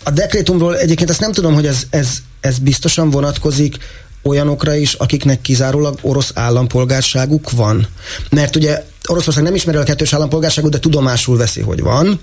A 0.04 0.10
dekrétumról 0.10 0.78
egyébként 0.78 1.10
ezt 1.10 1.20
nem 1.20 1.32
tudom, 1.32 1.54
hogy 1.54 1.66
ez, 1.66 1.84
ez, 1.90 2.18
ez 2.42 2.58
biztosan 2.58 3.10
vonatkozik 3.10 3.78
olyanokra 4.24 4.76
is, 4.76 4.94
akiknek 4.94 5.42
kizárólag 5.42 5.98
orosz 6.02 6.32
állampolgárságuk 6.34 7.52
van. 7.52 7.88
Mert 8.30 8.56
ugye 8.56 8.84
Oroszország 9.08 9.44
nem 9.44 9.56
ismeri 9.56 9.78
a 9.78 9.84
kettős 9.84 10.14
állampolgárságot, 10.14 10.72
de 10.72 10.80
tudomásul 10.80 11.38
veszi, 11.38 11.62
hogy 11.62 11.82
van. 11.82 12.20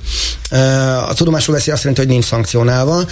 A 1.09 1.15
tudomásul 1.15 1.55
veszi 1.55 1.71
azt 1.71 1.81
jelenti, 1.81 2.01
hogy 2.01 2.11
nincs 2.13 2.25
szankcionálva, 2.25 3.05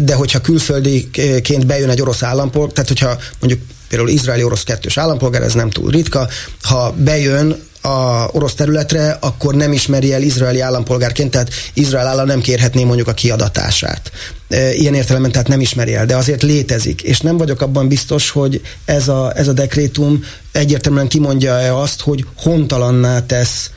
de 0.00 0.14
hogyha 0.14 0.40
külföldiként 0.40 1.66
bejön 1.66 1.90
egy 1.90 2.00
orosz 2.00 2.22
állampolgár, 2.22 2.72
tehát 2.72 2.88
hogyha 2.88 3.18
mondjuk 3.40 3.62
például 3.90 4.10
izraeli-orosz 4.10 4.62
kettős 4.62 4.98
állampolgár, 4.98 5.42
ez 5.42 5.54
nem 5.54 5.70
túl 5.70 5.90
ritka, 5.90 6.28
ha 6.62 6.94
bejön 6.96 7.56
a 7.80 8.28
orosz 8.32 8.54
területre, 8.54 9.16
akkor 9.20 9.54
nem 9.54 9.72
ismeri 9.72 10.12
el 10.12 10.22
izraeli 10.22 10.60
állampolgárként, 10.60 11.30
tehát 11.30 11.50
Izrael 11.74 12.06
állam 12.06 12.26
nem 12.26 12.40
kérhetné 12.40 12.84
mondjuk 12.84 13.08
a 13.08 13.14
kiadatását. 13.14 14.10
Ilyen 14.72 14.94
értelemben 14.94 15.32
tehát 15.32 15.48
nem 15.48 15.60
ismeri 15.60 15.94
el, 15.94 16.06
de 16.06 16.16
azért 16.16 16.42
létezik. 16.42 17.02
És 17.02 17.20
nem 17.20 17.36
vagyok 17.36 17.60
abban 17.60 17.88
biztos, 17.88 18.30
hogy 18.30 18.60
ez 18.84 19.08
a, 19.08 19.32
ez 19.36 19.48
a 19.48 19.52
dekrétum 19.52 20.24
egyértelműen 20.52 21.08
kimondja-e 21.08 21.76
azt, 21.76 22.00
hogy 22.00 22.24
hontalanná 22.36 23.26
tesz 23.26 23.70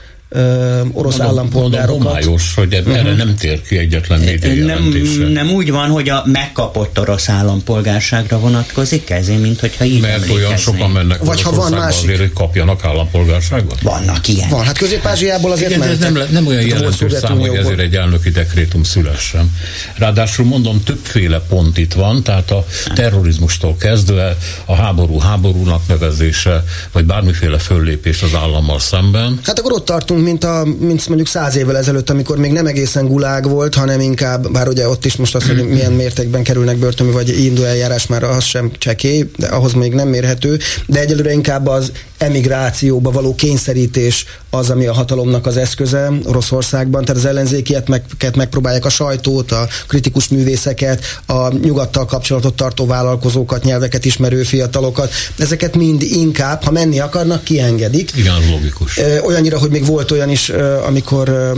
orosz 0.92 1.18
mondom, 1.18 1.38
állampolgárokat. 1.38 1.90
Mondom, 1.90 2.08
homályos, 2.08 2.54
hogy 2.56 2.74
uh-huh. 2.74 2.98
erre 2.98 3.16
nem 3.16 3.36
tér 3.36 3.62
ki 3.62 3.78
egyetlen 3.78 4.20
média 4.20 4.66
nem, 4.66 4.94
nem 5.34 5.50
úgy 5.50 5.72
van, 5.72 5.90
hogy 5.90 6.10
a 6.10 6.24
megkapott 6.26 7.00
orosz 7.00 7.30
állampolgárságra 7.30 8.40
vonatkozik 8.40 9.10
ez, 9.10 9.28
mint 9.28 9.60
hogyha 9.60 9.84
így 9.84 10.02
Mert 10.02 10.30
olyan 10.30 10.58
sokan 10.58 10.90
mennek 10.90 11.24
Vagy 11.24 11.42
ha 11.42 11.52
van 11.52 11.72
másik. 11.72 12.04
azért, 12.04 12.20
hogy 12.20 12.34
kapjanak 12.34 12.86
állampolgárságot? 12.86 13.82
Vannak 13.82 14.28
ilyen. 14.28 14.50
Van, 14.50 14.64
hát 14.64 14.78
Közép-Ázsiából 14.78 15.52
azért 15.52 15.72
Igen, 15.72 15.82
ez 15.82 15.98
nem, 15.98 16.20
nem 16.30 16.48
olyan 16.48 16.66
jelentős 16.66 17.14
szám, 17.14 17.40
hogy 17.40 17.56
ezért 17.56 17.80
egy 17.80 17.96
elnöki 17.96 18.30
dekrétum 18.30 18.84
szülessen. 18.84 19.56
Ráadásul 19.96 20.46
mondom, 20.46 20.84
többféle 20.84 21.40
pont 21.40 21.78
itt 21.78 21.94
van, 21.94 22.24
tehát 22.24 22.52
a 22.52 22.66
terrorizmustól 22.96 23.76
kezdve 23.78 24.38
a 24.66 24.76
háború 24.76 25.20
háborúnak 25.20 25.88
nevezése, 25.88 26.64
vagy 26.92 27.06
bármiféle 27.06 27.58
föllépés 27.58 28.22
az 28.22 28.36
állammal 28.36 28.80
szemben. 28.80 29.40
Hát 29.44 29.60
akkor 29.60 29.72
ott 29.72 29.86
tartunk, 29.86 30.23
mint, 30.24 30.44
a, 30.44 30.66
mint 30.80 31.08
mondjuk 31.08 31.28
száz 31.28 31.56
évvel 31.56 31.78
ezelőtt, 31.78 32.10
amikor 32.10 32.38
még 32.38 32.52
nem 32.52 32.66
egészen 32.66 33.08
gulág 33.08 33.48
volt, 33.50 33.76
hanem 33.76 34.00
inkább, 34.00 34.52
bár 34.52 34.68
ugye 34.68 34.90
ott 34.90 35.06
is 35.06 35.16
most 35.16 35.36
az, 35.36 35.48
hogy 35.48 35.68
milyen 35.68 35.92
mértékben 35.92 36.44
kerülnek 36.44 36.78
börtönbe, 36.78 37.14
vagy 37.14 37.44
indul 37.44 37.66
eljárás 37.66 38.08
már 38.08 38.24
az 38.24 38.44
sem 38.44 38.72
csekély, 38.78 39.30
de 39.38 39.48
ahhoz 39.48 39.74
még 39.74 39.94
nem 39.94 40.08
mérhető, 40.08 40.60
de 40.86 41.00
egyelőre 41.00 41.32
inkább 41.32 41.68
az 41.68 41.92
emigrációba 42.24 43.12
való 43.12 43.36
kényszerítés 43.36 44.26
az, 44.50 44.70
ami 44.70 44.86
a 44.86 44.94
hatalomnak 44.94 45.46
az 45.46 45.58
eszköze 45.58 46.12
Oroszországban, 46.26 47.06
tehát 47.06 47.22
az 47.22 47.28
ellenzékieket 47.28 47.88
meg, 47.88 48.04
megpróbálják 48.36 48.86
a 48.86 48.90
sajtót, 48.90 49.52
a 49.52 49.68
kritikus 49.88 50.28
művészeket, 50.28 51.22
a 51.26 51.54
nyugattal 51.54 52.06
kapcsolatot 52.06 52.56
tartó 52.56 52.86
vállalkozókat, 52.86 53.64
nyelveket 53.64 54.06
ismerő 54.06 54.44
fiatalokat, 54.44 55.12
ezeket 55.38 55.76
mind 55.76 56.02
inkább, 56.02 56.64
ha 56.64 56.72
menni 56.72 57.00
akarnak, 57.00 57.44
kiengedik. 57.44 58.12
Igen, 58.16 58.34
logikus. 58.52 59.00
Olyannyira, 59.26 59.58
hogy 59.58 59.70
még 59.70 59.86
volt 59.86 60.12
olyan 60.12 60.30
is, 60.30 60.50
amikor 60.86 61.54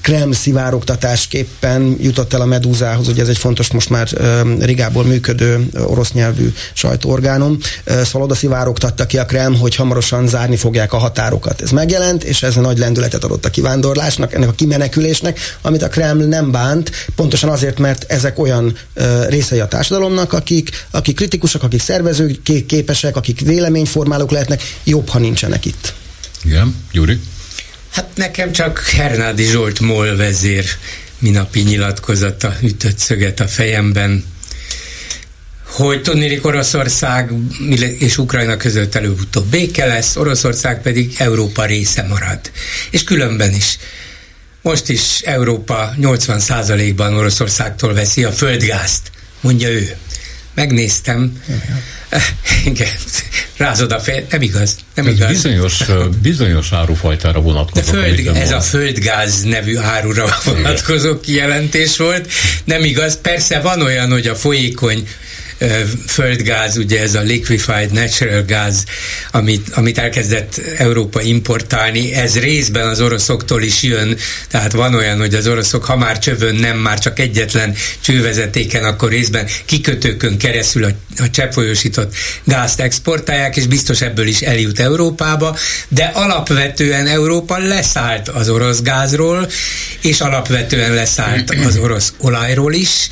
Kreml 0.00 0.34
szivárogtatásképpen 0.34 1.96
jutott 2.00 2.32
el 2.32 2.40
a 2.40 2.44
Medúzához, 2.44 3.08
ugye 3.08 3.22
ez 3.22 3.28
egy 3.28 3.38
fontos 3.38 3.70
most 3.70 3.90
már 3.90 4.08
Rigából 4.58 5.04
működő 5.04 5.68
orosz 5.86 6.12
nyelvű 6.12 6.52
sajtóorgánum, 6.72 7.58
szóval 7.86 8.22
oda 8.22 8.34
szivárogtatta 8.34 9.06
ki 9.06 9.18
a 9.18 9.24
Kreml, 9.24 9.56
hogy 9.56 9.74
hamarosan 9.88 10.26
zárni 10.26 10.56
fogják 10.56 10.92
a 10.92 10.96
határokat. 10.96 11.60
Ez 11.60 11.70
megjelent, 11.70 12.24
és 12.24 12.42
ez 12.42 12.56
a 12.56 12.60
nagy 12.60 12.78
lendületet 12.78 13.24
adott 13.24 13.44
a 13.44 13.50
kivándorlásnak, 13.50 14.32
ennek 14.32 14.48
a 14.48 14.52
kimenekülésnek, 14.52 15.38
amit 15.62 15.82
a 15.82 15.88
Kreml 15.88 16.24
nem 16.24 16.50
bánt, 16.50 16.90
pontosan 17.14 17.50
azért, 17.50 17.78
mert 17.78 18.04
ezek 18.08 18.38
olyan 18.38 18.76
részei 19.28 19.60
a 19.60 19.68
társadalomnak, 19.68 20.32
akik, 20.32 20.70
akik 20.90 21.16
kritikusak, 21.16 21.62
akik 21.62 21.80
szervezők 21.80 22.42
képesek, 22.66 23.16
akik 23.16 23.40
véleményformálók 23.40 24.30
lehetnek, 24.30 24.62
jobb, 24.84 25.08
ha 25.08 25.18
nincsenek 25.18 25.64
itt. 25.64 25.94
Igen, 26.44 26.76
Gyuri? 26.92 27.20
Hát 27.90 28.08
nekem 28.14 28.52
csak 28.52 28.78
Hernádi 28.78 29.44
Zsolt 29.44 29.80
MOL 29.80 30.16
vezér 30.16 30.64
minapi 31.18 31.60
nyilatkozata 31.60 32.54
ütött 32.62 32.98
szöget 32.98 33.40
a 33.40 33.46
fejemben, 33.46 34.24
hogy 35.68 36.02
tudnélik 36.02 36.46
Oroszország 36.46 37.32
és 37.98 38.18
Ukrajna 38.18 38.56
között 38.56 38.94
előbb-utóbb 38.94 39.46
béke 39.46 39.86
lesz, 39.86 40.16
Oroszország 40.16 40.82
pedig 40.82 41.14
Európa 41.18 41.64
része 41.64 42.02
marad. 42.02 42.40
És 42.90 43.04
különben 43.04 43.54
is. 43.54 43.78
Most 44.62 44.88
is 44.88 45.20
Európa 45.20 45.94
80%-ban 46.00 47.14
Oroszországtól 47.14 47.94
veszi 47.94 48.24
a 48.24 48.32
földgázt, 48.32 49.10
mondja 49.40 49.68
ő. 49.68 49.96
Megnéztem. 50.54 51.42
Igen, 52.64 52.88
rázod 53.56 53.92
a 53.92 54.00
fej, 54.00 54.26
nem 54.30 54.42
igaz, 54.42 54.76
nem 54.94 55.06
ez 55.06 55.12
igaz. 55.12 55.28
Bizonyos, 55.28 55.84
bizonyos 56.22 56.72
árufajtára 56.72 57.40
vonatkozó. 57.40 57.92
De 57.92 57.98
föld, 57.98 58.36
ez 58.36 58.50
a 58.52 58.60
földgáz 58.60 59.42
nevű 59.42 59.76
árura 59.76 60.28
vonatkozó 60.44 61.20
kijelentés 61.20 61.96
volt. 61.96 62.32
Nem 62.64 62.84
igaz, 62.84 63.18
persze 63.20 63.60
van 63.60 63.82
olyan, 63.82 64.10
hogy 64.10 64.26
a 64.26 64.34
folyékony 64.34 65.08
földgáz, 66.06 66.76
ugye 66.76 67.00
ez 67.00 67.14
a 67.14 67.20
liquefied 67.20 67.92
natural 67.92 68.42
gáz, 68.42 68.84
amit, 69.30 69.68
amit 69.74 69.98
elkezdett 69.98 70.60
Európa 70.76 71.20
importálni, 71.20 72.12
ez 72.14 72.38
részben 72.38 72.88
az 72.88 73.00
oroszoktól 73.00 73.62
is 73.62 73.82
jön, 73.82 74.16
tehát 74.48 74.72
van 74.72 74.94
olyan, 74.94 75.18
hogy 75.18 75.34
az 75.34 75.46
oroszok, 75.46 75.84
ha 75.84 75.96
már 75.96 76.18
csövön 76.18 76.54
nem 76.54 76.78
már 76.78 76.98
csak 76.98 77.18
egyetlen 77.18 77.74
csővezetéken, 78.00 78.84
akkor 78.84 79.08
részben 79.08 79.46
kikötőkön 79.64 80.38
keresztül 80.38 80.84
a, 80.84 80.90
a 81.18 81.30
cseppfolyósított 81.30 82.14
gázt 82.44 82.80
exportálják, 82.80 83.56
és 83.56 83.66
biztos 83.66 84.00
ebből 84.00 84.26
is 84.26 84.40
eljut 84.40 84.80
Európába, 84.80 85.56
de 85.88 86.04
alapvetően 86.14 87.06
Európa 87.06 87.58
leszállt 87.58 88.28
az 88.28 88.48
orosz 88.48 88.82
gázról, 88.82 89.50
és 90.02 90.20
alapvetően 90.20 90.94
leszállt 90.94 91.54
az 91.66 91.76
orosz 91.76 92.12
olajról 92.18 92.72
is, 92.72 93.08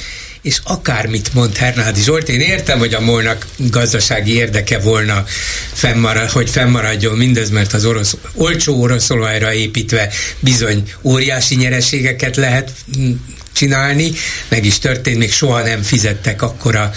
és 0.47 0.60
akármit 0.64 1.35
mond 1.35 1.56
Hernádi 1.56 2.02
Zsolt, 2.02 2.28
én 2.28 2.40
értem, 2.40 2.78
hogy 2.78 2.94
a 2.94 3.01
molnak 3.01 3.47
gazdasági 3.56 4.35
érdeke 4.35 4.78
volna, 4.78 5.24
fennmarad, 5.73 6.31
hogy 6.31 6.51
fennmaradjon 6.51 7.16
mindez, 7.16 7.51
mert 7.51 7.73
az 7.73 7.85
orosz, 7.85 8.16
olcsó 8.35 8.81
orosz 8.81 9.10
olajra 9.10 9.52
építve 9.52 10.09
bizony 10.40 10.93
óriási 11.02 11.55
nyereségeket 11.55 12.36
lehet 12.36 12.73
mm, 12.98 13.12
csinálni, 13.52 14.12
meg 14.48 14.64
is 14.64 14.78
történt, 14.78 15.18
még 15.18 15.32
soha 15.32 15.62
nem 15.62 15.82
fizettek 15.82 16.43
akkora 16.43 16.93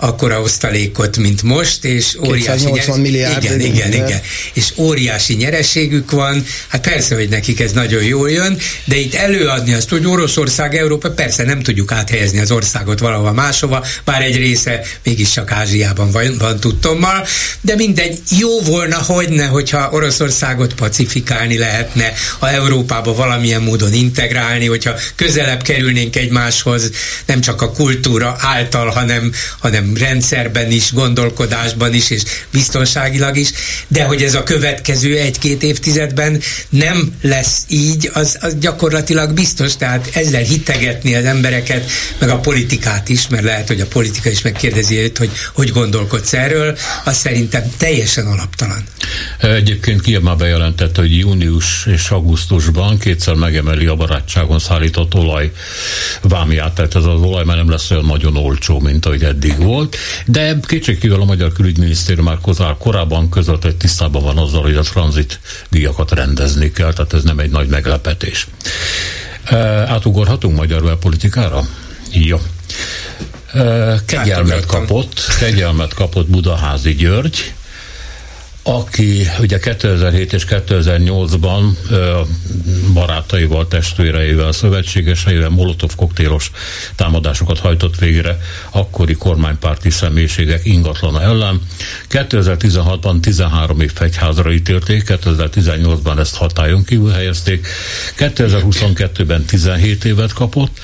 akkora 0.00 0.40
osztalékot, 0.40 1.16
mint 1.16 1.42
most, 1.42 1.84
és 1.84 2.16
óriási 2.26 2.64
nyeres... 2.64 2.86
milliárd. 2.96 3.44
Igen, 3.44 3.60
igen, 3.60 3.74
igen, 3.74 3.92
igen. 3.92 4.20
És 4.52 4.72
óriási 4.76 5.34
nyereségük 5.34 6.10
van, 6.10 6.44
hát 6.68 6.80
persze, 6.80 7.14
hogy 7.14 7.28
nekik 7.28 7.60
ez 7.60 7.72
nagyon 7.72 8.02
jól 8.02 8.30
jön, 8.30 8.58
de 8.84 8.96
itt 8.96 9.14
előadni 9.14 9.74
azt, 9.74 9.88
hogy 9.88 10.06
Oroszország, 10.06 10.76
Európa, 10.76 11.10
persze 11.10 11.44
nem 11.44 11.62
tudjuk 11.62 11.92
áthelyezni 11.92 12.38
az 12.38 12.50
országot 12.50 12.98
valahova 12.98 13.32
máshova, 13.32 13.84
bár 14.04 14.22
egy 14.22 14.36
része 14.36 14.80
mégiscsak 15.02 15.50
Ázsiában 15.50 16.10
van, 16.10 16.36
van 16.38 16.60
tudtommal, 16.60 17.26
de 17.60 17.74
mindegy, 17.74 18.18
jó 18.38 18.60
volna, 18.60 18.96
hogyne, 18.96 19.46
hogyha 19.46 19.90
Oroszországot 19.90 20.74
pacifikálni 20.74 21.58
lehetne, 21.58 22.12
ha 22.38 22.50
Európába 22.50 23.14
valamilyen 23.14 23.62
módon 23.62 23.92
integrálni, 23.92 24.66
hogyha 24.66 24.94
közelebb 25.14 25.62
kerülnénk 25.62 26.16
egymáshoz, 26.16 26.90
nem 27.26 27.40
csak 27.40 27.62
a 27.62 27.70
kultúra 27.70 28.36
által, 28.40 28.88
hanem, 28.90 29.32
hanem 29.58 29.87
rendszerben 29.96 30.70
is, 30.70 30.92
gondolkodásban 30.92 31.94
is, 31.94 32.10
és 32.10 32.22
biztonságilag 32.50 33.36
is, 33.36 33.50
de 33.88 34.02
hogy 34.02 34.22
ez 34.22 34.34
a 34.34 34.42
következő 34.42 35.16
egy-két 35.16 35.62
évtizedben 35.62 36.40
nem 36.68 37.14
lesz 37.22 37.64
így, 37.68 38.10
az, 38.12 38.38
az 38.40 38.56
gyakorlatilag 38.58 39.32
biztos, 39.32 39.76
tehát 39.76 40.10
ezzel 40.12 40.42
hitegetni 40.42 41.14
az 41.14 41.24
embereket, 41.24 41.90
meg 42.18 42.28
a 42.28 42.38
politikát 42.38 43.08
is, 43.08 43.28
mert 43.28 43.44
lehet, 43.44 43.68
hogy 43.68 43.80
a 43.80 43.86
politika 43.86 44.30
is 44.30 44.42
megkérdezi 44.42 44.96
őt, 44.96 45.18
hogy 45.18 45.30
hogy 45.52 45.70
gondolkodsz 45.70 46.32
erről, 46.32 46.76
az 47.04 47.16
szerintem 47.16 47.62
teljesen 47.76 48.26
alaptalan. 48.26 48.84
Egyébként 49.40 50.00
Kiev 50.00 50.22
már 50.22 50.36
bejelentette, 50.36 51.00
hogy 51.00 51.16
június 51.16 51.86
és 51.86 52.10
augusztusban 52.10 52.98
kétszer 52.98 53.34
megemeli 53.34 53.86
a 53.86 53.94
barátságon 53.94 54.58
szállított 54.58 55.14
olaj 55.14 55.52
vámját, 56.22 56.74
tehát 56.74 56.94
ez 56.94 57.04
az 57.04 57.20
olaj 57.20 57.44
már 57.44 57.56
nem 57.56 57.70
lesz 57.70 57.90
olyan 57.90 58.04
nagyon 58.04 58.36
olcsó, 58.36 58.80
mint 58.80 59.06
ahogy 59.06 59.24
eddig 59.24 59.56
volt 59.58 59.77
volt, 59.78 59.96
de 60.26 60.58
kétségkívül 60.62 61.20
a 61.20 61.24
Magyar 61.24 61.52
Külügyminisztérium 61.52 62.24
már 62.24 62.38
korábban 62.78 63.30
között, 63.30 63.62
hogy 63.62 63.76
tisztában 63.76 64.22
van 64.22 64.38
azzal, 64.38 64.62
hogy 64.62 64.76
a 64.76 64.82
tranzit 64.82 65.40
díjakat 65.70 66.10
rendezni 66.10 66.72
kell, 66.72 66.92
tehát 66.92 67.12
ez 67.12 67.22
nem 67.22 67.38
egy 67.38 67.50
nagy 67.50 67.68
meglepetés. 67.68 68.46
Átugorhatunk 69.86 70.56
magyar 70.56 70.82
belpolitikára? 70.82 71.68
Jó. 72.12 72.40
Kegyelmet 74.06 74.66
kapott, 74.66 75.26
kegyelmet 75.38 75.94
kapott 75.94 76.28
Budaházi 76.28 76.94
György, 76.94 77.54
aki 78.68 79.28
ugye 79.40 79.58
2007 79.58 80.32
és 80.32 80.44
2008-ban 80.48 81.62
barátaival, 82.92 83.68
testvéreivel, 83.68 84.52
szövetségeseivel 84.52 85.48
molotov 85.48 85.94
koktélos 85.96 86.50
támadásokat 86.94 87.58
hajtott 87.58 87.98
végre 87.98 88.38
akkori 88.70 89.14
kormánypárti 89.14 89.90
személyiségek 89.90 90.64
ingatlana 90.64 91.22
ellen. 91.22 91.60
2016-ban 92.10 93.20
13 93.20 93.80
év 93.80 93.92
fegyházra 93.92 94.52
ítélték, 94.52 95.02
2018-ban 95.06 96.18
ezt 96.18 96.36
hatályon 96.36 96.84
kívül 96.84 97.10
helyezték, 97.10 97.66
2022-ben 98.18 99.44
17 99.44 100.04
évet 100.04 100.32
kapott, 100.32 100.78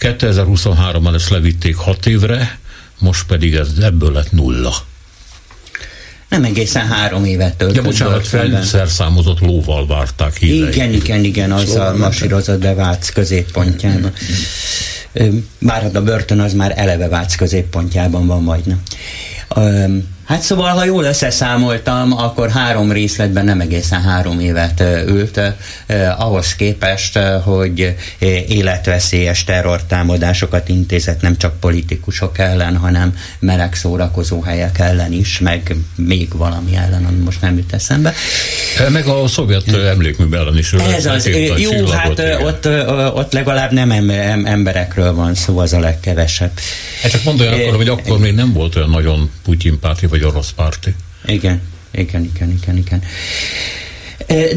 2023-ban 0.00 1.14
ezt 1.14 1.28
levitték 1.28 1.76
6 1.76 2.06
évre, 2.06 2.58
most 2.98 3.26
pedig 3.26 3.54
ez 3.54 3.68
ebből 3.80 4.12
lett 4.12 4.32
nulla 4.32 4.74
nem 6.28 6.44
egészen 6.44 6.86
három 6.86 7.24
évet 7.24 7.56
töltött. 7.56 7.76
De 7.76 7.82
bocsánat, 7.82 8.26
felszerszámozott 8.26 9.40
lóval 9.40 9.86
várták 9.86 10.36
hívei. 10.36 10.68
Igen, 10.68 10.92
igen, 10.92 11.24
igen, 11.24 11.52
azzal 11.52 11.96
masírozott 11.96 12.60
be 12.60 12.74
Vác 12.74 13.08
középpontjában. 13.10 14.12
Bár 15.58 15.82
hát 15.82 15.96
a 15.96 16.02
börtön 16.02 16.40
az 16.40 16.52
már 16.52 16.72
eleve 16.76 17.08
Vác 17.08 17.34
középpontjában 17.34 18.26
van 18.26 18.42
majdnem. 18.42 18.82
Hát 20.26 20.42
szóval, 20.42 20.70
ha 20.70 20.84
jól 20.84 21.04
összeszámoltam, 21.04 22.12
akkor 22.12 22.50
három 22.50 22.92
részletben 22.92 23.44
nem 23.44 23.60
egészen 23.60 24.02
három 24.02 24.40
évet 24.40 24.80
ült, 25.06 25.40
eh, 25.86 26.20
ahhoz 26.20 26.54
képest, 26.54 27.18
hogy 27.42 27.96
életveszélyes 28.48 29.44
terrortámadásokat 29.44 30.68
intézett 30.68 31.20
nem 31.20 31.36
csak 31.36 31.60
politikusok 31.60 32.38
ellen, 32.38 32.76
hanem 32.76 33.16
meleg 33.38 33.74
szórakozó 33.74 34.40
helyek 34.40 34.78
ellen 34.78 35.12
is, 35.12 35.38
meg 35.38 35.76
még 35.96 36.28
valami 36.36 36.76
ellen, 36.76 37.04
ami 37.04 37.18
most 37.18 37.40
nem 37.40 37.56
jut 37.56 37.72
eszembe. 37.72 38.14
Meg 38.88 39.06
a 39.06 39.28
szovjet 39.28 39.68
emlékmű 39.68 40.36
ellen 40.36 40.58
is. 40.58 40.72
Ez 40.72 41.06
az, 41.06 41.30
jó, 41.56 41.86
hát 41.86 42.40
ott, 42.42 42.68
ott 43.14 43.32
legalább 43.32 43.72
nem 43.72 43.90
emberekről 44.44 45.14
van 45.14 45.34
szó, 45.34 45.58
az 45.58 45.72
a 45.72 45.78
legkevesebb. 45.78 46.50
Hát 47.02 47.10
csak 47.10 47.24
mondja 47.24 47.50
akkor, 47.50 47.76
hogy 47.76 47.88
akkor 47.88 48.18
még 48.18 48.34
nem 48.34 48.52
volt 48.52 48.76
olyan 48.76 48.90
nagyon 48.90 49.30
Putyin 49.42 49.78
párti, 49.78 50.06
vagy 50.16 50.24
orosz 50.24 50.50
párti. 50.50 50.94
Igen, 51.26 51.62
igen, 51.90 52.30
igen, 52.34 52.60
igen, 52.62 52.76
igen. 52.76 53.02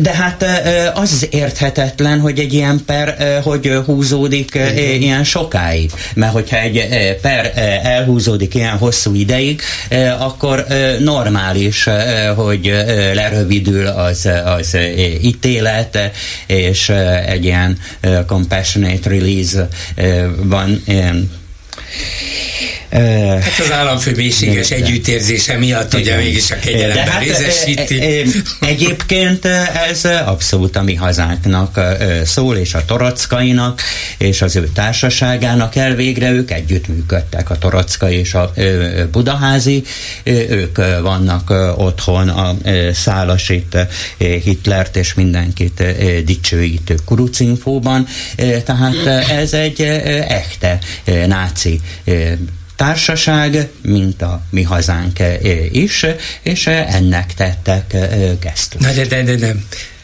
De 0.01 0.11
hát 0.15 0.45
az 0.93 1.27
érthetetlen, 1.31 2.19
hogy 2.19 2.39
egy 2.39 2.53
ilyen 2.53 2.81
per 2.85 3.39
hogy 3.43 3.81
húzódik 3.85 4.55
Igen. 4.55 5.01
ilyen 5.01 5.23
sokáig. 5.23 5.91
Mert 6.13 6.31
hogyha 6.31 6.57
egy 6.57 6.85
per 7.21 7.51
elhúzódik 7.83 8.55
ilyen 8.55 8.77
hosszú 8.77 9.13
ideig, 9.13 9.61
akkor 10.19 10.65
normális, 10.99 11.87
hogy 12.35 12.65
lerövidül 13.13 13.87
az, 13.87 14.29
az 14.45 14.77
ítélet, 15.21 16.11
és 16.47 16.89
egy 17.25 17.45
ilyen 17.45 17.77
compassionate 18.27 19.09
release 19.09 19.67
van 20.43 20.83
Hát 22.89 23.59
az 23.59 23.71
államfő 23.71 24.11
mélységes 24.15 24.71
együttérzése 24.71 25.57
miatt 25.57 25.93
ugye 25.93 26.15
mégis 26.15 26.51
a 26.51 26.55
kegyelemben 26.59 27.07
hát, 27.07 27.23
részesíti. 27.23 28.25
Egyébként 28.59 29.45
ez 29.89 30.05
abszolút 30.25 30.75
a 30.75 30.83
mi 30.83 30.95
hazánknak 30.95 31.79
szól, 32.23 32.57
és 32.57 32.73
a 32.73 32.85
torockainak, 32.85 33.81
és 34.17 34.41
az 34.41 34.55
ő 34.55 34.69
társaságának 34.73 35.75
elvégre 35.75 36.31
ők 36.31 36.51
együttműködtek, 36.51 37.49
a 37.49 37.57
torockai 37.57 38.15
és 38.15 38.33
a 38.33 38.53
budaházi, 39.11 39.83
ők 40.49 40.77
vannak 41.01 41.49
otthon 41.77 42.29
a 42.29 42.55
szálasít 42.93 43.77
Hitlert 44.17 44.95
és 44.95 45.13
mindenkit 45.13 45.83
dicsőítő 46.25 46.95
kurucinfóban, 47.05 48.07
tehát 48.65 49.05
ez 49.29 49.53
egy 49.53 49.81
echte 50.27 50.79
náci 51.27 51.79
társaság, 52.79 53.69
mint 53.81 54.21
a 54.21 54.41
mi 54.49 54.63
hazánk 54.63 55.19
is, 55.71 56.05
és 56.41 56.67
ennek 56.67 57.33
tettek 57.33 57.95
gesztust. 58.39 58.79
Na 58.79 58.91
de, 58.93 59.05
de, 59.05 59.23
de, 59.23 59.35
de 59.35 59.55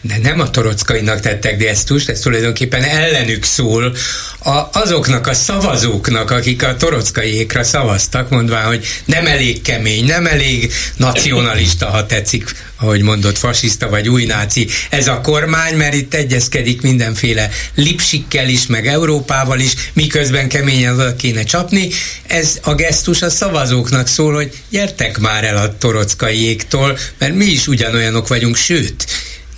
de 0.07 0.17
nem 0.21 0.39
a 0.39 0.49
torockainak 0.49 1.19
tettek 1.19 1.57
gesztust, 1.57 2.09
ez 2.09 2.19
tulajdonképpen 2.19 2.83
ellenük 2.83 3.43
szól 3.43 3.95
a, 4.39 4.69
azoknak 4.71 5.27
a 5.27 5.33
szavazóknak, 5.33 6.31
akik 6.31 6.63
a 6.63 6.75
torockaiékra 6.75 7.63
szavaztak, 7.63 8.29
mondván, 8.29 8.65
hogy 8.65 8.85
nem 9.05 9.27
elég 9.27 9.61
kemény, 9.61 10.05
nem 10.05 10.25
elég 10.25 10.73
nacionalista, 10.95 11.85
ha 11.85 12.05
tetszik, 12.05 12.55
ahogy 12.79 13.01
mondott, 13.01 13.37
fasiszta 13.37 13.89
vagy 13.89 14.09
új 14.09 14.25
náci 14.25 14.67
ez 14.89 15.07
a 15.07 15.21
kormány, 15.21 15.75
mert 15.75 15.93
itt 15.93 16.13
egyezkedik 16.13 16.81
mindenféle 16.81 17.49
lipsikkel 17.75 18.49
is, 18.49 18.67
meg 18.67 18.87
Európával 18.87 19.59
is, 19.59 19.73
miközben 19.93 20.49
keményen 20.49 21.15
kéne 21.17 21.43
csapni. 21.43 21.89
Ez 22.27 22.59
a 22.63 22.73
gesztus 22.75 23.21
a 23.21 23.29
szavazóknak 23.29 24.07
szól, 24.07 24.33
hogy 24.33 24.51
gyertek 24.69 25.17
már 25.17 25.43
el 25.43 25.57
a 25.57 25.77
torockaiéktól, 25.77 26.97
mert 27.17 27.35
mi 27.35 27.45
is 27.45 27.67
ugyanolyanok 27.67 28.27
vagyunk, 28.27 28.55
sőt, 28.55 29.05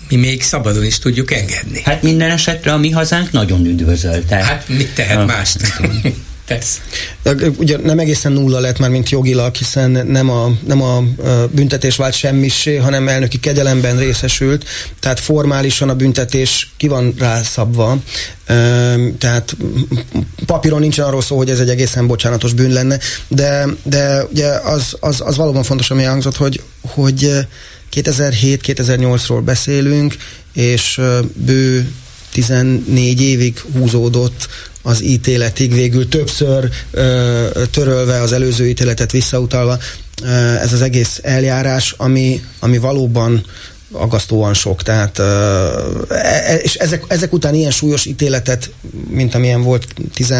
mi 0.09 0.15
még 0.15 0.41
szabadon 0.41 0.85
is 0.85 0.99
tudjuk 0.99 1.31
engedni. 1.31 1.81
Hát 1.83 2.01
minden 2.01 2.31
esetre 2.31 2.73
a 2.73 2.77
mi 2.77 2.89
hazánk 2.89 3.31
nagyon 3.31 3.65
üdvözölte. 3.65 4.35
Hát 4.35 4.67
mit 4.67 4.93
tehet 4.93 5.25
mást? 5.25 5.59
Tesz. 6.47 6.81
Ugye 7.57 7.77
nem 7.77 7.99
egészen 7.99 8.31
nulla 8.31 8.59
lett 8.59 8.79
már, 8.79 8.89
mint 8.89 9.09
jogilag, 9.09 9.55
hiszen 9.55 9.91
nem 10.07 10.29
a, 10.29 10.51
nem 10.67 10.81
a 10.81 11.03
büntetés 11.51 11.95
vált 11.95 12.13
semmisé, 12.13 12.75
hanem 12.75 13.07
elnöki 13.07 13.39
kegyelemben 13.39 13.97
részesült, 13.97 14.65
tehát 14.99 15.19
formálisan 15.19 15.89
a 15.89 15.95
büntetés 15.95 16.69
ki 16.77 16.87
van 16.87 17.13
rászabva, 17.17 17.97
tehát 19.17 19.55
papíron 20.45 20.79
nincsen 20.79 21.05
arról 21.05 21.21
szó, 21.21 21.37
hogy 21.37 21.49
ez 21.49 21.59
egy 21.59 21.69
egészen 21.69 22.07
bocsánatos 22.07 22.53
bűn 22.53 22.71
lenne, 22.71 22.99
de, 23.27 23.67
de 23.83 24.23
ugye 24.31 24.47
az, 24.47 24.95
az, 24.99 25.21
az 25.25 25.37
valóban 25.37 25.63
fontos, 25.63 25.89
ami 25.91 26.03
hangzott, 26.03 26.35
hogy, 26.35 26.61
hogy 26.81 27.31
2007-2008-ról 27.95 29.41
beszélünk, 29.45 30.15
és 30.53 31.01
bő 31.33 31.91
14 32.31 33.21
évig 33.21 33.59
húzódott 33.73 34.47
az 34.87 35.03
ítéletig, 35.03 35.73
végül 35.73 36.07
többször 36.07 36.69
törölve 37.71 38.21
az 38.21 38.31
előző 38.31 38.67
ítéletet 38.67 39.11
visszautalva 39.11 39.77
ez 40.61 40.73
az 40.73 40.81
egész 40.81 41.19
eljárás, 41.23 41.93
ami, 41.97 42.41
ami 42.59 42.77
valóban 42.77 43.45
aggasztóan 43.91 44.53
sok, 44.53 44.83
tehát 44.83 45.19
e, 45.19 46.55
és 46.63 46.73
ezek, 46.73 47.03
ezek 47.07 47.33
után 47.33 47.53
ilyen 47.53 47.71
súlyos 47.71 48.05
ítéletet, 48.05 48.71
mint 49.09 49.35
amilyen 49.35 49.61
volt 49.61 49.87
10 50.13 50.33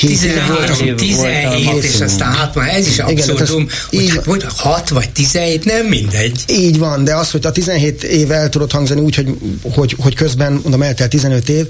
13, 0.00 0.96
17, 0.96 1.84
és 1.84 2.00
aztán 2.00 2.32
hát 2.32 2.54
már 2.54 2.68
ez 2.68 2.86
is 2.86 2.98
abszurdum, 2.98 3.68
hogy, 3.90 4.20
hogy 4.24 4.44
6 4.56 4.88
vagy 4.88 5.10
17, 5.10 5.64
nem 5.64 5.86
mindegy. 5.86 6.44
Így 6.46 6.78
van, 6.78 7.04
de 7.04 7.14
az, 7.14 7.30
hogy 7.30 7.46
a 7.46 7.52
17 7.52 8.02
év 8.02 8.30
el 8.30 8.48
tudott 8.48 8.72
hangzani 8.72 9.00
úgy, 9.00 9.14
hogy, 9.14 9.36
hogy, 9.62 9.96
hogy 9.98 10.14
közben, 10.14 10.52
mondom, 10.52 10.82
eltelt 10.82 11.10
15 11.10 11.48
év, 11.48 11.66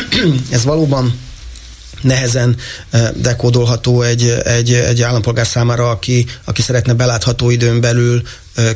ez 0.50 0.64
valóban 0.64 1.18
nehezen 2.04 2.56
dekódolható 3.14 4.02
egy, 4.02 4.34
egy, 4.44 4.72
egy 4.72 5.02
állampolgár 5.02 5.46
számára, 5.46 5.90
aki, 5.90 6.26
aki 6.44 6.62
szeretne 6.62 6.92
belátható 6.92 7.50
időn 7.50 7.80
belül 7.80 8.22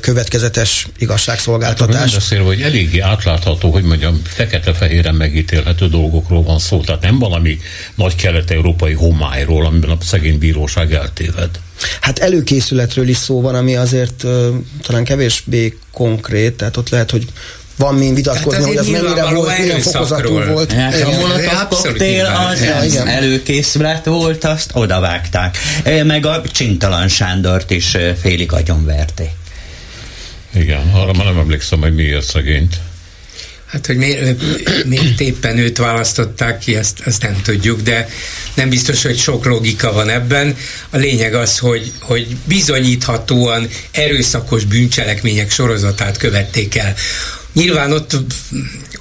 következetes 0.00 0.86
igazságszolgáltatás. 0.98 2.00
Hát, 2.00 2.12
beszél, 2.12 2.44
hogy 2.44 2.62
eléggé 2.62 2.98
átlátható, 2.98 3.70
hogy 3.70 3.82
mondjam, 3.82 4.22
fekete-fehéren 4.24 5.14
megítélhető 5.14 5.88
dolgokról 5.88 6.42
van 6.42 6.58
szó, 6.58 6.80
tehát 6.80 7.02
nem 7.02 7.18
valami 7.18 7.58
nagy 7.94 8.14
kelet-európai 8.14 8.92
homályról, 8.92 9.66
amiben 9.66 9.90
a 9.90 9.96
szegény 10.00 10.38
bíróság 10.38 10.92
eltéved. 10.92 11.50
Hát 12.00 12.18
előkészületről 12.18 13.08
is 13.08 13.16
szó 13.16 13.40
van, 13.40 13.54
ami 13.54 13.76
azért 13.76 14.22
uh, 14.22 14.54
talán 14.82 15.04
kevésbé 15.04 15.78
konkrét, 15.92 16.56
tehát 16.56 16.76
ott 16.76 16.88
lehet, 16.88 17.10
hogy 17.10 17.26
van 17.78 17.94
min 17.94 18.14
vitatkozni, 18.14 18.62
hogy 18.62 18.76
az 18.76 18.86
mennyire 18.86 19.24
volt, 19.24 19.58
milyen 19.58 19.80
fokozatú 19.80 20.42
volt. 20.44 20.72
Hát, 20.72 21.02
a 21.02 21.10
Molotov 21.10 21.68
koktél 21.68 22.24
az, 22.24 22.66
az 22.80 22.96
előkészület 22.96 24.04
volt, 24.04 24.44
azt 24.44 24.70
odavágták. 24.74 25.56
Meg 26.04 26.26
a 26.26 26.42
Csintalan 26.52 27.08
Sándort 27.08 27.70
is 27.70 27.96
félig 28.22 28.52
agyonverték. 28.52 29.30
Igen, 30.54 30.90
arra 30.94 31.12
már 31.12 31.26
nem 31.26 31.38
emlékszem, 31.38 31.80
hogy 31.80 31.94
miért 31.94 32.24
szegényt. 32.24 32.80
Hát, 33.66 33.86
hogy 33.86 33.96
miért, 33.96 34.42
miért 34.84 35.20
éppen 35.20 35.58
őt 35.58 35.78
választották 35.78 36.58
ki, 36.58 36.76
azt, 36.76 37.00
azt 37.04 37.22
nem 37.22 37.40
tudjuk, 37.42 37.80
de 37.80 38.08
nem 38.54 38.68
biztos, 38.68 39.02
hogy 39.02 39.18
sok 39.18 39.44
logika 39.44 39.92
van 39.92 40.08
ebben. 40.08 40.56
A 40.90 40.96
lényeg 40.96 41.34
az, 41.34 41.58
hogy, 41.58 41.92
hogy 42.00 42.36
bizonyíthatóan 42.44 43.68
erőszakos 43.90 44.64
bűncselekmények 44.64 45.50
sorozatát 45.50 46.16
követték 46.16 46.76
el. 46.76 46.94
Nyilván 47.58 47.92
ott 47.92 48.16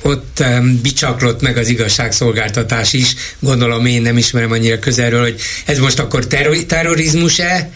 ott 0.01 0.39
um, 0.39 0.81
bicsaklott 0.81 1.41
meg 1.41 1.57
az 1.57 1.67
igazságszolgáltatás 1.67 2.93
is, 2.93 3.15
gondolom 3.39 3.85
én 3.85 4.01
nem 4.01 4.17
ismerem 4.17 4.51
annyira 4.51 4.79
közelről, 4.79 5.21
hogy 5.21 5.41
ez 5.65 5.79
most 5.79 5.99
akkor 5.99 6.27
terror- 6.27 6.65
terrorizmus-e, 6.65 7.71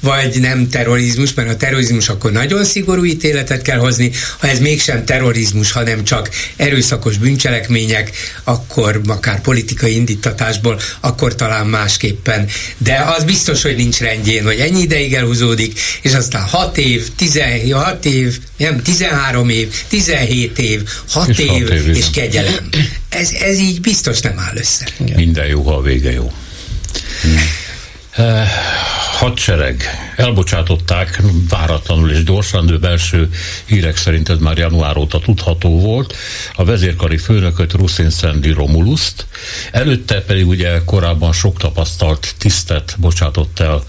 vagy 0.00 0.40
nem 0.40 0.68
terrorizmus, 0.68 1.34
mert 1.34 1.48
a 1.48 1.56
terrorizmus 1.56 2.08
akkor 2.08 2.32
nagyon 2.32 2.64
szigorú 2.64 3.04
ítéletet 3.04 3.62
kell 3.62 3.78
hozni, 3.78 4.10
ha 4.38 4.48
ez 4.48 4.58
mégsem 4.58 5.04
terrorizmus, 5.04 5.72
hanem 5.72 6.04
csak 6.04 6.30
erőszakos 6.56 7.16
bűncselekmények, 7.16 8.10
akkor 8.44 9.00
akár 9.06 9.40
politikai 9.40 9.94
indítatásból, 9.94 10.80
akkor 11.00 11.34
talán 11.34 11.66
másképpen. 11.66 12.48
De 12.78 13.04
az 13.16 13.24
biztos, 13.24 13.62
hogy 13.62 13.76
nincs 13.76 13.98
rendjén, 13.98 14.44
hogy 14.44 14.58
ennyi 14.58 14.80
ideig 14.80 15.14
elhúzódik, 15.14 15.80
és 16.02 16.14
aztán 16.14 16.42
6 16.42 16.78
év, 16.78 17.06
16 17.16 18.04
év, 18.04 18.38
nem, 18.56 18.82
13 18.82 19.48
év, 19.48 19.74
17 19.88 20.58
év, 20.58 20.82
6 21.10 21.28
és 21.28 21.38
év, 21.38 21.65
év 21.70 21.88
és 21.88 22.10
kegyelem. 22.10 22.68
Ez, 23.08 23.30
ez 23.30 23.58
így 23.58 23.80
biztos 23.80 24.20
nem 24.20 24.38
áll 24.38 24.56
össze. 24.56 24.86
Igen. 24.98 25.16
Minden 25.16 25.46
jó, 25.46 25.62
ha 25.62 25.74
a 25.74 25.80
vége 25.82 26.12
jó. 26.12 26.32
Hmm. 27.22 27.38
Hadsereg. 29.16 29.82
Elbocsátották 30.16 31.22
váratlanul 31.48 32.10
és 32.10 32.24
gyorsan, 32.24 32.66
de 32.66 32.76
belső 32.76 33.30
hírek 33.64 33.96
szerint 33.96 34.28
ez 34.28 34.38
már 34.38 34.58
január 34.58 34.96
óta 34.96 35.18
tudható 35.18 35.80
volt, 35.80 36.16
a 36.54 36.64
vezérkari 36.64 37.16
főnököt 37.16 37.72
Ruszin 37.72 38.10
Szendi 38.10 38.50
Romuluszt, 38.50 39.26
előtte 39.72 40.22
pedig 40.22 40.46
ugye 40.46 40.80
korábban 40.84 41.32
sok 41.32 41.58
tapasztalt 41.58 42.34
tisztet 42.38 42.96
bocsátott 42.98 43.60
el 43.60 43.82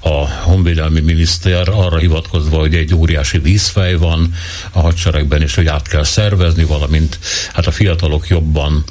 a 0.00 0.28
honvédelmi 0.28 1.00
miniszter 1.00 1.68
arra 1.68 1.98
hivatkozva, 1.98 2.58
hogy 2.58 2.74
egy 2.74 2.94
óriási 2.94 3.38
vízfej 3.38 3.94
van 3.94 4.34
a 4.72 4.80
hadseregben, 4.80 5.42
és 5.42 5.54
hogy 5.54 5.66
át 5.66 5.88
kell 5.88 6.04
szervezni, 6.04 6.64
valamint 6.64 7.18
hát 7.52 7.66
a 7.66 7.70
fiatalok 7.70 8.28
jobban 8.28 8.84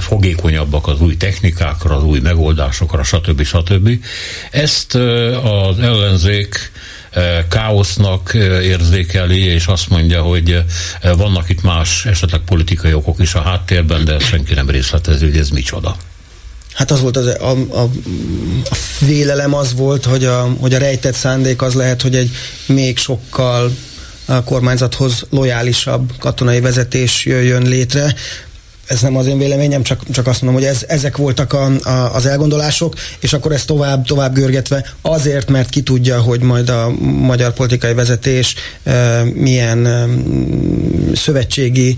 fogékonyabbak 0.00 0.86
az 0.86 1.00
új 1.00 1.16
technikákra, 1.16 1.96
az 1.96 2.02
új 2.02 2.20
megoldásokra, 2.20 3.02
stb. 3.02 3.42
stb. 3.42 3.90
Ezt 4.50 4.94
az 5.42 5.78
ellenzék 5.78 6.72
káosznak 7.48 8.34
érzékeli, 8.62 9.44
és 9.44 9.66
azt 9.66 9.88
mondja, 9.88 10.22
hogy 10.22 10.64
vannak 11.16 11.48
itt 11.48 11.62
más, 11.62 12.06
esetleg 12.06 12.40
politikai 12.40 12.92
okok 12.92 13.18
is 13.18 13.34
a 13.34 13.40
háttérben, 13.40 14.04
de 14.04 14.18
senki 14.18 14.54
nem 14.54 14.70
részletezi, 14.70 15.24
hogy 15.24 15.36
ez 15.36 15.48
micsoda. 15.48 15.96
Hát 16.72 16.90
az 16.90 17.00
volt 17.00 17.16
az, 17.16 17.26
a, 17.26 17.50
a, 17.68 17.82
a 18.70 18.76
vélelem 19.00 19.54
az 19.54 19.74
volt, 19.74 20.04
hogy 20.04 20.24
a, 20.24 20.56
hogy 20.60 20.74
a 20.74 20.78
rejtett 20.78 21.14
szándék 21.14 21.62
az 21.62 21.74
lehet, 21.74 22.02
hogy 22.02 22.16
egy 22.16 22.30
még 22.66 22.98
sokkal 22.98 23.72
a 24.24 24.44
kormányzathoz 24.44 25.26
lojálisabb 25.30 26.12
katonai 26.18 26.60
vezetés 26.60 27.24
jöjjön 27.24 27.62
létre, 27.62 28.14
ez 28.88 29.00
nem 29.00 29.16
az 29.16 29.26
én 29.26 29.38
véleményem, 29.38 29.82
csak, 29.82 30.10
csak 30.10 30.26
azt 30.26 30.42
mondom, 30.42 30.60
hogy 30.60 30.70
ez, 30.70 30.84
ezek 30.88 31.16
voltak 31.16 31.52
a, 31.52 31.64
a, 31.64 32.14
az 32.14 32.26
elgondolások, 32.26 32.94
és 33.20 33.32
akkor 33.32 33.52
ezt 33.52 33.66
tovább, 33.66 34.06
tovább 34.06 34.34
görgetve 34.34 34.84
azért, 35.02 35.50
mert 35.50 35.68
ki 35.68 35.82
tudja, 35.82 36.20
hogy 36.20 36.40
majd 36.40 36.68
a 36.68 36.90
magyar 37.00 37.52
politikai 37.52 37.94
vezetés 37.94 38.54
e, 38.82 39.22
milyen 39.34 39.86
e, 39.86 40.06
szövetségi 41.14 41.96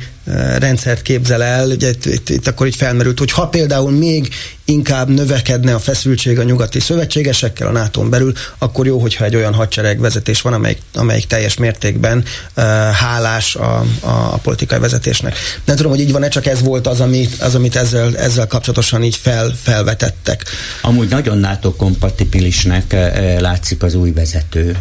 rendszert 0.58 1.02
képzel 1.02 1.42
el, 1.42 1.68
ugye 1.68 1.88
itt, 1.88 2.04
itt, 2.04 2.28
itt 2.28 2.46
akkor 2.46 2.66
így 2.66 2.76
felmerült, 2.76 3.18
hogy 3.18 3.30
ha 3.30 3.48
például 3.48 3.90
még 3.90 4.28
inkább 4.64 5.08
növekedne 5.08 5.74
a 5.74 5.78
feszültség 5.78 6.38
a 6.38 6.42
nyugati 6.42 6.80
szövetségesekkel 6.80 7.66
a 7.66 7.70
nato 7.70 8.08
belül, 8.08 8.32
akkor 8.58 8.86
jó, 8.86 8.98
hogyha 8.98 9.24
egy 9.24 9.36
olyan 9.36 9.54
hadseregvezetés 9.54 10.40
van, 10.40 10.52
amelyik, 10.52 10.78
amelyik 10.94 11.26
teljes 11.26 11.56
mértékben 11.56 12.18
uh, 12.18 12.64
hálás 12.90 13.54
a, 13.54 13.84
a, 14.00 14.38
politikai 14.42 14.78
vezetésnek. 14.78 15.36
Nem 15.64 15.76
tudom, 15.76 15.92
hogy 15.92 16.00
így 16.00 16.12
van-e, 16.12 16.28
csak 16.28 16.46
ez 16.46 16.62
volt 16.62 16.86
az, 16.86 17.00
amit, 17.00 17.42
az, 17.42 17.54
amit 17.54 17.76
ezzel, 17.76 18.16
ezzel 18.16 18.46
kapcsolatosan 18.46 19.02
így 19.02 19.16
fel, 19.16 19.54
felvetettek. 19.62 20.44
Amúgy 20.82 21.08
nagyon 21.08 21.38
NATO 21.38 21.72
kompatibilisnek 21.72 22.96
látszik 23.40 23.82
az 23.82 23.94
új 23.94 24.12
vezető 24.12 24.76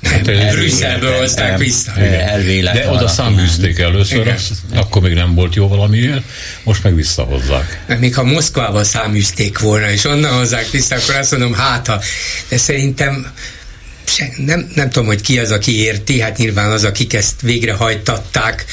el, 0.00 0.52
Brüsszelből 0.52 1.18
hozták 1.18 1.58
vissza. 1.58 1.92
Elvélet 2.00 2.74
De 2.74 2.90
oda 2.90 3.08
száműzték 3.08 3.78
először, 3.78 4.28
az, 4.28 4.50
akkor 4.74 5.02
még 5.02 5.14
nem 5.14 5.34
volt 5.34 5.54
jó 5.54 5.68
valamiért, 5.68 6.22
most 6.62 6.82
meg 6.82 6.94
visszahozzák. 6.94 7.80
Még 7.98 8.14
ha 8.14 8.22
Moszkvával 8.22 8.84
száműzték 8.84 9.58
volna, 9.58 9.90
és 9.90 10.04
onnan 10.04 10.32
hozzák 10.32 10.70
vissza, 10.70 10.94
akkor 10.94 11.14
azt 11.14 11.30
mondom, 11.30 11.54
hát 11.54 11.86
ha, 11.86 12.00
de 12.48 12.56
szerintem 12.56 13.32
nem, 14.36 14.70
nem 14.74 14.90
tudom, 14.90 15.08
hogy 15.08 15.20
ki 15.20 15.38
az, 15.38 15.50
aki 15.50 15.78
érti, 15.78 16.20
hát 16.20 16.36
nyilván 16.36 16.70
az, 16.70 16.84
akik 16.84 17.14
ezt 17.14 17.40
végrehajtatták, 17.40 18.64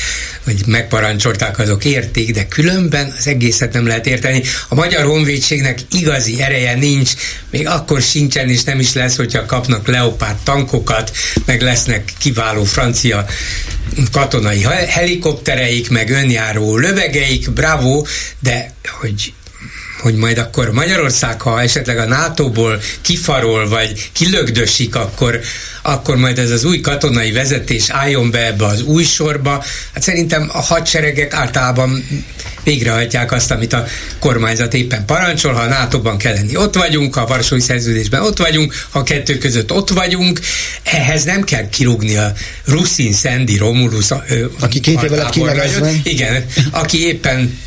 vagy 0.43 0.65
megparancsolták, 0.65 1.59
azok 1.59 1.85
érték, 1.85 2.33
de 2.33 2.47
különben 2.47 3.13
az 3.17 3.27
egészet 3.27 3.73
nem 3.73 3.87
lehet 3.87 4.07
érteni. 4.07 4.43
A 4.67 4.75
Magyar 4.75 5.05
Honvédségnek 5.05 5.79
igazi 5.91 6.41
ereje 6.41 6.75
nincs, 6.75 7.11
még 7.51 7.67
akkor 7.67 8.01
sincsen, 8.01 8.49
és 8.49 8.63
nem 8.63 8.79
is 8.79 8.93
lesz, 8.93 9.15
hogyha 9.15 9.45
kapnak 9.45 9.87
leopárt 9.87 10.43
tankokat, 10.43 11.11
meg 11.45 11.61
lesznek 11.61 12.13
kiváló 12.17 12.63
francia 12.63 13.25
katonai 14.11 14.61
helikoptereik, 14.87 15.89
meg 15.89 16.09
önjáró 16.09 16.77
lövegeik, 16.77 17.51
bravo, 17.51 18.05
de 18.39 18.73
hogy 18.99 19.33
hogy 20.07 20.15
majd 20.15 20.37
akkor 20.37 20.71
Magyarország, 20.71 21.41
ha 21.41 21.61
esetleg 21.61 21.97
a 21.97 22.05
NATO-ból 22.05 22.81
kifarol, 23.01 23.69
vagy 23.69 24.09
kilögdösik, 24.11 24.95
akkor, 24.95 25.39
akkor 25.81 26.15
majd 26.15 26.39
ez 26.39 26.51
az 26.51 26.63
új 26.63 26.81
katonai 26.81 27.31
vezetés 27.31 27.89
álljon 27.89 28.31
be 28.31 28.45
ebbe 28.45 28.65
az 28.65 28.81
új 28.81 29.03
sorba. 29.03 29.63
Hát 29.93 30.03
szerintem 30.03 30.49
a 30.53 30.61
hadseregek 30.61 31.33
általában 31.33 32.07
végrehajtják 32.63 33.31
azt, 33.31 33.51
amit 33.51 33.73
a 33.73 33.85
kormányzat 34.19 34.73
éppen 34.73 35.05
parancsol, 35.05 35.53
ha 35.53 35.61
a 35.61 35.67
NATO-ban 35.67 36.17
kell 36.17 36.33
lenni, 36.33 36.55
ott 36.57 36.75
vagyunk, 36.75 37.13
ha 37.15 37.21
a 37.21 37.27
Varsói 37.27 37.59
Szerződésben 37.59 38.21
ott 38.21 38.37
vagyunk, 38.37 38.73
ha 38.89 38.99
a 38.99 39.03
kettő 39.03 39.37
között 39.37 39.71
ott 39.71 39.89
vagyunk, 39.89 40.39
ehhez 40.83 41.23
nem 41.23 41.43
kell 41.43 41.69
kirúgni 41.69 42.15
a 42.15 42.33
Ruszin, 42.65 43.13
Szendi, 43.13 43.57
Romulus, 43.57 44.07
aki 44.59 44.79
két 44.79 45.29
kinevezve. 45.31 45.91
Igen, 46.03 46.45
aki 46.71 47.05
éppen 47.05 47.59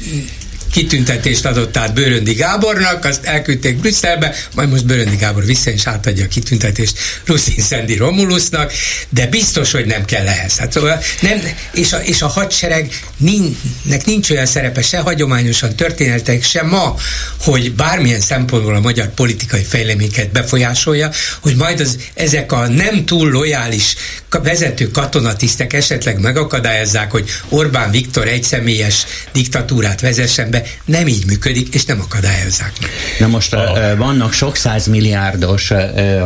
kitüntetést 0.72 1.44
adott 1.44 1.76
át 1.76 1.94
Bőröndi 1.94 2.32
Gábornak, 2.32 3.04
azt 3.04 3.24
elküldték 3.24 3.76
Brüsszelbe, 3.76 4.34
majd 4.54 4.70
most 4.70 4.86
Bőröndi 4.86 5.16
Gábor 5.16 5.44
vissza 5.44 5.70
és 5.70 5.86
átadja 5.86 6.24
a 6.24 6.28
kitüntetést 6.28 6.98
Ruszin 7.24 7.62
Szendi 7.62 7.96
Romulusnak, 7.96 8.72
de 9.08 9.26
biztos, 9.26 9.70
hogy 9.70 9.86
nem 9.86 10.04
kell 10.04 10.26
ehhez. 10.26 10.56
Hát 10.56 10.72
szóval 10.72 11.02
nem, 11.20 11.40
és, 11.72 11.92
a, 11.92 11.98
és 11.98 12.22
a 12.22 12.26
hadseregnek 12.26 14.04
nincs 14.04 14.30
olyan 14.30 14.46
szerepe 14.46 14.82
se 14.82 14.98
hagyományosan 14.98 15.76
történetek, 15.76 16.44
se 16.44 16.62
ma, 16.62 16.94
hogy 17.40 17.72
bármilyen 17.72 18.20
szempontból 18.20 18.74
a 18.74 18.80
magyar 18.80 19.08
politikai 19.08 19.62
fejleményeket 19.62 20.32
befolyásolja, 20.32 21.10
hogy 21.40 21.56
majd 21.56 21.80
az, 21.80 21.98
ezek 22.14 22.52
a 22.52 22.68
nem 22.68 23.04
túl 23.04 23.30
lojális 23.30 23.96
vezető 24.30 24.90
katonatisztek 24.90 25.72
esetleg 25.72 26.20
megakadályozzák, 26.20 27.10
hogy 27.10 27.28
Orbán 27.48 27.90
Viktor 27.90 28.28
egyszemélyes 28.28 29.06
diktatúrát 29.32 30.00
vezessen 30.00 30.50
be, 30.50 30.59
nem 30.84 31.06
így 31.06 31.26
működik, 31.26 31.74
és 31.74 31.84
nem 31.84 32.00
akadályozzák 32.00 32.72
meg. 32.80 32.90
Na 33.18 33.26
most 33.26 33.54
a... 33.54 33.94
vannak 33.96 34.32
sok 34.32 34.56
százmilliárdos 34.56 35.72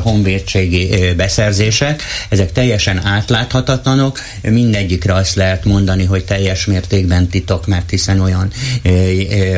honvédségi 0.02 1.12
beszerzések, 1.16 2.02
ezek 2.28 2.52
teljesen 2.52 3.06
átláthatatlanok, 3.06 4.20
mindegyikre 4.42 5.14
azt 5.14 5.34
lehet 5.34 5.64
mondani, 5.64 6.04
hogy 6.04 6.24
teljes 6.24 6.64
mértékben 6.64 7.28
titok, 7.28 7.66
mert 7.66 7.90
hiszen 7.90 8.20
olyan, 8.20 8.52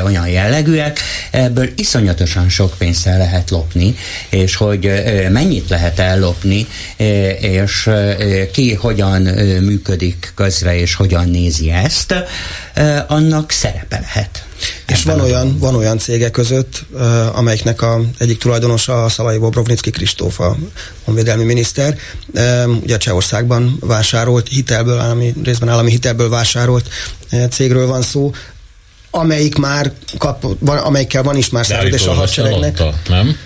olyan 0.05 0.29
jellegűek, 0.29 1.01
ebből 1.31 1.69
iszonyatosan 1.77 2.49
sok 2.49 2.75
pénzt 2.79 3.05
lehet 3.05 3.51
lopni, 3.51 3.97
és 4.29 4.57
hogy 4.57 4.93
mennyit 5.31 5.69
lehet 5.69 5.99
ellopni, 5.99 6.67
és 7.41 7.91
ki 8.53 8.75
hogyan 8.75 9.23
működik 9.63 10.33
közre, 10.35 10.79
és 10.79 10.95
hogyan 10.95 11.29
nézi 11.29 11.71
ezt, 11.71 12.15
annak 13.07 13.51
szerepe 13.51 14.01
lehet. 14.01 14.45
És 14.87 15.03
van 15.03 15.21
olyan, 15.21 15.59
van 15.59 15.75
olyan 15.75 15.99
cége 15.99 16.31
között, 16.31 16.85
amelyiknek 17.33 17.83
a 17.83 18.01
egyik 18.19 18.39
tulajdonosa 18.39 19.05
a 19.05 19.09
Szalai 19.09 19.39
Bobrovnicki 19.39 19.91
Kristóf, 19.91 20.41
a 20.41 20.57
honvédelmi 21.05 21.45
miniszter. 21.45 21.99
Ugye 22.83 22.97
Csehországban 22.97 23.77
vásárolt 23.81 24.49
hitelből, 24.49 24.99
állami, 24.99 25.35
részben 25.45 25.69
állami 25.69 25.91
hitelből 25.91 26.29
vásárolt 26.29 26.89
cégről 27.51 27.87
van 27.87 28.03
szó, 28.03 28.33
amelyik 29.11 29.57
már 29.57 29.93
kap, 30.19 30.47
van, 30.59 30.79
amelyikkel 30.79 31.23
van 31.23 31.37
is 31.37 31.49
már 31.49 31.67
szerződés 31.67 32.07
a 32.07 32.13
hadseregnek. 32.13 32.83
nem? 33.09 33.37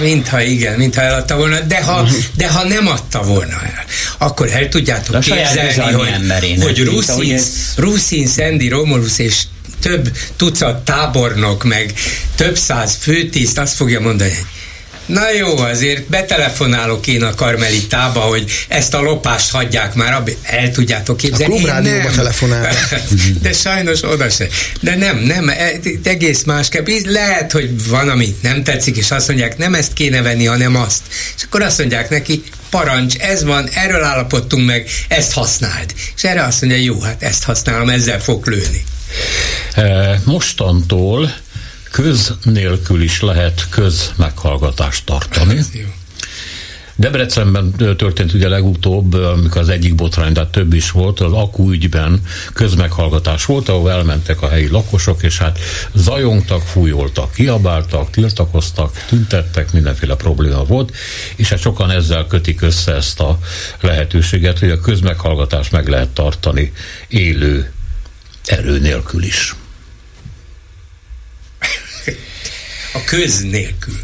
Mintha 0.00 0.42
igen, 0.42 0.76
mintha 0.78 1.02
eladta 1.02 1.36
volna, 1.36 1.60
de 1.60 1.84
ha, 1.84 2.08
de 2.36 2.48
ha 2.48 2.64
nem 2.64 2.86
adta 2.86 3.22
volna 3.22 3.62
el, 3.64 3.84
akkor 4.18 4.50
el 4.50 4.68
tudjátok 4.68 5.20
képzelni, 5.20 5.92
hogy, 5.92 6.62
hogy 6.62 6.84
Ruszin, 6.84 7.40
Ruszin, 7.76 8.26
Szendi, 8.26 8.68
Romulus 8.68 9.18
és 9.18 9.42
több 9.80 10.16
tucat 10.36 10.84
tábornok, 10.84 11.64
meg 11.64 11.94
több 12.34 12.56
száz 12.56 12.98
főtiszt 13.00 13.58
azt 13.58 13.74
fogja 13.74 14.00
mondani, 14.00 14.46
Na 15.08 15.32
jó, 15.32 15.56
azért 15.58 16.08
betelefonálok 16.08 17.06
én 17.06 17.22
a 17.22 17.34
karmelitába, 17.34 18.20
hogy 18.20 18.50
ezt 18.68 18.94
a 18.94 19.00
lopást 19.00 19.50
hagyják 19.50 19.94
már, 19.94 20.22
el 20.42 20.70
tudjátok 20.70 21.16
képzelni. 21.16 21.54
A 21.54 21.56
klubrádióba 21.56 22.10
telefonál. 22.10 22.72
De 23.42 23.52
sajnos 23.52 24.02
oda 24.02 24.30
se. 24.30 24.46
De 24.80 24.96
nem, 24.96 25.18
nem, 25.18 25.48
e, 25.48 25.70
egész 26.02 26.42
másképp. 26.42 26.88
Lehet, 27.04 27.52
hogy 27.52 27.88
van, 27.88 28.08
amit 28.08 28.42
nem 28.42 28.62
tetszik, 28.62 28.96
és 28.96 29.10
azt 29.10 29.28
mondják, 29.28 29.58
nem 29.58 29.74
ezt 29.74 29.92
kéne 29.92 30.22
venni, 30.22 30.44
hanem 30.44 30.76
azt. 30.76 31.02
És 31.36 31.42
akkor 31.42 31.62
azt 31.62 31.78
mondják 31.78 32.10
neki, 32.10 32.42
parancs, 32.70 33.16
ez 33.16 33.44
van, 33.44 33.68
erről 33.74 34.04
állapodtunk 34.04 34.66
meg, 34.66 34.88
ezt 35.08 35.32
használd. 35.32 35.94
És 36.16 36.24
erre 36.24 36.44
azt 36.44 36.60
mondja, 36.60 36.80
jó, 36.80 37.00
hát 37.00 37.22
ezt 37.22 37.42
használom, 37.42 37.88
ezzel 37.88 38.20
fog 38.20 38.46
lőni. 38.46 38.84
E, 39.74 40.20
mostantól 40.24 41.34
köz 41.90 42.34
nélkül 42.44 43.02
is 43.02 43.20
lehet 43.20 43.66
köz 43.70 44.12
meghallgatást 44.16 45.04
tartani. 45.04 45.60
Debrecenben 46.96 47.72
történt 47.96 48.32
ugye 48.32 48.48
legutóbb, 48.48 49.14
amikor 49.14 49.60
az 49.60 49.68
egyik 49.68 49.94
botrány, 49.94 50.32
de 50.32 50.46
több 50.46 50.72
is 50.72 50.90
volt, 50.90 51.20
az 51.20 51.32
akú 51.32 51.70
ügyben 51.70 52.20
közmeghallgatás 52.52 53.44
volt, 53.44 53.68
ahol 53.68 53.90
elmentek 53.90 54.42
a 54.42 54.48
helyi 54.48 54.68
lakosok, 54.68 55.22
és 55.22 55.38
hát 55.38 55.58
zajongtak, 55.94 56.62
fújoltak, 56.62 57.32
kiabáltak, 57.32 58.10
tiltakoztak, 58.10 59.04
tüntettek, 59.08 59.72
mindenféle 59.72 60.14
probléma 60.14 60.64
volt, 60.64 60.92
és 61.36 61.48
hát 61.48 61.58
sokan 61.58 61.90
ezzel 61.90 62.26
kötik 62.26 62.62
össze 62.62 62.94
ezt 62.94 63.20
a 63.20 63.38
lehetőséget, 63.80 64.58
hogy 64.58 64.70
a 64.70 64.80
közmeghallgatást 64.80 65.72
meg 65.72 65.88
lehet 65.88 66.08
tartani 66.08 66.72
élő 67.08 67.72
erő 68.44 68.78
nélkül 68.78 69.22
is. 69.22 69.54
A 72.98 73.04
köz 73.04 73.40
nélkül. 73.40 73.94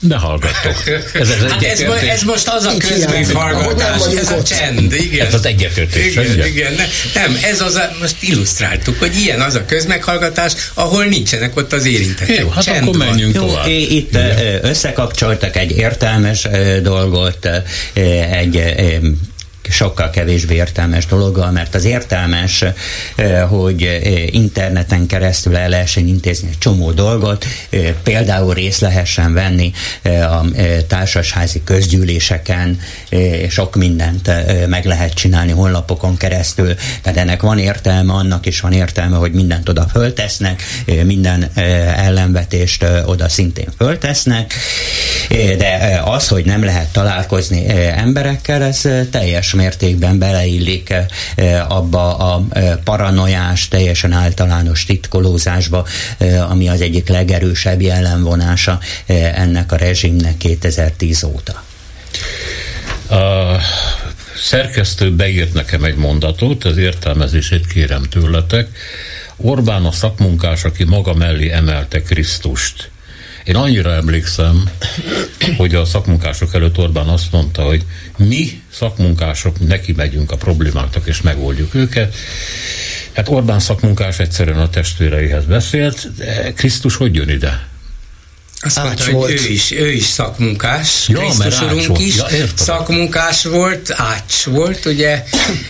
De 0.00 0.16
hallgattok. 0.16 0.82
Ez, 1.12 1.28
ez, 1.30 1.50
hát 1.50 1.62
ez, 1.62 1.80
ez 1.80 2.22
most 2.22 2.48
az 2.48 2.64
a 2.64 2.76
közműhallgatás, 2.78 4.00
ez 4.18 4.30
a 4.30 4.42
csend, 4.42 4.92
igen. 4.92 5.26
Ez 5.26 5.34
az 5.34 5.46
egyetértés. 5.46 6.12
Igen, 6.12 6.46
igen, 6.46 6.72
ne, 6.72 6.84
nem, 7.14 7.38
ez 7.42 7.60
az 7.60 7.74
a, 7.74 7.96
most 8.00 8.16
illusztráltuk, 8.20 8.98
hogy 8.98 9.16
ilyen 9.16 9.40
az 9.40 9.54
a 9.54 9.64
közmeghallgatás, 9.64 10.52
ahol 10.74 11.04
nincsenek 11.04 11.56
ott 11.56 11.72
az 11.72 11.84
érintettek. 11.84 12.38
Jó, 12.38 12.48
hát 12.48 12.64
Csend 12.64 12.88
akkor 12.88 12.96
menjünk 12.96 13.36
van. 13.38 13.46
tovább. 13.46 13.66
Itt 13.68 14.10
igen. 14.10 14.64
összekapcsoltak 14.64 15.56
egy 15.56 15.76
értelmes 15.76 16.48
dolgot, 16.82 17.48
egy 18.30 18.62
sokkal 19.70 20.10
kevésbé 20.10 20.54
értelmes 20.54 21.06
dologgal, 21.06 21.50
mert 21.50 21.74
az 21.74 21.84
értelmes, 21.84 22.64
eh, 23.16 23.42
hogy 23.48 23.82
eh, 23.82 24.34
interneten 24.34 25.06
keresztül 25.06 25.56
el 25.56 25.68
lehessen 25.68 26.06
intézni 26.06 26.48
egy 26.48 26.58
csomó 26.58 26.92
dolgot, 26.92 27.46
eh, 27.70 27.94
például 28.02 28.54
részt 28.54 28.80
lehessen 28.80 29.32
venni 29.32 29.72
a 30.02 30.44
társasházi 30.86 31.62
közgyűléseken, 31.64 32.78
sok 33.48 33.76
mindent 33.76 34.30
meg 34.68 34.84
lehet 34.84 35.14
csinálni 35.14 35.52
honlapokon 35.52 36.16
keresztül, 36.16 36.74
tehát 37.02 37.18
ennek 37.18 37.42
van 37.42 37.58
értelme, 37.58 38.12
annak 38.12 38.46
is 38.46 38.60
van 38.60 38.72
értelme, 38.72 39.16
hogy 39.16 39.32
mindent 39.32 39.68
oda 39.68 39.82
föltesznek, 39.92 40.62
minden 41.04 41.50
ellenvetést 41.96 42.86
oda 43.06 43.28
szintén 43.28 43.68
föltesznek, 43.76 44.54
de 45.58 46.00
az, 46.04 46.28
hogy 46.28 46.44
nem 46.44 46.64
lehet 46.64 46.92
találkozni 46.92 47.68
emberekkel, 47.96 48.62
ez 48.62 48.88
teljes 49.10 49.54
mértékben 49.56 50.18
beleillik 50.18 50.90
eh, 50.90 51.70
abba 51.70 52.16
a 52.16 52.46
eh, 52.50 52.76
paranoiás, 52.84 53.68
teljesen 53.68 54.12
általános 54.12 54.84
titkolózásba, 54.84 55.86
eh, 56.18 56.50
ami 56.50 56.68
az 56.68 56.80
egyik 56.80 57.08
legerősebb 57.08 57.80
jellemvonása 57.80 58.80
ennek 59.34 59.72
a 59.72 59.76
rezsimnek 59.76 60.36
2010 60.36 61.22
óta. 61.22 61.62
A 63.10 63.56
szerkesztő 64.36 65.14
beírt 65.14 65.52
nekem 65.52 65.84
egy 65.84 65.96
mondatot, 65.96 66.64
az 66.64 66.76
értelmezését 66.76 67.66
kérem 67.66 68.02
tőletek. 68.02 68.68
Orbán 69.36 69.84
a 69.84 69.92
szakmunkás, 69.92 70.64
aki 70.64 70.84
maga 70.84 71.14
mellé 71.14 71.50
emelte 71.50 72.02
Krisztust. 72.02 72.90
Én 73.46 73.56
annyira 73.56 73.92
emlékszem, 73.92 74.70
hogy 75.56 75.74
a 75.74 75.84
szakmunkások 75.84 76.54
előtt 76.54 76.78
Orbán 76.78 77.06
azt 77.08 77.32
mondta, 77.32 77.62
hogy 77.62 77.84
mi 78.16 78.62
szakmunkások 78.72 79.66
neki 79.66 79.92
megyünk 79.92 80.30
a 80.30 80.36
problémáknak 80.36 81.06
és 81.06 81.22
megoldjuk 81.22 81.74
őket. 81.74 82.14
Hát 83.12 83.28
Orbán 83.28 83.60
szakmunkás 83.60 84.18
egyszerűen 84.18 84.58
a 84.58 84.68
testvéreihez 84.68 85.44
beszélt, 85.44 86.14
de 86.16 86.52
Krisztus 86.52 86.96
hogy 86.96 87.14
jön 87.14 87.28
ide? 87.28 87.66
Azt 88.60 88.82
mondta, 88.82 89.04
hogy 89.04 89.12
volt. 89.12 89.30
ő 89.30 89.48
is, 89.48 89.70
ő 89.70 89.92
is 89.92 90.04
szakmunkás, 90.04 91.08
ja, 91.08 91.18
Krisztus 91.18 91.60
Urunk 91.60 91.98
is. 91.98 92.16
Ja, 92.16 92.26
szakmunkás 92.54 93.44
volt, 93.44 93.92
ács 93.96 94.44
volt, 94.44 94.86
ugye, 94.86 95.24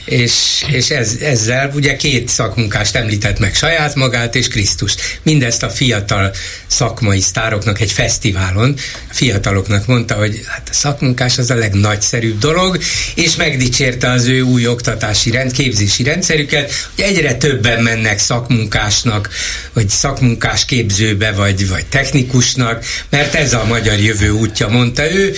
és, 0.04 0.64
és 0.66 0.90
ez, 0.90 1.16
ezzel 1.20 1.70
ugye 1.74 1.96
két 1.96 2.28
szakmunkást 2.28 2.96
említett 2.96 3.38
meg 3.38 3.54
saját 3.54 3.94
magát 3.94 4.34
és 4.34 4.48
Krisztus. 4.48 4.94
Mindezt 5.22 5.62
a 5.62 5.70
fiatal 5.70 6.34
szakmai 6.66 7.20
sztároknak 7.20 7.80
egy 7.80 7.92
fesztiválon, 7.92 8.74
a 9.10 9.14
fiataloknak 9.14 9.86
mondta, 9.86 10.14
hogy 10.14 10.40
hát 10.46 10.68
a 10.70 10.74
szakmunkás 10.74 11.38
az 11.38 11.50
a 11.50 11.54
legnagyszerűbb 11.54 12.38
dolog, 12.38 12.78
és 13.14 13.36
megdicsérte 13.36 14.10
az 14.10 14.26
ő 14.26 14.40
új 14.40 14.66
oktatási 14.66 15.30
rend, 15.30 15.52
képzési 15.52 16.02
rendszerüket, 16.02 16.72
hogy 16.94 17.04
egyre 17.04 17.34
többen 17.34 17.82
mennek 17.82 18.18
szakmunkásnak, 18.18 19.28
vagy 19.72 19.88
szakmunkás 19.88 20.64
képzőbe, 20.64 21.32
vagy, 21.32 21.68
vagy 21.68 21.86
technikusnak, 21.86 22.75
mert 23.10 23.34
ez 23.34 23.52
a 23.52 23.64
magyar 23.64 23.98
jövő 23.98 24.30
útja, 24.30 24.68
mondta 24.68 25.12
ő, 25.12 25.34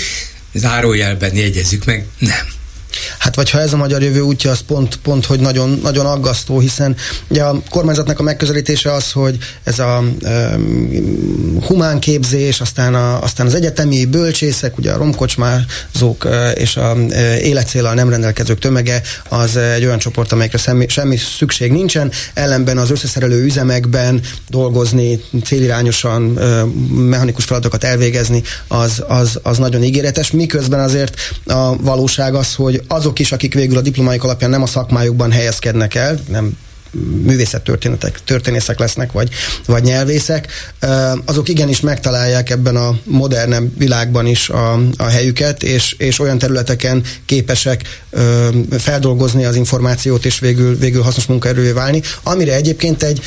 zárójelben 0.54 1.36
jegyezzük 1.36 1.84
meg, 1.84 2.06
nem. 2.18 2.57
Hát 3.18 3.34
vagy 3.34 3.50
ha 3.50 3.60
ez 3.60 3.72
a 3.72 3.76
magyar 3.76 4.02
jövő 4.02 4.20
útja, 4.20 4.50
az 4.50 4.60
pont, 4.60 4.96
pont 4.96 5.26
hogy 5.26 5.40
nagyon, 5.40 5.78
nagyon 5.82 6.06
aggasztó, 6.06 6.60
hiszen 6.60 6.96
ugye 7.28 7.42
a 7.42 7.62
kormányzatnak 7.70 8.18
a 8.18 8.22
megközelítése 8.22 8.92
az, 8.92 9.12
hogy 9.12 9.38
ez 9.64 9.78
a 9.78 10.04
um, 10.22 11.58
humán 11.66 12.00
képzés, 12.00 12.60
aztán, 12.60 12.94
a, 12.94 13.22
aztán 13.22 13.46
az 13.46 13.54
egyetemi 13.54 14.04
bölcsészek, 14.04 14.78
ugye 14.78 14.92
a 14.92 14.96
romkocsmázók 14.96 16.28
és 16.54 16.76
a 16.76 16.92
uh, 16.92 17.44
életcélal 17.44 17.94
nem 17.94 18.08
rendelkezők 18.08 18.58
tömege, 18.58 19.02
az 19.28 19.56
egy 19.56 19.84
olyan 19.84 19.98
csoport, 19.98 20.32
amelyekre 20.32 20.58
semmi, 20.58 20.88
semmi 20.88 21.16
szükség 21.16 21.72
nincsen, 21.72 22.10
ellenben 22.34 22.78
az 22.78 22.90
összeszerelő 22.90 23.44
üzemekben 23.44 24.20
dolgozni, 24.48 25.20
célirányosan 25.44 26.22
uh, 26.22 26.60
mechanikus 26.90 27.44
feladatokat 27.44 27.84
elvégezni, 27.84 28.42
az, 28.68 29.02
az, 29.08 29.38
az 29.42 29.58
nagyon 29.58 29.82
ígéretes, 29.82 30.30
miközben 30.30 30.80
azért 30.80 31.16
a 31.46 31.76
valóság 31.76 32.34
az, 32.34 32.54
hogy 32.54 32.82
azok 32.88 33.18
is, 33.18 33.32
akik 33.32 33.54
végül 33.54 33.76
a 33.76 33.80
diplomáik 33.80 34.24
alapján 34.24 34.50
nem 34.50 34.62
a 34.62 34.66
szakmájukban 34.66 35.32
helyezkednek 35.32 35.94
el, 35.94 36.20
nem 36.28 36.56
művészettörténetek, 37.22 38.20
történészek 38.24 38.78
lesznek, 38.78 39.12
vagy, 39.12 39.28
vagy 39.66 39.82
nyelvészek, 39.82 40.46
azok 41.24 41.48
igenis 41.48 41.80
megtalálják 41.80 42.50
ebben 42.50 42.76
a 42.76 42.98
modernebb 43.04 43.78
világban 43.78 44.26
is 44.26 44.48
a, 44.48 44.80
a 44.96 45.04
helyüket, 45.04 45.62
és, 45.62 45.94
és 45.98 46.18
olyan 46.18 46.38
területeken 46.38 47.02
képesek 47.24 48.02
feldolgozni 48.78 49.44
az 49.44 49.56
információt, 49.56 50.24
és 50.24 50.38
végül, 50.38 50.76
végül 50.76 51.02
hasznos 51.02 51.26
munkaerővé 51.26 51.70
válni, 51.70 52.02
amire 52.22 52.54
egyébként 52.54 53.02
egy 53.02 53.20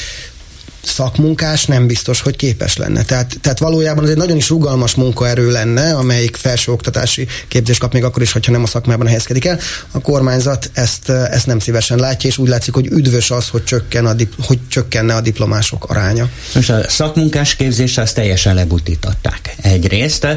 szakmunkás 0.84 1.66
nem 1.66 1.88
biztos, 1.88 2.22
hogy 2.22 2.36
képes 2.36 2.78
lenne. 2.78 3.04
Tehát, 3.04 3.38
tehát 3.42 3.60
valójában 3.60 4.04
ez 4.04 4.10
egy 4.10 4.18
nagyon 4.18 4.38
is 4.38 4.50
rugalmas 4.50 4.96
munkaerő 4.96 5.52
lenne, 5.52 5.96
amelyik 5.96 6.36
felsőoktatási 6.36 7.28
képzést 7.48 7.80
kap 7.80 7.94
még 7.94 8.04
akkor 8.04 8.22
is, 8.22 8.32
hogyha 8.32 8.52
nem 8.52 8.64
a 8.64 8.68
szakmában 8.68 9.08
helyezkedik 9.08 9.46
el. 9.46 9.60
A 9.92 10.00
kormányzat 10.00 10.70
ezt, 10.74 11.10
ezt 11.10 11.46
nem 11.46 11.60
szívesen 11.60 11.98
látja, 11.98 12.30
és 12.30 12.38
úgy 12.38 12.48
látszik, 12.48 12.74
hogy 12.74 12.88
üdvös 12.88 13.32
az, 13.32 13.48
hogy, 13.48 13.64
csökken 13.64 14.06
a 14.06 14.14
dip, 14.14 14.34
hogy 14.46 14.60
csökkenne 14.68 15.16
a 15.16 15.22
diplomások 15.22 15.90
aránya. 15.90 16.30
Most 16.56 16.70
a 16.70 16.90
szakmunkás 16.90 17.56
képzést 17.56 17.98
azt 17.98 18.16
teljesen 18.16 18.56
lebutították. 18.56 19.56
Egyrészt, 19.62 20.28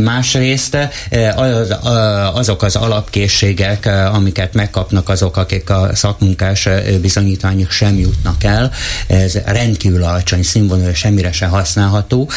másrészt 0.00 0.76
az, 1.36 1.74
azok 2.34 2.62
az 2.62 2.76
alapkészségek, 2.76 3.86
amiket 4.12 4.54
megkapnak 4.54 5.08
azok, 5.08 5.36
akik 5.36 5.70
a 5.70 5.90
szakmunkás 5.94 6.68
bizonyítványok 7.00 7.70
sem 7.70 7.98
jutnak 7.98 8.44
el, 8.44 8.72
ez 9.06 9.34
rendkívül 9.68 10.04
alacsony 10.04 10.42
színvonalú, 10.42 10.94
semmire 10.94 11.32
se 11.32 11.46
használható, 11.46 12.30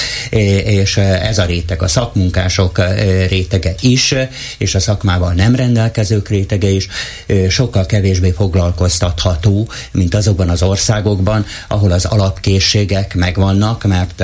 és 0.66 0.98
ez 0.98 1.38
a 1.38 1.45
réteg 1.45 1.82
a 1.82 1.88
szakmunkások 1.88 2.82
rétege 3.30 3.76
is, 3.82 4.16
és 4.58 4.76
a 4.76 4.80
szakmával 4.80 5.34
nem 5.34 5.56
rendelkezők 5.56 6.30
rétege 6.30 6.70
is 6.70 6.88
sokkal 7.49 7.86
kevésbé 7.86 8.32
foglalkoztatható, 8.32 9.70
mint 9.91 10.16
azokban 10.16 10.49
az 10.49 10.64
országokban, 10.64 11.45
ahol 11.68 11.91
az 11.91 12.06
alapkészségek 12.06 13.16
megvannak, 13.16 13.84
mert 13.84 14.24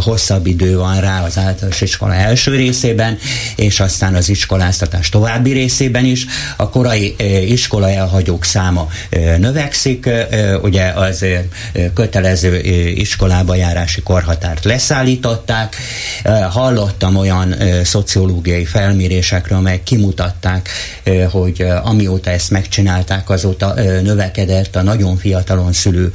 hosszabb 0.00 0.46
idő 0.46 0.76
van 0.76 1.00
rá 1.00 1.24
az 1.24 1.38
általános 1.38 1.80
iskola 1.80 2.14
első 2.14 2.54
részében, 2.54 3.18
és 3.56 3.80
aztán 3.80 4.14
az 4.14 4.28
iskoláztatás 4.28 5.08
további 5.08 5.52
részében 5.52 6.04
is. 6.04 6.26
A 6.56 6.68
korai 6.68 7.14
iskola 7.46 7.90
elhagyók 7.90 8.44
száma 8.44 8.88
növekszik, 9.38 10.08
ugye 10.62 10.84
az 10.84 11.24
kötelező 11.94 12.30
kötelező 12.32 12.58
iskolába 12.90 13.54
járási 13.54 14.02
korhatárt 14.02 14.64
leszállították. 14.64 15.76
Hallottam 16.50 17.16
olyan 17.16 17.54
szociológiai 17.84 18.64
felmérésekről, 18.64 19.58
amelyek 19.58 19.82
kimutatták, 19.82 20.68
hogy 21.30 21.66
amióta 21.82 22.30
ezt 22.30 22.50
megcsinálták, 22.50 23.30
azóta 23.30 23.74
növekedett 24.02 24.76
a 24.76 24.82
nagyon 24.82 25.16
fiatalon 25.16 25.72
szülő 25.72 26.12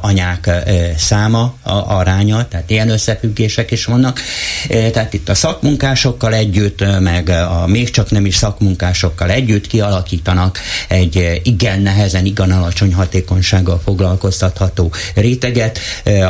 anyák 0.00 0.50
száma, 0.96 1.54
a 1.62 1.72
aránya, 1.72 2.48
tehát 2.48 2.70
ilyen 2.70 2.90
összefüggések 2.90 3.70
is 3.70 3.84
vannak. 3.84 4.20
Tehát 4.68 5.12
itt 5.12 5.28
a 5.28 5.34
szakmunkásokkal 5.34 6.34
együtt, 6.34 7.00
meg 7.00 7.28
a 7.28 7.66
még 7.66 7.90
csak 7.90 8.10
nem 8.10 8.26
is 8.26 8.36
szakmunkásokkal 8.36 9.30
együtt 9.30 9.66
kialakítanak 9.66 10.58
egy 10.88 11.40
igen 11.42 11.80
nehezen, 11.80 12.24
igen 12.24 12.50
alacsony 12.50 12.94
hatékonysággal 12.94 13.80
foglalkoztatható 13.84 14.92
réteg 15.14 15.47
összeget, 15.48 15.78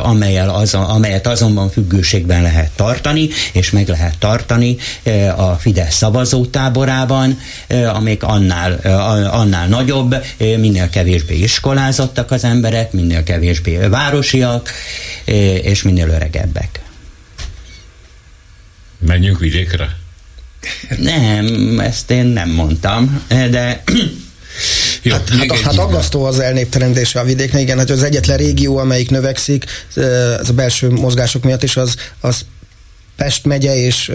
amelyel 0.02 0.50
az, 0.50 0.74
amelyet 0.74 1.26
azonban 1.26 1.70
függőségben 1.70 2.42
lehet 2.42 2.70
tartani, 2.76 3.28
és 3.52 3.70
meg 3.70 3.88
lehet 3.88 4.18
tartani 4.18 4.76
a 5.36 5.52
Fidesz 5.52 5.94
szavazótáborában, 5.94 7.38
amik 7.94 8.22
annál, 8.22 8.72
annál 9.30 9.68
nagyobb, 9.68 10.14
minél 10.38 10.88
kevésbé 10.88 11.34
iskolázottak 11.34 12.30
az 12.30 12.44
emberek, 12.44 12.92
minél 12.92 13.22
kevésbé 13.22 13.76
városiak, 13.76 14.70
és 15.62 15.82
minél 15.82 16.08
öregebbek. 16.08 16.80
Menjünk 19.06 19.38
vidékre? 19.38 19.96
Nem, 20.98 21.78
ezt 21.80 22.10
én 22.10 22.24
nem 22.26 22.50
mondtam, 22.50 23.22
de 23.28 23.82
jó, 25.09 25.14
hát, 25.14 25.28
hát, 25.28 25.60
hát 25.60 25.78
aggasztó 25.78 26.24
az 26.24 26.40
elnéptelenedése 26.40 27.20
a 27.20 27.24
vidéknek, 27.24 27.62
igen, 27.62 27.78
hogy 27.78 27.90
az 27.90 28.02
egyetlen 28.02 28.36
régió, 28.36 28.76
amelyik 28.76 29.10
növekszik, 29.10 29.64
ez 30.40 30.48
a 30.48 30.52
belső 30.55 30.90
mozgások 30.90 31.44
miatt 31.44 31.62
is, 31.62 31.76
az, 31.76 31.94
az 32.20 32.44
Pest 33.18 33.44
megye 33.44 33.76
és, 33.76 34.12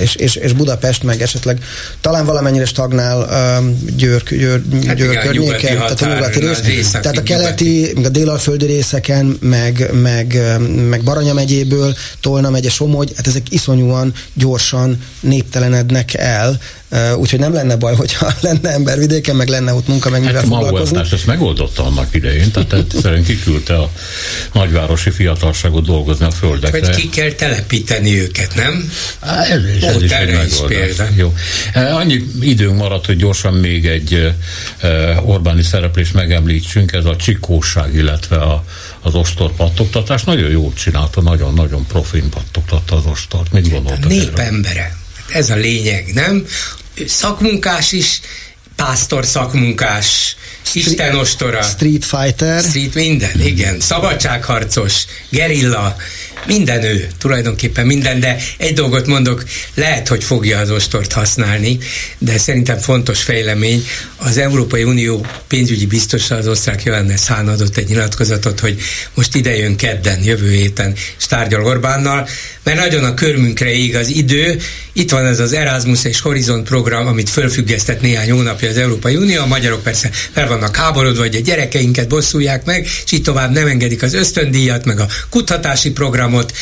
és, 0.00 0.14
és, 0.14 0.34
és 0.34 0.52
Budapest 0.52 1.02
meg 1.02 1.22
esetleg 1.22 1.64
talán 2.00 2.24
valamennyire 2.24 2.64
stagnál 2.64 3.28
Győr, 3.96 4.22
Győr, 4.22 4.62
hát 4.86 4.96
Győr 4.96 5.10
igen, 5.10 5.26
környéken, 5.26 5.76
tehát 5.76 6.02
a 6.02 6.06
nyugati 6.06 6.40
rész, 6.64 6.90
tehát 6.90 7.16
a 7.16 7.22
keleti, 7.22 7.92
meg 7.94 8.04
a 8.04 8.08
délalföldi 8.08 8.66
részeken, 8.66 9.36
meg, 9.40 9.90
meg, 9.92 10.40
meg 10.88 11.02
Baranya 11.02 11.32
megyéből, 11.32 11.94
Tolna 12.20 12.50
megye, 12.50 12.70
Somogy, 12.70 13.12
hát 13.16 13.26
ezek 13.26 13.42
iszonyúan 13.50 14.12
gyorsan 14.34 14.98
néptelenednek 15.20 16.14
el, 16.14 16.60
úgyhogy 17.16 17.38
nem 17.38 17.52
lenne 17.52 17.76
baj, 17.76 17.94
hogyha 17.94 18.32
lenne 18.40 18.70
ember 18.70 18.98
vidéken, 18.98 19.36
meg 19.36 19.48
lenne 19.48 19.74
ott 19.74 19.88
munka, 19.88 20.10
meg 20.10 20.20
mivel 20.20 20.34
hát 20.34 20.44
foglalkozni. 20.44 20.98
ezt 20.98 21.26
megoldotta 21.26 21.84
annak 21.84 22.14
idején, 22.14 22.50
tehát 22.50 22.72
egyszerűen 22.72 23.24
kiküldte 23.24 23.78
a 23.78 23.90
nagyvárosi 24.52 25.10
fiatalságot 25.10 25.84
dolgozni 25.84 26.24
a 26.24 26.30
földekre. 26.30 26.86
Hogy 26.86 26.94
ki 26.94 27.08
kell 27.08 27.32
telepíteni 27.32 27.91
őket, 28.00 28.54
nem? 28.54 28.92
Há, 29.20 29.44
ez, 29.44 29.64
is, 29.76 29.82
ez 29.82 30.02
is 30.02 30.10
egy 30.10 30.46
is 30.46 30.58
példa. 30.66 31.08
Jó. 31.16 31.34
Annyi 31.74 32.24
időnk 32.40 32.76
maradt, 32.76 33.06
hogy 33.06 33.16
gyorsan 33.16 33.54
még 33.54 33.86
egy 33.86 34.34
Orbáni 35.24 35.62
szereplést 35.62 36.14
megemlítsünk, 36.14 36.92
ez 36.92 37.04
a 37.04 37.16
csikóság, 37.16 37.94
illetve 37.94 38.36
a, 38.36 38.64
az 39.00 39.14
ostor 39.14 39.52
pattogtatás. 39.52 40.24
Nagyon 40.24 40.50
jól 40.50 40.72
csinálta, 40.72 41.20
nagyon-nagyon 41.20 41.86
profin 41.86 42.28
pattogtatta 42.28 42.96
az 42.96 43.06
ostort. 43.06 43.52
Mit 43.52 43.70
gondoltak? 43.70 44.10
Népembere. 44.10 44.96
Ez 45.28 45.50
a 45.50 45.56
lényeg, 45.56 46.10
nem? 46.14 46.46
szakmunkás 47.06 47.92
is, 47.92 48.20
pásztor 48.76 49.24
szakmunkás, 49.24 50.36
Isten 50.72 51.14
ostora. 51.16 51.62
Street 51.62 52.04
fighter. 52.04 52.62
Street, 52.62 52.94
minden, 52.94 53.40
igen. 53.40 53.80
Szabadságharcos, 53.80 55.04
gerilla, 55.28 55.96
minden 56.46 56.82
ő, 56.82 57.08
tulajdonképpen 57.18 57.86
minden, 57.86 58.20
de 58.20 58.36
egy 58.56 58.74
dolgot 58.74 59.06
mondok, 59.06 59.44
lehet, 59.74 60.08
hogy 60.08 60.24
fogja 60.24 60.58
az 60.58 60.70
ostort 60.70 61.12
használni, 61.12 61.78
de 62.18 62.38
szerintem 62.38 62.78
fontos 62.78 63.22
fejlemény. 63.22 63.86
Az 64.16 64.36
Európai 64.36 64.82
Unió 64.82 65.26
pénzügyi 65.48 65.86
biztosa, 65.86 66.34
az 66.34 66.48
osztrák 66.48 66.82
Johannes 66.82 67.26
Hahn 67.26 67.48
adott 67.48 67.76
egy 67.76 67.88
nyilatkozatot, 67.88 68.60
hogy 68.60 68.80
most 69.14 69.34
ide 69.34 69.56
jön 69.56 69.76
kedden, 69.76 70.22
jövő 70.22 70.50
héten, 70.50 70.92
és 71.18 71.26
tárgyal 71.26 71.64
Orbánnal, 71.64 72.28
mert 72.62 72.78
nagyon 72.78 73.04
a 73.04 73.14
körmünkre 73.14 73.72
ég 73.72 73.96
az 73.96 74.08
idő. 74.08 74.60
Itt 74.92 75.10
van 75.10 75.26
ez 75.26 75.40
az 75.40 75.52
Erasmus 75.52 76.04
és 76.04 76.20
Horizont 76.20 76.68
program, 76.68 77.06
amit 77.06 77.30
fölfüggesztett 77.30 78.00
néhány 78.00 78.30
hónapja 78.30 78.68
az 78.68 78.76
Európai 78.76 79.16
Unió. 79.16 79.42
A 79.42 79.46
magyarok 79.46 79.82
persze 79.82 80.10
fel 80.32 80.46
vannak 80.52 80.76
háborodva, 80.76 81.20
hogy 81.22 81.34
a 81.34 81.40
gyerekeinket 81.40 82.08
bosszulják 82.08 82.64
meg, 82.64 82.84
és 83.04 83.12
így 83.12 83.22
tovább 83.22 83.52
nem 83.52 83.66
engedik 83.66 84.02
az 84.02 84.14
ösztöndíjat, 84.14 84.84
meg 84.84 85.00
a 85.00 85.06
kutatási 85.30 85.90
programot. 85.90 86.52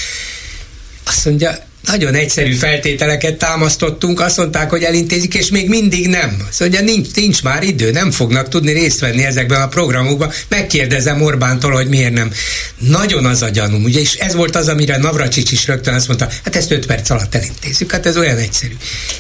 Azt 1.07 1.25
mondja, 1.25 1.70
nagyon 1.91 2.15
egyszerű 2.15 2.53
feltételeket 2.53 3.37
támasztottunk, 3.37 4.21
azt 4.21 4.37
mondták, 4.37 4.71
hogy 4.71 4.83
elintézik, 4.83 5.35
és 5.35 5.51
még 5.51 5.69
mindig 5.69 6.09
nem. 6.09 6.47
Szóval 6.51 6.81
nincs, 6.81 7.15
nincs 7.15 7.43
már 7.43 7.63
idő, 7.63 7.91
nem 7.91 8.11
fognak 8.11 8.49
tudni 8.49 8.73
részt 8.73 9.01
venni 9.01 9.25
ezekben 9.25 9.63
a 9.63 9.69
programokban. 9.69 10.31
Megkérdezem 10.49 11.23
Orbántól, 11.23 11.71
hogy 11.71 11.89
miért 11.89 12.13
nem. 12.13 12.33
Nagyon 12.79 13.25
az 13.25 13.43
a 13.43 13.49
gyanúm, 13.49 13.85
ugye, 13.85 14.01
és 14.01 14.15
ez 14.15 14.35
volt 14.35 14.57
az, 14.57 14.69
amire 14.69 14.97
Navracsics 14.97 15.53
is 15.53 15.67
rögtön 15.67 15.95
azt 15.95 16.07
mondta, 16.07 16.29
hát 16.45 16.57
ezt 16.57 16.71
5 16.71 16.87
perc 16.87 17.11
alatt 17.11 17.35
elintézzük, 17.35 17.93
hát 17.93 18.07
ez 18.07 18.17
olyan 18.17 18.39
egyszerű. 18.39 18.77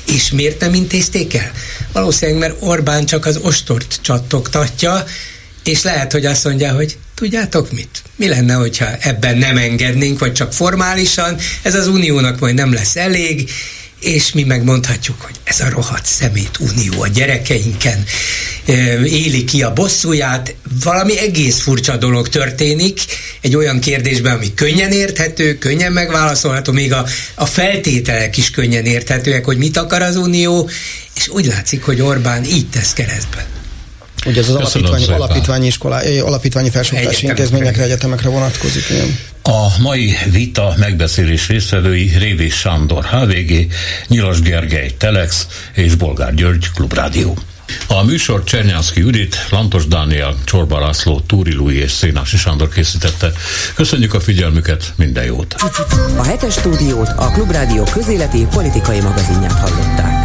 És 0.06 0.30
miért 0.30 0.60
nem 0.60 0.74
intézték 0.74 1.34
el? 1.34 1.50
Valószínűleg, 1.92 2.40
mert 2.40 2.56
Orbán 2.58 3.06
csak 3.06 3.26
az 3.26 3.38
ostort 3.42 3.98
csattogtatja, 4.02 5.04
és 5.64 5.82
lehet, 5.82 6.12
hogy 6.12 6.26
azt 6.26 6.44
mondja, 6.44 6.72
hogy 6.72 6.96
tudjátok 7.14 7.72
mit? 7.72 8.02
Mi 8.16 8.28
lenne, 8.28 8.54
hogyha 8.54 8.86
ebben 9.00 9.38
nem 9.38 9.56
engednénk, 9.56 10.18
vagy 10.18 10.32
csak 10.32 10.52
formálisan, 10.52 11.36
ez 11.62 11.74
az 11.74 11.86
uniónak 11.86 12.38
majd 12.38 12.54
nem 12.54 12.72
lesz 12.72 12.96
elég, 12.96 13.50
és 14.00 14.32
mi 14.32 14.42
megmondhatjuk, 14.42 15.20
hogy 15.20 15.34
ez 15.44 15.60
a 15.60 15.68
rohadt 15.68 16.06
szemét 16.06 16.58
unió 16.58 17.02
a 17.02 17.06
gyerekeinken 17.06 18.04
éli 19.04 19.44
ki 19.44 19.62
a 19.62 19.72
bosszúját, 19.72 20.54
valami 20.84 21.18
egész 21.18 21.60
furcsa 21.60 21.96
dolog 21.96 22.28
történik, 22.28 23.00
egy 23.40 23.56
olyan 23.56 23.80
kérdésben, 23.80 24.34
ami 24.34 24.54
könnyen 24.54 24.92
érthető, 24.92 25.58
könnyen 25.58 25.92
megválaszolható, 25.92 26.72
még 26.72 26.92
a, 26.92 27.06
a 27.34 27.46
feltételek 27.46 28.36
is 28.36 28.50
könnyen 28.50 28.84
érthetőek, 28.84 29.44
hogy 29.44 29.56
mit 29.56 29.76
akar 29.76 30.02
az 30.02 30.16
unió, 30.16 30.70
és 31.14 31.28
úgy 31.28 31.46
látszik, 31.46 31.82
hogy 31.82 32.00
Orbán 32.00 32.44
így 32.44 32.68
tesz 32.68 32.92
keresztbe. 32.92 33.59
Ugye 34.26 34.40
ez 34.40 34.48
az 34.48 34.54
alapítványi, 34.54 35.06
alapítványi, 35.06 35.66
iskolá, 35.66 36.02
alapítványi 36.24 36.70
felsőoktatási 36.70 37.26
intézményekre, 37.26 37.82
egyetemekre 37.82 38.28
vonatkozik. 38.28 38.84
Igen. 38.90 39.18
A 39.42 39.80
mai 39.80 40.16
vita 40.30 40.74
megbeszélés 40.78 41.48
résztvevői 41.48 42.12
Révés 42.18 42.54
Sándor, 42.54 43.04
HVG, 43.04 43.66
Nyilas 44.06 44.40
Gergely, 44.40 44.90
Telex 44.98 45.46
és 45.74 45.94
Bolgár 45.94 46.34
György, 46.34 46.70
Klubrádió. 46.74 47.36
A 47.86 48.02
műsor 48.02 48.44
Csernyánszki 48.44 49.00
Judit, 49.00 49.46
Lantos 49.50 49.86
Dániel, 49.86 50.34
Csorba 50.44 50.80
László, 50.80 51.20
Túri 51.20 51.52
Lui 51.52 51.76
és 51.76 51.90
Szénási 51.90 52.36
Sándor 52.36 52.68
készítette. 52.68 53.32
Köszönjük 53.74 54.14
a 54.14 54.20
figyelmüket, 54.20 54.92
minden 54.96 55.24
jót! 55.24 55.54
A 56.16 56.24
hetes 56.24 56.52
stúdiót 56.52 57.08
a 57.16 57.30
Klubrádió 57.30 57.82
közéleti 57.82 58.46
politikai 58.50 59.00
magazinját 59.00 59.52
hallották. 59.52 60.19